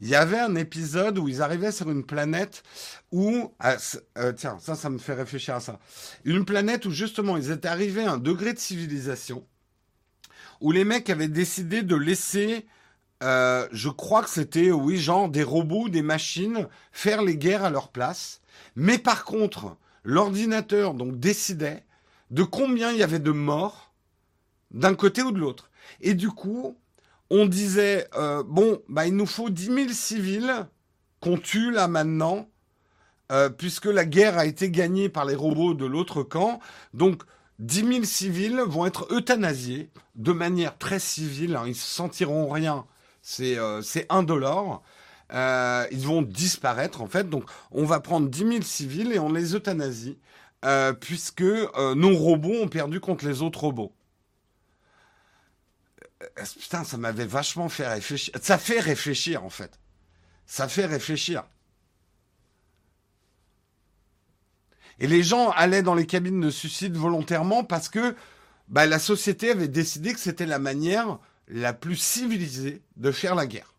Il 0.00 0.08
y 0.08 0.14
avait 0.14 0.38
un 0.38 0.54
épisode 0.54 1.18
où 1.18 1.28
ils 1.28 1.42
arrivaient 1.42 1.72
sur 1.72 1.90
une 1.90 2.04
planète 2.04 2.62
où, 3.10 3.52
ah, 3.58 3.76
euh, 4.18 4.32
tiens, 4.32 4.58
ça, 4.60 4.76
ça 4.76 4.90
me 4.90 4.98
fait 4.98 5.14
réfléchir 5.14 5.56
à 5.56 5.60
ça. 5.60 5.80
Une 6.24 6.44
planète 6.44 6.86
où 6.86 6.90
justement 6.90 7.36
ils 7.36 7.50
étaient 7.50 7.68
arrivés 7.68 8.04
à 8.04 8.12
un 8.12 8.18
degré 8.18 8.52
de 8.52 8.58
civilisation 8.58 9.44
où 10.60 10.72
les 10.72 10.84
mecs 10.84 11.10
avaient 11.10 11.28
décidé 11.28 11.82
de 11.82 11.96
laisser 11.96 12.66
euh, 13.22 13.66
je 13.72 13.88
crois 13.88 14.22
que 14.22 14.30
c'était, 14.30 14.70
oui, 14.70 14.98
genre 14.98 15.28
des 15.28 15.42
robots, 15.42 15.88
des 15.88 16.02
machines, 16.02 16.68
faire 16.92 17.22
les 17.22 17.36
guerres 17.36 17.64
à 17.64 17.70
leur 17.70 17.88
place. 17.88 18.40
Mais 18.76 18.98
par 18.98 19.24
contre, 19.24 19.76
l'ordinateur 20.04 20.94
donc 20.94 21.18
décidait 21.18 21.84
de 22.30 22.42
combien 22.42 22.92
il 22.92 22.98
y 22.98 23.02
avait 23.02 23.18
de 23.18 23.32
morts 23.32 23.92
d'un 24.70 24.94
côté 24.94 25.22
ou 25.22 25.32
de 25.32 25.38
l'autre. 25.38 25.70
Et 26.00 26.14
du 26.14 26.28
coup, 26.28 26.76
on 27.30 27.46
disait, 27.46 28.06
euh, 28.16 28.42
bon, 28.46 28.80
bah, 28.88 29.06
il 29.06 29.16
nous 29.16 29.26
faut 29.26 29.50
10 29.50 29.64
000 29.64 29.88
civils 29.90 30.66
qu'on 31.20 31.38
tue 31.38 31.70
là 31.70 31.88
maintenant, 31.88 32.48
euh, 33.32 33.48
puisque 33.48 33.86
la 33.86 34.04
guerre 34.04 34.38
a 34.38 34.46
été 34.46 34.70
gagnée 34.70 35.08
par 35.08 35.24
les 35.24 35.34
robots 35.34 35.74
de 35.74 35.86
l'autre 35.86 36.22
camp. 36.22 36.60
Donc, 36.94 37.22
10 37.58 37.92
000 37.92 38.04
civils 38.04 38.60
vont 38.66 38.86
être 38.86 39.12
euthanasiés 39.12 39.90
de 40.14 40.32
manière 40.32 40.78
très 40.78 41.00
civile. 41.00 41.56
Hein, 41.56 41.64
ils 41.66 41.74
se 41.74 41.86
sentiront 41.86 42.48
rien 42.48 42.86
c'est 43.28 43.58
euh, 43.58 43.82
un 44.08 44.22
dollar. 44.22 44.80
Euh, 45.34 45.86
ils 45.90 46.06
vont 46.06 46.22
disparaître 46.22 47.02
en 47.02 47.08
fait. 47.08 47.28
Donc 47.28 47.44
on 47.70 47.84
va 47.84 48.00
prendre 48.00 48.26
10 48.30 48.38
000 48.38 48.62
civils 48.62 49.12
et 49.12 49.18
on 49.18 49.30
les 49.30 49.54
euthanasie 49.54 50.18
euh, 50.64 50.94
puisque 50.94 51.42
nos 51.42 52.16
robots 52.16 52.62
ont 52.62 52.68
perdu 52.68 53.00
contre 53.00 53.26
les 53.26 53.42
autres 53.42 53.60
robots. 53.60 53.92
Putain, 56.58 56.84
ça 56.84 56.96
m'avait 56.96 57.26
vachement 57.26 57.68
fait 57.68 57.86
réfléchir. 57.86 58.34
Ça 58.40 58.56
fait 58.56 58.80
réfléchir 58.80 59.44
en 59.44 59.50
fait. 59.50 59.78
Ça 60.46 60.66
fait 60.66 60.86
réfléchir. 60.86 61.44
Et 65.00 65.06
les 65.06 65.22
gens 65.22 65.50
allaient 65.50 65.82
dans 65.82 65.94
les 65.94 66.06
cabines 66.06 66.40
de 66.40 66.50
suicide 66.50 66.96
volontairement 66.96 67.62
parce 67.62 67.90
que 67.90 68.16
bah, 68.68 68.86
la 68.86 68.98
société 68.98 69.50
avait 69.50 69.68
décidé 69.68 70.14
que 70.14 70.18
c'était 70.18 70.46
la 70.46 70.58
manière 70.58 71.18
la 71.48 71.72
plus 71.72 71.96
civilisée 71.96 72.82
de 72.96 73.10
faire 73.10 73.34
la 73.34 73.46
guerre. 73.46 73.72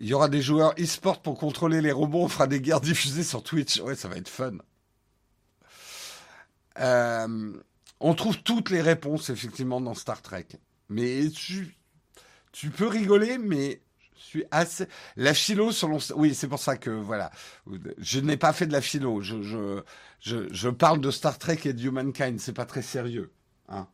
Il 0.00 0.06
y 0.06 0.14
aura 0.14 0.28
des 0.28 0.42
joueurs 0.42 0.74
e-sport 0.78 1.22
pour 1.22 1.36
contrôler 1.38 1.80
les 1.80 1.90
robots. 1.90 2.22
On 2.22 2.28
fera 2.28 2.46
des 2.46 2.60
guerres 2.60 2.80
diffusées 2.80 3.24
sur 3.24 3.42
Twitch. 3.42 3.80
Ouais, 3.80 3.96
ça 3.96 4.08
va 4.08 4.16
être 4.16 4.28
fun. 4.28 4.58
Euh, 6.78 7.52
on 7.98 8.14
trouve 8.14 8.40
toutes 8.42 8.70
les 8.70 8.80
réponses, 8.80 9.28
effectivement, 9.28 9.80
dans 9.80 9.94
Star 9.94 10.22
Trek. 10.22 10.46
Mais 10.88 11.28
tu, 11.30 11.76
tu 12.52 12.70
peux 12.70 12.86
rigoler, 12.86 13.38
mais 13.38 13.82
suis 14.28 14.44
assez. 14.50 14.86
La 15.16 15.34
philo 15.34 15.72
selon. 15.72 15.98
Oui, 16.16 16.34
c'est 16.34 16.48
pour 16.48 16.58
ça 16.58 16.76
que 16.76 16.90
voilà. 16.90 17.30
Je 17.98 18.20
n'ai 18.20 18.36
pas 18.36 18.52
fait 18.52 18.66
de 18.66 18.72
la 18.72 18.80
philo. 18.80 19.20
Je, 19.20 19.42
je, 19.42 19.82
je, 20.50 20.68
parle 20.68 21.00
de 21.00 21.10
Star 21.10 21.38
Trek 21.38 21.60
et 21.64 21.72
de 21.72 21.82
Humankind. 21.82 22.38
C'est 22.38 22.52
pas 22.52 22.66
très 22.66 22.82
sérieux. 22.82 23.32
Hein. 23.68 23.88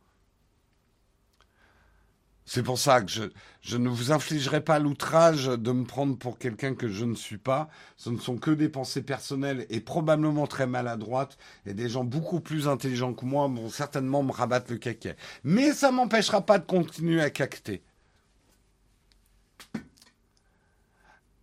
C'est 2.47 2.61
pour 2.61 2.77
ça 2.77 3.01
que 3.01 3.09
je, 3.09 3.23
je 3.61 3.77
ne 3.77 3.89
vous 3.89 4.11
infligerai 4.11 4.61
pas 4.61 4.77
l'outrage 4.77 5.45
de 5.45 5.71
me 5.71 5.83
prendre 5.83 6.15
pour 6.17 6.37
quelqu'un 6.37 6.75
que 6.75 6.87
je 6.87 7.05
ne 7.05 7.15
suis 7.15 7.39
pas. 7.39 7.69
Ce 7.97 8.09
ne 8.09 8.19
sont 8.19 8.37
que 8.37 8.51
des 8.51 8.69
pensées 8.69 9.01
personnelles 9.01 9.65
et 9.69 9.79
probablement 9.79 10.45
très 10.45 10.67
maladroites. 10.67 11.37
Et 11.65 11.73
des 11.73 11.89
gens 11.89 12.03
beaucoup 12.03 12.41
plus 12.41 12.67
intelligents 12.67 13.13
que 13.13 13.25
moi 13.25 13.47
vont 13.47 13.69
certainement 13.69 14.21
me 14.21 14.31
rabattre 14.31 14.71
le 14.71 14.77
caquet. 14.77 15.15
Mais 15.43 15.71
ça 15.73 15.91
m'empêchera 15.91 16.45
pas 16.45 16.59
de 16.59 16.65
continuer 16.65 17.21
à 17.21 17.29
cacter. 17.29 17.83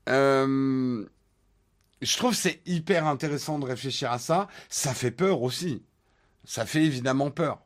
Euh, 0.08 1.06
je 2.00 2.16
trouve 2.16 2.34
c'est 2.34 2.60
hyper 2.66 3.06
intéressant 3.06 3.58
de 3.58 3.66
réfléchir 3.66 4.10
à 4.10 4.18
ça. 4.18 4.48
Ça 4.68 4.94
fait 4.94 5.10
peur 5.10 5.42
aussi. 5.42 5.82
Ça 6.44 6.66
fait 6.66 6.84
évidemment 6.84 7.30
peur. 7.30 7.62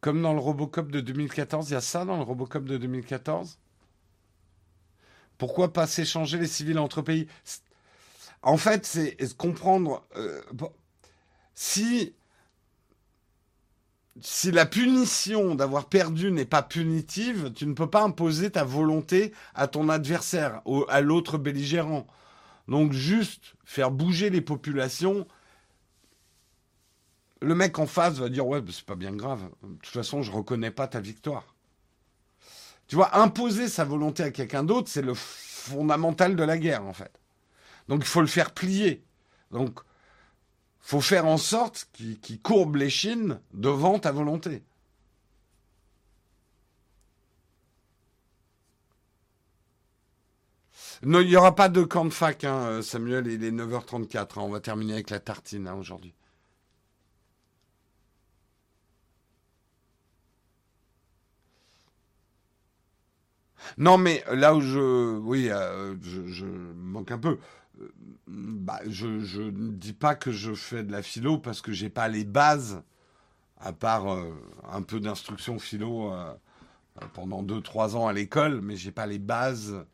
Comme 0.00 0.22
dans 0.22 0.32
le 0.32 0.40
Robocop 0.40 0.90
de 0.90 1.00
2014, 1.00 1.70
il 1.70 1.72
y 1.74 1.76
a 1.76 1.80
ça 1.80 2.04
dans 2.04 2.16
le 2.16 2.22
Robocop 2.22 2.64
de 2.64 2.78
2014 2.78 3.58
Pourquoi 5.36 5.72
pas 5.72 5.86
s'échanger 5.86 6.38
les 6.38 6.46
civils 6.46 6.78
entre 6.78 7.02
pays? 7.02 7.26
En 8.42 8.56
fait, 8.56 8.86
c'est 8.86 9.16
comprendre... 9.36 10.04
Euh, 10.16 10.40
si 11.54 12.14
si 14.22 14.50
la 14.50 14.66
punition 14.66 15.54
d'avoir 15.54 15.86
perdu 15.86 16.30
n'est 16.30 16.44
pas 16.44 16.62
punitive, 16.62 17.52
tu 17.54 17.66
ne 17.66 17.74
peux 17.74 17.88
pas 17.88 18.02
imposer 18.02 18.50
ta 18.50 18.64
volonté 18.64 19.32
à 19.54 19.66
ton 19.66 19.88
adversaire, 19.88 20.62
à 20.88 21.00
l'autre 21.00 21.38
belligérant. 21.38 22.06
Donc 22.68 22.92
juste 22.92 23.54
faire 23.64 23.90
bouger 23.90 24.30
les 24.30 24.40
populations, 24.40 25.26
le 27.42 27.54
mec 27.54 27.78
en 27.78 27.86
face 27.86 28.14
va 28.14 28.28
dire 28.28 28.46
ouais, 28.46 28.62
c'est 28.70 28.84
pas 28.84 28.94
bien 28.94 29.12
grave. 29.12 29.42
De 29.62 29.76
toute 29.76 29.92
façon, 29.92 30.22
je 30.22 30.30
reconnais 30.30 30.70
pas 30.70 30.86
ta 30.86 31.00
victoire. 31.00 31.54
Tu 32.86 32.96
vois, 32.96 33.16
imposer 33.18 33.68
sa 33.68 33.84
volonté 33.84 34.22
à 34.22 34.30
quelqu'un 34.30 34.64
d'autre, 34.64 34.88
c'est 34.88 35.02
le 35.02 35.14
fondamental 35.14 36.36
de 36.36 36.42
la 36.42 36.58
guerre 36.58 36.84
en 36.84 36.92
fait. 36.92 37.12
Donc 37.88 38.02
il 38.02 38.08
faut 38.08 38.20
le 38.20 38.26
faire 38.26 38.52
plier. 38.52 39.04
Donc 39.50 39.80
faut 40.80 41.00
faire 41.00 41.26
en 41.26 41.36
sorte 41.38 41.88
qu'il 41.92 42.40
courbe 42.40 42.76
les 42.76 42.90
chines 42.90 43.40
devant 43.52 43.98
ta 43.98 44.12
volonté. 44.12 44.62
Il 51.02 51.08
n'y 51.10 51.36
aura 51.36 51.54
pas 51.54 51.68
de 51.70 51.82
camp 51.82 52.04
de 52.04 52.10
fac, 52.10 52.44
hein, 52.44 52.82
Samuel, 52.82 53.26
il 53.26 53.42
est 53.44 53.50
9h34. 53.50 54.18
Hein, 54.20 54.26
on 54.36 54.50
va 54.50 54.60
terminer 54.60 54.94
avec 54.94 55.10
la 55.10 55.18
tartine 55.20 55.66
hein, 55.66 55.74
aujourd'hui. 55.74 56.14
Non, 63.78 63.98
mais 63.98 64.24
là 64.30 64.54
où 64.54 64.60
je, 64.60 65.18
oui, 65.18 65.48
euh, 65.50 65.94
je, 66.02 66.44
manque 66.44 67.10
un 67.10 67.18
peu. 67.18 67.38
Euh, 68.30 68.34
bah, 68.34 68.80
je, 68.86 69.06
ne 69.06 69.70
dis 69.72 69.92
pas 69.92 70.14
que 70.14 70.30
je 70.30 70.54
fais 70.54 70.82
de 70.84 70.92
la 70.92 71.02
philo 71.02 71.38
parce 71.38 71.60
que 71.60 71.72
j'ai 71.72 71.90
pas 71.90 72.08
les 72.08 72.24
bases, 72.24 72.82
à 73.58 73.72
part 73.72 74.12
euh, 74.12 74.32
un 74.70 74.82
peu 74.82 75.00
d'instruction 75.00 75.58
philo 75.58 76.12
pendant 77.14 77.42
2-3 77.42 77.96
ans 77.96 78.08
à 78.08 78.12
l'école, 78.12 78.60
mais 78.60 78.76
j'ai 78.76 78.92
pas 78.92 79.06
les 79.06 79.18
bases 79.18 79.84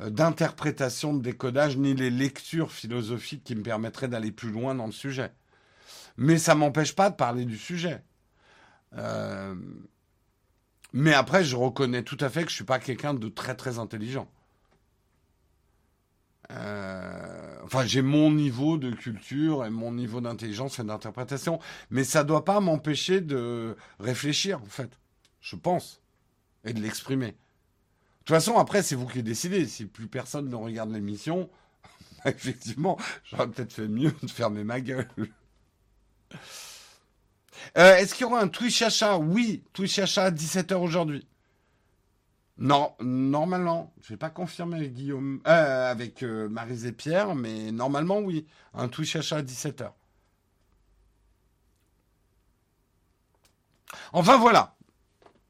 d'interprétation, 0.00 1.14
de 1.14 1.22
décodage, 1.22 1.76
ni 1.76 1.94
les 1.94 2.10
lectures 2.10 2.70
philosophiques 2.70 3.44
qui 3.44 3.56
me 3.56 3.62
permettraient 3.62 4.08
d'aller 4.08 4.30
plus 4.32 4.50
loin 4.50 4.74
dans 4.74 4.86
le 4.86 4.92
sujet. 4.92 5.32
Mais 6.16 6.38
ça 6.38 6.54
m'empêche 6.54 6.94
pas 6.94 7.10
de 7.10 7.16
parler 7.16 7.44
du 7.46 7.56
sujet. 7.56 8.02
Mais 10.92 11.12
après, 11.14 11.44
je 11.44 11.56
reconnais 11.56 12.02
tout 12.02 12.18
à 12.20 12.30
fait 12.30 12.44
que 12.44 12.50
je 12.50 12.54
suis 12.54 12.64
pas 12.64 12.78
quelqu'un 12.78 13.14
de 13.14 13.28
très 13.28 13.54
très 13.54 13.78
intelligent. 13.78 14.30
Euh, 16.52 17.58
enfin, 17.64 17.84
j'ai 17.84 18.02
mon 18.02 18.30
niveau 18.30 18.78
de 18.78 18.90
culture 18.90 19.64
et 19.64 19.70
mon 19.70 19.92
niveau 19.92 20.20
d'intelligence 20.20 20.78
et 20.78 20.84
d'interprétation, 20.84 21.58
mais 21.90 22.04
ça 22.04 22.22
ne 22.22 22.28
doit 22.28 22.44
pas 22.44 22.60
m'empêcher 22.60 23.20
de 23.20 23.76
réfléchir, 23.98 24.60
en 24.62 24.66
fait. 24.66 24.90
Je 25.40 25.56
pense. 25.56 26.00
Et 26.64 26.72
de 26.72 26.80
l'exprimer. 26.80 27.28
De 27.28 27.32
toute 28.24 28.36
façon, 28.36 28.56
après, 28.58 28.82
c'est 28.82 28.96
vous 28.96 29.06
qui 29.06 29.22
décidez. 29.22 29.66
Si 29.66 29.86
plus 29.86 30.08
personne 30.08 30.48
ne 30.48 30.56
regarde 30.56 30.92
l'émission, 30.92 31.48
effectivement, 32.24 32.98
j'aurais 33.24 33.48
peut-être 33.48 33.72
fait 33.72 33.88
mieux 33.88 34.12
de 34.22 34.30
fermer 34.30 34.64
ma 34.64 34.80
gueule. 34.80 35.08
Euh, 37.78 37.96
est-ce 37.96 38.14
qu'il 38.14 38.22
y 38.22 38.26
aura 38.26 38.40
un 38.40 38.48
Twitch 38.48 38.82
achat 38.82 39.16
Oui, 39.16 39.62
Twitch 39.72 39.98
achat 39.98 40.24
à 40.24 40.30
17h 40.30 40.74
aujourd'hui. 40.74 41.26
Non, 42.58 42.94
normalement, 43.00 43.92
je 44.00 44.08
vais 44.14 44.16
pas 44.16 44.30
confirmer 44.30 44.76
avec 44.76 44.94
Guillaume, 44.94 45.40
euh, 45.46 45.90
avec 45.90 46.22
euh, 46.22 46.48
et 46.84 46.92
Pierre, 46.92 47.34
mais 47.34 47.70
normalement 47.70 48.18
oui, 48.20 48.46
un 48.72 48.88
Twitch 48.88 49.14
achat 49.16 49.36
à 49.38 49.42
17h. 49.42 49.92
Enfin 54.12 54.38
voilà, 54.38 54.75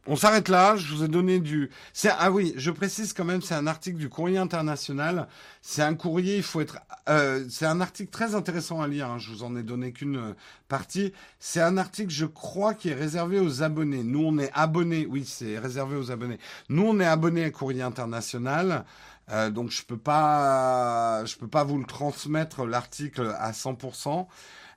on 0.07 0.17
s'arrête 0.17 0.49
là. 0.49 0.77
Je 0.77 0.95
vous 0.95 1.05
ai 1.05 1.09
donné 1.09 1.41
du. 1.41 1.71
Ah 2.19 2.31
oui, 2.31 2.55
je 2.57 2.71
précise 2.71 3.13
quand 3.13 3.25
même, 3.25 3.43
c'est 3.43 3.55
un 3.55 3.67
article 3.67 3.99
du 3.99 4.09
Courrier 4.09 4.39
International. 4.39 5.29
C'est 5.63 5.83
un 5.83 5.95
courrier. 5.95 6.37
Il 6.37 6.43
faut 6.43 6.61
être. 6.61 6.79
Euh, 7.09 7.45
c'est 7.49 7.67
un 7.67 7.81
article 7.81 8.11
très 8.11 8.35
intéressant 8.35 8.81
à 8.81 8.89
lire. 8.89 9.11
Hein. 9.11 9.19
Je 9.19 9.31
vous 9.31 9.43
en 9.43 9.57
ai 9.57 9.63
donné 9.63 9.93
qu'une 9.93 10.17
euh, 10.17 10.33
partie. 10.69 11.13
C'est 11.41 11.61
un 11.61 11.77
article, 11.77 12.11
je 12.11 12.27
crois, 12.27 12.75
qui 12.75 12.91
est 12.91 12.95
réservé 12.95 13.41
aux 13.41 13.63
abonnés. 13.63 14.03
Nous, 14.03 14.25
on 14.25 14.39
est 14.39 14.51
abonnés. 14.55 15.07
Oui, 15.09 15.25
c'est 15.27 15.59
réservé 15.59 15.97
aux 15.97 16.11
abonnés. 16.11 16.39
Nous, 16.69 16.85
on 16.85 17.01
est 17.01 17.07
abonnés 17.07 17.45
à 17.45 17.51
Courrier 17.51 17.83
International. 17.83 18.85
Euh, 19.33 19.51
donc 19.51 19.71
je 19.71 19.83
peux 19.83 19.97
pas, 19.97 21.25
je 21.25 21.37
peux 21.37 21.49
pas 21.49 21.65
vous 21.65 21.79
le 21.79 21.85
transmettre 21.85 22.65
l'article 22.65 23.35
à 23.39 23.51
100%. 23.53 24.27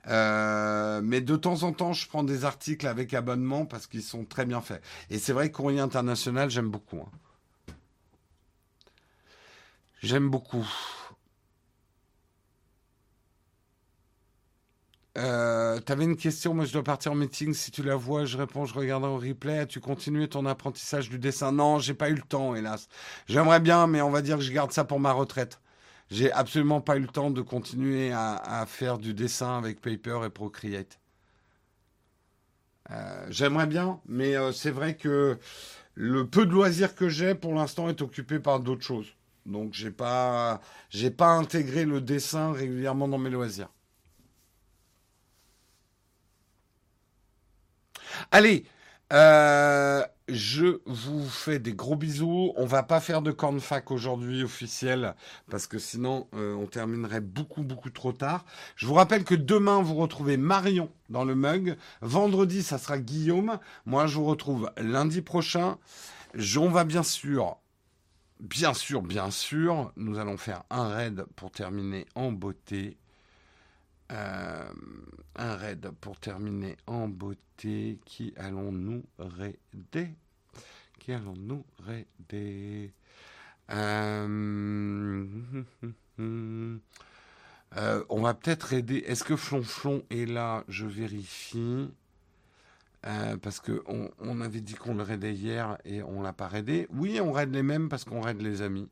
Euh, 0.08 1.00
mais 1.02 1.20
de 1.20 1.36
temps 1.36 1.62
en 1.62 1.72
temps, 1.72 1.92
je 1.92 2.08
prends 2.08 2.24
des 2.24 2.44
articles 2.44 2.86
avec 2.86 3.14
abonnement 3.14 3.66
parce 3.66 3.86
qu'ils 3.86 4.02
sont 4.02 4.24
très 4.24 4.46
bien 4.46 4.60
faits. 4.60 4.82
Et 5.10 5.18
c'est 5.18 5.32
vrai 5.32 5.50
que 5.50 5.56
Courrier 5.56 5.80
International, 5.80 6.50
j'aime 6.50 6.70
beaucoup. 6.70 7.00
Hein. 7.00 7.10
J'aime 10.02 10.28
beaucoup. 10.30 10.66
Euh, 15.18 15.80
T'avais 15.80 16.04
une 16.04 16.16
question, 16.16 16.54
moi 16.54 16.64
je 16.64 16.72
dois 16.72 16.82
partir 16.84 17.12
en 17.12 17.14
meeting. 17.14 17.52
Si 17.52 17.70
tu 17.70 17.82
la 17.82 17.96
vois, 17.96 18.24
je 18.24 18.38
réponds, 18.38 18.64
je 18.64 18.74
regarde 18.74 19.04
au 19.04 19.16
replay. 19.18 19.58
As-tu 19.58 19.80
continué 19.80 20.28
ton 20.28 20.46
apprentissage 20.46 21.08
du 21.10 21.18
dessin? 21.18 21.52
Non, 21.52 21.78
j'ai 21.78 21.94
pas 21.94 22.10
eu 22.10 22.14
le 22.14 22.22
temps, 22.22 22.54
hélas. 22.54 22.88
J'aimerais 23.28 23.60
bien, 23.60 23.86
mais 23.86 24.00
on 24.00 24.10
va 24.10 24.22
dire 24.22 24.36
que 24.38 24.42
je 24.42 24.52
garde 24.52 24.72
ça 24.72 24.84
pour 24.84 25.00
ma 25.00 25.12
retraite. 25.12 25.60
J'ai 26.10 26.32
absolument 26.32 26.80
pas 26.80 26.96
eu 26.96 27.00
le 27.00 27.06
temps 27.06 27.30
de 27.30 27.40
continuer 27.40 28.12
à, 28.12 28.64
faire 28.66 28.98
du 28.98 29.14
dessin 29.14 29.58
avec 29.58 29.80
Paper 29.80 30.20
et 30.26 30.30
Procreate. 30.30 30.98
Euh, 32.90 33.26
j'aimerais 33.30 33.68
bien, 33.68 34.00
mais 34.06 34.36
euh, 34.36 34.50
c'est 34.50 34.72
vrai 34.72 34.96
que 34.96 35.38
le 35.94 36.26
peu 36.26 36.46
de 36.46 36.50
loisirs 36.50 36.96
que 36.96 37.08
j'ai 37.08 37.36
pour 37.36 37.54
l'instant 37.54 37.88
est 37.88 38.02
occupé 38.02 38.40
par 38.40 38.58
d'autres 38.58 38.82
choses. 38.82 39.14
Donc 39.46 39.74
j'ai 39.74 39.92
pas 39.92 40.60
j'ai 40.90 41.10
pas 41.10 41.30
intégré 41.30 41.84
le 41.84 42.00
dessin 42.00 42.52
régulièrement 42.52 43.06
dans 43.08 43.18
mes 43.18 43.30
loisirs. 43.30 43.68
Allez, 48.32 48.64
euh, 49.12 50.04
je 50.28 50.78
vous 50.86 51.28
fais 51.28 51.58
des 51.58 51.72
gros 51.72 51.96
bisous. 51.96 52.52
On 52.56 52.66
va 52.66 52.82
pas 52.84 53.00
faire 53.00 53.22
de 53.22 53.32
cornfac 53.32 53.90
aujourd'hui 53.90 54.44
officiel 54.44 55.14
parce 55.50 55.66
que 55.66 55.78
sinon 55.78 56.28
euh, 56.34 56.54
on 56.54 56.66
terminerait 56.66 57.20
beaucoup 57.20 57.62
beaucoup 57.62 57.90
trop 57.90 58.12
tard. 58.12 58.44
Je 58.76 58.86
vous 58.86 58.94
rappelle 58.94 59.24
que 59.24 59.34
demain 59.34 59.82
vous 59.82 59.96
retrouvez 59.96 60.36
Marion 60.36 60.90
dans 61.08 61.24
le 61.24 61.34
mug. 61.34 61.76
Vendredi 62.00 62.62
ça 62.62 62.78
sera 62.78 62.98
Guillaume. 62.98 63.58
Moi 63.86 64.06
je 64.06 64.16
vous 64.16 64.24
retrouve 64.24 64.70
lundi 64.76 65.22
prochain. 65.22 65.78
On 66.56 66.68
va 66.68 66.84
bien 66.84 67.02
sûr, 67.02 67.56
bien 68.38 68.72
sûr, 68.72 69.02
bien 69.02 69.32
sûr, 69.32 69.92
nous 69.96 70.18
allons 70.18 70.36
faire 70.36 70.62
un 70.70 70.88
raid 70.88 71.24
pour 71.34 71.50
terminer 71.50 72.06
en 72.14 72.30
beauté. 72.30 72.99
Euh, 74.12 74.72
un 75.36 75.54
raid 75.56 75.90
pour 76.00 76.18
terminer 76.18 76.76
en 76.86 77.08
beauté. 77.08 78.00
Qui 78.04 78.32
allons-nous 78.36 79.04
raider? 79.18 80.14
Qui 80.98 81.12
allons-nous 81.12 81.64
raider? 81.84 82.92
Euh, 83.70 84.36
euh, 87.76 88.04
on 88.08 88.20
va 88.22 88.34
peut-être 88.34 88.72
aider. 88.72 89.04
Est-ce 89.06 89.22
que 89.22 89.36
Flonflon 89.36 90.02
est 90.10 90.26
là? 90.26 90.64
Je 90.68 90.86
vérifie. 90.86 91.90
parce 93.02 93.60
que 93.60 93.82
on, 93.86 94.40
avait 94.40 94.60
dit 94.60 94.74
qu'on 94.74 94.94
le 94.94 95.02
raidait 95.02 95.34
hier 95.34 95.78
et 95.84 96.02
on 96.02 96.22
l'a 96.22 96.32
pas 96.32 96.48
raidé. 96.48 96.88
Oui, 96.90 97.20
on 97.20 97.30
raide 97.32 97.54
les 97.54 97.62
mêmes 97.62 97.88
parce 97.88 98.04
qu'on 98.04 98.20
raide 98.20 98.42
les 98.42 98.62
amis. 98.62 98.88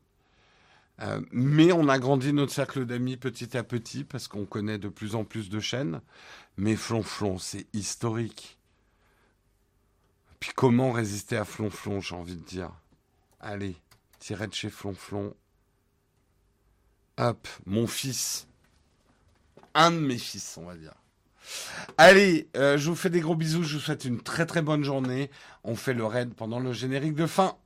Euh, 1.01 1.21
mais 1.31 1.71
on 1.71 1.87
a 1.87 1.97
grandi 1.97 2.33
notre 2.33 2.51
cercle 2.51 2.85
d'amis 2.85 3.15
petit 3.15 3.55
à 3.55 3.63
petit 3.63 4.03
parce 4.03 4.27
qu'on 4.27 4.45
connaît 4.45 4.77
de 4.77 4.89
plus 4.89 5.15
en 5.15 5.23
plus 5.23 5.49
de 5.49 5.59
chaînes. 5.59 6.01
Mais 6.57 6.75
Flonflon, 6.75 7.37
c'est 7.37 7.67
historique. 7.73 8.57
Puis 10.39 10.51
comment 10.55 10.91
résister 10.91 11.37
à 11.37 11.45
Flonflon, 11.45 12.01
j'ai 12.01 12.15
envie 12.15 12.35
de 12.35 12.43
dire? 12.43 12.71
Allez, 13.39 13.75
tirez 14.19 14.47
de 14.47 14.53
chez 14.53 14.69
Flonflon. 14.69 15.33
Hop, 17.17 17.47
mon 17.65 17.87
fils. 17.87 18.47
Un 19.73 19.91
de 19.91 19.99
mes 19.99 20.17
fils, 20.17 20.57
on 20.57 20.65
va 20.65 20.75
dire. 20.75 20.93
Allez, 21.97 22.49
euh, 22.55 22.77
je 22.77 22.89
vous 22.89 22.95
fais 22.95 23.09
des 23.09 23.21
gros 23.21 23.35
bisous, 23.35 23.63
je 23.63 23.75
vous 23.75 23.81
souhaite 23.81 24.05
une 24.05 24.21
très 24.21 24.45
très 24.45 24.61
bonne 24.61 24.83
journée. 24.83 25.29
On 25.63 25.75
fait 25.75 25.93
le 25.93 26.05
raid 26.05 26.33
pendant 26.33 26.59
le 26.59 26.73
générique 26.73 27.15
de 27.15 27.25
fin. 27.25 27.57